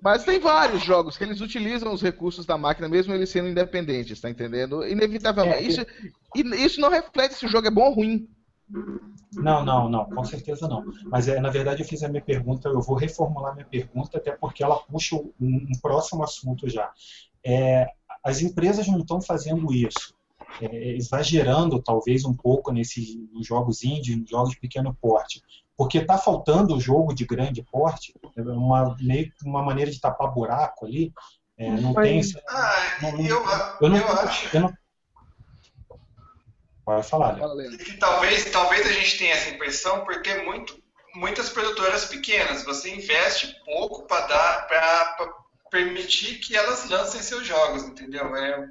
Mas 0.00 0.24
tem 0.24 0.38
vários 0.38 0.82
jogos 0.82 1.18
que 1.18 1.24
eles 1.24 1.40
utilizam 1.40 1.92
os 1.92 2.00
recursos 2.00 2.46
da 2.46 2.56
máquina, 2.56 2.88
mesmo 2.88 3.12
eles 3.12 3.30
sendo 3.30 3.48
independentes, 3.48 4.20
tá 4.20 4.30
entendendo? 4.30 4.86
Inevitavelmente. 4.86 5.58
É, 5.58 5.62
isso, 5.62 5.86
e 6.34 6.64
isso 6.64 6.80
não 6.80 6.88
reflete 6.88 7.34
se 7.34 7.46
o 7.46 7.48
jogo 7.48 7.66
é 7.66 7.70
bom 7.70 7.88
ou 7.88 7.94
ruim. 7.94 8.28
Não, 9.32 9.64
não, 9.64 9.88
não, 9.88 10.04
com 10.04 10.24
certeza 10.24 10.68
não. 10.68 10.84
Mas 11.06 11.26
é, 11.26 11.40
na 11.40 11.50
verdade 11.50 11.82
eu 11.82 11.88
fiz 11.88 12.02
a 12.02 12.08
minha 12.08 12.22
pergunta, 12.22 12.68
eu 12.68 12.80
vou 12.80 12.96
reformular 12.96 13.54
minha 13.54 13.66
pergunta, 13.66 14.18
até 14.18 14.30
porque 14.32 14.62
ela 14.62 14.76
puxa 14.76 15.16
um, 15.16 15.32
um 15.40 15.80
próximo 15.82 16.22
assunto 16.22 16.68
já. 16.68 16.90
É, 17.44 17.86
as 18.22 18.40
empresas 18.40 18.86
não 18.86 18.98
estão 19.00 19.20
fazendo 19.20 19.72
isso, 19.72 20.14
é, 20.60 20.96
exagerando 20.96 21.82
talvez 21.82 22.24
um 22.24 22.34
pouco 22.34 22.72
nesses 22.72 23.16
nos 23.32 23.46
jogos 23.46 23.82
indie, 23.82 24.16
nos 24.16 24.30
jogos 24.30 24.50
de 24.50 24.60
pequeno 24.60 24.96
porte, 25.00 25.42
porque 25.78 25.98
está 25.98 26.18
faltando 26.18 26.74
o 26.74 26.80
jogo 26.80 27.14
de 27.14 27.24
grande 27.24 27.62
porte, 27.62 28.12
é 28.36 28.42
uma, 28.42 28.96
meio 29.00 29.30
que 29.30 29.44
uma 29.46 29.62
maneira 29.62 29.88
de 29.88 30.00
tapar 30.00 30.32
buraco 30.32 30.84
ali, 30.84 31.12
é, 31.56 31.70
não 31.70 31.92
Mas- 31.92 32.32
tem... 32.32 32.42
Ah, 32.48 32.98
Não, 33.00 33.20
eu, 33.20 33.44
Eu 33.80 33.88
não, 33.88 33.96
eu 33.96 34.08
acho 34.08 34.56
eu 34.56 34.60
não... 34.62 34.74
Pode 36.84 37.08
falar, 37.08 37.36
Léo. 37.54 37.78
Talvez, 38.00 38.50
talvez 38.50 38.86
a 38.88 38.92
gente 38.92 39.18
tenha 39.18 39.34
essa 39.34 39.50
impressão 39.50 40.04
porque 40.04 40.34
muito, 40.42 40.82
muitas 41.14 41.48
produtoras 41.48 42.06
pequenas, 42.06 42.64
você 42.64 42.92
investe 42.92 43.54
pouco 43.64 44.04
para 44.08 44.26
dar 44.26 44.66
para 44.66 45.28
permitir 45.70 46.38
que 46.40 46.56
elas 46.56 46.88
lancem 46.88 47.22
seus 47.22 47.46
jogos, 47.46 47.84
entendeu? 47.84 48.34
É, 48.34 48.66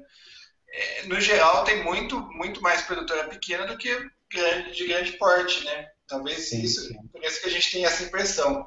é, 0.72 1.02
no 1.06 1.18
geral 1.20 1.64
tem 1.64 1.84
muito 1.84 2.20
muito 2.32 2.60
mais 2.60 2.82
produtora 2.82 3.28
pequena 3.28 3.66
do 3.66 3.78
que 3.78 3.88
grande, 4.30 4.74
de 4.74 4.86
grande 4.88 5.12
porte, 5.12 5.64
né? 5.64 5.86
Talvez 6.08 6.48
Sim, 6.48 6.62
isso, 6.62 6.88
sim. 6.88 6.96
por 7.12 7.22
isso 7.22 7.40
que 7.40 7.46
a 7.46 7.50
gente 7.50 7.70
tem 7.70 7.84
essa 7.84 8.02
impressão. 8.02 8.66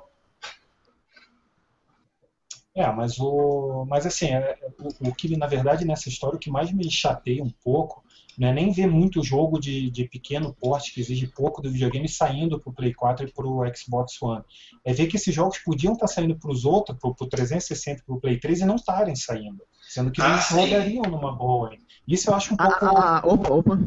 É, 2.73 2.89
mas 2.93 3.19
o, 3.19 3.85
mas 3.89 4.05
assim, 4.05 4.27
é, 4.27 4.57
o, 4.80 5.09
o 5.09 5.13
que 5.15 5.35
na 5.35 5.45
verdade 5.47 5.84
nessa 5.84 6.07
história 6.07 6.38
o 6.38 6.39
que 6.39 6.49
mais 6.49 6.72
me 6.72 6.89
chateia 6.89 7.43
um 7.43 7.49
pouco 7.63 8.01
não 8.38 8.47
é 8.47 8.53
nem 8.53 8.72
ver 8.72 8.88
muito 8.88 9.22
jogo 9.22 9.59
de, 9.59 9.89
de 9.91 10.07
pequeno 10.07 10.53
porte 10.53 10.93
que 10.93 11.01
exige 11.01 11.27
pouco 11.27 11.61
do 11.61 11.69
videogame 11.69 12.07
saindo 12.07 12.57
para 12.59 12.69
o 12.69 12.73
Play 12.73 12.93
4 12.93 13.27
e 13.27 13.31
para 13.31 13.45
o 13.45 13.61
Xbox 13.76 14.22
One. 14.22 14.41
É 14.85 14.93
ver 14.93 15.07
que 15.07 15.18
esses 15.18 15.35
jogos 15.35 15.57
podiam 15.57 15.93
estar 15.93 16.07
saindo 16.07 16.38
para 16.39 16.49
os 16.49 16.63
outros, 16.63 16.97
para 16.97 17.09
o 17.09 17.13
360 17.27 17.99
e 18.01 18.05
para 18.05 18.15
o 18.15 18.22
Play 18.22 18.39
3 18.39 18.61
e 18.61 18.65
não 18.65 18.77
estarem 18.77 19.15
saindo, 19.15 19.61
sendo 19.89 20.09
que 20.11 20.22
Ah, 20.22 20.30
eles 20.31 20.45
sim. 20.45 20.55
rodariam 20.55 21.03
numa 21.03 21.35
boa. 21.35 21.76
Isso 22.07 22.30
eu 22.30 22.35
acho 22.35 22.53
um 22.53 22.57
Ah, 22.57 22.69
pouco. 22.69 22.85
ah, 22.85 23.18
ah, 23.19 23.27
opa, 23.27 23.53
opa. 23.53 23.80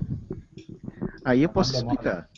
Aí 1.25 1.43
eu 1.43 1.49
posso 1.49 1.75
explicar. 1.75 2.29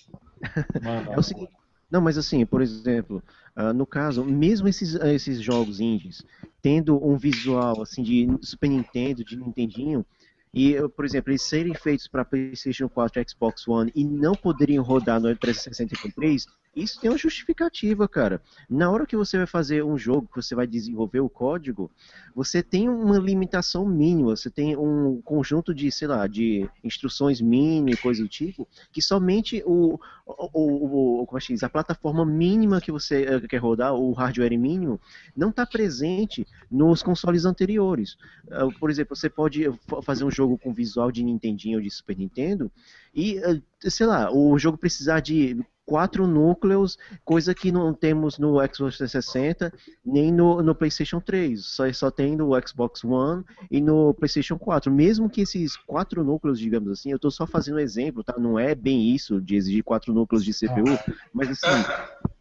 Mano, 0.82 1.12
É 1.12 1.18
o 1.18 1.22
seguinte, 1.22 1.52
não, 1.90 2.00
mas 2.00 2.18
assim, 2.18 2.44
por 2.44 2.60
exemplo, 2.60 3.22
ah, 3.54 3.72
no 3.72 3.86
caso, 3.86 4.24
mesmo 4.24 4.68
esses, 4.68 4.96
ah, 4.96 5.12
esses 5.12 5.40
jogos 5.40 5.80
indies, 5.80 6.22
tendo 6.60 7.02
um 7.04 7.16
visual 7.16 7.80
assim 7.80 8.02
de 8.02 8.26
Super 8.42 8.68
Nintendo, 8.68 9.24
de 9.24 9.36
Nintendinho, 9.36 10.04
e, 10.52 10.74
por 10.96 11.04
exemplo, 11.04 11.30
eles 11.30 11.42
serem 11.42 11.74
feitos 11.74 12.08
para 12.08 12.24
PlayStation 12.24 12.88
4 12.88 13.20
e 13.20 13.28
Xbox 13.28 13.68
One 13.68 13.92
e 13.94 14.04
não 14.04 14.34
poderiam 14.34 14.82
rodar 14.82 15.20
no 15.20 15.34
360 15.36 15.94
e 15.94 15.98
Play 15.98 16.12
3, 16.12 16.46
isso 16.76 17.00
tem 17.00 17.10
uma 17.10 17.16
justificativa, 17.16 18.06
cara. 18.06 18.42
Na 18.68 18.90
hora 18.90 19.06
que 19.06 19.16
você 19.16 19.38
vai 19.38 19.46
fazer 19.46 19.82
um 19.82 19.96
jogo, 19.96 20.28
que 20.28 20.36
você 20.36 20.54
vai 20.54 20.66
desenvolver 20.66 21.20
o 21.20 21.28
código, 21.28 21.90
você 22.34 22.62
tem 22.62 22.86
uma 22.86 23.16
limitação 23.18 23.88
mínima, 23.88 24.36
você 24.36 24.50
tem 24.50 24.76
um 24.76 25.22
conjunto 25.22 25.74
de, 25.74 25.90
sei 25.90 26.06
lá, 26.06 26.26
de 26.26 26.68
instruções 26.84 27.40
e 27.40 27.96
coisa 27.96 28.22
do 28.22 28.28
tipo, 28.28 28.68
que 28.92 29.00
somente 29.00 29.62
o, 29.64 29.98
o, 30.26 31.22
o, 31.22 31.26
como 31.26 31.38
é 31.38 31.40
que 31.40 31.54
diz, 31.54 31.62
a 31.62 31.68
plataforma 31.70 32.26
mínima 32.26 32.78
que 32.78 32.92
você 32.92 33.24
eh, 33.24 33.40
quer 33.48 33.56
rodar, 33.56 33.94
o 33.94 34.12
hardware 34.12 34.58
mínimo, 34.58 35.00
não 35.34 35.48
está 35.48 35.64
presente 35.64 36.46
nos 36.70 37.02
consoles 37.02 37.46
anteriores. 37.46 38.18
Uh, 38.48 38.70
por 38.78 38.90
exemplo, 38.90 39.16
você 39.16 39.30
pode 39.30 39.64
fazer 40.02 40.24
um 40.24 40.30
jogo 40.30 40.58
com 40.58 40.74
visual 40.74 41.10
de 41.10 41.24
Nintendinho 41.24 41.78
ou 41.78 41.82
de 41.82 41.90
Super 41.90 42.18
Nintendo 42.18 42.70
e, 43.14 43.38
uh, 43.38 43.90
sei 43.90 44.06
lá, 44.06 44.30
o 44.30 44.58
jogo 44.58 44.76
precisar 44.76 45.20
de 45.20 45.64
quatro 45.86 46.26
núcleos, 46.26 46.98
coisa 47.24 47.54
que 47.54 47.70
não 47.70 47.94
temos 47.94 48.38
no 48.38 48.54
Xbox 48.54 48.98
360 48.98 49.72
nem 50.04 50.32
no, 50.32 50.60
no 50.60 50.74
PlayStation 50.74 51.20
3. 51.20 51.64
Só, 51.64 51.90
só 51.92 52.10
tem 52.10 52.36
no 52.36 52.50
Xbox 52.66 53.04
One 53.04 53.44
e 53.70 53.80
no 53.80 54.12
PlayStation 54.12 54.58
4. 54.58 54.92
Mesmo 54.92 55.30
que 55.30 55.42
esses 55.42 55.76
quatro 55.76 56.24
núcleos, 56.24 56.58
digamos 56.58 56.90
assim, 56.90 57.10
eu 57.10 57.16
estou 57.16 57.30
só 57.30 57.46
fazendo 57.46 57.76
um 57.76 57.80
exemplo, 57.80 58.24
tá? 58.24 58.34
Não 58.36 58.58
é 58.58 58.74
bem 58.74 59.14
isso 59.14 59.40
de 59.40 59.54
exigir 59.54 59.84
quatro 59.84 60.12
núcleos 60.12 60.44
de 60.44 60.52
CPU, 60.52 60.98
mas 61.32 61.48
assim. 61.50 61.66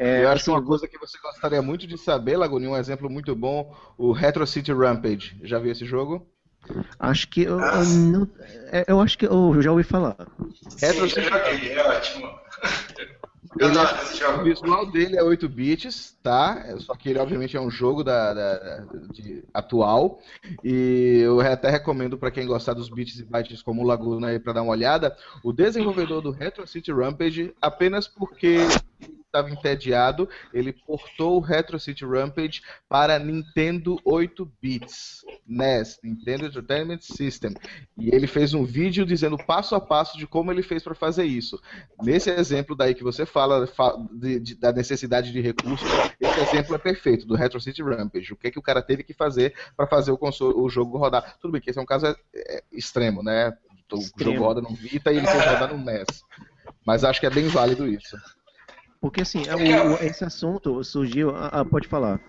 É, 0.00 0.22
eu 0.22 0.28
acho 0.28 0.42
assim, 0.42 0.44
que 0.44 0.50
uma 0.50 0.64
coisa 0.64 0.86
que 0.86 0.96
você 0.96 1.18
gostaria 1.18 1.60
muito 1.60 1.84
de 1.84 1.98
saber, 1.98 2.36
Laguni, 2.36 2.68
um 2.68 2.76
exemplo 2.76 3.10
muito 3.10 3.34
bom, 3.34 3.74
o 3.96 4.12
Retro 4.12 4.46
City 4.46 4.72
Rampage. 4.72 5.36
Já 5.42 5.58
viu 5.58 5.72
esse 5.72 5.84
jogo? 5.84 6.24
Acho 6.98 7.28
que 7.28 7.42
eu, 7.42 7.60
eu 7.60 7.84
não, 7.84 8.28
é, 8.70 8.84
eu 8.88 9.00
acho 9.00 9.16
que 9.16 9.26
eu 9.26 9.60
já 9.62 9.70
ouvi 9.70 9.82
falar. 9.82 10.16
Retro 10.80 11.08
City 11.08 11.28
Rampage 11.28 11.70
é 11.70 11.86
ótimo. 11.86 12.38
Ele 13.60 13.76
é, 13.76 14.28
o 14.28 14.44
visual 14.44 14.86
dele 14.86 15.16
é 15.16 15.22
8 15.22 15.48
bits, 15.48 16.16
tá? 16.22 16.76
Só 16.78 16.94
que 16.94 17.08
ele 17.08 17.18
obviamente 17.18 17.56
é 17.56 17.60
um 17.60 17.70
jogo 17.70 18.04
da, 18.04 18.34
da 18.34 18.84
de, 19.10 19.42
atual. 19.52 20.20
E 20.62 21.20
eu 21.24 21.40
até 21.40 21.70
recomendo 21.70 22.18
para 22.18 22.30
quem 22.30 22.46
gostar 22.46 22.74
dos 22.74 22.88
bits 22.88 23.18
e 23.18 23.24
bytes 23.24 23.62
como 23.62 23.82
o 23.82 23.86
Laguna 23.86 24.28
aí 24.28 24.38
para 24.38 24.52
dar 24.54 24.62
uma 24.62 24.72
olhada. 24.72 25.16
O 25.42 25.52
desenvolvedor 25.52 26.20
do 26.20 26.30
Retro 26.30 26.66
City 26.66 26.92
Rampage, 26.92 27.54
apenas 27.60 28.06
porque 28.06 28.58
estava 29.28 29.50
entediado, 29.50 30.28
ele 30.52 30.72
portou 30.72 31.36
o 31.36 31.40
Retro 31.40 31.78
City 31.78 32.04
Rampage 32.04 32.62
para 32.88 33.18
Nintendo 33.18 33.98
8 34.04 34.50
bits, 34.60 35.22
NES, 35.46 35.98
Nintendo 36.02 36.46
Entertainment 36.46 37.00
System. 37.00 37.54
E 37.96 38.14
ele 38.14 38.26
fez 38.26 38.54
um 38.54 38.64
vídeo 38.64 39.06
dizendo 39.06 39.36
passo 39.36 39.74
a 39.74 39.80
passo 39.80 40.18
de 40.18 40.26
como 40.26 40.50
ele 40.50 40.62
fez 40.62 40.82
para 40.82 40.94
fazer 40.94 41.24
isso. 41.24 41.60
Nesse 42.02 42.30
exemplo 42.30 42.74
daí 42.74 42.94
que 42.94 43.04
você 43.04 43.24
fala 43.24 43.68
de, 44.12 44.40
de, 44.40 44.54
da 44.54 44.72
necessidade 44.72 45.30
de 45.30 45.40
recursos, 45.40 45.88
esse 46.18 46.40
exemplo 46.40 46.74
é 46.74 46.78
perfeito 46.78 47.26
do 47.26 47.36
Retro 47.36 47.60
City 47.60 47.82
Rampage. 47.82 48.32
O 48.32 48.36
que 48.36 48.48
é 48.48 48.50
que 48.50 48.58
o 48.58 48.62
cara 48.62 48.82
teve 48.82 49.04
que 49.04 49.14
fazer 49.14 49.54
para 49.76 49.86
fazer 49.86 50.10
o, 50.10 50.18
console, 50.18 50.54
o 50.56 50.68
jogo 50.68 50.98
rodar? 50.98 51.36
Tudo 51.40 51.52
bem 51.52 51.60
que 51.60 51.70
esse 51.70 51.78
é 51.78 51.82
um 51.82 51.86
caso 51.86 52.06
é, 52.06 52.16
é, 52.34 52.62
extremo, 52.72 53.22
né? 53.22 53.56
O 53.92 53.98
extremo. 53.98 54.32
jogo 54.32 54.44
roda 54.44 54.60
no 54.60 54.74
Vita 54.74 55.12
e 55.12 55.16
ele 55.16 55.26
quer 55.26 55.54
rodar 55.54 55.74
no 55.74 55.82
NES. 55.82 56.22
Mas 56.84 57.04
acho 57.04 57.20
que 57.20 57.26
é 57.26 57.30
bem 57.30 57.48
válido 57.48 57.86
isso. 57.86 58.16
Porque 59.00 59.22
assim, 59.22 59.42
é, 59.46 59.54
o, 59.54 59.94
esse 60.02 60.24
assunto 60.24 60.82
surgiu. 60.82 61.34
Ah, 61.34 61.50
ah, 61.52 61.64
pode 61.64 61.86
falar. 61.86 62.20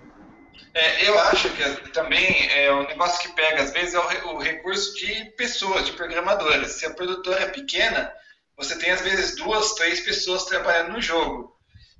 É, 0.73 1.09
eu 1.09 1.17
acho 1.19 1.49
que 1.49 1.91
também 1.91 2.51
é 2.51 2.71
um 2.71 2.85
negócio 2.85 3.27
que 3.27 3.35
pega, 3.35 3.63
às 3.63 3.71
vezes, 3.71 3.93
é 3.93 3.99
o, 3.99 4.35
o, 4.35 4.37
recurso 4.37 4.93
de 4.95 5.25
pessoas, 5.31 5.85
de 5.85 5.93
programadores. 5.93 6.73
Se 6.73 6.85
a 6.85 6.93
produtora 6.93 7.43
é 7.43 7.47
pequena, 7.47 8.11
você 8.55 8.77
tem, 8.77 8.91
às 8.91 9.01
vezes, 9.01 9.35
duas, 9.35 9.73
três 9.73 10.01
pessoas 10.01 10.45
trabalhando 10.45 10.93
no 10.93 11.01
jogo. 11.01 11.55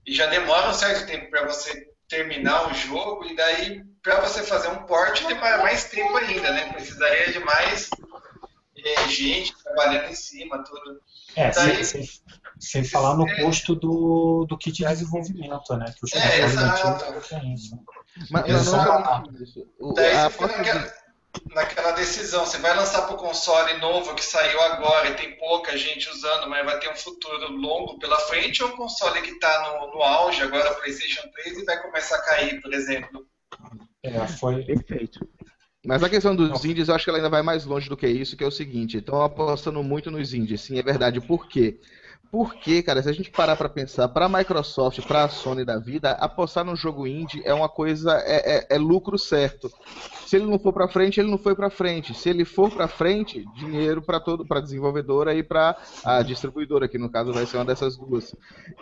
E 0.06 0.14
já 0.14 0.28
demora 0.28 0.70
um 0.70 0.74
certo 0.74 1.08
tempo 1.08 1.30
para 1.30 1.48
você 1.48 1.88
terminar 2.08 2.72
o 2.72 2.74
jogo, 2.74 3.26
e 3.26 3.36
daí, 3.36 3.82
para 4.04 4.22
você 4.22 4.44
fazer 4.44 4.68
um 4.70 4.84
port, 4.84 5.26
demora 5.26 5.60
mais 5.60 5.86
tempo 5.86 6.16
ainda, 6.18 6.52
né? 6.52 6.72
Precisaria 6.74 7.32
de 7.32 7.40
mais 7.40 7.90
é, 8.86 9.08
gente 9.08 9.56
trabalhando 9.64 10.10
em 10.10 10.16
cima, 10.16 10.64
tudo. 10.64 11.02
É, 11.36 11.52
daí, 11.52 11.84
sem, 11.84 12.04
sem, 12.04 12.22
sem, 12.60 12.84
falar 12.84 13.16
no 13.16 13.28
é, 13.28 13.44
custo 13.44 13.76
do, 13.76 14.46
do 14.48 14.58
kit 14.58 14.78
de 14.78 14.88
desenvolvimento, 14.88 15.76
né? 15.78 15.94
Que 15.98 16.06
os 16.06 16.14
é, 16.14 16.42
exato. 16.42 17.06
Mas, 18.30 18.30
mas 18.30 18.72
não 18.72 19.24
isso. 19.42 19.68
O, 19.80 19.94
daí 19.94 20.12
a 20.14 20.30
você 20.30 20.48
naquela, 20.48 20.94
naquela 21.54 21.92
decisão, 21.92 22.46
você 22.46 22.58
vai 22.58 22.76
lançar 22.76 23.04
para 23.04 23.16
o 23.16 23.20
console 23.20 23.78
novo 23.80 24.16
que 24.16 24.24
saiu 24.24 24.60
agora 24.62 25.10
e 25.10 25.16
tem 25.16 25.38
pouca 25.38 25.78
gente 25.78 26.10
usando, 26.10 26.50
mas 26.50 26.66
vai 26.66 26.80
ter 26.80 26.90
um 26.90 26.96
futuro 26.96 27.52
longo 27.52 28.00
pela 28.00 28.20
frente, 28.20 28.64
ou 28.64 28.70
um 28.70 28.78
console 28.78 29.22
que 29.22 29.32
está 29.32 29.80
no, 29.80 29.94
no 29.94 30.02
auge 30.02 30.42
agora, 30.42 30.74
PlayStation 30.76 31.28
3, 31.44 31.60
e 31.60 31.66
vai 31.66 31.82
começar 31.82 32.16
a 32.16 32.24
cair, 32.24 32.62
por 32.62 32.74
exemplo? 32.74 33.26
É, 34.04 34.28
foi. 34.28 34.64
Perfeito. 34.64 35.28
Mas 35.86 36.04
a 36.04 36.10
questão 36.10 36.36
dos 36.36 36.66
indies, 36.66 36.90
eu 36.90 36.96
acho 36.96 37.06
que 37.06 37.10
ela 37.10 37.20
ainda 37.20 37.30
vai 37.30 37.42
mais 37.42 37.66
longe 37.66 37.88
do 37.88 37.96
que 37.96 38.08
isso, 38.08 38.36
que 38.36 38.44
é 38.44 38.48
o 38.48 38.52
seguinte, 38.52 38.98
estão 38.98 39.22
apostando 39.22 39.82
muito 39.82 40.12
nos 40.12 40.34
indies, 40.34 40.62
sim, 40.62 40.78
é 40.78 40.84
verdade. 40.84 41.22
Por 41.22 41.48
quê? 41.48 41.80
Porque, 42.32 42.84
cara, 42.84 43.02
se 43.02 43.10
a 43.10 43.14
gente 43.14 43.32
parar 43.32 43.56
para 43.56 43.70
pensar, 43.70 44.08
para 44.10 44.26
a 44.26 44.30
Microsoft, 44.30 45.02
para 45.08 45.24
a 45.24 45.30
Sony 45.30 45.66
da 45.66 45.80
vida, 45.80 46.12
apostar 46.12 46.64
no 46.64 46.76
jogo 46.76 47.08
indie 47.08 47.42
é 47.44 47.54
uma 47.54 47.68
coisa, 47.68 48.22
é, 48.24 48.58
é, 48.58 48.76
é 48.76 48.78
lucro 48.78 49.18
certo. 49.18 49.72
Se 50.28 50.36
ele 50.36 50.46
não 50.46 50.60
for 50.60 50.72
para 50.72 50.88
frente, 50.88 51.20
ele 51.20 51.32
não 51.32 51.40
foi 51.40 51.56
para 51.56 51.72
frente. 51.72 52.14
Se 52.14 52.30
ele 52.30 52.46
for 52.46 52.70
para 52.70 52.88
frente, 52.88 53.44
dinheiro 53.56 54.02
para 54.02 54.20
todo, 54.20 54.46
para 54.46 54.62
desenvolvedora 54.62 55.34
e 55.34 55.42
para 55.42 55.76
a 56.04 56.22
distribuidora, 56.22 56.88
que 56.88 57.00
no 57.00 57.10
caso 57.10 57.34
vai 57.34 57.48
ser 57.48 57.58
uma 57.58 57.66
dessas 57.66 57.98
duas. 57.98 58.36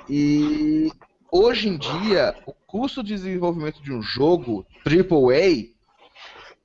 E 0.09 0.91
hoje 1.31 1.69
em 1.69 1.77
dia, 1.77 2.35
o 2.45 2.51
custo 2.51 3.01
de 3.01 3.13
desenvolvimento 3.13 3.81
de 3.81 3.93
um 3.93 4.01
jogo 4.01 4.65
AAA 4.85 5.76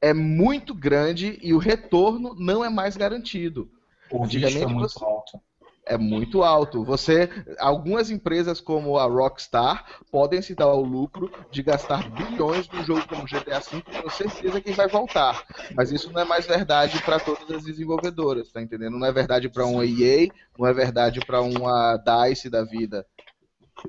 é 0.02 0.12
muito 0.12 0.74
grande 0.74 1.38
e 1.40 1.54
o 1.54 1.58
retorno 1.58 2.34
não 2.36 2.64
é 2.64 2.68
mais 2.68 2.96
garantido. 2.96 3.70
O 4.10 4.24
Antigamente, 4.24 4.64
é 4.64 4.66
muito 4.66 4.92
você... 4.92 5.04
alto. 5.04 5.40
É 5.84 5.98
muito 5.98 6.44
alto. 6.44 6.84
Você, 6.84 7.28
algumas 7.58 8.08
empresas 8.08 8.60
como 8.60 8.98
a 8.98 9.04
Rockstar 9.04 9.84
podem 10.12 10.40
se 10.40 10.54
dar 10.54 10.68
o 10.68 10.80
lucro 10.80 11.30
de 11.50 11.60
gastar 11.60 12.08
bilhões 12.10 12.68
num 12.68 12.84
jogo 12.84 13.02
como 13.08 13.24
GTA 13.24 13.58
V, 13.58 13.82
com 14.00 14.10
certeza 14.10 14.60
que 14.60 14.72
vai 14.72 14.86
voltar. 14.86 15.44
Mas 15.74 15.90
isso 15.90 16.12
não 16.12 16.20
é 16.20 16.24
mais 16.24 16.46
verdade 16.46 17.02
para 17.02 17.18
todas 17.18 17.50
as 17.50 17.64
desenvolvedoras, 17.64 18.52
tá 18.52 18.62
entendendo? 18.62 18.96
Não 18.96 19.06
é 19.06 19.12
verdade 19.12 19.48
para 19.48 19.66
uma 19.66 19.84
EA, 19.84 20.28
não 20.56 20.68
é 20.68 20.72
verdade 20.72 21.18
para 21.26 21.40
uma 21.40 21.96
DICE 21.96 22.48
da 22.48 22.62
vida. 22.62 23.04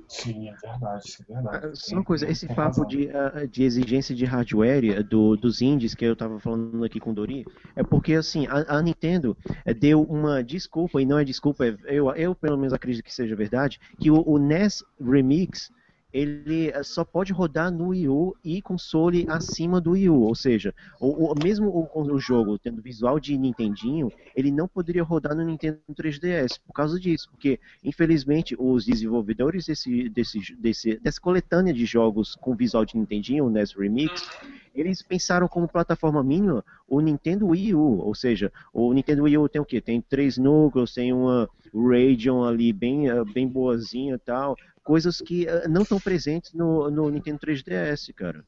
Sim, 0.07 0.49
é 0.49 0.55
verdade, 0.55 1.03
isso 1.05 1.23
é 1.23 1.33
verdade. 1.33 1.65
Ah, 1.65 1.71
só 1.73 1.95
uma 1.95 2.03
coisa, 2.03 2.29
esse 2.29 2.47
papo 2.47 2.85
de, 2.85 3.07
uh, 3.07 3.47
de 3.47 3.63
exigência 3.63 4.15
de 4.15 4.25
hardware 4.25 4.85
eh, 4.85 5.03
do, 5.03 5.35
dos 5.35 5.61
indies 5.61 5.93
que 5.93 6.05
eu 6.05 6.13
estava 6.13 6.39
falando 6.39 6.83
aqui 6.83 6.99
com 6.99 7.11
o 7.11 7.13
Dori, 7.13 7.45
é 7.75 7.83
porque 7.83 8.13
assim, 8.13 8.47
a, 8.47 8.77
a, 8.77 8.81
Nintendo 8.81 9.35
eh, 9.65 9.73
deu 9.73 10.03
uma 10.03 10.43
desculpa, 10.43 11.01
e 11.01 11.05
não 11.05 11.17
é 11.17 11.23
desculpa, 11.23 11.65
é, 11.65 11.75
eu, 11.85 12.09
eu 12.15 12.35
pelo 12.35 12.57
menos 12.57 12.73
acredito 12.73 13.03
que 13.03 13.13
seja 13.13 13.35
verdade, 13.35 13.79
que 13.99 14.11
o, 14.11 14.23
o 14.27 14.37
NES 14.37 14.83
Remix 14.99 15.71
ele 16.13 16.69
eh, 16.69 16.83
só 16.83 17.03
pode 17.03 17.33
rodar 17.33 17.71
no 17.71 17.87
Wii 17.87 18.07
U 18.07 18.35
e 18.43 18.61
console 18.61 19.25
acima 19.27 19.81
do 19.81 19.91
Wii 19.91 20.09
U, 20.09 20.21
ou 20.21 20.35
seja, 20.35 20.73
o, 20.99 21.31
o 21.31 21.35
mesmo 21.43 21.67
o, 21.69 22.13
o, 22.13 22.19
jogo 22.19 22.59
tendo 22.59 22.81
visual 22.81 23.19
de 23.19 23.35
Nintendinho, 23.35 24.11
ele 24.35 24.51
não 24.51 24.67
poderia 24.67 25.03
rodar 25.03 25.35
no 25.35 25.43
Nintendo 25.43 25.79
3DS 25.91 26.59
por 26.65 26.73
causa 26.73 26.99
disso, 26.99 27.29
porque 27.31 27.59
infelizmente 27.83 28.55
os 28.59 28.85
desenvolvedores 28.85 29.65
desse, 29.65 30.07
desse, 30.09 30.39
desse, 30.55 30.99
dessa 30.99 31.19
coletânea 31.19 31.73
de 31.73 31.85
jogos 31.85 32.35
com 32.35 32.55
visual 32.55 32.85
de 32.85 32.95
Nintendinho, 32.95 33.45
o 33.45 33.49
NES 33.49 33.73
Remix, 33.73 34.29
eles 34.75 35.01
pensaram 35.01 35.47
como 35.47 35.67
plataforma 35.67 36.23
mínima 36.23 36.63
o 36.87 36.99
Nintendo 36.99 37.47
Wii 37.47 37.73
U, 37.73 37.99
ou 37.99 38.13
seja, 38.13 38.51
o 38.71 38.93
Nintendo 38.93 39.23
Wii 39.23 39.37
U 39.37 39.49
tem 39.49 39.61
o 39.61 39.65
que? 39.65 39.81
Tem 39.81 39.99
três 39.99 40.37
núcleos, 40.37 40.93
tem 40.93 41.11
uma 41.11 41.49
Radeon 41.73 42.43
ali 42.43 42.71
bem, 42.71 43.09
eh, 43.09 43.23
bem 43.33 43.47
boazinha 43.47 44.15
e 44.15 44.19
tal, 44.19 44.55
coisas 44.83 45.19
que 45.19 45.45
uh, 45.45 45.69
não 45.69 45.81
estão 45.81 45.99
presentes 45.99 46.53
no, 46.53 46.89
no 46.89 47.09
Nintendo 47.09 47.39
3DS, 47.39 48.13
cara. 48.13 48.43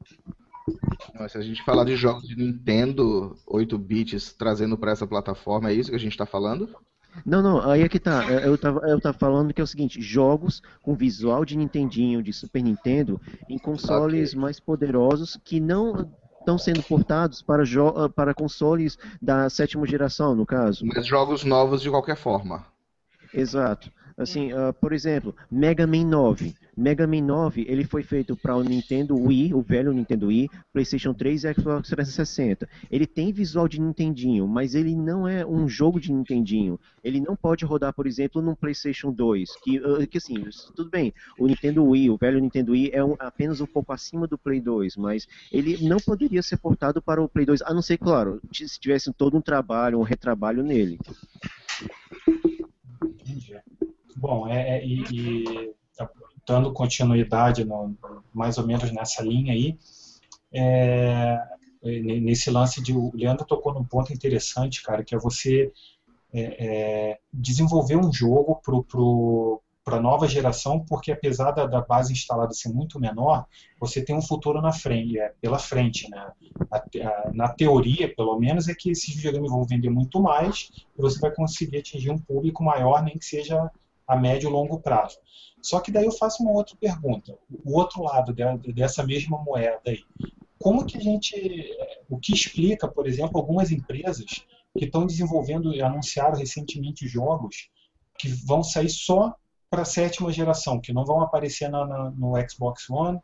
Não, 1.13 1.29
se 1.29 1.37
a 1.37 1.41
gente 1.41 1.63
falar 1.63 1.83
de 1.85 1.95
jogos 1.95 2.27
de 2.27 2.35
Nintendo 2.35 3.35
8 3.47 3.77
bits 3.77 4.33
trazendo 4.33 4.77
para 4.77 4.91
essa 4.91 5.05
plataforma, 5.05 5.69
é 5.69 5.73
isso 5.73 5.89
que 5.89 5.95
a 5.95 5.99
gente 5.99 6.11
está 6.11 6.25
falando? 6.25 6.69
Não, 7.25 7.41
não, 7.41 7.69
aí 7.69 7.81
é 7.81 7.89
que 7.89 7.99
tá. 7.99 8.29
É, 8.29 8.47
eu 8.47 8.57
tava, 8.57 8.81
eu 8.87 8.99
tava 8.99 9.17
falando 9.17 9.53
que 9.53 9.61
é 9.61 9.63
o 9.63 9.67
seguinte: 9.67 10.01
jogos 10.01 10.61
com 10.81 10.95
visual 10.95 11.45
de 11.45 11.55
Nintendinho, 11.55 12.21
de 12.21 12.33
Super 12.33 12.61
Nintendo, 12.61 13.21
em 13.47 13.57
consoles 13.57 14.31
okay. 14.31 14.41
mais 14.41 14.59
poderosos 14.59 15.37
que 15.43 15.59
não 15.59 16.11
estão 16.39 16.57
sendo 16.57 16.83
portados 16.83 17.41
para, 17.41 17.63
para 18.13 18.33
consoles 18.33 18.97
da 19.21 19.49
sétima 19.49 19.87
geração, 19.87 20.35
no 20.35 20.45
caso. 20.45 20.85
Mas 20.85 21.07
jogos 21.07 21.43
novos 21.43 21.81
de 21.81 21.89
qualquer 21.89 22.17
forma. 22.17 22.65
Exato. 23.35 23.91
Assim, 24.17 24.53
uh, 24.53 24.71
por 24.79 24.93
exemplo, 24.93 25.35
Mega 25.51 25.85
Man 25.85 26.05
9. 26.05 26.55
Mega 26.77 27.05
Man 27.05 27.21
9 27.21 27.65
ele 27.67 27.83
foi 27.83 28.01
feito 28.01 28.35
para 28.35 28.55
o 28.55 28.63
Nintendo 28.63 29.13
Wii, 29.13 29.53
o 29.53 29.61
velho 29.61 29.91
Nintendo 29.91 30.27
Wii, 30.27 30.49
PlayStation 30.71 31.13
3 31.13 31.43
e 31.43 31.53
Xbox 31.53 31.89
360. 31.89 32.67
Ele 32.89 33.05
tem 33.05 33.33
visual 33.33 33.67
de 33.67 33.79
Nintendinho, 33.79 34.47
mas 34.47 34.73
ele 34.73 34.95
não 34.95 35.27
é 35.27 35.45
um 35.45 35.67
jogo 35.67 35.99
de 35.99 36.13
Nintendinho. 36.13 36.79
Ele 37.03 37.19
não 37.19 37.35
pode 37.35 37.65
rodar, 37.65 37.93
por 37.93 38.07
exemplo, 38.07 38.41
num 38.41 38.55
PlayStation 38.55 39.11
2, 39.11 39.49
que, 39.61 39.79
uh, 39.79 40.07
que 40.07 40.17
assim, 40.17 40.35
tudo 40.73 40.89
bem, 40.89 41.13
o 41.37 41.45
Nintendo 41.45 41.83
Wii, 41.83 42.09
o 42.09 42.17
velho 42.17 42.39
Nintendo 42.39 42.71
Wii 42.71 42.91
é 42.93 43.03
um, 43.03 43.15
apenas 43.19 43.59
um 43.59 43.67
pouco 43.67 43.91
acima 43.91 44.25
do 44.27 44.37
Play 44.37 44.61
2, 44.61 44.95
mas 44.95 45.27
ele 45.51 45.85
não 45.85 45.97
poderia 45.97 46.41
ser 46.41 46.55
portado 46.57 47.01
para 47.01 47.21
o 47.21 47.27
Play 47.27 47.45
2, 47.45 47.63
a 47.63 47.73
não 47.73 47.81
ser, 47.81 47.97
claro, 47.97 48.41
se 48.53 48.79
tivesse 48.79 49.11
todo 49.11 49.35
um 49.35 49.41
trabalho, 49.41 49.99
um 49.99 50.03
retrabalho 50.03 50.63
nele. 50.63 50.97
Bom, 54.15 54.47
é, 54.47 54.77
é, 54.77 54.85
e, 54.85 55.73
dando 56.47 56.71
continuidade 56.71 57.65
no, 57.65 57.95
mais 58.33 58.57
ou 58.57 58.65
menos 58.65 58.91
nessa 58.91 59.21
linha 59.21 59.53
aí, 59.53 59.77
é, 60.53 61.37
nesse 61.83 62.49
lance 62.49 62.81
de 62.81 62.93
o 62.93 63.11
Leandro 63.13 63.45
tocou 63.45 63.73
num 63.73 63.83
ponto 63.83 64.13
interessante, 64.13 64.83
cara, 64.83 65.03
que 65.03 65.13
é 65.13 65.17
você 65.17 65.71
é, 66.33 66.41
é 66.65 67.19
desenvolver 67.33 67.95
um 67.95 68.11
jogo 68.11 68.55
para 68.63 68.81
pro, 68.83 69.61
para 69.83 69.97
a 69.97 70.01
nova 70.01 70.27
geração, 70.27 70.79
porque 70.79 71.11
apesar 71.11 71.51
da, 71.51 71.67
da, 71.67 71.81
base 71.81 72.11
instalada 72.11 72.53
ser 72.53 72.69
muito 72.69 72.99
menor, 72.99 73.45
você 73.79 74.03
tem 74.03 74.15
um 74.15 74.21
futuro 74.21 74.61
na 74.61 74.73
frente, 74.73 75.19
é, 75.19 75.33
pela 75.39 75.59
frente, 75.59 76.09
né? 76.09 76.31
A, 76.71 76.77
a, 76.77 77.31
na 77.33 77.49
teoria, 77.49 78.13
pelo 78.15 78.39
menos, 78.39 78.67
é 78.67 78.73
que 78.73 78.89
esses 78.89 79.13
videogames 79.13 79.51
vão 79.51 79.63
vender 79.63 79.89
muito 79.89 80.19
mais 80.19 80.71
e 80.97 81.01
você 81.01 81.19
vai 81.19 81.31
conseguir 81.31 81.77
atingir 81.77 82.09
um 82.09 82.17
público 82.17 82.63
maior, 82.63 83.03
nem 83.03 83.17
que 83.17 83.25
seja 83.25 83.69
a 84.07 84.15
médio 84.15 84.49
e 84.49 84.51
longo 84.51 84.79
prazo. 84.79 85.17
Só 85.61 85.79
que 85.79 85.91
daí 85.91 86.05
eu 86.05 86.11
faço 86.11 86.43
uma 86.43 86.51
outra 86.51 86.75
pergunta, 86.79 87.37
o 87.63 87.77
outro 87.77 88.03
lado 88.03 88.33
dessa 88.73 89.03
mesma 89.03 89.41
moeda 89.43 89.81
aí. 89.87 90.03
Como 90.59 90.85
que 90.85 90.97
a 90.97 91.01
gente, 91.01 91.75
o 92.09 92.17
que 92.17 92.33
explica, 92.33 92.87
por 92.87 93.07
exemplo, 93.07 93.37
algumas 93.37 93.71
empresas 93.71 94.45
que 94.77 94.85
estão 94.85 95.05
desenvolvendo 95.05 95.73
e 95.73 95.81
anunciaram 95.81 96.37
recentemente 96.37 97.07
jogos 97.07 97.69
que 98.17 98.27
vão 98.27 98.63
sair 98.63 98.89
só 98.89 99.33
para 99.69 99.81
a 99.81 99.85
sétima 99.85 100.31
geração, 100.31 100.79
que 100.79 100.93
não 100.93 101.05
vão 101.05 101.21
aparecer 101.21 101.69
na, 101.69 101.85
na, 101.85 102.11
no 102.11 102.33
Xbox 102.49 102.89
One, 102.89 103.19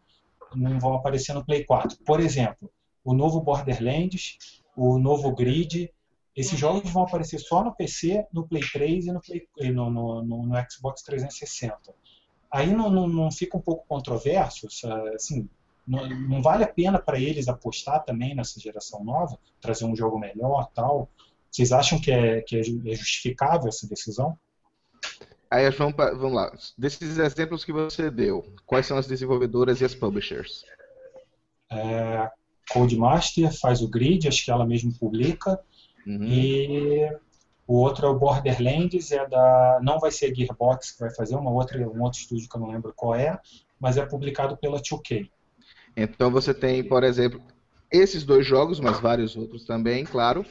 não 0.56 0.80
vão 0.80 0.96
aparecer 0.96 1.34
no 1.34 1.46
Play 1.46 1.64
4. 1.64 1.98
Por 2.06 2.20
exemplo, 2.20 2.70
o 3.04 3.14
novo 3.14 3.40
Borderlands, 3.40 4.62
o 4.76 4.98
novo 4.98 5.34
Grid, 5.34 5.92
esses 6.36 6.58
jogos 6.58 6.90
vão 6.92 7.04
aparecer 7.04 7.40
só 7.40 7.64
no 7.64 7.76
PC, 7.76 8.26
no 8.32 8.48
Play 8.48 8.64
3 8.72 9.06
e 9.06 9.12
no, 9.12 9.22
Play, 9.22 9.48
no, 9.72 9.90
no, 9.90 10.24
no, 10.24 10.46
no 10.46 10.66
Xbox 10.70 11.02
360. 11.04 11.76
Aí 12.50 12.74
não, 12.74 12.90
não, 12.90 13.08
não, 13.08 13.32
fica 13.32 13.58
um 13.58 13.62
pouco 13.62 13.86
controverso, 13.88 14.68
assim, 15.16 15.48
não, 15.88 16.08
não 16.10 16.42
vale 16.42 16.64
a 16.64 16.68
pena 16.68 17.00
para 17.00 17.20
eles 17.20 17.48
apostar 17.48 18.04
também 18.04 18.36
nessa 18.36 18.60
geração 18.60 19.04
nova, 19.04 19.38
trazer 19.60 19.86
um 19.86 19.96
jogo 19.96 20.20
melhor 20.20 20.70
tal. 20.74 21.10
Vocês 21.50 21.72
acham 21.72 22.00
que 22.00 22.12
é, 22.12 22.42
que 22.42 22.56
é, 22.56 22.60
é 22.60 22.96
justificável 22.96 23.68
essa 23.68 23.88
decisão? 23.88 24.38
Aí 25.50 25.70
vamos, 25.72 25.96
vamos 25.96 26.34
lá. 26.34 26.52
Desses 26.78 27.18
exemplos 27.18 27.66
que 27.66 27.74
você 27.74 28.10
deu, 28.10 28.46
quais 28.66 28.86
são 28.86 28.98
as 28.98 29.06
desenvolvedoras 29.06 29.82
e 29.82 29.86
as 29.86 29.94
publishers? 29.94 30.64
É, 31.70 32.30
Codemaster 32.72 33.52
faz 33.60 33.82
o 33.82 33.90
grid, 33.90 34.28
acho 34.28 34.46
que 34.46 34.52
ela 34.52 34.66
mesmo 34.66 34.94
publica. 34.94 35.60
Uhum. 36.06 36.24
E 36.24 37.10
o 37.68 37.76
outro 37.76 38.06
é 38.06 38.10
o 38.10 38.18
Borderlands, 38.20 39.12
é 39.12 39.28
da 39.28 39.80
não 39.82 40.00
vai 40.00 40.12
ser 40.12 40.32
a 40.32 40.34
Gearbox 40.34 40.92
que 40.92 41.00
vai 41.00 41.14
fazer, 41.14 41.36
uma 41.36 41.52
outra, 41.52 41.80
um 41.90 42.02
outro 42.02 42.20
estúdio 42.20 42.50
que 42.50 42.56
eu 42.56 42.62
não 42.62 42.72
lembro 42.72 42.94
qual 42.96 43.16
é, 43.16 43.40
mas 43.80 43.98
é 43.98 44.06
publicado 44.06 44.58
pela 44.58 44.82
2K. 44.82 45.30
Então 45.96 46.32
você 46.32 46.54
tem, 46.54 46.84
por 46.84 47.04
exemplo, 47.04 47.42
esses 47.92 48.24
dois 48.24 48.46
jogos, 48.46 48.80
mas 48.80 49.00
vários 49.00 49.36
outros 49.36 49.66
também, 49.66 50.06
claro, 50.06 50.46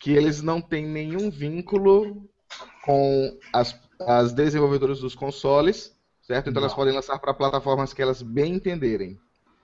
que 0.00 0.12
eles 0.12 0.40
não 0.42 0.60
têm 0.60 0.86
nenhum 0.86 1.30
vínculo 1.30 2.28
com 2.84 3.38
as, 3.52 3.78
as 4.00 4.32
desenvolvedoras 4.32 5.00
dos 5.00 5.14
consoles, 5.14 5.94
certo? 6.22 6.48
Então 6.48 6.60
não. 6.60 6.66
elas 6.66 6.74
podem 6.74 6.94
lançar 6.94 7.18
para 7.18 7.34
plataformas 7.34 7.92
que 7.92 8.00
elas 8.00 8.22
bem 8.22 8.54
entenderem. 8.54 9.18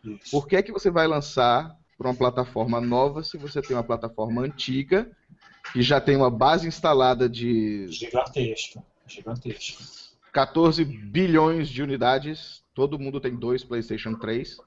Isso. 0.04 0.30
Por 0.30 0.46
que, 0.46 0.56
é 0.56 0.62
que 0.62 0.72
você 0.72 0.90
vai 0.90 1.06
lançar 1.06 1.74
para 1.96 2.08
uma 2.08 2.14
plataforma 2.14 2.80
nova 2.80 3.22
se 3.22 3.36
você 3.38 3.62
tem 3.62 3.76
uma 3.76 3.84
plataforma 3.84 4.42
antiga 4.42 5.10
que 5.72 5.82
já 5.82 6.00
tem 6.00 6.16
uma 6.16 6.30
base 6.30 6.66
instalada 6.66 7.28
de. 7.28 7.86
Gigantesca. 7.88 8.82
Gigantesca. 9.06 9.84
14 10.32 10.84
bilhões 10.84 11.68
de 11.68 11.82
unidades. 11.82 12.62
Todo 12.74 12.98
mundo 12.98 13.20
tem 13.20 13.36
dois 13.36 13.64
PlayStation 13.64 14.14
3. 14.14 14.58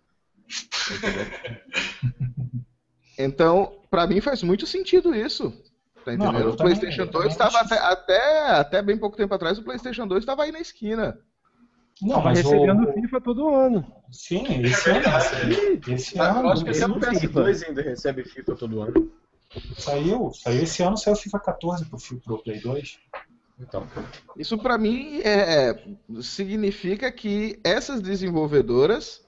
Então, 3.18 3.80
para 3.90 4.06
mim 4.06 4.22
faz 4.22 4.44
muito 4.44 4.68
sentido 4.68 5.16
isso. 5.16 5.52
Tá 6.06 6.14
entendendo? 6.14 6.40
Não, 6.40 6.50
o 6.52 6.56
PlayStation 6.56 7.06
2 7.08 7.32
estava 7.32 7.60
até, 7.60 7.80
até, 7.80 8.50
até 8.52 8.82
bem 8.82 8.98
pouco 8.98 9.18
tempo 9.18 9.34
atrás, 9.34 9.58
o 9.58 9.64
PlayStation 9.64 10.08
2 10.08 10.22
estava 10.22 10.44
aí 10.44 10.52
na 10.52 10.60
esquina. 10.60 11.20
Não, 12.02 12.22
mas 12.22 12.38
recebendo 12.38 12.88
o... 12.88 12.94
FIFA 12.94 13.22
todo 13.22 13.54
ano. 13.54 13.92
Sim, 14.12 14.46
esse 14.64 14.90
ano 14.90 15.10
recebe. 15.10 15.82
Esse 15.88 16.20
ano. 16.20 16.40
Eu 16.42 16.50
acho 16.50 16.64
que 16.64 16.72
até 16.72 16.86
o 16.86 17.00
PS2 17.00 17.68
ainda 17.68 17.82
recebe 17.82 18.24
FIFA 18.24 18.56
todo 18.56 18.82
ano. 18.82 19.12
Saiu, 19.78 20.32
saiu 20.34 20.64
esse 20.64 20.84
ano, 20.84 20.98
saiu 20.98 21.16
FIFA 21.16 21.40
14 21.40 21.86
pro, 21.86 21.98
pro 22.20 22.44
Play 22.44 22.60
2. 22.60 23.00
Então, 23.60 23.88
isso 24.38 24.58
para 24.58 24.78
mim 24.78 25.20
é, 25.24 25.70
é, 25.70 25.84
significa 26.22 27.12
que 27.12 27.60
essas 27.64 28.02
desenvolvedoras 28.02 29.26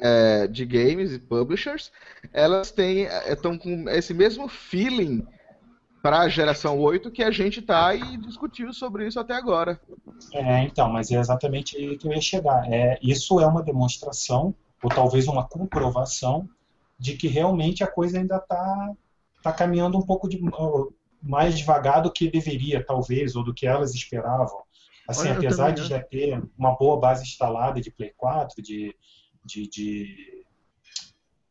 é, 0.00 0.48
de 0.48 0.66
games 0.66 1.12
e 1.12 1.18
publishers, 1.18 1.92
elas 2.32 2.72
têm 2.72 3.06
estão 3.26 3.52
é, 3.52 3.58
com 3.58 3.88
esse 3.88 4.12
mesmo 4.12 4.48
feeling 4.48 5.24
para 6.02 6.18
a 6.20 6.28
geração 6.28 6.78
8 6.80 7.12
que 7.12 7.22
a 7.22 7.30
gente 7.30 7.60
está 7.60 7.94
e 7.94 8.16
discutiu 8.16 8.72
sobre 8.72 9.06
isso 9.06 9.20
até 9.20 9.34
agora. 9.34 9.80
É, 10.32 10.64
então, 10.64 10.90
mas 10.90 11.12
é 11.12 11.18
exatamente 11.18 11.76
aí 11.76 11.96
que 11.96 12.08
eu 12.08 12.12
ia 12.12 12.20
chegar. 12.20 12.70
É, 12.70 12.98
isso 13.00 13.38
é 13.38 13.46
uma 13.46 13.62
demonstração, 13.62 14.52
ou 14.82 14.90
talvez 14.90 15.28
uma 15.28 15.46
comprovação, 15.46 16.48
de 16.98 17.16
que 17.16 17.28
realmente 17.28 17.84
a 17.84 17.86
coisa 17.86 18.18
ainda 18.18 18.36
está 18.36 18.92
tá 19.42 19.52
caminhando 19.52 19.96
um 19.96 20.02
pouco 20.02 20.28
de, 20.28 20.40
mais 21.22 21.56
devagar 21.56 22.02
do 22.02 22.12
que 22.12 22.28
deveria, 22.28 22.84
talvez, 22.84 23.36
ou 23.36 23.44
do 23.44 23.54
que 23.54 23.66
elas 23.66 23.94
esperavam. 23.94 24.62
Assim, 25.06 25.28
Olha, 25.28 25.38
apesar 25.38 25.70
de 25.70 25.84
já 25.86 26.00
ter 26.00 26.42
uma 26.58 26.76
boa 26.76 26.98
base 26.98 27.22
instalada 27.22 27.80
de 27.80 27.90
Play 27.90 28.12
4, 28.16 28.60
de, 28.60 28.94
de, 29.44 29.68
de, 29.68 30.44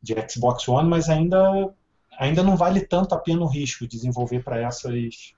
de 0.02 0.16
Xbox 0.30 0.68
One, 0.68 0.90
mas 0.90 1.10
ainda 1.10 1.74
ainda 2.22 2.44
não 2.44 2.56
vale 2.56 2.82
tanto 2.82 3.16
a 3.16 3.18
pena 3.18 3.42
o 3.42 3.48
risco 3.48 3.88
de 3.88 3.98
desenvolver 3.98 4.44
para 4.44 4.60
essas 4.60 5.34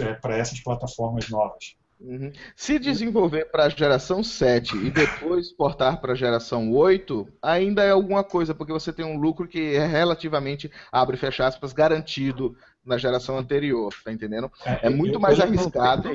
é, 0.00 0.12
para 0.14 0.36
essas 0.36 0.60
plataformas 0.60 1.28
novas. 1.28 1.76
Uhum. 2.00 2.32
Se 2.54 2.78
desenvolver 2.78 3.46
para 3.46 3.64
a 3.64 3.68
geração 3.68 4.22
7 4.22 4.76
e 4.76 4.90
depois 4.90 5.50
portar 5.52 6.00
para 6.00 6.12
a 6.12 6.16
geração 6.16 6.70
8, 6.72 7.26
ainda 7.40 7.82
é 7.84 7.90
alguma 7.90 8.24
coisa, 8.24 8.54
porque 8.54 8.72
você 8.72 8.92
tem 8.92 9.06
um 9.06 9.18
lucro 9.18 9.46
que 9.46 9.76
é 9.76 9.86
relativamente, 9.86 10.70
abre 10.90 11.16
e 11.16 11.18
fecha 11.18 11.46
aspas, 11.46 11.72
garantido 11.72 12.54
na 12.84 12.98
geração 12.98 13.38
anterior, 13.38 13.94
tá 14.04 14.12
entendendo? 14.12 14.50
É, 14.64 14.88
é 14.88 14.90
muito 14.90 15.14
eu, 15.14 15.20
mais 15.20 15.38
eu 15.38 15.44
arriscado 15.44 16.10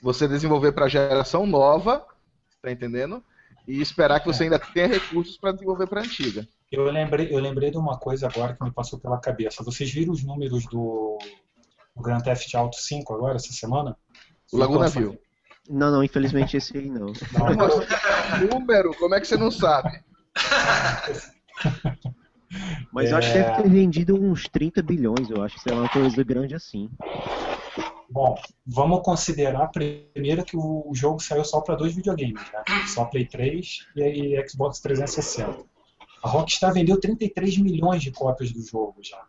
você 0.00 0.28
desenvolver 0.28 0.72
para 0.72 0.84
a 0.84 0.88
geração 0.88 1.46
nova, 1.46 2.06
tá 2.60 2.70
entendendo? 2.70 3.24
E 3.66 3.80
esperar 3.80 4.20
que 4.20 4.26
você 4.26 4.42
é. 4.42 4.44
ainda 4.44 4.58
tenha 4.58 4.86
recursos 4.86 5.38
para 5.38 5.52
desenvolver 5.52 5.86
para 5.86 6.02
a 6.02 6.04
antiga. 6.04 6.46
Eu 6.72 6.84
lembrei, 6.84 7.28
eu 7.30 7.38
lembrei 7.38 7.70
de 7.70 7.76
uma 7.76 7.98
coisa 7.98 8.26
agora 8.26 8.54
que 8.54 8.64
me 8.64 8.72
passou 8.72 8.98
pela 8.98 9.20
cabeça. 9.20 9.62
Vocês 9.62 9.92
viram 9.92 10.10
os 10.10 10.24
números 10.24 10.64
do, 10.64 11.18
do 11.94 12.02
Grand 12.02 12.20
Theft 12.20 12.54
Auto 12.54 12.76
5 12.76 13.12
agora, 13.12 13.36
essa 13.36 13.52
semana? 13.52 13.94
O 14.50 14.56
Laguna 14.56 14.88
viu. 14.88 15.20
Não, 15.68 15.92
não, 15.92 16.02
infelizmente 16.02 16.56
esse 16.56 16.78
aí 16.78 16.88
não. 16.88 17.12
não. 17.36 18.48
Número, 18.50 18.96
como 18.96 19.14
é 19.14 19.20
que 19.20 19.28
você 19.28 19.36
não 19.36 19.50
sabe? 19.50 20.02
Mas 22.90 23.10
é... 23.10 23.12
eu 23.12 23.16
acho 23.18 23.32
que 23.32 23.38
deve 23.38 23.62
ter 23.62 23.68
vendido 23.68 24.14
uns 24.14 24.48
30 24.48 24.82
bilhões, 24.82 25.28
eu 25.28 25.42
acho, 25.42 25.58
sei 25.58 25.74
lá, 25.74 25.82
uma 25.82 25.88
coisa 25.90 26.24
grande 26.24 26.54
assim. 26.54 26.90
Bom, 28.10 28.34
vamos 28.66 29.02
considerar 29.02 29.68
primeiro 29.68 30.42
que 30.44 30.56
o 30.56 30.90
jogo 30.94 31.20
saiu 31.20 31.44
só 31.44 31.60
para 31.60 31.76
dois 31.76 31.94
videogames, 31.94 32.42
né? 32.50 32.62
Só 32.86 33.04
Play 33.04 33.26
3 33.26 33.88
e 33.96 34.48
Xbox 34.48 34.80
360. 34.80 35.71
A 36.22 36.28
Rockstar 36.28 36.72
vendeu 36.72 37.00
33 37.00 37.58
milhões 37.58 38.02
de 38.02 38.12
cópias 38.12 38.52
do 38.52 38.62
jogo 38.62 38.96
já. 39.02 39.24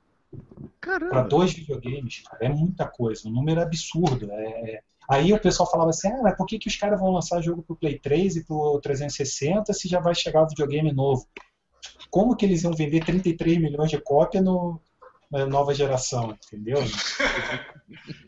Para 0.79 1.23
dois 1.23 1.53
videogames, 1.53 2.21
cara, 2.21 2.45
é 2.45 2.49
muita 2.49 2.87
coisa, 2.87 3.27
um 3.27 3.31
número 3.31 3.61
absurdo. 3.61 4.31
É, 4.31 4.71
é... 4.75 4.81
Aí 5.09 5.33
o 5.33 5.39
pessoal 5.39 5.69
falava 5.69 5.89
assim, 5.89 6.07
ah, 6.09 6.21
mas 6.21 6.35
por 6.35 6.45
que, 6.45 6.57
que 6.57 6.67
os 6.67 6.75
caras 6.75 6.99
vão 6.99 7.11
lançar 7.11 7.41
jogo 7.41 7.61
pro 7.61 7.75
Play 7.75 7.99
3 7.99 8.37
e 8.37 8.43
pro 8.45 8.79
360 8.81 9.73
se 9.73 9.87
já 9.87 9.99
vai 9.99 10.15
chegar 10.15 10.43
o 10.43 10.47
videogame 10.47 10.93
novo? 10.93 11.27
Como 12.09 12.35
que 12.35 12.45
eles 12.45 12.63
iam 12.63 12.73
vender 12.73 13.03
33 13.03 13.59
milhões 13.59 13.89
de 13.89 13.99
cópias 13.99 14.43
no, 14.43 14.79
na 15.29 15.45
nova 15.45 15.73
geração, 15.73 16.37
entendeu? 16.45 16.77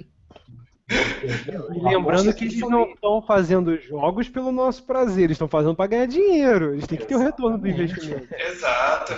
E 0.88 1.82
lembrando 1.82 2.34
que 2.34 2.46
eles 2.46 2.60
não 2.60 2.84
estão 2.84 3.22
fazendo 3.22 3.76
jogos 3.78 4.30
pelo 4.30 4.52
nosso 4.52 4.84
prazer, 4.84 5.26
eles 5.26 5.36
estão 5.36 5.48
fazendo 5.48 5.76
para 5.76 5.88
ganhar 5.88 6.06
dinheiro. 6.06 6.74
Eles 6.74 6.86
têm 6.86 6.98
que 6.98 7.06
ter 7.06 7.16
o 7.16 7.20
retorno 7.20 7.58
do 7.58 7.68
investimento. 7.68 8.28
Exato. 8.34 9.14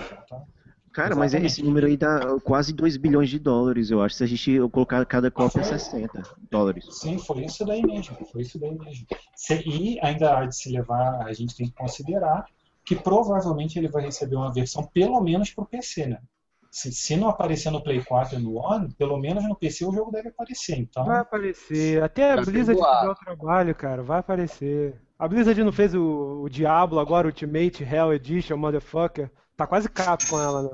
Cara, 0.94 1.16
mas 1.16 1.34
esse 1.34 1.62
número 1.62 1.86
aí 1.86 1.96
dá 1.96 2.40
quase 2.44 2.74
2 2.74 2.98
bilhões 2.98 3.30
de 3.30 3.38
dólares, 3.38 3.92
eu 3.92 4.02
acho, 4.02 4.16
se 4.16 4.24
a 4.24 4.28
gente 4.28 4.60
colocar 4.72 5.06
cada 5.06 5.30
cópia 5.30 5.64
60 5.64 6.24
dólares. 6.50 6.88
Sim, 6.90 7.20
foi 7.20 7.46
isso 7.46 7.64
daí 7.64 7.84
mesmo, 7.86 8.18
foi 8.32 8.42
isso 8.42 8.60
daí 8.60 8.76
mesmo. 8.76 9.06
E 9.64 10.00
ainda 10.02 10.40
há 10.40 10.46
de 10.48 10.56
se 10.56 10.72
levar, 10.72 11.22
a 11.28 11.34
gente 11.34 11.56
tem 11.56 11.68
que 11.68 11.76
considerar 11.76 12.46
que 12.84 12.96
provavelmente 12.96 13.78
ele 13.78 13.90
vai 13.90 14.06
receber 14.06 14.38
uma 14.38 14.52
versão 14.52 14.88
pelo 14.92 15.22
menos 15.22 15.52
para 15.52 15.66
o 15.66 15.68
PC, 15.68 16.08
né? 16.08 16.20
Se, 16.78 16.92
se, 16.92 17.18
não 17.18 17.28
aparecer 17.28 17.72
no 17.72 17.82
Play 17.82 18.04
4 18.04 18.38
e 18.38 18.40
no 18.40 18.56
One, 18.58 18.94
pelo 18.94 19.18
menos 19.18 19.44
no 19.50 19.56
PC 19.56 19.84
o 19.84 19.92
jogo 19.92 20.12
deve 20.12 20.30
aparecer. 20.30 20.78
Então... 20.78 21.06
Vai 21.06 21.22
aparecer. 21.22 22.04
Até 22.04 22.34
a 22.34 22.36
Blizzard 22.36 22.80
fizer 22.80 23.10
o 23.10 23.16
trabalho, 23.16 23.74
cara. 23.74 24.04
Vai 24.04 24.20
aparecer. 24.20 25.02
A 25.18 25.28
Blizzard 25.28 25.64
não 25.64 25.72
fez 25.72 25.96
o, 25.96 26.44
o 26.44 26.48
Diablo 26.48 27.00
agora, 27.00 27.26
Ultimate 27.26 27.84
Hell 27.84 28.14
Edition, 28.14 28.58
motherfucker. 28.58 29.32
Tá 29.56 29.66
quase 29.66 29.90
capo 29.90 30.30
com 30.30 30.40
ela, 30.40 30.62
né? 30.62 30.70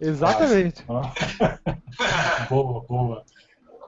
Exatamente. 0.00 0.84
boa, 2.50 2.80
boa. 2.80 3.24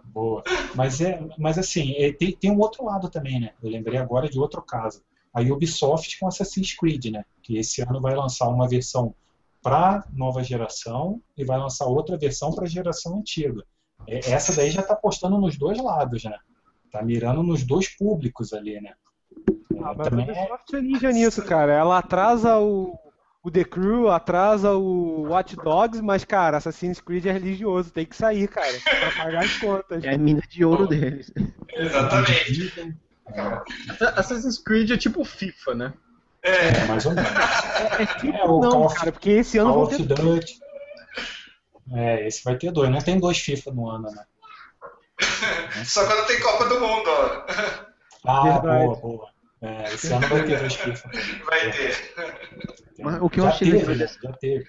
Boa. 0.05 0.45
Mas, 0.77 1.01
é, 1.01 1.21
mas 1.37 1.59
assim, 1.59 1.97
é, 1.97 2.13
tem, 2.13 2.31
tem 2.31 2.53
um 2.53 2.61
outro 2.61 2.85
lado 2.85 3.11
também, 3.11 3.41
né? 3.41 3.51
Eu 3.61 3.71
lembrei 3.71 3.99
agora 3.99 4.29
de 4.29 4.39
outro 4.39 4.63
caso. 4.63 5.03
A 5.33 5.41
Ubisoft 5.41 6.17
com 6.21 6.29
Assassin's 6.29 6.77
Creed, 6.77 7.07
né? 7.07 7.25
Que 7.43 7.59
esse 7.59 7.83
ano 7.83 8.01
vai 8.01 8.15
lançar 8.15 8.49
uma 8.49 8.69
versão 8.69 9.13
para 9.65 10.05
nova 10.13 10.45
geração 10.45 11.23
e 11.35 11.43
vai 11.43 11.59
lançar 11.59 11.87
outra 11.87 12.19
versão 12.19 12.53
para 12.53 12.67
a 12.67 12.69
geração 12.69 13.17
antiga. 13.17 13.65
É, 14.07 14.19
essa 14.31 14.55
daí 14.55 14.71
já 14.71 14.83
está 14.83 14.93
apostando 14.93 15.39
nos 15.41 15.57
dois 15.57 15.83
lados, 15.83 16.23
né? 16.25 16.37
Tá 16.93 17.03
mirando 17.03 17.43
nos 17.43 17.65
dois 17.65 17.89
públicos 17.89 18.53
ali, 18.53 18.79
né? 18.79 18.93
Ah, 19.83 19.95
mas 19.97 20.07
a 20.07 20.11
Ubisoft 20.11 20.77
é 20.77 20.83
ninja 20.83 21.11
nisso, 21.11 21.43
cara. 21.43 21.73
Ela 21.73 21.99
atrasa 21.99 22.59
o, 22.59 22.95
o 23.43 23.51
The 23.51 23.65
Crew, 23.65 24.11
atrasa 24.11 24.73
o 24.73 25.23
Watch 25.31 25.57
Dogs, 25.57 26.03
mas, 26.03 26.25
cara, 26.25 26.59
Assassin's 26.59 27.01
Creed 27.01 27.25
é 27.25 27.33
religioso, 27.33 27.91
tem 27.91 28.05
que 28.05 28.15
sair, 28.15 28.47
cara, 28.49 28.79
pra 28.83 29.25
pagar 29.25 29.45
as 29.45 29.57
contas. 29.57 30.05
É 30.05 30.15
a 30.15 30.19
mina 30.19 30.43
de 30.47 30.63
ouro 30.63 30.87
deles. 30.87 31.33
Exatamente. 31.75 32.95
Assassin's 34.15 34.59
Creed 34.59 34.91
é 34.91 34.99
tipo 34.99 35.25
FIFA, 35.25 35.75
né? 35.75 35.95
É, 36.45 36.69
é 36.69 36.85
mais 36.85 37.07
ou 37.07 37.13
menos. 37.13 37.31
É, 37.31 38.03
é 38.03 38.07
tipo 38.07 38.37
é, 38.37 38.45
o 38.45 38.61
não, 38.61 38.71
Call 38.71 38.95
cara, 38.95 39.13
porque 39.13 39.31
esse 39.31 39.57
ano 39.57 39.73
Call 39.73 39.89
ter 39.89 40.03
Duty. 40.03 40.55
É, 41.93 42.27
esse 42.27 42.45
vai 42.45 42.57
ter 42.57 42.71
dois. 42.71 42.91
Não 42.91 43.01
tem 43.01 43.19
dois 43.19 43.39
FIFA 43.39 43.73
no 43.73 43.89
ano, 43.89 44.11
né? 44.11 44.25
Só 45.85 46.07
quando 46.07 46.27
tem 46.27 46.41
Copa 46.41 46.67
do 46.67 46.81
Mundo, 46.81 47.09
ó. 47.09 47.47
Ah, 48.27 48.43
Verdade. 48.43 48.85
boa, 48.85 48.97
boa. 48.97 49.29
É, 49.63 49.95
esse 49.95 50.13
ano 50.13 50.29
vai 50.29 50.45
ter 50.45 50.59
dois 50.59 50.75
FIFA. 50.75 51.11
Vai 51.47 51.71
ter. 51.73 52.15
Mas 52.99 53.23
o 53.23 53.31
que 53.31 53.41
eu 53.41 53.45
já 53.45 53.51
achei 53.51 53.71
teve, 53.71 53.95
legal 53.95 54.09
já 54.23 54.33
teve. 54.35 54.67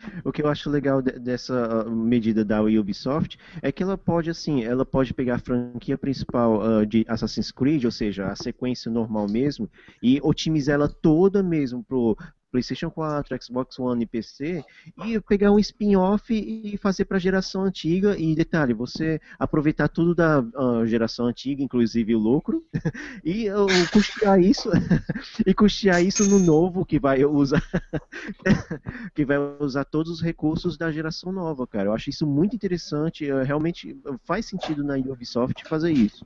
O 0.24 0.32
que 0.32 0.42
eu 0.42 0.48
acho 0.48 0.70
legal 0.70 1.02
dessa 1.02 1.86
uh, 1.86 1.90
medida 1.90 2.44
da 2.44 2.62
Ubisoft 2.62 3.38
é 3.62 3.70
que 3.72 3.82
ela 3.82 3.96
pode, 3.96 4.30
assim, 4.30 4.64
ela 4.64 4.84
pode 4.84 5.14
pegar 5.14 5.36
a 5.36 5.38
franquia 5.38 5.98
principal 5.98 6.60
uh, 6.60 6.86
de 6.86 7.04
Assassin's 7.08 7.50
Creed, 7.50 7.84
ou 7.84 7.90
seja, 7.90 8.26
a 8.26 8.36
sequência 8.36 8.90
normal 8.90 9.26
mesmo, 9.28 9.68
e 10.02 10.20
otimizar 10.22 10.74
ela 10.74 10.88
toda 10.88 11.42
mesmo 11.42 11.82
pro, 11.84 12.16
PlayStation 12.50 12.90
4, 12.90 13.36
Xbox 13.42 13.78
One 13.78 14.02
e 14.02 14.06
PC 14.06 14.64
e 15.04 15.20
pegar 15.20 15.52
um 15.52 15.58
spin-off 15.58 16.32
e 16.32 16.76
fazer 16.78 17.04
para 17.04 17.16
a 17.16 17.20
geração 17.20 17.64
antiga 17.64 18.16
e 18.18 18.34
detalhe, 18.34 18.74
você 18.74 19.20
aproveitar 19.38 19.88
tudo 19.88 20.14
da 20.14 20.40
uh, 20.40 20.86
geração 20.86 21.26
antiga, 21.26 21.62
inclusive 21.62 22.14
o 22.14 22.18
lucro, 22.18 22.64
e 23.24 23.48
uh, 23.50 23.66
custear 23.92 24.40
isso 24.40 24.70
e 25.46 25.54
custear 25.54 26.02
isso 26.02 26.28
no 26.28 26.38
novo 26.38 26.84
que 26.84 26.98
vai 26.98 27.24
usar 27.24 27.62
que 29.14 29.24
vai 29.24 29.38
usar 29.60 29.84
todos 29.84 30.10
os 30.12 30.20
recursos 30.20 30.76
da 30.76 30.90
geração 30.90 31.32
nova, 31.32 31.66
cara. 31.66 31.88
Eu 31.88 31.92
acho 31.92 32.10
isso 32.10 32.26
muito 32.26 32.54
interessante, 32.54 33.30
uh, 33.30 33.44
realmente 33.44 33.96
faz 34.24 34.46
sentido 34.46 34.82
na 34.82 34.96
Ubisoft 34.96 35.68
fazer 35.68 35.92
isso. 35.92 36.24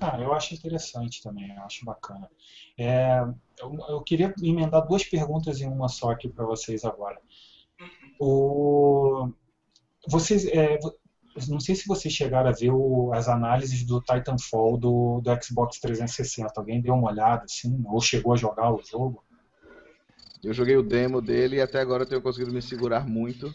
Ah, 0.00 0.20
eu 0.20 0.32
acho 0.32 0.54
interessante 0.54 1.22
também, 1.22 1.54
eu 1.54 1.62
acho 1.62 1.84
bacana. 1.84 2.30
É, 2.78 3.20
eu, 3.58 3.76
eu, 3.88 4.00
queria 4.02 4.32
emendar 4.42 4.86
duas 4.86 5.04
perguntas 5.04 5.60
em 5.60 5.66
uma 5.66 5.88
só 5.88 6.10
aqui 6.10 6.28
para 6.28 6.44
vocês 6.44 6.84
agora. 6.84 7.20
O, 8.20 9.30
vocês, 10.08 10.46
é, 10.46 10.78
não 11.48 11.60
sei 11.60 11.74
se 11.74 11.86
vocês 11.86 12.12
chegaram 12.12 12.48
a 12.48 12.52
ver 12.52 12.70
o, 12.70 13.12
as 13.12 13.28
análises 13.28 13.84
do 13.84 14.00
Titanfall 14.00 14.76
do, 14.76 15.20
do 15.20 15.44
Xbox 15.44 15.78
360. 15.80 16.52
Alguém 16.56 16.80
deu 16.80 16.94
uma 16.94 17.10
olhada 17.10 17.44
assim, 17.44 17.82
ou 17.86 18.00
chegou 18.00 18.32
a 18.32 18.36
jogar 18.36 18.72
o 18.72 18.82
jogo? 18.82 19.24
Eu 20.42 20.52
joguei 20.52 20.76
o 20.76 20.82
demo 20.82 21.20
dele 21.20 21.56
e 21.56 21.60
até 21.60 21.80
agora 21.80 22.04
eu 22.04 22.08
tenho 22.08 22.22
conseguido 22.22 22.52
me 22.52 22.62
segurar 22.62 23.06
muito. 23.06 23.52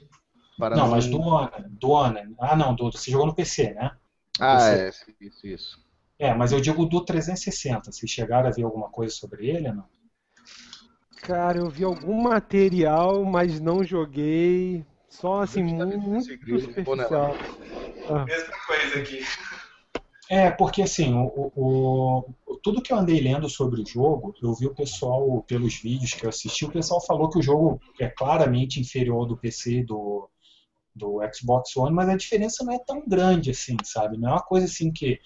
Para 0.58 0.76
não, 0.76 0.84
não, 0.84 0.92
mas 0.92 1.08
do 1.08 1.20
Honor, 1.20 1.70
do 1.70 1.90
Honor. 1.90 2.24
Ah, 2.40 2.56
não, 2.56 2.76
do, 2.76 2.92
você 2.92 3.10
jogou 3.10 3.28
no 3.28 3.36
PC, 3.36 3.74
né? 3.74 3.92
Ah, 4.40 4.58
PC. 4.58 4.76
é, 4.76 5.26
isso, 5.26 5.48
isso. 5.48 5.83
É, 6.24 6.34
mas 6.34 6.54
eu 6.54 6.62
digo 6.62 6.86
do 6.86 7.04
360. 7.04 7.92
Vocês 7.92 8.10
chegaram 8.10 8.48
a 8.48 8.52
ver 8.52 8.64
alguma 8.64 8.90
coisa 8.90 9.14
sobre 9.14 9.50
ele 9.50 9.68
ou 9.68 9.76
não? 9.76 9.86
Cara, 11.18 11.58
eu 11.58 11.70
vi 11.70 11.84
algum 11.84 12.22
material, 12.22 13.26
mas 13.26 13.60
não 13.60 13.84
joguei. 13.84 14.86
Só 15.10 15.42
assim, 15.42 15.62
muito, 15.62 16.00
muito 16.00 16.24
superficial. 16.62 17.36
Ah. 18.10 18.24
Mesma 18.24 18.54
coisa 18.66 19.00
aqui. 19.00 19.20
É, 20.30 20.50
porque 20.50 20.84
assim, 20.84 21.14
o, 21.14 21.52
o, 21.58 22.58
tudo 22.64 22.82
que 22.82 22.94
eu 22.94 22.98
andei 22.98 23.20
lendo 23.20 23.50
sobre 23.50 23.82
o 23.82 23.86
jogo, 23.86 24.34
eu 24.42 24.54
vi 24.54 24.66
o 24.66 24.74
pessoal, 24.74 25.44
pelos 25.46 25.76
vídeos 25.82 26.14
que 26.14 26.26
eu 26.26 26.30
assisti, 26.30 26.64
o 26.64 26.72
pessoal 26.72 27.06
falou 27.06 27.30
que 27.30 27.40
o 27.40 27.44
jogo 27.44 27.82
é 28.00 28.08
claramente 28.08 28.80
inferior 28.80 29.18
ao 29.18 29.26
do 29.26 29.36
PC 29.36 29.84
do, 29.84 30.30
do 30.96 31.20
Xbox 31.34 31.76
One, 31.76 31.94
mas 31.94 32.10
a 32.10 32.16
diferença 32.16 32.64
não 32.64 32.74
é 32.74 32.80
tão 32.80 33.04
grande 33.08 33.52
assim, 33.52 33.76
sabe? 33.84 34.18
Não 34.18 34.30
é 34.30 34.32
uma 34.34 34.44
coisa 34.44 34.66
assim 34.66 34.92
que 34.92 35.20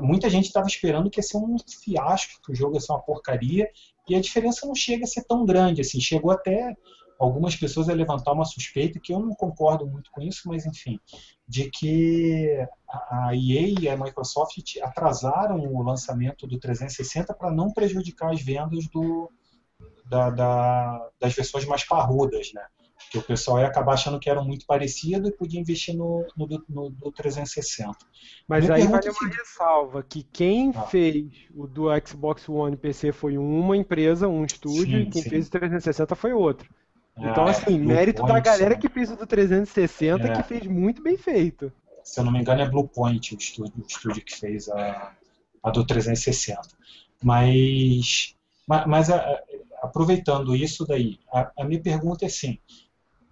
muita 0.00 0.28
gente 0.28 0.46
estava 0.46 0.66
esperando 0.66 1.10
que 1.10 1.18
ia 1.18 1.22
ser 1.22 1.36
um 1.36 1.56
fiasco, 1.58 2.40
que 2.44 2.52
o 2.52 2.54
jogo 2.54 2.74
ia 2.74 2.80
ser 2.80 2.92
uma 2.92 3.02
porcaria, 3.02 3.68
e 4.08 4.14
a 4.14 4.20
diferença 4.20 4.66
não 4.66 4.74
chega 4.74 5.04
a 5.04 5.08
ser 5.08 5.24
tão 5.24 5.44
grande 5.44 5.80
assim. 5.80 6.00
Chegou 6.00 6.30
até 6.30 6.76
algumas 7.18 7.54
pessoas 7.54 7.88
a 7.88 7.94
levantar 7.94 8.32
uma 8.32 8.44
suspeita 8.44 8.98
que 8.98 9.12
eu 9.12 9.20
não 9.20 9.34
concordo 9.34 9.86
muito 9.86 10.10
com 10.10 10.20
isso, 10.20 10.48
mas 10.48 10.66
enfim, 10.66 10.98
de 11.46 11.70
que 11.70 12.66
a 12.88 13.30
EA 13.32 13.80
e 13.80 13.88
a 13.88 13.96
Microsoft 13.96 14.76
atrasaram 14.82 15.60
o 15.60 15.82
lançamento 15.82 16.46
do 16.48 16.58
360 16.58 17.32
para 17.34 17.52
não 17.52 17.72
prejudicar 17.72 18.32
as 18.32 18.42
vendas 18.42 18.88
do, 18.88 19.30
da, 20.04 20.30
da, 20.30 21.10
das 21.20 21.32
versões 21.32 21.64
mais 21.64 21.84
parrudas, 21.84 22.52
né? 22.52 22.66
Que 23.12 23.18
o 23.18 23.22
pessoal 23.22 23.58
ia 23.60 23.66
acabar 23.66 23.92
achando 23.92 24.18
que 24.18 24.30
eram 24.30 24.42
muito 24.42 24.64
parecido 24.64 25.28
e 25.28 25.32
podia 25.32 25.60
investir 25.60 25.94
no, 25.94 26.26
no, 26.34 26.48
no, 26.66 26.96
no 26.98 27.12
360. 27.12 27.94
Mas 28.48 28.70
aí 28.70 28.86
vale 28.86 29.10
uma 29.10 29.28
ressalva, 29.28 30.02
que 30.02 30.22
quem 30.22 30.72
ah. 30.74 30.82
fez 30.84 31.30
o 31.54 31.66
do 31.66 31.88
Xbox 32.06 32.48
One 32.48 32.74
PC 32.74 33.12
foi 33.12 33.36
uma 33.36 33.76
empresa, 33.76 34.26
um 34.26 34.46
estúdio, 34.46 34.98
sim, 34.98 35.02
e 35.02 35.10
quem 35.10 35.22
sim. 35.22 35.28
fez 35.28 35.46
o 35.46 35.50
360 35.50 36.14
foi 36.14 36.32
outro. 36.32 36.66
É, 37.14 37.30
então, 37.30 37.44
assim, 37.44 37.78
mérito 37.78 38.22
Point, 38.22 38.32
da 38.32 38.40
galera 38.40 38.78
que 38.78 38.88
fez 38.88 39.10
o 39.10 39.16
do 39.16 39.26
360 39.26 40.26
é. 40.26 40.32
que 40.34 40.42
fez 40.44 40.66
muito 40.66 41.02
bem 41.02 41.18
feito. 41.18 41.70
Se 42.02 42.18
eu 42.18 42.24
não 42.24 42.32
me 42.32 42.40
engano 42.40 42.62
é 42.62 42.68
Bluepoint 42.68 43.34
o 43.34 43.38
estúdio, 43.38 43.74
o 43.76 43.86
estúdio 43.86 44.24
que 44.24 44.34
fez 44.34 44.70
a, 44.70 45.12
a 45.62 45.70
do 45.70 45.84
360. 45.84 46.62
Mas, 47.22 48.34
mas 48.66 49.10
a, 49.10 49.38
aproveitando 49.82 50.56
isso 50.56 50.86
daí, 50.86 51.18
a, 51.30 51.52
a 51.58 51.64
minha 51.64 51.80
pergunta 51.80 52.24
é 52.24 52.28
assim, 52.28 52.58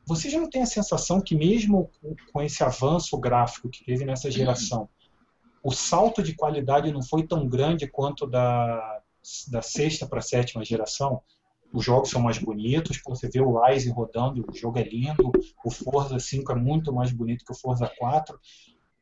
você 0.06 0.28
já 0.28 0.40
não 0.40 0.50
tem 0.50 0.62
a 0.62 0.66
sensação 0.66 1.20
que 1.20 1.34
mesmo 1.34 1.90
com 2.32 2.42
esse 2.42 2.62
avanço 2.62 3.18
gráfico 3.18 3.68
que 3.68 3.84
teve 3.84 4.04
nessa 4.04 4.30
geração, 4.30 4.88
o 5.62 5.70
salto 5.72 6.22
de 6.22 6.34
qualidade 6.34 6.92
não 6.92 7.02
foi 7.02 7.26
tão 7.26 7.46
grande 7.48 7.86
quanto 7.86 8.26
da, 8.26 9.00
da 9.48 9.62
sexta 9.62 10.06
para 10.06 10.18
a 10.18 10.22
sétima 10.22 10.64
geração? 10.64 11.22
Os 11.72 11.84
jogos 11.84 12.10
são 12.10 12.20
mais 12.20 12.38
bonitos, 12.38 13.00
você 13.06 13.28
vê 13.28 13.40
o 13.40 13.62
Rise 13.62 13.90
rodando, 13.90 14.44
o 14.48 14.54
jogo 14.54 14.78
é 14.78 14.82
lindo, 14.82 15.30
o 15.64 15.70
Forza 15.70 16.18
5 16.18 16.50
é 16.50 16.54
muito 16.56 16.92
mais 16.92 17.12
bonito 17.12 17.44
que 17.44 17.52
o 17.52 17.56
Forza 17.56 17.90
4, 17.96 18.38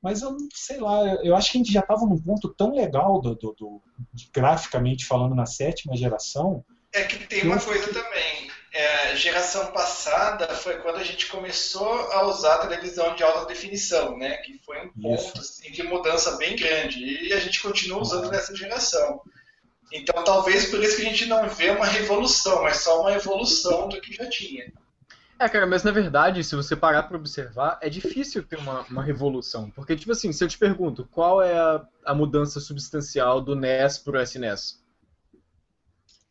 mas 0.02 0.20
eu 0.20 0.36
sei 0.52 0.78
lá, 0.78 1.02
eu 1.24 1.34
acho 1.34 1.50
que 1.50 1.58
a 1.58 1.60
gente 1.60 1.72
já 1.72 1.80
estava 1.80 2.04
num 2.04 2.20
ponto 2.20 2.52
tão 2.54 2.74
legal 2.74 3.20
do, 3.20 3.34
do, 3.34 3.54
do, 3.58 3.82
graficamente 4.32 5.06
falando 5.06 5.34
na 5.34 5.46
sétima 5.46 5.96
geração. 5.96 6.64
É 6.92 7.04
que 7.04 7.26
tem 7.26 7.44
uma 7.44 7.58
coisa 7.58 7.92
também 7.92 8.47
é, 8.78 9.16
geração 9.16 9.72
passada 9.72 10.46
foi 10.54 10.76
quando 10.76 10.98
a 10.98 11.02
gente 11.02 11.26
começou 11.26 12.12
a 12.12 12.24
usar 12.26 12.54
a 12.54 12.66
televisão 12.68 13.12
de 13.16 13.24
alta 13.24 13.44
definição, 13.44 14.16
né? 14.16 14.36
Que 14.36 14.56
foi 14.64 14.78
um 14.86 14.88
ponto 14.90 15.40
assim, 15.40 15.72
de 15.72 15.82
mudança 15.82 16.36
bem 16.36 16.54
grande. 16.54 17.26
E 17.26 17.32
a 17.32 17.40
gente 17.40 17.60
continua 17.60 18.00
usando 18.00 18.26
uhum. 18.26 18.30
nessa 18.30 18.54
geração. 18.54 19.20
Então, 19.92 20.22
talvez 20.22 20.66
por 20.66 20.80
isso 20.80 20.94
que 20.94 21.02
a 21.02 21.10
gente 21.10 21.26
não 21.26 21.48
vê 21.48 21.70
uma 21.70 21.86
revolução, 21.86 22.62
mas 22.62 22.76
só 22.76 23.00
uma 23.00 23.12
evolução 23.12 23.88
do 23.88 24.00
que 24.00 24.14
já 24.14 24.30
tinha. 24.30 24.72
É, 25.40 25.48
cara, 25.48 25.66
mas 25.66 25.82
na 25.82 25.90
verdade, 25.90 26.44
se 26.44 26.54
você 26.54 26.76
parar 26.76 27.02
pra 27.02 27.16
observar, 27.16 27.80
é 27.82 27.88
difícil 27.88 28.44
ter 28.44 28.58
uma, 28.58 28.82
uma 28.82 29.02
revolução. 29.02 29.70
Porque, 29.70 29.96
tipo 29.96 30.12
assim, 30.12 30.32
se 30.32 30.44
eu 30.44 30.48
te 30.48 30.56
pergunto 30.56 31.08
qual 31.10 31.42
é 31.42 31.58
a, 31.58 31.84
a 32.04 32.14
mudança 32.14 32.60
substancial 32.60 33.40
do 33.40 33.56
NES 33.56 33.98
pro 33.98 34.22
SNES? 34.22 34.80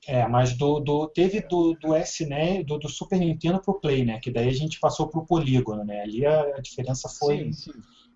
É, 0.08 0.26
mas 0.26 0.54
do, 0.54 0.80
do, 0.80 1.08
teve 1.08 1.42
do, 1.42 1.74
do 1.74 1.96
SNES, 1.98 2.66
do, 2.66 2.80
do 2.80 2.88
Super 2.88 3.20
Nintendo 3.20 3.60
pro 3.60 3.80
Play, 3.80 4.06
né? 4.06 4.20
Que 4.20 4.32
daí 4.32 4.48
a 4.48 4.54
gente 4.54 4.80
passou 4.80 5.10
pro 5.10 5.26
polígono, 5.26 5.84
né? 5.84 6.02
Ali 6.02 6.26
a, 6.26 6.56
a 6.56 6.62
diferença 6.62 7.10
foi. 7.10 7.38
Sim, 7.38 7.52
sim. 7.52 7.74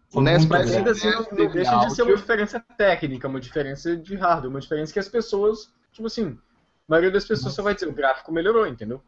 foi 0.10 0.24
NES 0.24 0.46
Mas 0.46 0.74
ainda 0.74 0.92
assim 0.92 1.12
não, 1.12 1.24
deixa 1.52 1.78
de 1.80 1.94
ser 1.94 2.04
uma 2.04 2.16
diferença 2.16 2.64
técnica, 2.78 3.28
uma 3.28 3.42
diferença 3.42 3.98
de 3.98 4.16
hardware, 4.16 4.50
uma 4.50 4.62
diferença 4.62 4.94
que 4.94 5.00
as 5.00 5.10
pessoas, 5.10 5.70
tipo 5.92 6.08
assim, 6.08 6.30
a 6.30 6.38
maioria 6.88 7.12
das 7.12 7.26
pessoas 7.26 7.54
só 7.54 7.62
vai 7.62 7.74
dizer 7.74 7.90
o 7.90 7.94
gráfico 7.94 8.32
melhorou, 8.32 8.66
entendeu? 8.66 9.02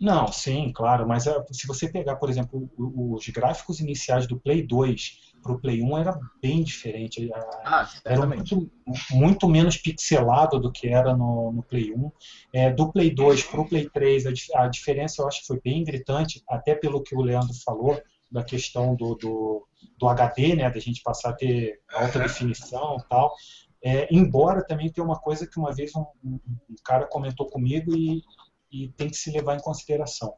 Não, 0.00 0.30
sim, 0.30 0.72
claro, 0.72 1.08
mas 1.08 1.26
é, 1.26 1.34
se 1.50 1.66
você 1.66 1.88
pegar, 1.90 2.16
por 2.16 2.30
exemplo, 2.30 2.70
o- 2.78 3.14
os 3.14 3.26
gráficos 3.30 3.80
iniciais 3.80 4.28
do 4.28 4.38
Play 4.38 4.62
2 4.64 5.18
pro 5.42 5.58
Play 5.60 5.82
1 5.82 5.98
era 5.98 6.16
bem 6.40 6.62
diferente. 6.62 7.28
A- 7.32 7.38
Ah, 7.64 7.88
Era 8.04 8.20
muito, 8.26 8.70
muito 9.10 9.48
menos 9.48 9.76
pixelado 9.76 10.60
do 10.60 10.70
que 10.70 10.88
era 10.88 11.16
no, 11.16 11.50
no 11.52 11.62
Play 11.64 11.92
1. 11.92 12.12
É, 12.52 12.70
do 12.72 12.92
Play 12.92 13.12
2 13.12 13.42
para 13.42 13.60
o 13.60 13.68
Play 13.68 13.88
3, 13.90 14.24
a, 14.26 14.62
a 14.62 14.68
diferença 14.68 15.20
eu 15.22 15.26
acho 15.28 15.40
que 15.40 15.46
foi 15.48 15.60
bem 15.60 15.82
gritante, 15.82 16.42
até 16.48 16.74
pelo 16.76 17.02
que 17.02 17.16
o 17.16 17.20
Leandro 17.20 17.54
falou, 17.64 18.00
da 18.30 18.44
questão 18.44 18.94
do, 18.94 19.14
do, 19.16 19.66
do 19.98 20.08
HD, 20.08 20.54
né, 20.54 20.70
da 20.70 20.78
gente 20.78 21.02
passar 21.02 21.30
a 21.30 21.32
ter 21.32 21.80
alta 21.92 22.18
definição 22.20 22.98
e 23.00 23.08
tal. 23.08 23.34
É, 23.82 24.06
embora 24.14 24.64
também 24.64 24.90
tenha 24.92 25.04
uma 25.04 25.18
coisa 25.18 25.46
que 25.46 25.58
uma 25.58 25.72
vez 25.72 25.92
um- 25.96 26.04
um 26.24 26.38
cara 26.84 27.06
comentou 27.06 27.46
comigo 27.48 27.94
e, 27.96 28.22
e 28.70 28.88
tem 28.88 29.08
que 29.08 29.16
se 29.16 29.30
levar 29.30 29.56
em 29.56 29.60
consideração. 29.60 30.34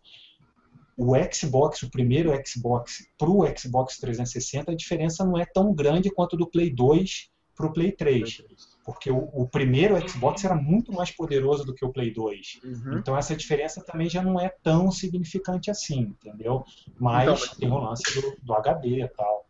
O 0.97 1.13
Xbox, 1.33 1.83
o 1.83 1.91
primeiro 1.91 2.31
Xbox 2.47 3.07
para 3.19 3.31
o 3.31 3.45
Xbox 3.57 3.99
360, 3.99 4.71
a 4.73 4.75
diferença 4.75 5.25
não 5.25 5.39
é 5.39 5.47
tão 5.47 5.75
grande 5.75 6.11
quanto 6.11 6.37
do 6.37 6.47
Play 6.47 6.71
2 6.71 7.31
para 7.57 7.67
o 7.67 7.73
Play 7.73 7.93
3. 7.93 8.43
Porque 8.85 9.11
o, 9.11 9.29
o 9.33 9.47
primeiro 9.49 9.97
Xbox 10.09 10.45
era 10.45 10.55
muito 10.55 10.93
mais 10.93 11.11
poderoso 11.11 11.65
do 11.65 11.75
que 11.75 11.85
o 11.85 11.93
Play 11.93 12.13
2. 12.13 12.61
Uhum. 12.65 12.99
Então 12.99 13.17
essa 13.17 13.37
diferença 13.37 13.83
também 13.85 14.09
já 14.09 14.23
não 14.23 14.39
é 14.41 14.49
tão 14.63 14.91
significante 14.91 15.71
assim, 15.71 16.01
entendeu? 16.01 16.65
Mas 16.99 17.23
Então, 17.23 17.35
mas- 17.35 17.57
tem 17.57 17.71
o 17.71 17.79
lance 17.79 18.21
do, 18.21 18.37
do 18.43 18.55
HD 18.55 19.03
e 19.03 19.09
tal. 19.09 19.47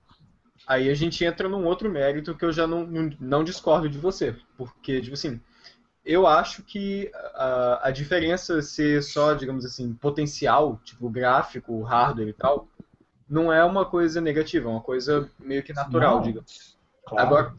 Aí 0.66 0.88
a 0.88 0.94
gente 0.94 1.24
entra 1.24 1.48
num 1.48 1.64
outro 1.66 1.90
mérito 1.90 2.36
que 2.36 2.44
eu 2.44 2.52
já 2.52 2.66
não, 2.66 2.86
não, 2.86 3.10
não 3.18 3.44
discordo 3.44 3.88
de 3.88 3.98
você. 3.98 4.36
Porque, 4.56 5.00
tipo 5.00 5.14
assim, 5.14 5.40
eu 6.04 6.26
acho 6.26 6.62
que 6.62 7.10
a, 7.34 7.88
a 7.88 7.90
diferença 7.90 8.62
ser 8.62 9.02
só, 9.02 9.34
digamos 9.34 9.64
assim, 9.64 9.92
potencial, 9.94 10.80
tipo 10.84 11.08
gráfico, 11.08 11.82
hardware 11.82 12.28
e 12.28 12.32
tal, 12.32 12.68
não 13.28 13.52
é 13.52 13.64
uma 13.64 13.84
coisa 13.84 14.20
negativa, 14.20 14.68
é 14.68 14.72
uma 14.72 14.80
coisa 14.80 15.30
meio 15.38 15.62
que 15.62 15.72
natural, 15.72 16.16
Não, 16.16 16.22
digamos. 16.22 16.76
Claro. 17.06 17.26
Agora, 17.26 17.54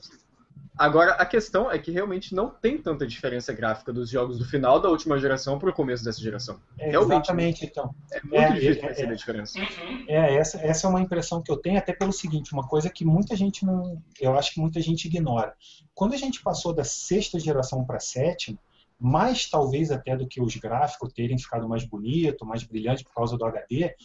agora, 0.77 1.13
a 1.13 1.25
questão 1.25 1.71
é 1.71 1.77
que 1.77 1.91
realmente 1.91 2.33
não 2.33 2.49
tem 2.49 2.77
tanta 2.77 3.05
diferença 3.05 3.53
gráfica 3.53 3.91
dos 3.91 4.09
jogos 4.09 4.37
do 4.37 4.45
final 4.45 4.79
da 4.79 4.89
última 4.89 5.17
geração 5.19 5.59
para 5.59 5.69
o 5.69 5.73
começo 5.73 6.03
dessa 6.03 6.21
geração. 6.21 6.59
É, 6.77 6.89
realmente, 6.89 7.25
exatamente, 7.25 7.65
então. 7.65 7.95
É 8.11 8.21
muito 8.21 8.35
É, 8.35 8.53
difícil 8.53 8.83
é, 8.83 8.87
perceber 8.87 9.09
é. 9.09 9.13
a 9.13 9.15
diferença. 9.15 9.59
Uhum. 9.59 10.05
É, 10.07 10.35
essa, 10.35 10.57
essa 10.59 10.87
é 10.87 10.89
uma 10.89 11.01
impressão 11.01 11.41
que 11.41 11.51
eu 11.51 11.57
tenho, 11.57 11.77
até 11.77 11.93
pelo 11.93 12.11
seguinte, 12.11 12.53
uma 12.53 12.67
coisa 12.67 12.89
que 12.89 13.05
muita 13.05 13.35
gente 13.35 13.65
não. 13.65 14.01
Eu 14.19 14.37
acho 14.37 14.53
que 14.53 14.59
muita 14.59 14.81
gente 14.81 15.05
ignora. 15.05 15.53
Quando 15.93 16.13
a 16.13 16.17
gente 16.17 16.41
passou 16.41 16.73
da 16.73 16.83
sexta 16.83 17.39
geração 17.39 17.85
para 17.85 17.97
a 17.97 18.01
sétima, 18.01 18.57
mais 18.99 19.49
talvez 19.49 19.91
até 19.91 20.15
do 20.15 20.27
que 20.27 20.39
os 20.39 20.55
gráficos 20.57 21.11
terem 21.11 21.37
ficado 21.37 21.67
mais 21.67 21.83
bonito, 21.83 22.45
mais 22.45 22.63
brilhante 22.63 23.03
por 23.03 23.13
causa 23.13 23.35
do 23.35 23.43
HD, 23.43 23.95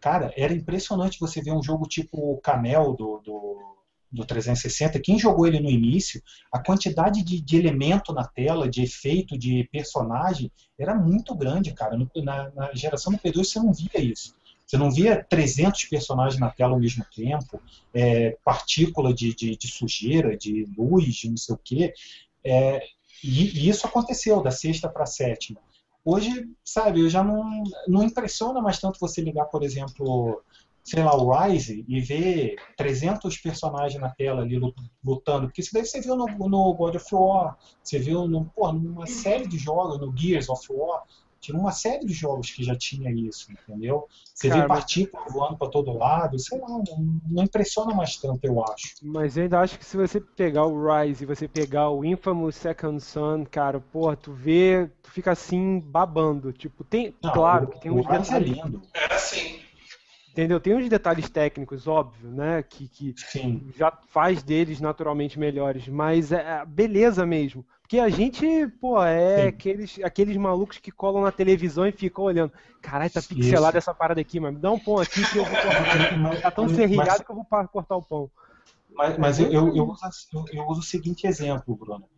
cara, 0.00 0.32
era 0.36 0.54
impressionante 0.54 1.20
você 1.20 1.42
ver 1.42 1.52
um 1.52 1.62
jogo 1.62 1.86
tipo 1.86 2.32
o 2.32 2.40
Camel 2.40 2.94
do, 2.94 3.18
do, 3.18 3.75
do 4.10 4.24
360. 4.24 5.00
Quem 5.00 5.18
jogou 5.18 5.46
ele 5.46 5.60
no 5.60 5.70
início, 5.70 6.22
a 6.52 6.58
quantidade 6.58 7.22
de, 7.22 7.40
de 7.40 7.56
elemento 7.56 8.12
na 8.12 8.24
tela, 8.24 8.68
de 8.68 8.82
efeito, 8.82 9.36
de 9.38 9.68
personagem, 9.72 10.50
era 10.78 10.94
muito 10.94 11.34
grande, 11.34 11.72
cara. 11.72 11.96
No- 11.96 12.10
na, 12.22 12.50
na 12.50 12.74
geração 12.74 13.12
do 13.12 13.18
P2 13.18 13.44
você 13.44 13.58
não 13.58 13.72
via 13.72 14.00
isso. 14.00 14.34
Você 14.66 14.76
não 14.76 14.90
via 14.90 15.22
300 15.22 15.84
personagens 15.84 16.40
na 16.40 16.50
tela 16.50 16.72
ao 16.72 16.80
mesmo 16.80 17.04
tempo, 17.14 17.60
é, 17.94 18.36
partícula 18.44 19.14
de, 19.14 19.32
de, 19.34 19.56
de 19.56 19.68
sujeira, 19.68 20.36
de 20.36 20.66
luz, 20.76 21.14
de 21.14 21.30
não 21.30 21.36
sei 21.36 21.54
o 21.54 21.60
quê. 21.62 21.94
É, 22.44 22.82
e, 23.22 23.60
e 23.60 23.68
isso 23.68 23.86
aconteceu 23.86 24.42
da 24.42 24.50
sexta 24.50 24.88
para 24.88 25.04
a 25.04 25.06
sétima. 25.06 25.60
Hoje, 26.04 26.48
sabe, 26.64 27.00
eu 27.00 27.08
já 27.10 27.22
não, 27.24 27.64
não 27.88 28.02
impressiona 28.04 28.60
mais 28.60 28.78
tanto 28.78 28.98
você 29.00 29.20
ligar, 29.20 29.46
por 29.46 29.64
exemplo, 29.64 30.40
sei 30.86 31.02
lá, 31.02 31.16
o 31.16 31.30
Rise 31.32 31.84
e 31.88 32.00
ver 32.00 32.54
300 32.76 33.36
personagens 33.38 34.00
na 34.00 34.08
tela 34.10 34.42
ali 34.42 34.56
lu- 34.56 34.72
lutando, 35.04 35.46
porque 35.48 35.60
isso 35.60 35.70
daí 35.72 35.84
você 35.84 36.00
viu 36.00 36.14
no, 36.16 36.26
no 36.26 36.74
God 36.74 36.94
of 36.94 37.06
War, 37.14 37.56
você 37.82 37.98
viu 37.98 38.28
no, 38.28 38.44
pô, 38.46 38.72
numa 38.72 39.06
série 39.06 39.48
de 39.48 39.58
jogos, 39.58 39.98
no 39.98 40.16
Gears 40.16 40.48
of 40.48 40.64
War, 40.72 41.02
tinha 41.40 41.58
uma 41.58 41.70
série 41.70 42.04
de 42.06 42.12
jogos 42.12 42.50
que 42.50 42.64
já 42.64 42.74
tinha 42.74 43.10
isso, 43.12 43.52
entendeu? 43.52 44.06
Você 44.34 44.48
Cara, 44.48 44.62
vê 44.62 44.68
mas- 44.68 44.78
partícula 44.78 45.24
voando 45.28 45.56
para 45.56 45.68
todo 45.68 45.92
lado, 45.92 46.38
sei 46.38 46.58
lá, 46.60 46.68
não, 46.68 46.82
não 47.30 47.42
impressiona 47.44 47.94
mais 47.94 48.16
tanto, 48.16 48.44
eu 48.44 48.62
acho. 48.64 48.94
Mas 49.02 49.36
eu 49.36 49.42
ainda 49.44 49.60
acho 49.60 49.78
que 49.78 49.84
se 49.84 49.96
você 49.96 50.20
pegar 50.20 50.66
o 50.66 50.76
Rise 51.02 51.24
e 51.24 51.26
você 51.26 51.46
pegar 51.48 51.90
o 51.90 52.04
Infamous 52.04 52.54
Second 52.56 53.00
Son, 53.00 53.44
cara, 53.44 53.80
porra, 53.80 54.16
tu 54.16 54.32
vê, 54.32 54.90
tu 55.02 55.10
fica 55.10 55.32
assim 55.32 55.78
babando. 55.80 56.52
Tipo, 56.52 56.82
tem, 56.84 57.14
Não, 57.22 57.32
claro 57.32 57.66
o- 57.66 57.68
que 57.68 57.80
tem 57.80 57.90
o 57.90 57.96
uns 57.98 58.06
Rise 58.06 58.34
é 58.34 58.38
lindo, 58.38 58.82
É 58.94 59.14
assim. 59.14 59.65
Entendeu? 60.36 60.60
Tem 60.60 60.74
uns 60.74 60.88
detalhes 60.88 61.30
técnicos, 61.30 61.86
óbvio, 61.86 62.28
né, 62.30 62.62
que, 62.62 62.86
que 62.88 63.14
sim. 63.16 63.70
já 63.74 63.90
faz 64.08 64.42
deles 64.42 64.80
naturalmente 64.82 65.38
melhores, 65.38 65.88
mas 65.88 66.30
é 66.30 66.58
a 66.58 66.64
beleza 66.66 67.24
mesmo. 67.24 67.64
Porque 67.80 67.98
a 67.98 68.08
gente, 68.08 68.44
pô, 68.80 69.00
é 69.02 69.42
Sim. 69.42 69.46
aqueles, 69.48 69.98
aqueles 70.02 70.36
malucos 70.36 70.78
que 70.78 70.90
colam 70.90 71.22
na 71.22 71.30
televisão 71.30 71.86
e 71.86 71.92
ficam 71.92 72.24
olhando. 72.24 72.52
Caralho, 72.82 73.10
tá 73.12 73.22
pixelado 73.22 73.78
essa 73.78 73.94
parada 73.94 74.20
aqui, 74.20 74.40
mas 74.40 74.52
me 74.52 74.58
dá 74.60 74.72
um 74.72 74.78
pão 74.78 74.98
aqui 74.98 75.22
que 75.30 75.38
eu 75.38 75.44
vou 75.44 75.54
cortar. 75.54 76.42
Tá 76.42 76.50
tão 76.50 76.64
mas- 76.64 76.74
serrilhado 76.76 77.24
que 77.24 77.30
eu 77.30 77.36
vou 77.36 77.44
cortar 77.44 77.96
o 77.96 78.02
pão. 78.02 78.28
Mas, 78.92 79.16
mas 79.18 79.38
eu, 79.38 79.52
eu, 79.52 79.76
eu 79.76 79.84
uso, 79.88 80.00
eu- 80.32 80.44
eu 80.52 80.66
uso 80.66 80.80
o 80.80 80.82
seguinte 80.82 81.26
exemplo, 81.28 81.76
Bruno. 81.76 82.08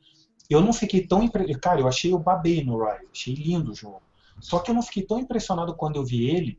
Eu 0.49 0.62
não 0.62 0.73
fiquei 0.73 1.07
tão 1.07 1.23
impressionado. 1.23 1.61
Cara, 1.61 1.81
eu 1.81 1.86
achei 1.89 2.15
o 2.15 2.19
babei 2.19 2.65
no 2.65 2.82
Rise, 2.82 3.07
achei 3.12 3.35
lindo 3.35 3.70
o 3.73 3.74
jogo. 3.74 4.01
Só 4.40 4.61
que 4.61 4.70
eu 4.70 4.74
não 4.74 4.82
fiquei 4.82 5.03
tão 5.03 5.19
impressionado 5.19 5.74
quando 5.77 5.97
eu 5.97 6.05
vi 6.05 6.31
ele, 6.31 6.59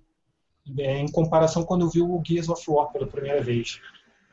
é, 0.78 1.00
em 1.00 1.12
comparação 1.12 1.64
quando 1.64 1.82
eu 1.86 1.90
vi 1.90 2.02
o 2.02 2.22
Gears 2.26 2.50
of 2.50 2.64
War 2.70 2.91
pela 2.91 3.08
primeira 3.08 3.41
vez. 3.41 3.80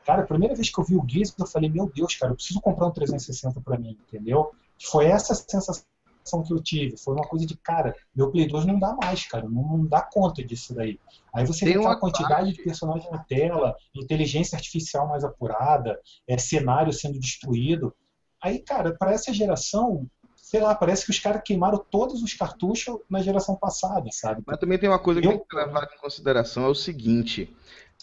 Cara, 0.05 0.23
a 0.23 0.25
primeira 0.25 0.55
vez 0.55 0.69
que 0.69 0.79
eu 0.79 0.83
vi 0.85 0.95
o 0.95 1.05
Gears, 1.07 1.33
eu 1.37 1.45
falei, 1.45 1.69
meu 1.69 1.91
Deus, 1.93 2.15
cara, 2.15 2.31
eu 2.31 2.35
preciso 2.35 2.61
comprar 2.61 2.87
um 2.87 2.91
360 2.91 3.59
pra 3.61 3.77
mim, 3.77 3.97
entendeu? 4.07 4.51
Foi 4.81 5.05
essa 5.05 5.35
sensação 5.35 5.83
que 6.45 6.53
eu 6.53 6.61
tive. 6.61 6.97
Foi 6.97 7.13
uma 7.13 7.27
coisa 7.27 7.45
de, 7.45 7.55
cara, 7.57 7.95
meu 8.15 8.29
Play 8.31 8.47
2 8.47 8.65
não 8.65 8.79
dá 8.79 8.93
mais, 8.95 9.25
cara, 9.27 9.47
não, 9.49 9.77
não 9.77 9.85
dá 9.85 10.01
conta 10.01 10.43
disso 10.43 10.73
daí. 10.73 10.99
Aí 11.33 11.45
você 11.45 11.65
Tem 11.65 11.75
aquela 11.75 11.89
uma 11.89 11.99
quantidade 11.99 12.45
parte- 12.45 12.53
de 12.57 12.63
personagens 12.63 13.11
na 13.11 13.19
tela, 13.19 13.75
inteligência 13.95 14.55
artificial 14.55 15.07
mais 15.07 15.23
apurada, 15.23 15.99
é, 16.27 16.37
cenário 16.37 16.91
sendo 16.93 17.19
destruído. 17.19 17.93
Aí, 18.41 18.59
cara, 18.59 18.95
para 18.97 19.13
essa 19.13 19.33
geração, 19.33 20.07
sei 20.49 20.61
lá, 20.61 20.73
parece 20.73 21.03
que 21.03 21.11
os 21.11 21.19
caras 21.19 21.41
queimaram 21.43 21.77
todos 21.91 22.23
os 22.23 22.33
cartuchos 22.33 22.99
na 23.09 23.21
geração 23.21 23.53
passada, 23.57 24.07
sabe? 24.13 24.41
Mas 24.47 24.57
também 24.57 24.77
tem 24.79 24.87
uma 24.87 24.97
coisa 24.97 25.19
que 25.19 25.27
Eu- 25.27 25.31
tem 25.31 25.41
que 25.45 25.55
levar 25.57 25.83
em 25.93 25.97
consideração, 25.99 26.63
é 26.63 26.69
o 26.69 26.73
seguinte, 26.73 27.53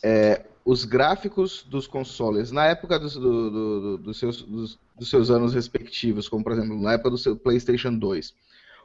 é, 0.02 0.44
os 0.62 0.84
gráficos 0.84 1.62
dos 1.62 1.86
consoles, 1.86 2.52
na 2.52 2.66
época 2.66 2.98
dos, 2.98 3.14
do- 3.14 3.50
do- 3.50 3.96
do- 3.98 4.12
seus, 4.14 4.42
dos- 4.42 4.78
dos 4.94 5.08
seus 5.08 5.30
anos 5.30 5.54
respectivos, 5.54 6.28
como 6.28 6.44
por 6.44 6.52
exemplo 6.52 6.78
na 6.78 6.92
época 6.92 7.08
do 7.08 7.16
seu 7.16 7.34
PlayStation 7.34 7.96
2, 7.96 8.34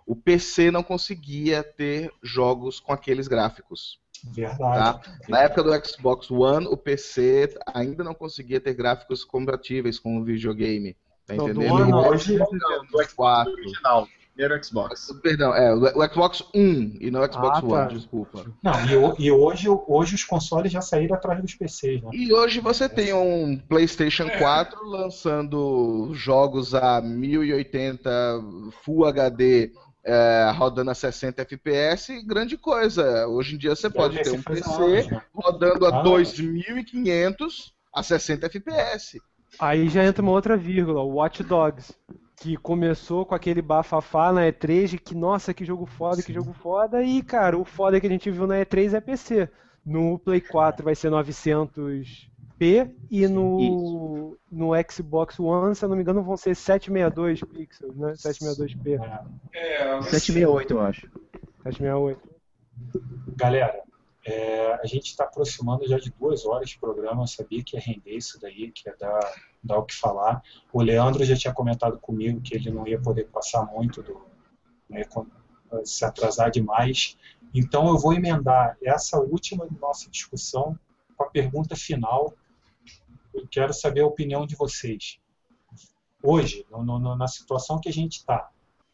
o 0.08 0.16
PC 0.16 0.72
não 0.72 0.82
conseguia 0.82 1.62
ter 1.62 2.14
jogos 2.24 2.80
com 2.80 2.94
aqueles 2.94 3.28
gráficos. 3.28 4.00
Verdade. 4.24 5.02
Na 5.28 5.42
época 5.42 5.64
do 5.64 5.86
Xbox 5.86 6.32
One, 6.32 6.66
o 6.66 6.78
PC 6.78 7.54
ainda 7.74 8.06
não 8.06 8.14
conseguia 8.14 8.62
ter 8.62 8.74
gráficos 8.74 9.26
compatíveis 9.26 10.00
com 10.00 10.18
o 10.18 10.24
videogame. 10.24 10.96
Tá 11.30 11.36
Não, 11.36 11.46
do 11.46 11.52
entendendo? 11.64 11.74
One 11.74 11.88
E 11.88 11.92
não. 11.92 12.08
hoje, 12.10 12.38
do 12.38 12.46
Xbox 13.04 13.14
4. 13.14 13.54
original, 13.54 14.08
primeiro 14.36 14.64
Xbox. 14.66 15.14
Perdão, 15.22 15.54
é, 15.56 15.74
o 15.74 16.08
Xbox 16.12 16.44
1 16.56 16.98
e 17.02 17.12
não 17.12 17.22
o 17.22 17.26
Xbox 17.32 17.58
Ah, 17.58 17.62
tá. 17.62 17.68
One, 17.68 17.94
desculpa. 17.94 18.46
Não, 18.64 18.74
e, 19.20 19.26
e 19.26 19.32
hoje, 19.32 19.68
hoje 19.88 20.16
os 20.16 20.24
consoles 20.24 20.72
já 20.72 20.82
saíram 20.82 21.16
atrás 21.16 21.42
dos 21.42 21.54
PCs, 21.56 22.02
né? 22.02 22.10
E 22.14 22.34
hoje 22.34 22.60
você 22.60 22.88
tem 22.90 23.14
um 23.14 23.58
PlayStation 23.58 24.30
4 24.38 24.84
lançando 24.86 26.10
jogos 26.14 26.74
a 26.74 27.02
1080 27.02 28.10
Full 28.84 29.06
HD 29.06 29.72
é, 30.04 30.52
rodando 30.56 30.90
a 30.90 30.96
60 30.96 31.42
FPS, 31.42 32.22
grande 32.26 32.58
coisa. 32.58 33.28
Hoje 33.28 33.56
em 33.56 33.58
dia 33.58 33.76
você 33.76 33.90
pode 33.90 34.18
ter 34.24 34.32
um 34.32 34.42
PC 34.42 34.70
anos, 34.72 35.08
né? 35.08 35.22
rodando 35.34 35.86
a 35.86 36.00
Ah. 36.00 36.02
2500 36.04 37.74
a 37.94 38.02
60 38.02 38.46
FPS. 38.48 39.20
Aí 39.58 39.90
já 39.90 40.04
entra 40.04 40.22
uma 40.22 40.32
outra 40.32 40.56
vírgula, 40.56 41.02
o 41.02 41.16
Watch 41.16 41.44
Dogs. 41.44 41.94
que 42.42 42.56
começou 42.56 43.26
com 43.26 43.36
aquele 43.36 43.62
bafafá 43.62 44.32
na 44.32 44.44
E3 44.44 44.88
de 44.88 44.98
que, 44.98 45.14
nossa, 45.14 45.54
que 45.54 45.66
jogo 45.66 45.86
foda, 45.86 46.18
Sim. 46.18 46.24
que 46.24 46.34
jogo 46.34 46.54
foda, 46.54 47.04
e, 47.04 47.22
cara, 47.22 47.58
o 47.58 47.66
foda 47.66 48.00
que 48.00 48.08
a 48.08 48.10
gente 48.10 48.32
viu 48.32 48.48
na 48.48 48.56
E3 48.56 48.94
é 48.94 49.02
PC. 49.02 49.50
No 49.86 50.20
Play 50.20 50.40
4 50.40 50.84
vai 50.86 50.96
ser 50.96 51.12
900p 51.12 52.92
e 53.10 53.28
no, 53.28 54.38
no 54.52 54.72
Xbox 54.90 55.40
One, 55.40 55.76
se 55.76 55.84
eu 55.84 55.90
não 55.90 55.96
me 55.96 56.02
engano, 56.02 56.24
vão 56.24 56.38
ser 56.38 56.56
762 56.56 57.42
pixels, 57.44 57.96
né? 57.96 58.14
762p. 58.14 59.00
É, 59.54 60.02
768, 60.02 60.74
eu 60.74 60.82
acho. 60.82 61.10
768. 61.64 62.22
Galera, 63.36 63.82
é, 64.30 64.80
a 64.82 64.86
gente 64.86 65.08
está 65.08 65.24
aproximando 65.24 65.88
já 65.88 65.98
de 65.98 66.12
duas 66.12 66.46
horas 66.46 66.70
de 66.70 66.78
programa. 66.78 67.24
Eu 67.24 67.28
sabia 67.28 67.64
que 67.64 67.76
ia 67.76 67.82
render 67.82 68.16
isso 68.16 68.40
daí, 68.40 68.72
que 68.72 68.88
ia 68.88 68.96
dar 68.96 69.20
dá 69.62 69.78
o 69.78 69.84
que 69.84 69.96
falar. 69.96 70.42
O 70.72 70.82
Leandro 70.82 71.26
já 71.26 71.36
tinha 71.36 71.54
comentado 71.54 71.98
comigo 72.00 72.40
que 72.40 72.56
ele 72.56 72.70
não 72.70 72.88
ia 72.88 73.02
poder 73.02 73.26
passar 73.26 73.66
muito, 73.66 74.02
do, 74.02 74.22
né, 74.90 75.04
se 75.84 76.06
atrasar 76.06 76.52
demais. 76.52 77.18
Então 77.54 77.88
eu 77.88 77.98
vou 77.98 78.14
emendar 78.14 78.78
essa 78.84 79.20
última 79.20 79.68
nossa 79.82 80.10
discussão 80.10 80.78
com 81.18 81.24
a 81.24 81.30
pergunta 81.30 81.76
final. 81.76 82.34
Eu 83.34 83.48
quero 83.50 83.74
saber 83.74 84.02
a 84.02 84.08
opinião 84.08 84.46
de 84.46 84.56
vocês. 84.56 85.20
Hoje, 86.22 86.66
no, 86.70 86.84
no, 86.84 87.16
na 87.16 87.28
situação 87.28 87.80
que 87.80 87.90
a 87.90 87.94
gente 87.94 88.18
está, 88.18 88.50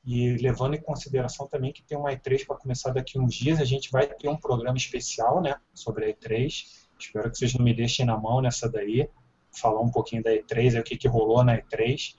e 0.05 0.37
levando 0.37 0.75
em 0.75 0.81
consideração 0.81 1.47
também 1.47 1.73
que 1.73 1.81
tem 1.81 1.97
uma 1.97 2.11
E3 2.11 2.45
para 2.45 2.57
começar 2.57 2.91
daqui 2.91 3.17
a 3.17 3.21
uns 3.21 3.33
dias, 3.33 3.59
a 3.59 3.65
gente 3.65 3.91
vai 3.91 4.05
ter 4.05 4.29
um 4.29 4.37
programa 4.37 4.77
especial 4.77 5.41
né, 5.41 5.55
sobre 5.73 6.05
a 6.05 6.13
E3. 6.13 6.65
Espero 6.99 7.31
que 7.31 7.37
vocês 7.37 7.55
não 7.55 7.65
me 7.65 7.73
deixem 7.73 8.05
na 8.05 8.15
mão 8.15 8.39
nessa 8.39 8.69
daí 8.69 9.09
falar 9.51 9.81
um 9.81 9.89
pouquinho 9.89 10.21
da 10.21 10.31
E3, 10.31 10.79
o 10.79 10.83
que, 10.83 10.95
que 10.95 11.07
rolou 11.07 11.43
na 11.43 11.57
E3. 11.57 12.15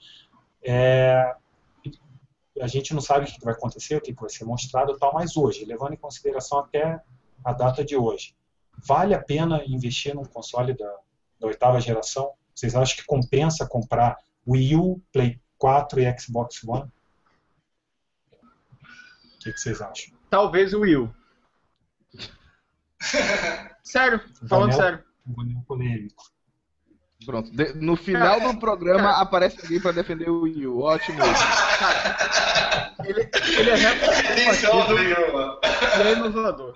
É, 0.63 1.33
a 2.59 2.67
gente 2.67 2.93
não 2.93 2.99
sabe 2.99 3.25
o 3.25 3.27
que 3.33 3.43
vai 3.43 3.53
acontecer, 3.53 3.95
o 3.95 4.01
que 4.01 4.13
vai 4.13 4.29
ser 4.29 4.43
mostrado 4.43 4.97
tal, 4.97 5.13
mas 5.13 5.37
hoje, 5.37 5.63
levando 5.63 5.93
em 5.93 5.97
consideração 5.97 6.59
até 6.59 6.99
a 7.43 7.53
data 7.53 7.85
de 7.85 7.95
hoje, 7.95 8.35
vale 8.85 9.13
a 9.13 9.21
pena 9.21 9.63
investir 9.65 10.13
num 10.13 10.25
console 10.25 10.73
da, 10.73 10.93
da 11.39 11.47
oitava 11.47 11.79
geração? 11.79 12.31
Vocês 12.53 12.75
acham 12.75 12.97
que 12.97 13.05
compensa 13.05 13.65
comprar 13.65 14.17
Wii 14.45 14.75
U, 14.75 15.01
Play 15.13 15.39
4 15.57 16.01
e 16.01 16.19
Xbox 16.19 16.63
One? 16.63 16.91
O 19.37 19.39
que, 19.39 19.53
que 19.53 19.59
vocês 19.59 19.81
acham? 19.81 20.13
Talvez 20.29 20.73
o 20.73 20.81
Wii 20.81 20.97
U. 20.97 21.15
sério, 23.83 24.21
falando 24.47 24.73
sério. 24.73 25.03
polêmico. 25.67 26.23
Pronto. 27.25 27.51
De, 27.51 27.73
no 27.73 27.95
final 27.95 28.39
cara, 28.39 28.53
do 28.53 28.59
programa 28.59 29.09
cara, 29.09 29.21
aparece 29.21 29.59
alguém 29.61 29.79
pra 29.79 29.91
defender 29.91 30.29
o 30.29 30.41
Wii 30.41 30.67
U. 30.67 30.81
Ótimo. 30.81 31.19
Cara, 31.19 32.95
ele, 33.03 33.29
ele 33.59 33.69
é 33.69 33.75
representativo 33.75 34.99
e 34.99 36.07
é 36.07 36.13
inovador. 36.13 36.75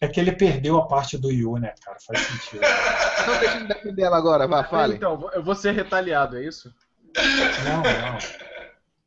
É 0.00 0.06
que 0.06 0.20
ele 0.20 0.32
perdeu 0.32 0.76
a 0.78 0.86
parte 0.86 1.18
do 1.18 1.28
Wii 1.28 1.44
U, 1.44 1.58
né, 1.58 1.74
cara? 1.84 1.98
Faz 2.06 2.20
sentido. 2.20 2.62
Então 3.22 3.40
deixa 3.40 3.56
ele 3.56 3.66
defender 3.66 4.02
ela 4.02 4.16
agora, 4.16 4.46
vá, 4.46 4.64
fale. 4.64 4.94
Então, 4.94 5.28
eu 5.32 5.42
vou 5.42 5.54
ser 5.54 5.72
retaliado, 5.72 6.36
é 6.36 6.44
isso? 6.44 6.72
Não, 7.64 7.82
não. 7.82 8.18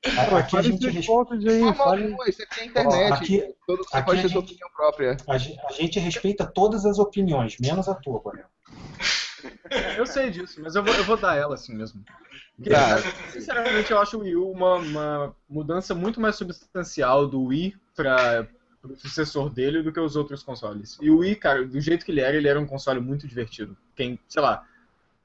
Aqui 0.04 0.58
a 0.58 0.62
gente 0.62 0.90
respeita. 0.90 1.34
Aí, 1.34 2.16
isso 2.28 2.42
aqui 2.42 2.60
é 2.60 2.66
internet. 2.66 3.14
Aqui, 3.14 3.56
Todo, 3.68 3.84
você 3.84 3.98
aqui 3.98 4.06
pode 4.06 4.22
ter 4.22 4.30
sua 4.30 4.40
opinião 4.40 4.70
própria. 4.76 5.18
A 5.28 5.38
gente 5.38 6.00
respeita 6.00 6.46
todas 6.46 6.86
as 6.86 6.98
opiniões, 6.98 7.58
menos 7.60 7.88
a 7.88 7.94
tua, 7.94 8.20
Coronel. 8.20 8.48
Eu 9.98 10.06
sei 10.06 10.30
disso, 10.30 10.62
mas 10.62 10.76
eu 10.76 10.84
vou, 10.84 10.94
eu 10.94 11.04
vou 11.04 11.18
dar 11.18 11.36
ela 11.36 11.56
assim 11.56 11.74
mesmo. 11.74 12.04
Porque, 12.56 12.74
ah. 12.74 12.98
Sinceramente, 13.32 13.90
eu 13.92 14.00
acho 14.00 14.18
o 14.18 14.22
Wii 14.22 14.36
U 14.36 14.52
uma, 14.52 14.76
uma 14.76 15.36
mudança 15.50 15.96
muito 15.96 16.22
mais 16.22 16.36
substancial 16.36 17.28
do 17.28 17.46
Wii 17.46 17.76
para 17.96 18.48
o 18.84 18.96
sucessor 18.96 19.50
dele 19.50 19.82
do 19.82 19.92
que 19.92 20.00
os 20.00 20.16
outros 20.16 20.44
consoles. 20.44 20.98
E 21.02 21.10
o 21.10 21.20
Wii, 21.20 21.36
cara, 21.38 21.66
do 21.66 21.80
jeito 21.80 22.06
que 22.06 22.12
ele 22.12 22.22
era, 22.22 22.36
ele 22.36 22.48
era 22.48 22.60
um 22.60 22.68
console 22.68 23.00
muito 23.00 23.28
divertido. 23.28 23.76
Quem, 23.96 24.20
sei 24.28 24.42
lá, 24.42 24.64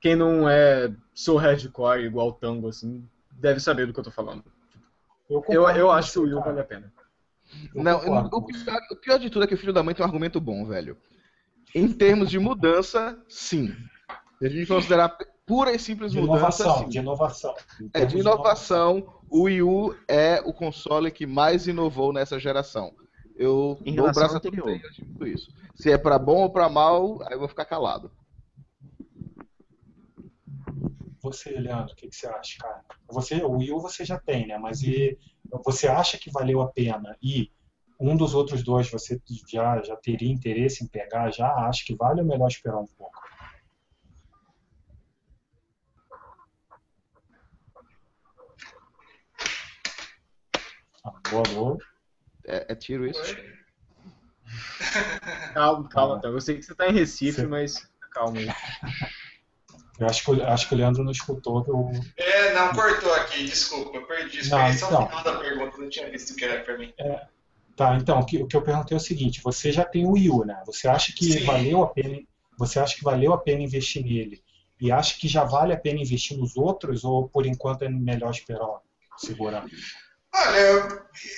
quem 0.01 0.17
não 0.17 0.49
é 0.49 0.91
sou 1.15 1.37
hardcore 1.37 2.05
igual 2.05 2.29
o 2.29 2.33
Tango, 2.33 2.69
assim, 2.69 3.07
deve 3.33 3.61
saber 3.61 3.87
do 3.87 3.93
que 3.93 4.01
eu 4.01 4.05
tô 4.05 4.11
falando. 4.11 4.45
Eu, 5.29 5.45
eu, 5.49 5.69
eu 5.71 5.91
acho 5.91 6.13
que 6.13 6.19
o 6.19 6.23
Wii 6.23 6.35
U 6.35 6.41
vale 6.41 6.61
a 6.61 6.65
pena. 6.65 6.93
não, 7.75 7.99
o 7.99 8.43
pior, 8.43 8.81
o 8.91 8.97
pior 8.97 9.19
de 9.19 9.31
tudo 9.31 9.45
é 9.45 9.47
que 9.49 9.55
o 9.55 9.59
filho 9.59 9.73
da 9.73 9.83
mãe 9.83 9.95
tem 9.95 10.05
um 10.05 10.09
argumento 10.09 10.41
bom, 10.41 10.65
velho. 10.65 10.97
Em 11.75 11.93
termos 11.93 12.31
de 12.31 12.39
mudança, 12.39 13.19
sim. 13.29 13.75
Se 14.39 14.47
a 14.47 14.49
gente 14.49 14.67
considerar 14.67 15.17
pura 15.47 15.73
e 15.73 15.79
simples 15.79 16.13
de 16.13 16.21
mudança. 16.21 16.39
Inovação, 16.39 16.79
sim. 16.79 16.89
de 16.89 16.99
inovação. 16.99 17.55
É, 17.95 18.05
de 18.05 18.19
inovação, 18.19 19.07
o 19.31 19.43
Wii 19.43 19.63
U 19.63 19.97
é 20.09 20.41
o 20.45 20.53
console 20.53 21.11
que 21.11 21.27
mais 21.27 21.67
inovou 21.67 22.13
nessa 22.13 22.39
geração. 22.39 22.93
Eu 23.37 23.79
em 23.85 23.95
dou 23.95 24.09
o 24.09 24.13
braço 24.13 24.37
anterior. 24.37 24.81
Tipo 24.93 25.27
isso. 25.27 25.51
Se 25.75 25.91
é 25.91 25.99
para 25.99 26.19
bom 26.19 26.43
ou 26.43 26.51
para 26.51 26.69
mal, 26.69 27.23
aí 27.23 27.35
eu 27.35 27.39
vou 27.39 27.49
ficar 27.49 27.65
calado. 27.65 28.11
Você, 31.27 31.51
Leandro, 31.51 31.93
o 31.93 31.97
que, 31.97 32.09
que, 32.09 32.15
você 32.15 32.29
acha, 32.29 32.57
cara? 32.61 32.85
Você, 33.09 33.43
o 33.43 33.57
Wii 33.57 33.73
U 33.73 33.81
você 33.81 34.05
já 34.05 34.17
tem, 34.17 34.47
né? 34.47 34.57
Mas 34.59 34.81
e, 34.83 35.19
você 35.65 35.89
acha 35.89 36.17
que 36.17 36.31
valeu 36.31 36.63
a 36.63 36.71
pena? 36.71 37.17
E 37.21 37.51
um 37.99 38.17
dos 38.17 38.33
outros 38.33 38.63
dois 38.63 38.89
você 38.89 39.21
já, 39.51 39.83
já 39.83 39.97
teria 39.97 40.33
interesse 40.33 40.85
em 40.85 40.87
pegar? 40.87 41.33
Já 41.33 41.49
acha 41.49 41.85
que 41.85 41.97
vale 41.97 42.21
ou 42.21 42.27
melhor 42.27 42.47
esperar 42.47 42.79
um 42.79 42.87
pouco? 42.87 43.21
Boa, 51.29 51.43
boa. 51.53 51.79
É, 52.47 52.67
é 52.73 52.75
tiro 52.77 53.05
isso? 53.05 53.37
calma, 55.53 55.89
calma, 55.89 56.21
tá. 56.21 56.29
Eu 56.29 56.41
sei 56.41 56.57
que 56.57 56.63
você 56.63 56.75
tá 56.75 56.89
em 56.89 56.93
Recife, 56.93 57.41
Sim. 57.41 57.47
mas 57.49 57.91
calma 58.13 58.39
aí. 58.39 58.47
Eu 59.99 60.07
acho 60.07 60.25
que, 60.25 60.43
acho 60.43 60.69
que 60.69 60.75
o 60.75 60.79
Leandro 60.79 61.03
não 61.03 61.13
escutou. 61.13 61.65
Eu... 61.67 61.91
É, 62.17 62.53
não, 62.53 62.73
cortou 62.73 63.13
aqui, 63.15 63.45
desculpa, 63.45 64.01
perdi. 64.03 64.41
Isso 64.41 64.51
não, 64.51 64.73
só 64.73 64.87
então, 64.87 65.05
o 65.05 65.09
final 65.09 65.25
da 65.25 65.37
pergunta, 65.39 65.79
não 65.79 65.89
tinha 65.89 66.11
visto 66.11 66.35
que 66.35 66.45
era 66.45 66.63
pra 66.63 66.77
mim. 66.77 66.93
É, 66.99 67.27
tá, 67.75 67.97
então, 67.97 68.21
o 68.21 68.27
que, 68.27 68.43
o 68.43 68.47
que 68.47 68.57
eu 68.57 68.63
perguntei 68.63 68.95
é 68.95 69.01
o 69.01 69.03
seguinte: 69.03 69.41
você 69.43 69.73
já 69.73 69.85
tem 69.85 70.05
o 70.05 70.13
Wii 70.13 70.31
U, 70.31 70.45
né? 70.45 70.63
Você 70.67 70.87
acha 70.87 71.13
que 71.13 71.33
Sim. 71.33 71.45
valeu 71.45 71.83
a 71.83 71.89
pena. 71.89 72.19
Você 72.59 72.79
acha 72.79 72.95
que 72.95 73.05
valeu 73.05 73.33
a 73.33 73.39
pena 73.39 73.63
investir 73.63 74.05
nele? 74.05 74.43
E 74.79 74.93
acha 74.93 75.19
que 75.19 75.27
já 75.27 75.45
vale 75.45 75.73
a 75.73 75.79
pena 75.79 76.01
investir 76.01 76.37
nos 76.37 76.57
outros, 76.57 77.05
ou 77.05 77.29
por 77.29 77.47
enquanto 77.47 77.83
é 77.83 77.89
melhor 77.89 78.31
esperar 78.31 78.81
segurar? 79.17 79.65
Olha, 80.35 80.59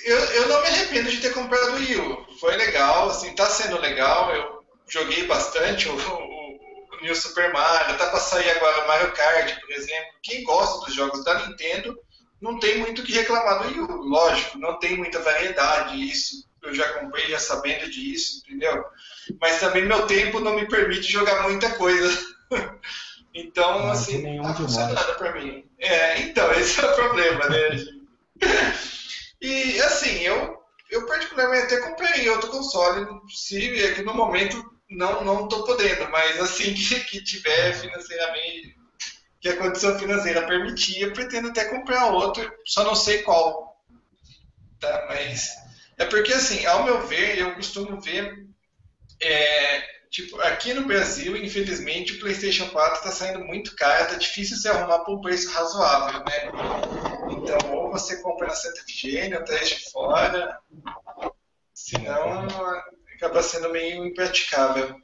eu, 0.05 0.15
eu 0.15 0.47
não 0.49 0.61
me 0.61 0.67
arrependo 0.67 1.09
de 1.09 1.21
ter 1.21 1.33
comprado 1.33 1.71
o 1.71 1.75
Wii 1.75 1.95
U. 1.97 2.27
Foi 2.39 2.55
legal, 2.57 3.09
assim, 3.09 3.33
tá 3.33 3.45
sendo 3.45 3.79
legal. 3.79 4.33
Eu 4.35 4.63
joguei 4.89 5.25
bastante 5.25 5.87
o 5.87 5.95
New 7.01 7.15
Super 7.15 7.51
Mario, 7.53 7.97
tá 7.97 8.09
para 8.09 8.19
sair 8.19 8.49
agora 8.51 8.87
Mario 8.87 9.11
Kart, 9.13 9.59
por 9.59 9.71
exemplo. 9.71 10.13
Quem 10.21 10.43
gosta 10.43 10.85
dos 10.85 10.93
jogos 10.93 11.23
da 11.23 11.47
Nintendo 11.47 11.97
não 12.41 12.59
tem 12.59 12.79
muito 12.79 13.01
o 13.01 13.05
que 13.05 13.13
reclamar 13.13 13.63
do 13.63 13.67
Wii 13.67 13.79
U. 13.81 13.87
Lógico, 14.03 14.57
não 14.57 14.79
tem 14.79 14.97
muita 14.97 15.19
variedade, 15.19 16.09
isso 16.09 16.47
eu 16.61 16.75
já 16.75 16.87
comprei 16.99 17.27
já 17.27 17.39
sabendo 17.39 17.89
disso, 17.89 18.41
entendeu? 18.45 18.83
Mas 19.39 19.59
também 19.59 19.85
meu 19.85 20.05
tempo 20.07 20.39
não 20.39 20.55
me 20.55 20.67
permite 20.67 21.11
jogar 21.11 21.43
muita 21.43 21.71
coisa. 21.71 22.17
então, 23.33 23.79
não, 23.79 23.91
assim, 23.91 24.37
não 24.37 24.43
tá 24.43 24.53
funcionando 24.55 25.17
para 25.17 25.33
mim. 25.33 25.65
É, 25.79 26.21
então, 26.21 26.51
esse 26.53 26.79
é 26.79 26.85
o 26.85 26.95
problema, 26.95 27.45
né, 27.47 27.85
e 29.41 29.81
assim, 29.81 30.19
eu, 30.21 30.57
eu 30.89 31.05
particularmente 31.05 31.65
até 31.65 31.81
comprei 31.81 32.29
outro 32.29 32.49
console, 32.49 33.05
se 33.29 33.83
é 33.83 33.93
que 33.93 34.01
no 34.01 34.13
momento 34.13 34.63
não 34.89 35.23
não 35.23 35.43
estou 35.43 35.63
podendo, 35.63 36.09
mas 36.09 36.39
assim 36.39 36.73
que, 36.73 36.99
que 37.01 37.23
tiver 37.23 37.73
financeiramente, 37.73 38.75
que 39.39 39.49
a 39.49 39.57
condição 39.57 39.97
financeira 39.97 40.47
permitir, 40.47 41.13
pretendo 41.13 41.49
até 41.49 41.65
comprar 41.65 42.07
outro, 42.07 42.51
só 42.65 42.83
não 42.83 42.95
sei 42.95 43.21
qual. 43.21 43.69
Tá, 44.79 45.05
mas 45.09 45.49
é 45.97 46.05
porque 46.05 46.33
assim, 46.33 46.65
ao 46.65 46.83
meu 46.83 47.05
ver, 47.05 47.37
eu 47.37 47.53
costumo 47.55 47.99
ver 48.01 48.47
é, 49.21 49.81
tipo, 50.09 50.39
aqui 50.41 50.73
no 50.73 50.85
Brasil, 50.85 51.35
infelizmente, 51.35 52.13
o 52.13 52.19
PlayStation 52.19 52.69
4 52.69 52.97
está 52.97 53.11
saindo 53.11 53.43
muito 53.43 53.75
caro, 53.75 54.03
está 54.03 54.17
difícil 54.17 54.57
se 54.57 54.67
arrumar 54.67 54.99
por 54.99 55.17
um 55.17 55.21
preço 55.21 55.51
razoável, 55.51 56.23
né? 56.23 56.51
Então, 57.31 57.73
ou 57.73 57.91
você 57.91 58.21
compra 58.21 58.47
na 58.47 58.55
Santa 58.55 58.79
Efigênia, 58.79 59.39
ou 59.39 59.45
traz 59.45 59.69
de 59.69 59.91
fora, 59.91 60.59
senão 61.73 62.47
acaba 63.19 63.43
sendo 63.43 63.71
meio 63.71 64.05
impraticável. 64.05 64.95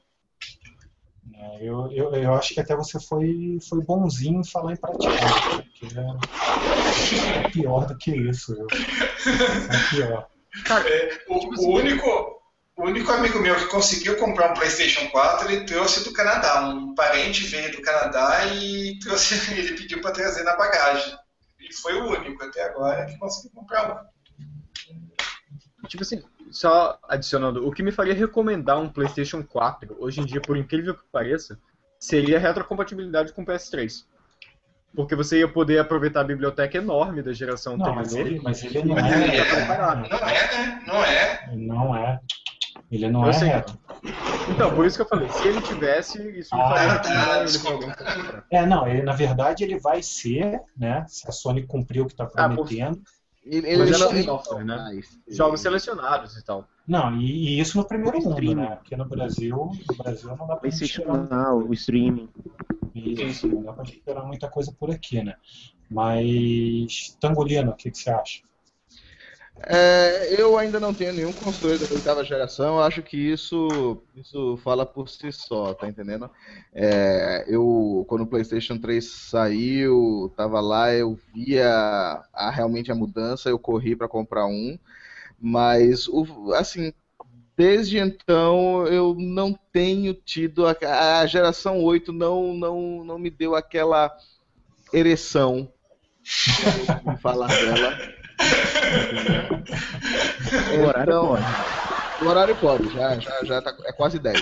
É, 1.33 1.57
eu, 1.61 1.91
eu, 1.91 2.15
eu 2.15 2.33
acho 2.33 2.53
que 2.53 2.61
até 2.61 2.75
você 2.75 2.99
foi, 2.99 3.59
foi 3.67 3.81
bonzinho 3.83 4.39
em 4.39 4.45
falar 4.45 4.71
em 4.71 4.77
praticar, 4.77 5.63
porque 5.63 5.87
é 7.35 7.49
pior 7.49 7.85
do 7.85 7.97
que 7.97 8.11
isso. 8.15 8.55
Viu? 8.55 8.67
É 8.71 9.89
pior. 9.89 10.29
Cara, 10.63 10.87
é, 10.87 11.19
o, 11.27 11.39
tipo 11.39 11.53
assim, 11.53 11.67
o 11.67 11.75
único 11.75 12.35
o 12.77 12.83
único 12.83 13.09
amigo 13.11 13.39
meu 13.39 13.55
que 13.55 13.67
conseguiu 13.67 14.17
comprar 14.17 14.51
um 14.51 14.53
PlayStation 14.53 15.09
4, 15.09 15.49
ele 15.49 15.65
trouxe 15.65 16.03
do 16.03 16.11
Canadá. 16.11 16.67
Um 16.67 16.93
parente 16.93 17.45
veio 17.47 17.71
do 17.71 17.81
Canadá 17.81 18.45
e 18.47 18.99
trouxe, 18.99 19.35
ele 19.57 19.77
pediu 19.77 20.01
para 20.01 20.11
trazer 20.11 20.43
na 20.43 20.57
bagagem. 20.57 21.17
Ele 21.59 21.73
foi 21.73 21.93
o 21.93 22.09
único 22.09 22.43
até 22.43 22.63
agora 22.63 23.05
que 23.05 23.17
conseguiu 23.17 23.51
comprar 23.51 23.91
um. 23.91 25.87
Tipo 25.87 26.03
assim, 26.03 26.21
só 26.55 26.97
adicionando, 27.09 27.67
o 27.67 27.71
que 27.71 27.83
me 27.83 27.91
faria 27.91 28.13
recomendar 28.13 28.79
um 28.79 28.87
PlayStation 28.89 29.43
4, 29.43 29.95
hoje 29.99 30.21
em 30.21 30.25
dia, 30.25 30.39
por 30.41 30.55
incrível 30.55 30.95
que 30.95 31.03
pareça, 31.11 31.59
seria 31.99 32.37
a 32.37 32.39
retrocompatibilidade 32.39 33.33
com 33.33 33.41
o 33.41 33.45
PS3. 33.45 34.05
Porque 34.95 35.15
você 35.15 35.39
ia 35.39 35.47
poder 35.49 35.79
aproveitar 35.79 36.21
a 36.21 36.23
biblioteca 36.23 36.77
enorme 36.77 37.21
da 37.21 37.33
geração 37.33 37.75
Não, 37.75 37.85
anterior. 37.87 37.97
mas 38.01 38.13
ele, 38.15 38.39
mas 38.41 38.63
ele 38.63 38.83
não 38.85 38.95
Mas 38.95 39.11
é. 39.11 39.23
ele 39.27 39.37
é-. 39.37 39.67
Não 39.67 39.75
é, 39.83 39.97
né? 40.55 40.83
Não 40.87 41.03
é. 41.03 41.49
Ele 41.51 41.67
não 41.67 41.95
é. 41.95 42.19
Ele 42.89 43.09
não 43.09 43.23
Eu 43.23 43.29
é 43.29 43.33
sei. 43.33 43.47
reto. 43.49 43.77
Então, 44.49 44.73
por 44.73 44.85
isso 44.85 44.95
que 44.95 45.01
eu 45.01 45.07
falei, 45.07 45.27
se 45.29 45.45
ele 45.47 45.59
tivesse, 45.61 46.17
isso 46.39 46.55
me 46.55 46.61
Ah, 46.61 46.69
faria 46.69 46.99
tá. 46.99 48.43
É, 48.51 48.65
não, 48.65 48.87
ele, 48.87 49.01
na 49.01 49.11
verdade 49.13 49.63
ele 49.65 49.77
vai 49.79 50.01
ser, 50.01 50.61
né? 50.77 51.03
Se 51.09 51.27
a 51.27 51.31
Sony 51.31 51.63
cumprir 51.65 52.01
o 52.01 52.05
que 52.05 52.13
está 52.13 52.23
Ah, 52.35 52.47
por- 52.47 52.55
prometendo. 52.65 53.01
Ele, 53.45 53.77
Mas 53.77 54.01
ele 54.01 54.09
tem 54.09 54.23
software, 54.23 54.65
né? 54.65 54.75
Mas- 54.75 55.19
Jogos 55.27 55.61
selecionados 55.61 56.35
e 56.35 56.43
tal. 56.43 56.67
Não, 56.87 57.15
e, 57.15 57.25
e 57.57 57.59
isso 57.59 57.77
no 57.77 57.85
primeiro 57.87 58.17
mundo, 58.17 58.31
Streaming. 58.31 58.55
né? 58.55 58.75
Porque 58.77 58.95
no 58.97 59.05
Brasil, 59.05 59.55
no 59.89 59.95
Brasil 59.95 60.35
não 60.35 60.47
dá 60.47 60.55
pra 60.55 60.69
gente 60.69 60.83
esperar, 60.83 61.53
o 61.53 61.71
streaming. 61.73 62.29
isso, 62.95 63.47
não 63.47 63.61
dá 63.63 63.73
pra 63.73 63.83
esperar 63.83 64.25
muita 64.25 64.49
coisa 64.49 64.71
por 64.71 64.89
aqui, 64.89 65.21
né? 65.23 65.35
Mas, 65.89 67.15
Tangolino, 67.19 67.71
o 67.71 67.75
que, 67.75 67.91
que 67.91 67.97
você 67.97 68.09
acha? 68.09 68.41
É, 69.63 70.35
eu 70.39 70.57
ainda 70.57 70.79
não 70.81 70.93
tenho 70.93 71.13
nenhum 71.13 71.33
console 71.33 71.79
da 71.79 71.87
oitava 71.89 72.23
geração, 72.25 72.75
eu 72.75 72.83
acho 72.83 73.01
que 73.01 73.15
isso, 73.17 74.03
isso 74.13 74.57
fala 74.57 74.85
por 74.85 75.07
si 75.07 75.31
só, 75.31 75.73
tá 75.73 75.87
entendendo? 75.87 76.29
É, 76.73 77.45
eu, 77.47 78.05
quando 78.07 78.21
o 78.21 78.27
PlayStation 78.27 78.77
3 78.77 79.05
saiu, 79.09 80.31
tava 80.35 80.59
lá, 80.59 80.93
eu 80.93 81.17
via 81.33 81.67
a- 82.33 82.49
realmente 82.51 82.91
a 82.91 82.95
mudança, 82.95 83.49
eu 83.49 83.57
corri 83.57 83.95
para 83.95 84.09
comprar 84.09 84.45
um, 84.45 84.77
mas, 85.39 86.07
o- 86.07 86.53
assim, 86.53 86.93
desde 87.57 87.99
então 87.99 88.87
eu 88.87 89.15
não 89.17 89.57
tenho 89.73 90.13
tido, 90.13 90.67
a, 90.67 90.75
a 91.21 91.25
geração 91.27 91.83
8 91.83 92.13
não, 92.13 92.53
não, 92.55 93.03
não 93.05 93.19
me 93.19 93.29
deu 93.31 93.55
aquela 93.55 94.11
ereção, 94.93 95.71
de 97.03 97.17
falar 97.21 97.47
dela. 97.47 98.24
O 100.77 100.85
horário 100.87 101.09
Então, 101.11 101.27
pode. 101.27 101.45
O 102.23 102.27
horário 102.27 102.55
pode, 102.55 102.93
já, 102.93 103.19
já, 103.19 103.43
já 103.43 103.61
tá, 103.61 103.75
é 103.85 103.91
quase 103.91 104.19
10. 104.19 104.41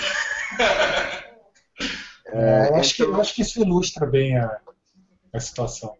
É, 2.28 2.70
eu, 2.70 2.76
acho 2.76 2.96
que, 2.96 3.02
eu 3.04 3.20
acho 3.20 3.34
que 3.36 3.42
isso 3.42 3.62
ilustra 3.62 4.06
bem 4.06 4.38
a, 4.38 4.60
a 5.34 5.40
situação. 5.40 5.96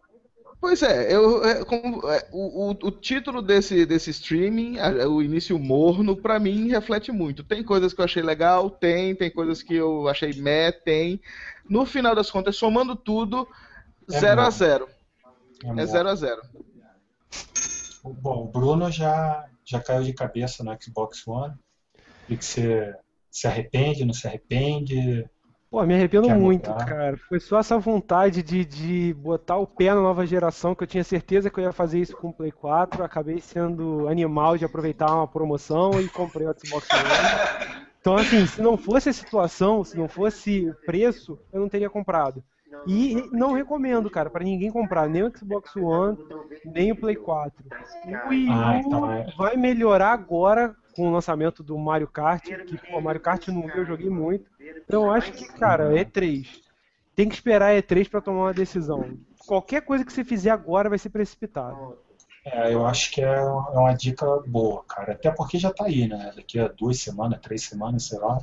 Pois 0.60 0.82
é, 0.82 1.12
eu, 1.14 1.44
é, 1.44 1.64
como- 1.64 2.08
é, 2.08 2.26
o, 2.32 2.70
o, 2.70 2.70
o 2.70 2.90
título 2.90 3.42
desse, 3.42 3.84
desse 3.84 4.10
streaming, 4.10 4.78
a- 4.78 5.06
o 5.08 5.20
início 5.22 5.58
morno, 5.58 6.16
pra 6.16 6.38
mim 6.38 6.68
reflete 6.70 7.12
muito. 7.12 7.42
Tem 7.44 7.62
coisas 7.62 7.92
que 7.92 8.00
eu 8.00 8.04
achei 8.04 8.22
legal, 8.22 8.70
tem, 8.70 9.14
tem 9.14 9.30
coisas 9.30 9.62
que 9.62 9.74
eu 9.74 10.08
achei 10.08 10.32
meh, 10.34 10.72
tem. 10.72 11.20
No 11.68 11.84
final 11.84 12.14
das 12.14 12.30
contas, 12.30 12.56
somando 12.56 12.96
tudo, 12.96 13.46
É 14.10 14.18
0 14.20 14.40
a 14.40 14.44
bom. 14.44 14.50
0 14.50 14.88
É 15.64 15.68
É 15.68 15.72
bom. 15.74 15.86
0 15.86 16.08
a 16.08 16.14
0 16.14 16.42
Bom, 18.12 18.44
o 18.44 18.48
Bruno 18.48 18.90
já, 18.90 19.48
já 19.64 19.80
caiu 19.80 20.02
de 20.02 20.12
cabeça 20.12 20.62
no 20.62 20.76
Xbox 20.80 21.26
One. 21.26 21.54
E 22.28 22.36
que 22.36 22.44
você 22.44 22.94
se 23.30 23.46
arrepende, 23.46 24.04
não 24.04 24.12
se 24.14 24.26
arrepende? 24.26 25.28
Pô, 25.70 25.82
me 25.84 25.94
arrependo 25.94 26.28
Quer 26.28 26.38
muito, 26.38 26.70
mudar? 26.70 26.84
cara. 26.84 27.16
Foi 27.28 27.40
só 27.40 27.58
essa 27.58 27.78
vontade 27.78 28.42
de, 28.42 28.64
de 28.64 29.14
botar 29.14 29.56
o 29.56 29.66
pé 29.66 29.92
na 29.92 30.00
nova 30.00 30.24
geração, 30.24 30.74
que 30.74 30.84
eu 30.84 30.86
tinha 30.86 31.02
certeza 31.02 31.50
que 31.50 31.58
eu 31.58 31.64
ia 31.64 31.72
fazer 31.72 31.98
isso 31.98 32.16
com 32.16 32.28
o 32.28 32.32
Play 32.32 32.52
4. 32.52 33.02
Acabei 33.02 33.40
sendo 33.40 34.06
animal 34.06 34.56
de 34.56 34.64
aproveitar 34.64 35.12
uma 35.12 35.26
promoção 35.26 36.00
e 36.00 36.08
comprei 36.08 36.46
o 36.46 36.54
Xbox 36.56 36.88
One. 36.92 37.84
Então, 38.00 38.16
assim, 38.16 38.46
se 38.46 38.60
não 38.60 38.76
fosse 38.76 39.08
a 39.08 39.12
situação, 39.12 39.82
se 39.82 39.96
não 39.96 40.06
fosse 40.06 40.68
o 40.68 40.74
preço, 40.86 41.38
eu 41.52 41.60
não 41.60 41.68
teria 41.68 41.88
comprado. 41.88 42.44
E 42.86 43.28
não 43.32 43.52
recomendo, 43.52 44.10
cara, 44.10 44.28
pra 44.28 44.44
ninguém 44.44 44.70
comprar 44.70 45.08
nem 45.08 45.22
o 45.22 45.32
Xbox 45.36 45.74
One, 45.76 46.18
nem 46.64 46.92
o 46.92 46.96
Play 46.96 47.16
4. 47.16 47.64
O 48.04 48.28
Wii 48.28 48.48
U 48.48 49.10
é. 49.10 49.26
vai 49.36 49.56
melhorar 49.56 50.12
agora 50.12 50.74
com 50.94 51.08
o 51.08 51.12
lançamento 51.12 51.62
do 51.62 51.76
Mario 51.76 52.06
Kart, 52.06 52.44
que, 52.44 52.78
pô, 52.86 53.00
Mario 53.00 53.20
Kart 53.20 53.48
no 53.48 53.64
Wii 53.64 53.76
eu 53.76 53.86
joguei 53.86 54.10
muito. 54.10 54.44
Então 54.86 55.04
eu 55.04 55.10
acho 55.10 55.32
que, 55.32 55.46
cara, 55.54 55.92
E3. 55.92 56.46
Tem 57.16 57.28
que 57.28 57.34
esperar 57.34 57.70
a 57.70 57.80
E3 57.80 58.08
pra 58.08 58.20
tomar 58.20 58.42
uma 58.42 58.54
decisão. 58.54 59.16
Qualquer 59.46 59.82
coisa 59.82 60.04
que 60.04 60.12
você 60.12 60.24
fizer 60.24 60.50
agora 60.50 60.88
vai 60.88 60.98
ser 60.98 61.10
precipitado. 61.10 61.96
É, 62.44 62.74
eu 62.74 62.84
acho 62.84 63.10
que 63.10 63.22
é, 63.22 63.34
é 63.34 63.78
uma 63.78 63.94
dica 63.94 64.26
boa, 64.46 64.84
cara. 64.84 65.12
Até 65.12 65.30
porque 65.30 65.58
já 65.58 65.72
tá 65.72 65.86
aí, 65.86 66.06
né? 66.06 66.32
Daqui 66.36 66.58
a 66.58 66.68
duas 66.68 67.00
semanas, 67.00 67.40
três 67.40 67.62
semanas, 67.62 68.04
sei 68.04 68.18
lá. 68.18 68.38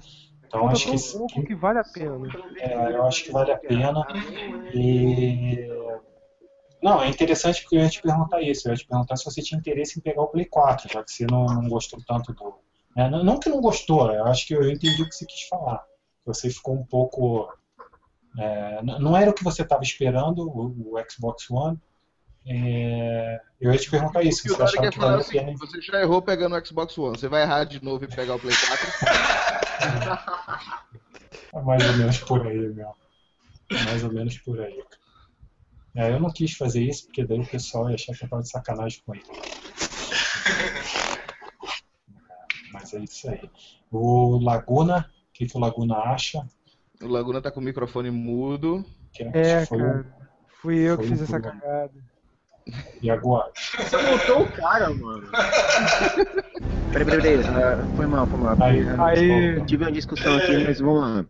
Então 0.52 0.68
acho 0.68 0.92
que, 0.92 1.18
pouco 1.18 1.44
que 1.46 1.56
vale 1.56 1.80
a 1.80 1.84
pena. 1.84 2.20
é, 2.60 2.92
eu 2.92 3.06
acho 3.06 3.24
que 3.24 3.32
vale 3.32 3.54
a 3.54 3.58
pena. 3.58 4.06
E. 4.74 5.66
Não, 6.84 7.02
é 7.02 7.08
interessante 7.08 7.62
porque 7.62 7.78
eu 7.78 7.82
ia 7.82 7.90
te 7.90 8.02
perguntar 8.02 8.42
isso. 8.42 8.68
Eu 8.68 8.74
ia 8.74 8.78
te 8.78 8.86
perguntar 8.86 9.16
se 9.16 9.24
você 9.24 9.42
tinha 9.42 9.58
interesse 9.58 9.98
em 9.98 10.02
pegar 10.02 10.24
o 10.24 10.28
Play 10.28 10.46
4, 10.46 10.92
já 10.92 11.02
que 11.04 11.12
você 11.12 11.26
não, 11.26 11.46
não 11.46 11.70
gostou 11.70 12.02
tanto 12.06 12.34
do. 12.34 12.54
né? 12.94 13.10
Não, 13.10 13.24
não 13.24 13.40
que 13.40 13.48
não 13.48 13.62
gostou, 13.62 14.12
eu 14.12 14.26
acho 14.26 14.46
que 14.46 14.54
eu 14.54 14.70
entendi 14.70 15.02
o 15.02 15.08
que 15.08 15.16
você 15.16 15.26
quis 15.26 15.48
falar. 15.48 15.86
Você 16.26 16.50
ficou 16.50 16.76
um 16.76 16.86
pouco. 16.86 17.50
é, 18.38 18.82
não 18.84 19.16
era 19.16 19.32
o 19.32 19.34
que 19.34 19.46
você 19.46 19.62
estava 19.62 19.84
esperando, 19.84 20.40
o, 20.42 20.96
o 20.96 21.04
Xbox 21.10 21.50
One. 21.50 21.80
É, 22.46 23.40
eu 23.62 23.72
ia 23.72 23.78
te 23.78 23.90
perguntar 23.90 24.24
isso, 24.24 24.42
que 24.42 24.50
você 24.50 24.64
achava 24.64 24.90
que 24.90 24.98
falar 24.98 25.14
é 25.14 25.18
valia 25.18 25.24
o 25.24 25.28
a 25.28 25.30
pena. 25.30 25.46
seguinte, 25.46 25.60
você 25.60 25.82
já 25.82 26.02
errou 26.02 26.22
pegando 26.22 26.58
o 26.58 26.66
Xbox 26.66 26.98
One, 26.98 27.18
você 27.18 27.30
vai 27.30 27.44
errar 27.44 27.64
de 27.64 27.82
novo 27.82 28.04
e 28.04 28.08
pegar 28.08 28.36
o 28.36 28.40
Play 28.40 28.54
4? 28.54 29.62
É 31.54 31.62
mais 31.62 31.86
ou 31.90 31.98
menos 31.98 32.18
por 32.20 32.48
aí, 32.48 32.74
meu. 32.74 32.96
É 33.72 33.84
mais 33.84 34.04
ou 34.04 34.12
menos 34.12 34.38
por 34.40 34.60
aí. 34.62 34.84
É, 35.96 36.12
eu 36.12 36.20
não 36.20 36.32
quis 36.32 36.54
fazer 36.56 36.82
isso, 36.84 37.06
porque 37.06 37.26
daí 37.26 37.40
o 37.40 37.46
pessoal 37.48 37.90
ia 37.90 37.96
achar 37.96 38.14
que 38.16 38.24
eu 38.24 38.30
tava 38.30 38.42
de 38.42 38.50
sacanagem 38.50 39.02
com 39.06 39.14
ele. 39.14 39.24
Mas 42.72 42.94
é 42.94 43.00
isso 43.00 43.30
aí. 43.30 43.50
O 43.92 44.40
Laguna, 44.42 45.12
o 45.30 45.34
que, 45.34 45.46
que 45.46 45.58
o 45.58 45.60
Laguna 45.60 45.98
acha? 45.98 46.46
O 47.02 47.08
Laguna 47.08 47.42
tá 47.42 47.52
com 47.52 47.60
o 47.60 47.64
microfone 47.64 48.10
mudo. 48.10 48.86
Que 49.12 49.24
É, 49.34 49.66
foi 49.66 49.80
cara. 49.80 50.16
Fui 50.62 50.78
eu 50.78 50.98
que 50.98 51.08
fiz 51.08 51.22
essa 51.22 51.40
Bruno. 51.40 51.60
cagada. 51.60 51.92
E 53.02 53.10
agora? 53.10 53.52
Você 53.56 53.98
botou 53.98 54.44
o 54.44 54.52
cara, 54.54 54.90
mano. 54.94 55.28
Peraí, 56.92 57.06
peraí, 57.06 57.22
peraí. 57.22 57.64
ah, 57.64 57.88
foi 57.96 58.06
mal, 58.06 58.28
foi 58.28 58.40
mal. 58.40 58.58
Aí, 58.62 58.86
Aí. 59.00 59.66
Tive 59.66 59.86
uma 59.86 59.92
discussão 59.92 60.36
aqui, 60.38 60.58
mas 60.58 60.80
vamos 60.80 61.02
lá. 61.02 61.26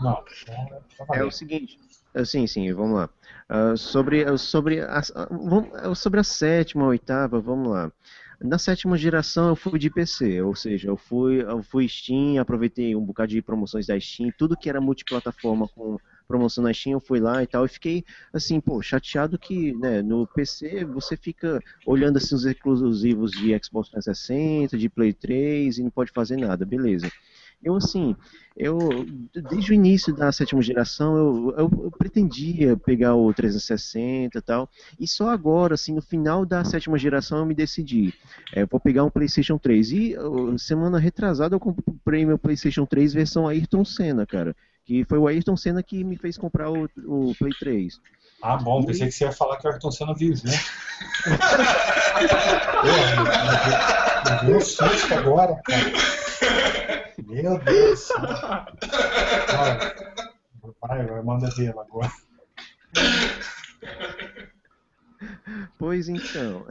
Não, 0.00 0.24
é, 0.48 0.80
tá 1.06 1.16
É 1.16 1.24
o 1.24 1.30
seguinte. 1.30 1.78
ah, 2.14 2.24
Sim, 2.24 2.46
sim, 2.46 2.72
vamos 2.72 2.96
lá. 2.96 3.10
Ah, 3.48 3.76
sobre, 3.76 4.24
ah, 4.24 4.36
sobre, 4.36 4.80
a, 4.80 4.98
ah, 4.98 5.28
ah, 5.74 5.94
sobre 5.94 6.20
a 6.20 6.24
sétima, 6.24 6.86
oitava, 6.86 7.40
vamos 7.40 7.68
lá. 7.68 7.90
Na 8.40 8.58
sétima 8.58 8.98
geração 8.98 9.48
eu 9.48 9.56
fui 9.56 9.78
de 9.78 9.88
PC, 9.88 10.42
ou 10.42 10.54
seja, 10.54 10.88
eu 10.88 10.96
fui, 10.96 11.40
eu 11.40 11.62
fui 11.62 11.88
Steam, 11.88 12.38
aproveitei 12.38 12.94
um 12.94 13.04
bocado 13.04 13.30
de 13.30 13.40
promoções 13.40 13.86
da 13.86 13.98
Steam, 13.98 14.30
tudo 14.36 14.56
que 14.56 14.68
era 14.68 14.80
multiplataforma 14.80 15.66
com 15.68 15.98
promoção 16.26 16.64
na 16.64 16.72
Steam, 16.72 16.94
eu 16.94 17.00
fui 17.00 17.20
lá 17.20 17.42
e 17.42 17.46
tal, 17.46 17.64
e 17.64 17.68
fiquei 17.68 18.04
assim, 18.32 18.60
pô, 18.60 18.80
chateado 18.82 19.38
que, 19.38 19.72
né, 19.74 20.02
no 20.02 20.26
PC 20.26 20.84
você 20.84 21.16
fica 21.16 21.62
olhando 21.86 22.16
assim 22.16 22.34
os 22.34 22.44
exclusivos 22.44 23.30
de 23.32 23.58
Xbox 23.62 23.90
360, 23.90 24.76
de 24.76 24.88
Play 24.88 25.12
3 25.12 25.78
e 25.78 25.82
não 25.82 25.90
pode 25.90 26.10
fazer 26.12 26.36
nada, 26.36 26.64
beleza. 26.64 27.10
Eu 27.62 27.76
assim, 27.76 28.14
eu 28.56 28.76
desde 29.32 29.72
o 29.72 29.74
início 29.74 30.14
da 30.14 30.30
sétima 30.30 30.60
geração 30.60 31.16
eu, 31.16 31.54
eu, 31.56 31.70
eu 31.84 31.90
pretendia 31.90 32.76
pegar 32.76 33.14
o 33.14 33.32
360 33.32 34.36
e 34.36 34.42
tal, 34.42 34.68
e 35.00 35.08
só 35.08 35.30
agora, 35.30 35.74
assim, 35.74 35.94
no 35.94 36.02
final 36.02 36.44
da 36.44 36.62
sétima 36.64 36.98
geração 36.98 37.38
eu 37.38 37.46
me 37.46 37.54
decidi, 37.54 38.12
é, 38.52 38.66
vou 38.66 38.78
pegar 38.78 39.04
um 39.04 39.10
PlayStation 39.10 39.56
3 39.56 39.92
e 39.92 40.16
semana 40.58 40.98
retrasada 40.98 41.54
eu 41.54 41.60
comprei 41.60 42.26
meu 42.26 42.38
PlayStation 42.38 42.84
3 42.84 43.14
versão 43.14 43.48
Ayrton 43.48 43.84
Senna, 43.84 44.26
cara, 44.26 44.54
que 44.84 45.04
foi 45.04 45.18
o 45.18 45.26
Ayrton 45.26 45.56
Senna 45.56 45.82
que 45.82 46.04
me 46.04 46.16
fez 46.16 46.36
comprar 46.36 46.70
o, 46.70 46.88
o 47.06 47.34
Play 47.36 47.52
3. 47.58 48.00
Ah, 48.42 48.56
bom, 48.56 48.84
pensei 48.84 49.06
que 49.08 49.12
você 49.12 49.24
ia 49.24 49.32
falar 49.32 49.56
que 49.56 49.66
o 49.66 49.70
Ayrton 49.70 49.90
Senna 49.90 50.14
vive, 50.14 50.42
né? 50.46 50.52
Porra, 52.82 54.42
me 54.42 54.46
deu 54.46 54.56
um 54.58 54.60
susto 54.60 55.14
agora, 55.14 55.56
cara. 55.64 55.92
Meu 57.26 57.58
Deus. 57.58 58.08
Vai, 60.80 61.06
vai, 61.06 61.22
manda 61.22 61.48
ver 61.56 61.70
agora. 61.70 62.12
Pois 65.78 66.08
então. 66.08 66.66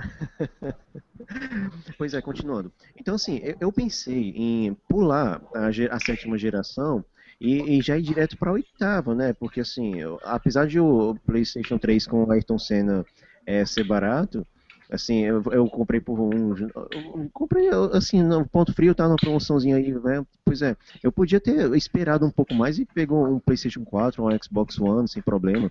pois 1.98 2.14
é, 2.14 2.22
continuando. 2.22 2.72
Então, 2.96 3.16
assim, 3.16 3.38
eu, 3.38 3.58
eu 3.60 3.72
pensei 3.72 4.34
em 4.36 4.74
pular 4.88 5.42
a, 5.56 5.96
a 5.96 6.00
sétima 6.00 6.38
geração 6.38 7.04
e, 7.44 7.78
e 7.78 7.82
já 7.82 7.98
ir 7.98 8.02
direto 8.02 8.38
para 8.38 8.52
a 8.52 8.54
oitava, 8.54 9.14
né? 9.14 9.34
Porque, 9.34 9.60
assim, 9.60 9.96
apesar 10.24 10.66
de 10.66 10.80
o 10.80 11.14
PlayStation 11.26 11.78
3 11.78 12.08
com 12.08 12.24
o 12.24 12.32
Ayrton 12.32 12.58
Senna 12.58 13.06
é, 13.46 13.66
ser 13.66 13.84
barato, 13.84 14.48
assim, 14.90 15.26
eu, 15.26 15.44
eu 15.52 15.68
comprei 15.68 16.00
por 16.00 16.18
um. 16.22 16.56
Eu 16.56 17.30
comprei, 17.34 17.70
assim, 17.92 18.24
no 18.24 18.48
ponto 18.48 18.74
frio, 18.74 18.96
tá 18.96 19.10
numa 19.10 19.18
promoçãozinha 19.18 19.76
aí, 19.76 19.92
né? 19.92 20.26
Pois 20.46 20.62
é, 20.62 20.78
eu 21.04 21.12
podia 21.12 21.42
ter 21.42 21.70
esperado 21.76 22.26
um 22.26 22.32
pouco 22.32 22.54
mais 22.54 22.80
e 22.80 22.86
pegou 22.86 23.28
um 23.28 23.40
PlayStation 23.40 23.84
4, 23.84 24.26
um 24.26 24.30
Xbox 24.42 24.80
One, 24.80 25.10
sem 25.10 25.22
problema. 25.22 25.70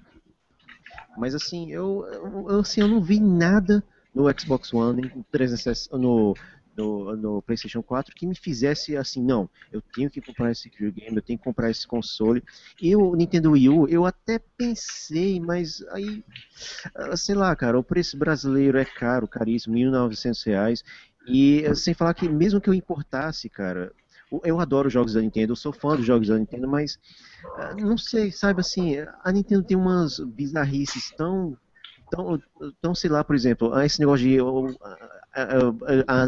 Mas 1.17 1.35
assim, 1.35 1.73
eu, 1.73 2.05
eu, 2.51 2.61
assim, 2.61 2.83
eu 2.83 2.89
não 2.89 3.01
vi 3.01 3.19
nada 3.19 3.83
no 4.15 4.25
Xbox 4.39 4.75
One, 4.75 5.11
no 5.17 5.25
360, 5.33 5.97
no, 5.97 6.35
no, 6.77 7.17
no, 7.17 7.43
PlayStation 7.43 7.83
4 7.83 8.15
que 8.15 8.27
me 8.27 8.35
fizesse 8.35 8.97
assim, 8.97 9.23
não, 9.23 9.49
eu 9.71 9.83
tenho 9.95 10.11
que 10.11 10.21
comprar 10.21 10.51
esse 10.51 10.69
videogame, 10.69 11.17
eu 11.17 11.23
tenho 11.23 11.39
que 11.39 11.45
comprar 11.45 11.71
esse 11.71 11.87
console. 11.87 12.43
E 12.81 12.95
o 12.97 13.15
Nintendo 13.15 13.53
Wii 13.53 13.69
U, 13.69 13.89
eu 13.89 14.07
até 14.07 14.39
pensei, 14.57 15.41
mas 15.41 15.85
aí, 15.91 16.25
ah, 16.95 17.17
sei 17.17 17.35
lá, 17.35 17.55
cara, 17.55 17.79
o 17.79 17.85
preço 17.85 18.17
brasileiro 18.17 18.79
é 18.79 18.85
caro, 18.85 19.29
caríssimo, 19.29 19.75
1.900 19.75 20.47
reais. 20.47 20.85
E 21.27 21.63
sem 21.75 21.95
falar 21.95 22.15
que 22.15 22.29
mesmo 22.29 22.61
que 22.61 22.69
eu 22.69 22.75
importasse, 22.75 23.49
cara, 23.49 23.93
eu 24.45 24.59
adoro 24.59 24.89
jogos 24.89 25.13
da 25.13 25.21
Nintendo, 25.21 25.53
eu 25.53 25.57
sou 25.57 25.73
fã 25.73 25.95
dos 25.95 26.07
jogos 26.07 26.29
da 26.29 26.39
Nintendo, 26.39 26.67
mas 26.67 26.99
ah, 27.57 27.75
não 27.75 27.99
sei, 27.99 28.33
sabe 28.33 28.61
assim, 28.61 28.97
a 29.23 29.33
Nintendo 29.33 29.63
tem 29.63 29.77
umas 29.77 30.19
bizarrices 30.19 31.11
tão 31.17 31.57
tão, 32.13 32.39
tão 32.83 32.95
sei 32.95 33.09
lá, 33.09 33.25
por 33.25 33.35
exemplo, 33.35 33.81
esse 33.81 33.99
negócio 33.99 34.27
de 34.27 34.39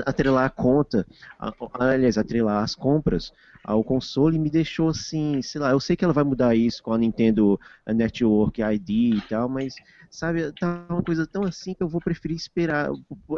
atrelar 0.07 0.47
a 0.47 0.51
conta, 0.51 1.07
aliás, 1.79 2.17
atrelar 2.17 2.65
as 2.65 2.75
compras 2.75 3.31
ao 3.63 3.85
console 3.85 4.39
me 4.39 4.51
deixou 4.51 4.89
assim, 4.89 5.43
sei 5.43 5.61
lá, 5.61 5.71
eu 5.71 5.81
sei 5.81 5.95
que 5.97 6.05
ela 6.05 6.13
vai 6.13 6.25
mudar 6.25 6.55
isso 6.55 6.83
com 6.83 6.93
a 6.93 6.99
Nintendo 6.99 7.59
Network 7.87 8.63
ID 8.63 8.91
e 8.91 9.23
tal, 9.29 9.49
mas 9.49 9.75
sabe, 10.11 10.53
tá 10.53 10.87
uma 10.89 11.03
coisa 11.03 11.27
tão 11.27 11.45
assim 11.45 11.75
que 11.75 11.83
eu 11.83 11.89
vou 11.89 12.01
preferir 12.01 12.37
esperar 12.37 12.91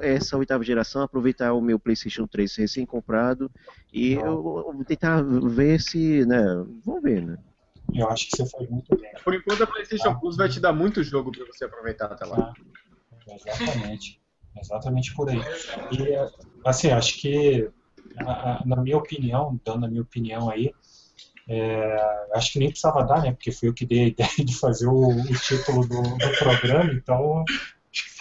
essa 0.03 0.37
oitava 0.37 0.63
geração, 0.63 1.03
aproveitar 1.03 1.53
o 1.53 1.61
meu 1.61 1.79
PlayStation 1.79 2.27
3 2.27 2.55
recém-comprado 2.57 3.51
e 3.93 4.13
eu 4.13 4.43
vou 4.43 4.85
tentar 4.85 5.23
ver 5.23 5.81
se, 5.81 6.25
né, 6.27 6.45
vamos 6.85 7.03
ver, 7.03 7.23
né. 7.23 7.39
Eu 7.95 8.09
acho 8.09 8.29
que 8.29 8.37
você 8.37 8.47
faz 8.47 8.69
muito 8.69 8.97
bem. 8.97 9.13
Por 9.25 9.35
enquanto 9.35 9.63
a 9.63 9.67
PlayStation 9.67 10.11
ah. 10.11 10.15
Plus 10.15 10.37
vai 10.37 10.49
te 10.49 10.61
dar 10.61 10.73
muito 10.73 11.03
jogo 11.03 11.33
para 11.33 11.47
você 11.47 11.65
aproveitar 11.65 12.07
até 12.07 12.25
lá. 12.25 12.53
Ah, 12.53 13.35
exatamente. 13.35 14.21
Exatamente 14.61 15.15
por 15.15 15.29
aí. 15.29 15.41
E, 15.93 16.17
assim, 16.65 16.91
acho 16.91 17.19
que, 17.21 17.71
na 18.65 18.77
minha 18.77 18.97
opinião, 18.97 19.61
dando 19.65 19.87
a 19.87 19.89
minha 19.89 20.03
opinião 20.03 20.51
aí, 20.51 20.73
é, 21.49 22.27
acho 22.35 22.53
que 22.53 22.59
nem 22.59 22.69
precisava 22.69 23.05
dar, 23.05 23.23
né? 23.23 23.33
Porque 23.33 23.53
foi 23.53 23.69
eu 23.69 23.75
que 23.75 23.87
dei 23.87 24.05
a 24.05 24.07
ideia 24.09 24.45
de 24.45 24.59
fazer 24.59 24.87
o, 24.87 25.09
o 25.09 25.35
título 25.39 25.87
do, 25.87 26.03
do, 26.03 26.39
programa, 26.39 26.93
então 26.93 27.45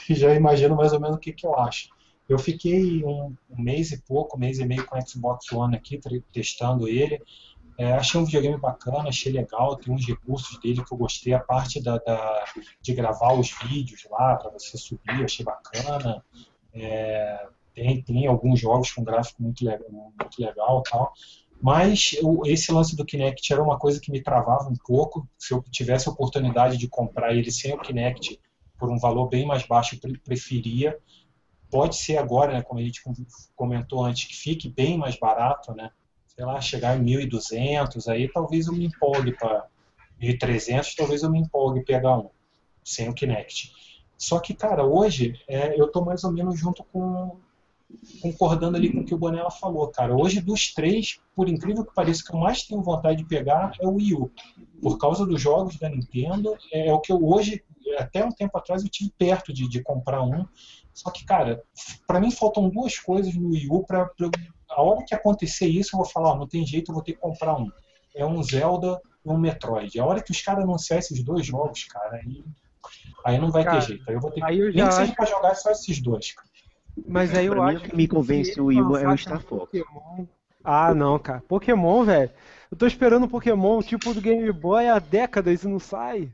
já 0.10 0.34
imagino 0.36 0.76
mais 0.76 0.94
ou 0.94 1.00
menos 1.00 1.18
o 1.18 1.20
que, 1.20 1.34
que 1.34 1.46
eu 1.46 1.58
acho. 1.58 1.90
Eu 2.28 2.38
fiquei 2.40 3.04
um, 3.04 3.36
um 3.50 3.62
mês 3.62 3.92
e 3.92 4.02
pouco, 4.02 4.36
um 4.36 4.40
mês 4.40 4.60
e 4.60 4.66
meio 4.66 4.86
com 4.86 4.98
o 4.98 5.08
Xbox 5.08 5.52
One 5.52 5.76
aqui, 5.76 6.00
testando 6.32 6.88
ele. 6.88 7.22
É, 7.78 7.92
achei 7.92 8.20
um 8.20 8.26
videogame 8.26 8.58
bacana, 8.58 9.10
achei 9.10 9.32
legal, 9.32 9.76
tem 9.76 9.94
uns 9.94 10.06
recursos 10.06 10.60
dele 10.62 10.84
que 10.84 10.94
eu 10.94 10.98
gostei, 10.98 11.34
a 11.34 11.40
parte 11.40 11.82
da, 11.82 11.98
da 11.98 12.46
de 12.82 12.94
gravar 12.94 13.34
os 13.34 13.52
vídeos 13.52 14.08
lá 14.10 14.36
para 14.36 14.50
você 14.52 14.78
subir, 14.78 15.24
achei 15.24 15.44
bacana. 15.44 16.24
É, 16.74 17.48
tem, 17.74 18.02
tem 18.02 18.28
alguns 18.28 18.60
jogos 18.60 18.92
com 18.92 19.04
gráfico 19.04 19.44
muito 19.44 19.66
legal, 19.66 19.90
muito 19.92 20.42
legal 20.42 20.82
tal. 20.84 21.14
Mas 21.62 22.16
esse 22.46 22.72
lance 22.72 22.96
do 22.96 23.06
Kinect 23.06 23.52
era 23.52 23.64
uma 23.64 23.78
coisa 23.78 24.00
que 24.00 24.12
me 24.12 24.22
travava 24.22 24.70
um 24.70 24.76
pouco. 24.76 25.28
Se 25.38 25.54
eu 25.54 25.64
tivesse 25.72 26.08
a 26.08 26.12
oportunidade 26.12 26.78
de 26.78 26.88
comprar 26.88 27.34
ele 27.36 27.52
sem 27.52 27.74
o 27.74 27.80
Kinect 27.80 28.40
por 28.78 28.90
um 28.90 28.98
valor 28.98 29.28
bem 29.28 29.46
mais 29.46 29.66
baixo, 29.66 29.98
eu 30.02 30.20
preferia. 30.24 30.98
Pode 31.70 31.96
ser 31.96 32.18
agora, 32.18 32.54
né, 32.54 32.62
como 32.62 32.80
a 32.80 32.84
gente 32.84 33.02
comentou 33.56 34.04
antes, 34.04 34.26
que 34.26 34.36
fique 34.36 34.70
bem 34.70 34.98
mais 34.98 35.18
barato, 35.18 35.74
né? 35.74 35.92
Sei 36.36 36.45
lá, 36.45 36.60
chegar 36.60 36.98
em 36.98 37.03
1.200, 37.03 38.07
aí 38.07 38.28
talvez 38.32 38.68
eu 38.68 38.74
me 38.74 38.86
empolgue 38.86 39.32
para 39.32 39.68
1.300, 40.22 40.94
talvez 40.95 41.24
eu 41.24 41.32
me 41.32 41.40
empolgue 41.40 41.84
pegar 41.84 42.18
um, 42.18 42.30
sem 42.84 43.10
o 43.10 43.14
Kinect. 43.14 43.72
Só 44.18 44.40
que, 44.40 44.53
cara, 44.53 44.86
hoje 44.86 45.40
é, 45.48 45.80
eu 45.80 45.88
tô 45.88 46.03
mais 46.03 46.24
ou 46.24 46.32
menos 46.32 46.60
junto 46.60 46.84
com. 46.84 47.38
concordando 48.22 48.78
ali 48.78 48.91
com 48.91 48.99
o 48.99 49.06
que 49.06 49.14
o 49.14 49.18
Bonella 49.18 49.52
falou, 49.52 49.88
cara. 49.90 50.16
Hoje, 50.16 50.41
dos 50.41 50.74
três, 50.74 51.20
por 51.36 51.49
incrível 51.49 51.86
que 51.86 51.94
pareça, 51.94 52.24
que 52.24 52.34
eu 52.34 52.40
mais 52.40 52.64
tenho 52.64 52.82
vontade 52.82 53.18
de 53.18 53.26
pegar 53.26 53.74
é 53.80 53.86
o 53.86 53.95
Wii 53.95 54.14
U. 54.16 54.32
Por 54.82 54.98
causa 54.98 55.26
dos 55.26 55.41
jogos 55.41 55.78
da 55.78 55.90
Nintendo, 55.90 56.56
é, 56.72 56.88
é 56.88 56.94
o 56.94 56.99
que 56.99 57.12
eu 57.12 57.24
hoje, 57.26 57.64
até 57.98 58.24
um 58.26 58.32
tempo 58.32 58.57
atrás, 58.57 58.84
eu 58.84 58.90
tive 58.90 59.12
perto 59.18 59.53
de, 59.53 59.70
de 59.70 59.82
comprar 59.82 60.22
um. 60.22 60.45
Só 60.94 61.12
que, 61.12 61.26
cara, 61.26 61.62
para 62.07 62.22
mim 62.22 62.32
faltam 62.32 62.70
duas 62.70 62.98
coisas 62.98 63.36
no 63.36 63.49
Wii 63.49 63.68
U 63.70 63.84
para 63.84 64.10
a 64.76 64.82
hora 64.82 65.06
que 65.06 65.16
acontecer 65.16 65.68
isso, 65.68 65.96
eu 65.96 66.00
vou 66.00 66.06
falar, 66.06 66.36
não 66.36 66.48
tem 66.48 66.66
jeito, 66.66 66.92
eu 66.92 66.94
vou 66.94 67.04
ter 67.04 67.14
que 67.14 67.20
comprar 67.20 67.58
um. 67.58 67.72
É 68.14 68.26
um 68.26 68.44
Zelda 68.44 69.02
e 69.26 69.30
um 69.30 69.38
Metroid. 69.38 70.00
A 70.00 70.06
hora 70.06 70.22
que 70.22 70.32
os 70.32 70.42
caras 70.42 70.64
anunciarem 70.64 71.00
esses 71.00 71.24
dois 71.24 71.46
jogos, 71.46 71.86
cara, 71.86 72.18
aí, 72.18 72.44
aí 73.26 73.38
não 73.40 73.52
vai 73.52 73.64
cara, 73.64 73.80
ter 73.80 73.88
jeito. 73.88 74.04
Aí 74.08 74.16
eu 74.16 74.22
vou 74.22 74.32
ter 74.32 74.46
que. 74.46 74.72
Nem 74.72 74.88
que 74.88 74.94
seja 74.94 75.14
pra 75.14 75.26
jogar 75.26 75.56
só 75.56 75.72
esses 75.72 76.02
dois, 76.02 76.34
cara. 76.34 76.48
Mas 77.08 77.34
aí 77.34 77.46
eu 77.46 77.54
pra 77.54 77.66
acho 77.66 77.84
que 77.84 77.96
me 77.96 78.08
convence 78.08 78.60
o 78.60 78.66
Wii 78.66 78.80
é 79.02 79.08
o 79.08 79.18
Star 79.18 79.42
Fox. 79.42 79.72
Pokémon... 79.72 80.26
Ah, 80.64 80.94
não, 80.94 81.20
cara. 81.20 81.44
Pokémon, 81.48 82.06
velho. 82.06 82.32
Eu 82.72 82.78
tô 82.78 82.88
esperando 82.88 83.28
Pokémon 83.28 83.82
tipo 83.82 84.14
do 84.14 84.22
Game 84.22 84.52
Boy 84.52 84.88
há 84.88 85.00
décadas 85.00 85.64
e 85.64 85.68
não 85.68 85.80
sai. 85.80 86.32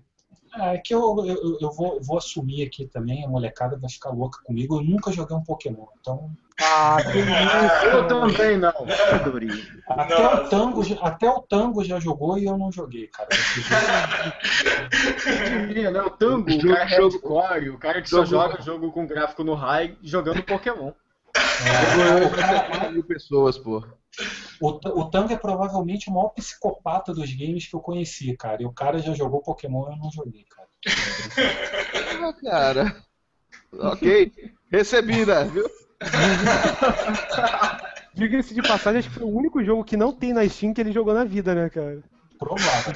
É, 0.56 0.76
é 0.76 0.78
que 0.78 0.94
eu, 0.94 1.26
eu, 1.26 1.58
eu 1.60 1.72
vou, 1.72 2.00
vou 2.02 2.18
assumir 2.18 2.64
aqui 2.64 2.86
também, 2.86 3.26
a 3.26 3.30
molecada 3.30 3.78
vai 3.78 3.90
ficar 3.90 4.12
louca 4.12 4.40
comigo. 4.44 4.78
Eu 4.78 4.84
nunca 4.84 5.12
joguei 5.12 5.36
um 5.36 5.44
Pokémon, 5.44 5.86
então 6.00 6.32
ah, 6.64 6.98
que 7.12 7.18
isso! 7.20 7.86
Eu 7.86 8.08
também 8.08 8.58
não. 8.58 8.74
Até 9.88 10.34
o, 10.34 10.50
tango, 10.50 10.82
até 11.02 11.30
o 11.30 11.42
Tango 11.42 11.84
já 11.84 12.00
jogou 12.00 12.38
e 12.38 12.46
eu 12.46 12.58
não 12.58 12.72
joguei, 12.72 13.08
cara. 13.08 13.30
né? 15.92 16.02
O 16.02 16.10
Tango, 16.12 16.52
o 16.52 16.68
cara 16.68 16.82
é 16.82 16.86
hardcore, 16.86 17.70
o 17.70 17.78
cara 17.78 18.02
que 18.02 18.10
só 18.10 18.26
joga 18.26 18.62
jogo 18.62 18.92
com 18.92 19.06
gráfico 19.06 19.44
no 19.44 19.56
high 19.56 19.98
jogando 20.02 20.44
Pokémon. 20.44 20.92
É, 22.86 22.90
mil 22.92 23.04
pessoas, 23.04 23.58
pô. 23.58 23.84
O, 24.60 24.68
o 24.70 25.10
Tango 25.10 25.34
é 25.34 25.38
provavelmente 25.38 26.10
o 26.10 26.14
maior 26.14 26.30
psicopata 26.30 27.14
dos 27.14 27.34
games 27.34 27.66
que 27.66 27.76
eu 27.76 27.80
conheci, 27.80 28.36
cara. 28.36 28.62
E 28.62 28.66
o 28.66 28.74
cara 28.74 29.00
já 29.00 29.14
jogou 29.14 29.42
Pokémon 29.42 29.90
e 29.90 29.94
eu 29.94 29.98
não 29.98 30.12
joguei, 30.12 30.46
cara. 30.46 30.68
Ah, 32.22 32.34
cara. 32.34 32.96
Ok. 33.74 34.32
Recebida, 34.70 35.46
viu? 35.46 35.66
Diga-se 38.14 38.54
de 38.54 38.62
passagem, 38.62 39.00
acho 39.00 39.10
que 39.10 39.16
foi 39.16 39.24
o 39.24 39.36
único 39.36 39.64
jogo 39.64 39.84
que 39.84 39.96
não 39.96 40.12
tem 40.12 40.34
na 40.34 40.48
Steam 40.48 40.74
que 40.74 40.82
ele 40.82 40.92
jogou 40.92 41.14
na 41.14 41.24
vida, 41.24 41.56
né, 41.56 41.70
cara? 41.70 42.04
Provável. 42.38 42.94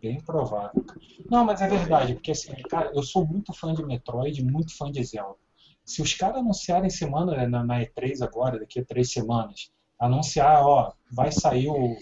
Bem 0.00 0.20
provável. 0.20 0.84
Não, 1.30 1.44
mas 1.44 1.60
é 1.60 1.68
verdade, 1.68 2.14
porque 2.14 2.32
assim, 2.32 2.52
cara, 2.68 2.90
eu 2.94 3.02
sou 3.02 3.26
muito 3.26 3.52
fã 3.52 3.72
de 3.72 3.84
Metroid, 3.84 4.44
muito 4.44 4.76
fã 4.76 4.90
de 4.90 5.02
Zelda. 5.04 5.36
Se 5.84 6.02
os 6.02 6.14
caras 6.14 6.38
anunciarem 6.38 6.90
semana 6.90 7.36
né, 7.36 7.46
na, 7.46 7.64
na 7.64 7.80
E3 7.80 8.22
agora, 8.22 8.58
daqui 8.58 8.80
a 8.80 8.84
três 8.84 9.12
semanas, 9.12 9.70
anunciar, 9.98 10.64
ó, 10.64 10.92
vai 11.12 11.30
sair 11.30 11.68
o, 11.68 11.74
um 11.74 11.96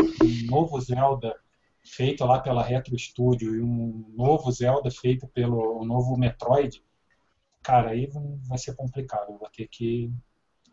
novo 0.46 0.80
Zelda 0.80 1.34
feito 1.84 2.24
lá 2.24 2.40
pela 2.40 2.62
Retro 2.62 2.98
Studio 2.98 3.54
e 3.54 3.60
um 3.60 4.06
novo 4.16 4.50
Zelda 4.50 4.90
feito 4.90 5.28
pelo 5.28 5.82
um 5.82 5.84
novo 5.84 6.16
Metroid, 6.16 6.82
cara, 7.64 7.90
aí 7.90 8.08
vai 8.46 8.58
ser 8.58 8.76
complicado. 8.76 9.32
Eu 9.32 9.38
vou 9.38 9.48
ter 9.48 9.66
que, 9.66 10.12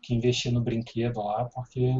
que 0.00 0.14
investir 0.14 0.52
no 0.52 0.60
brinquedo 0.60 1.20
lá, 1.20 1.46
porque. 1.46 1.90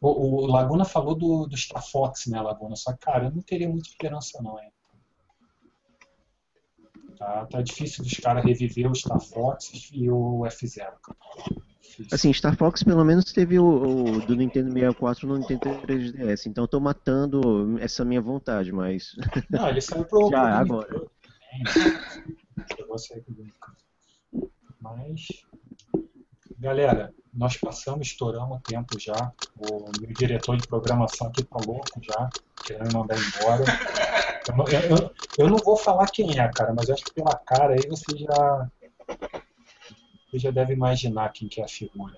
O, 0.00 0.44
o 0.44 0.46
Laguna 0.46 0.84
falou 0.84 1.14
do, 1.14 1.46
do 1.46 1.56
Star 1.56 1.82
Fox, 1.82 2.26
né, 2.26 2.40
Laguna? 2.40 2.76
Só 2.76 2.92
que, 2.92 2.98
cara, 2.98 3.26
eu 3.26 3.30
não 3.30 3.42
teria 3.42 3.68
muita 3.68 3.88
esperança, 3.88 4.42
não, 4.42 4.58
hein? 4.58 4.70
Tá, 7.16 7.46
tá 7.46 7.62
difícil 7.62 8.04
dos 8.04 8.14
caras 8.14 8.44
reviver 8.44 8.90
o 8.90 8.94
Star 8.94 9.20
Fox 9.20 9.90
e 9.92 10.10
o 10.10 10.44
F-Zero, 10.46 10.96
Assim, 12.12 12.30
Star 12.30 12.54
Fox 12.56 12.82
pelo 12.82 13.02
menos 13.04 13.32
teve 13.32 13.58
o, 13.58 13.64
o, 13.64 14.26
do 14.26 14.36
Nintendo 14.36 14.70
64 14.70 15.26
no 15.26 15.38
Nintendo 15.38 15.60
3DS, 15.86 16.46
então 16.46 16.64
eu 16.64 16.68
tô 16.68 16.78
matando 16.78 17.78
essa 17.80 18.04
minha 18.04 18.20
vontade, 18.20 18.70
mas. 18.70 19.16
Não, 19.48 19.68
ele 19.68 19.80
saiu 19.80 20.04
pro. 20.04 20.28
Já, 20.30 20.58
agora. 20.58 21.06
Mas, 24.80 25.26
galera, 26.58 27.14
nós 27.32 27.56
passamos, 27.56 28.08
estouramos 28.08 28.58
o 28.58 28.60
tempo 28.60 28.98
já. 28.98 29.32
O 29.58 29.90
meu 30.00 30.12
diretor 30.12 30.56
de 30.56 30.66
programação 30.66 31.28
aqui 31.28 31.42
tá 31.44 31.58
louco 31.58 32.00
já, 32.02 32.30
querendo 32.62 32.92
mandar 32.92 33.16
embora. 33.16 33.64
Eu, 34.48 34.96
eu, 34.96 35.14
eu, 35.38 35.48
não 35.48 35.58
vou 35.58 35.76
falar 35.76 36.06
quem 36.06 36.38
é, 36.38 36.52
cara, 36.52 36.72
mas 36.74 36.88
acho 36.90 37.04
que 37.04 37.14
pela 37.14 37.36
cara 37.36 37.74
aí 37.74 37.88
você 37.88 38.16
já. 38.16 38.70
Você 40.30 40.38
já 40.38 40.50
deve 40.50 40.72
imaginar 40.72 41.32
quem 41.32 41.48
que 41.48 41.60
é 41.60 41.64
a 41.64 41.68
figura. 41.68 42.16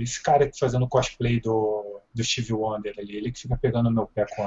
Esse 0.00 0.22
cara 0.22 0.44
aqui 0.44 0.58
fazendo 0.58 0.88
cosplay 0.88 1.40
do, 1.40 2.00
do 2.12 2.24
Steve 2.24 2.52
Wonder 2.52 2.94
ali, 2.98 3.16
ele 3.16 3.32
que 3.32 3.40
fica 3.40 3.56
pegando 3.56 3.90
meu 3.90 4.06
pé 4.06 4.26
com 4.26 4.42
o 4.42 4.46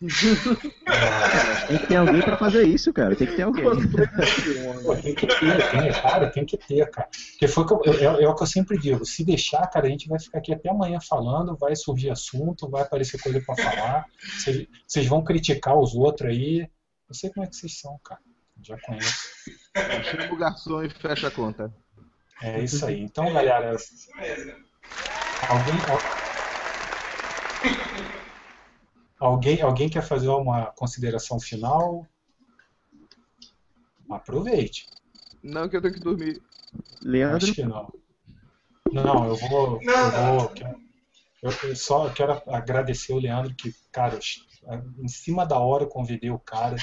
Tem 0.00 1.78
que 1.78 1.86
ter 1.88 1.96
alguém 1.96 2.20
pra 2.22 2.36
fazer 2.36 2.62
isso, 2.64 2.92
cara. 2.92 3.16
Tem 3.16 3.26
que 3.26 3.34
ter 3.36 3.42
alguém. 3.42 3.64
Pô, 3.64 3.74
tem 4.96 5.14
que 5.14 5.26
ter, 5.26 5.70
tem, 5.70 5.92
cara, 5.92 6.30
tem 6.30 6.44
que 6.44 6.56
ter, 6.56 6.88
cara. 6.90 7.08
Porque 7.32 7.48
foi 7.48 7.64
eu- 7.64 8.18
é, 8.20 8.22
é 8.24 8.28
o 8.28 8.34
que 8.34 8.42
eu 8.42 8.46
sempre 8.46 8.78
digo. 8.78 9.04
Se 9.04 9.24
deixar, 9.24 9.66
cara, 9.66 9.86
a 9.86 9.90
gente 9.90 10.08
vai 10.08 10.18
ficar 10.20 10.38
aqui 10.38 10.52
até 10.54 10.70
amanhã 10.70 10.98
falando, 11.00 11.56
vai 11.56 11.74
surgir 11.74 12.10
assunto, 12.10 12.70
vai 12.70 12.82
aparecer 12.82 13.20
coisa 13.20 13.40
pra 13.40 13.56
falar. 13.56 14.04
Vocês, 14.86 15.06
vão 15.06 15.24
criticar 15.24 15.76
os 15.76 15.94
outros 15.94 16.30
aí. 16.30 16.68
Eu 17.08 17.14
sei 17.14 17.30
como 17.30 17.44
é 17.44 17.48
que 17.48 17.56
vocês 17.56 17.78
são, 17.80 17.98
cara. 18.04 18.20
Já 18.62 18.76
conheço. 18.80 19.16
Chama 20.10 20.32
o 20.32 20.36
garçom 20.36 20.82
e 20.82 20.90
fecha 20.90 21.28
a 21.28 21.30
conta. 21.30 21.72
É 22.42 22.60
isso 22.62 22.84
aí. 22.86 23.00
Então, 23.00 23.32
galera, 23.32 23.74
Isso 23.74 24.08
mesmo. 24.16 24.52
alguém, 25.48 25.74
alguém, 29.18 29.60
alguém 29.60 29.88
quer 29.88 30.02
fazer 30.02 30.28
uma 30.28 30.66
consideração 30.66 31.38
final? 31.40 32.06
Aproveite. 34.10 34.86
Não, 35.42 35.68
que 35.68 35.76
eu 35.76 35.82
tenho 35.82 35.94
que 35.94 36.00
dormir. 36.00 36.42
Leandro, 37.02 37.36
Acho 37.36 37.54
que 37.54 37.62
não. 37.62 37.92
Não, 38.92 39.26
eu 39.26 39.36
vou. 39.36 39.80
Não, 39.82 39.94
eu, 39.94 40.38
vou 40.38 40.52
eu, 41.42 41.50
eu 41.62 41.76
só 41.76 42.08
quero 42.10 42.42
agradecer 42.48 43.12
o 43.12 43.18
Leandro, 43.18 43.54
que, 43.54 43.72
cara, 43.92 44.18
em 44.98 45.08
cima 45.08 45.46
da 45.46 45.58
hora 45.58 45.84
eu 45.84 45.88
convidei 45.88 46.30
o 46.30 46.38
cara. 46.38 46.76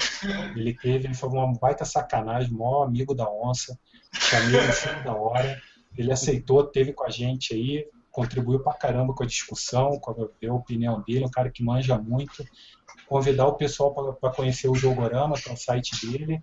Ele 0.55 0.73
teve, 0.73 1.07
ele 1.07 1.13
foi 1.13 1.29
uma 1.29 1.51
baita 1.59 1.83
sacanagem, 1.83 2.53
maior 2.53 2.83
amigo 2.83 3.13
da 3.13 3.29
onça. 3.29 3.77
Chamei 4.13 4.57
ele 4.57 4.67
em 4.67 4.71
cima 4.71 5.01
da 5.01 5.13
hora. 5.13 5.61
Ele 5.97 6.11
aceitou, 6.11 6.65
teve 6.65 6.93
com 6.93 7.03
a 7.03 7.09
gente 7.09 7.53
aí, 7.53 7.85
contribuiu 8.15 8.61
pra 8.61 8.71
caramba 8.73 9.13
com 9.13 9.23
a 9.23 9.27
discussão, 9.27 9.99
com 9.99 10.11
a, 10.11 10.47
a 10.49 10.53
opinião 10.53 11.01
dele, 11.01 11.25
um 11.25 11.29
cara 11.29 11.51
que 11.51 11.61
manja 11.61 11.97
muito. 11.97 12.45
Convidar 13.07 13.45
o 13.47 13.55
pessoal 13.57 13.93
para 14.15 14.31
conhecer 14.31 14.69
o 14.69 14.75
Jogorama, 14.75 15.35
que 15.35 15.49
é 15.49 15.53
o 15.53 15.57
site 15.57 15.91
dele. 16.07 16.41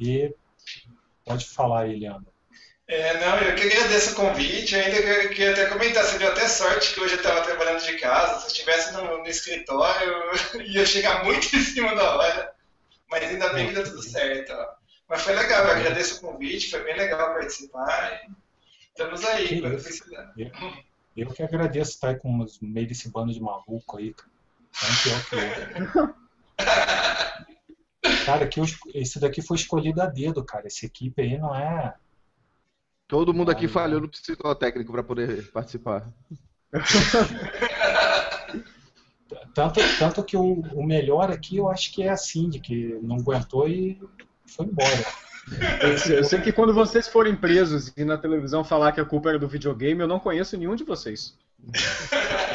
E 0.00 0.34
pode 1.22 1.44
falar 1.44 1.82
aí, 1.82 2.00
Leandro. 2.00 2.32
É, 2.88 3.20
não, 3.20 3.36
eu 3.38 3.54
que 3.54 3.62
agradeço 3.62 4.12
o 4.12 4.14
convite. 4.14 4.74
Eu 4.74 4.84
ainda 4.84 5.28
queria- 5.28 5.52
até 5.52 5.66
comentar, 5.66 6.02
você 6.02 6.18
deu 6.18 6.28
até 6.32 6.48
sorte 6.48 6.94
que 6.94 7.00
hoje 7.00 7.14
eu 7.14 7.18
estava 7.18 7.42
trabalhando 7.42 7.84
de 7.84 7.98
casa. 7.98 8.38
Se 8.38 8.44
eu 8.44 8.48
estivesse 8.48 8.92
no, 8.94 9.18
no 9.18 9.26
escritório, 9.26 10.08
eu 10.54 10.60
ia 10.64 10.86
chegar 10.86 11.24
muito 11.24 11.54
em 11.54 11.60
cima 11.60 11.94
da 11.94 12.16
hora. 12.16 12.54
Mas 13.10 13.24
ainda 13.24 13.52
bem 13.52 13.68
que 13.68 13.74
deu 13.74 13.84
tudo 13.84 14.02
certo. 14.02 14.50
ó. 14.52 14.66
Mas 15.08 15.20
foi 15.22 15.34
legal, 15.34 15.64
eu 15.66 15.72
agradeço 15.72 16.16
o 16.16 16.20
convite, 16.32 16.70
foi 16.70 16.82
bem 16.84 16.96
legal 16.96 17.34
participar. 17.34 18.22
Estamos 18.88 19.22
aí, 19.26 19.60
quando 19.60 19.82
precisar. 19.82 20.32
Eu 21.16 21.28
que 21.28 21.42
agradeço 21.42 21.90
estar 21.92 22.08
aí 22.10 22.16
com 22.18 22.40
os- 22.40 22.58
meio 22.60 22.86
desse 22.86 23.10
bando 23.10 23.32
de 23.32 23.40
maluco 23.40 23.98
aí, 23.98 24.14
cara. 24.14 24.30
Um 24.84 25.02
pior 25.02 25.24
que 25.28 25.36
outro. 25.36 26.14
Cara, 28.24 28.48
eu 28.56 28.64
es- 28.64 28.78
esse 28.94 29.20
daqui 29.20 29.42
foi 29.42 29.56
escolhido 29.56 30.00
a 30.00 30.06
dedo, 30.06 30.44
cara. 30.44 30.66
Essa 30.66 30.86
equipe 30.86 31.20
aí 31.20 31.38
não 31.38 31.54
é. 31.54 31.94
Todo 33.06 33.34
mundo 33.34 33.50
aqui 33.50 33.66
Ai, 33.66 33.70
falhou 33.72 34.00
no 34.00 34.08
psicotécnico 34.08 34.90
para 34.90 35.02
poder 35.02 35.50
participar. 35.52 36.10
Tanto, 39.54 39.80
tanto 39.98 40.24
que 40.24 40.36
o, 40.36 40.60
o 40.60 40.84
melhor 40.86 41.30
aqui 41.30 41.56
eu 41.58 41.68
acho 41.68 41.92
que 41.92 42.02
é 42.02 42.08
a 42.10 42.16
Cindy, 42.16 42.58
que 42.60 42.98
não 43.02 43.16
aguentou 43.16 43.68
e 43.68 44.00
foi 44.46 44.66
embora. 44.66 44.88
Eu 45.80 46.24
sei, 46.24 46.40
que 46.40 46.52
quando 46.52 46.72
vocês 46.72 47.08
forem 47.08 47.34
presos 47.34 47.92
e 47.96 48.04
na 48.04 48.16
televisão 48.16 48.62
falar 48.62 48.92
que 48.92 49.00
a 49.00 49.04
culpa 49.04 49.30
era 49.30 49.38
do 49.38 49.48
videogame, 49.48 50.00
eu 50.00 50.06
não 50.08 50.20
conheço 50.20 50.56
nenhum 50.56 50.76
de 50.76 50.84
vocês. 50.84 51.36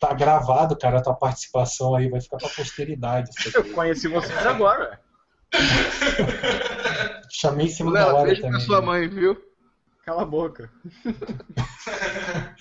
Tá 0.00 0.14
gravado, 0.14 0.78
cara, 0.78 0.98
a 0.98 1.02
tua 1.02 1.14
participação 1.14 1.96
aí 1.96 2.08
vai 2.08 2.20
ficar 2.20 2.36
pra 2.36 2.48
posteridade. 2.50 3.32
Eu 3.52 3.64
conheci 3.72 4.06
vocês 4.06 4.46
agora. 4.46 5.00
Chamei 7.28 7.66
em 7.66 7.68
cima 7.68 7.92
da 7.92 8.06
Léo, 8.06 8.14
hora 8.14 8.26
beijo 8.26 8.40
pra 8.42 8.50
também. 8.50 8.64
sua 8.64 8.80
mãe, 8.80 9.08
viu? 9.08 9.36
Cala 10.04 10.22
a 10.22 10.24
boca. 10.24 10.70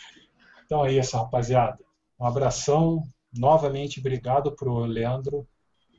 Então 0.66 0.86
é 0.86 0.92
isso, 0.92 1.16
rapaziada. 1.16 1.78
Um 2.20 2.26
abração. 2.26 3.02
Novamente, 3.34 4.02
obrigado 4.02 4.52
pro 4.54 4.80
Leandro. 4.80 5.48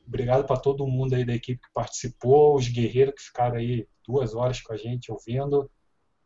Obrigado 0.09 0.43
para 0.43 0.59
todo 0.59 0.87
mundo 0.87 1.13
aí 1.13 1.23
da 1.23 1.35
equipe 1.35 1.61
que 1.61 1.71
participou, 1.71 2.55
os 2.55 2.67
guerreiros 2.67 3.13
que 3.13 3.21
ficaram 3.21 3.57
aí 3.57 3.87
duas 4.05 4.33
horas 4.33 4.59
com 4.59 4.73
a 4.73 4.75
gente 4.75 5.11
ouvindo. 5.11 5.69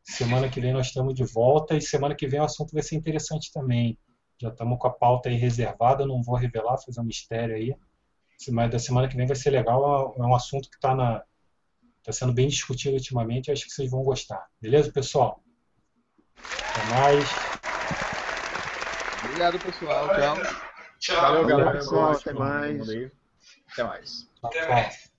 Semana 0.01 0.47
que 0.47 0.61
vem 0.61 0.71
nós 0.71 0.87
estamos 0.87 1.13
de 1.13 1.25
volta 1.25 1.75
e 1.75 1.81
semana 1.81 2.15
que 2.15 2.25
vem 2.25 2.39
o 2.39 2.45
assunto 2.45 2.71
vai 2.71 2.81
ser 2.81 2.95
interessante 2.95 3.51
também. 3.51 3.99
Já 4.41 4.49
estamos 4.49 4.79
com 4.79 4.87
a 4.87 4.89
pauta 4.89 5.27
aí 5.27 5.35
reservada, 5.35 6.05
não 6.05 6.23
vou 6.23 6.35
revelar, 6.35 6.77
fazer 6.77 7.01
um 7.01 7.03
mistério 7.03 7.55
aí. 7.55 7.75
Mas 8.49 8.71
da 8.71 8.79
semana 8.79 9.07
que 9.09 9.17
vem 9.17 9.27
vai 9.27 9.35
ser 9.35 9.49
legal, 9.49 10.15
é 10.17 10.21
um 10.21 10.33
assunto 10.33 10.69
que 10.69 10.75
está 10.75 10.95
na 10.95 11.21
tá 12.03 12.11
sendo 12.11 12.33
bem 12.33 12.47
discutido 12.47 12.95
ultimamente, 12.95 13.51
acho 13.51 13.65
que 13.65 13.71
vocês 13.71 13.91
vão 13.91 14.03
gostar. 14.03 14.45
Beleza, 14.61 14.91
pessoal? 14.91 15.41
Até 16.37 16.95
mais. 16.95 17.25
Obrigado, 19.23 19.59
pessoal. 19.59 20.07
Tchau. 20.07 20.37
Tchau. 20.99 21.21
Valeu, 21.21 21.47
galera. 21.47 21.71
pessoal, 21.71 22.11
até 22.11 22.33
mais. 22.33 23.13
Até 23.73 23.83
mais. 23.83 24.29
Até 24.43 24.67
mais. 24.67 25.12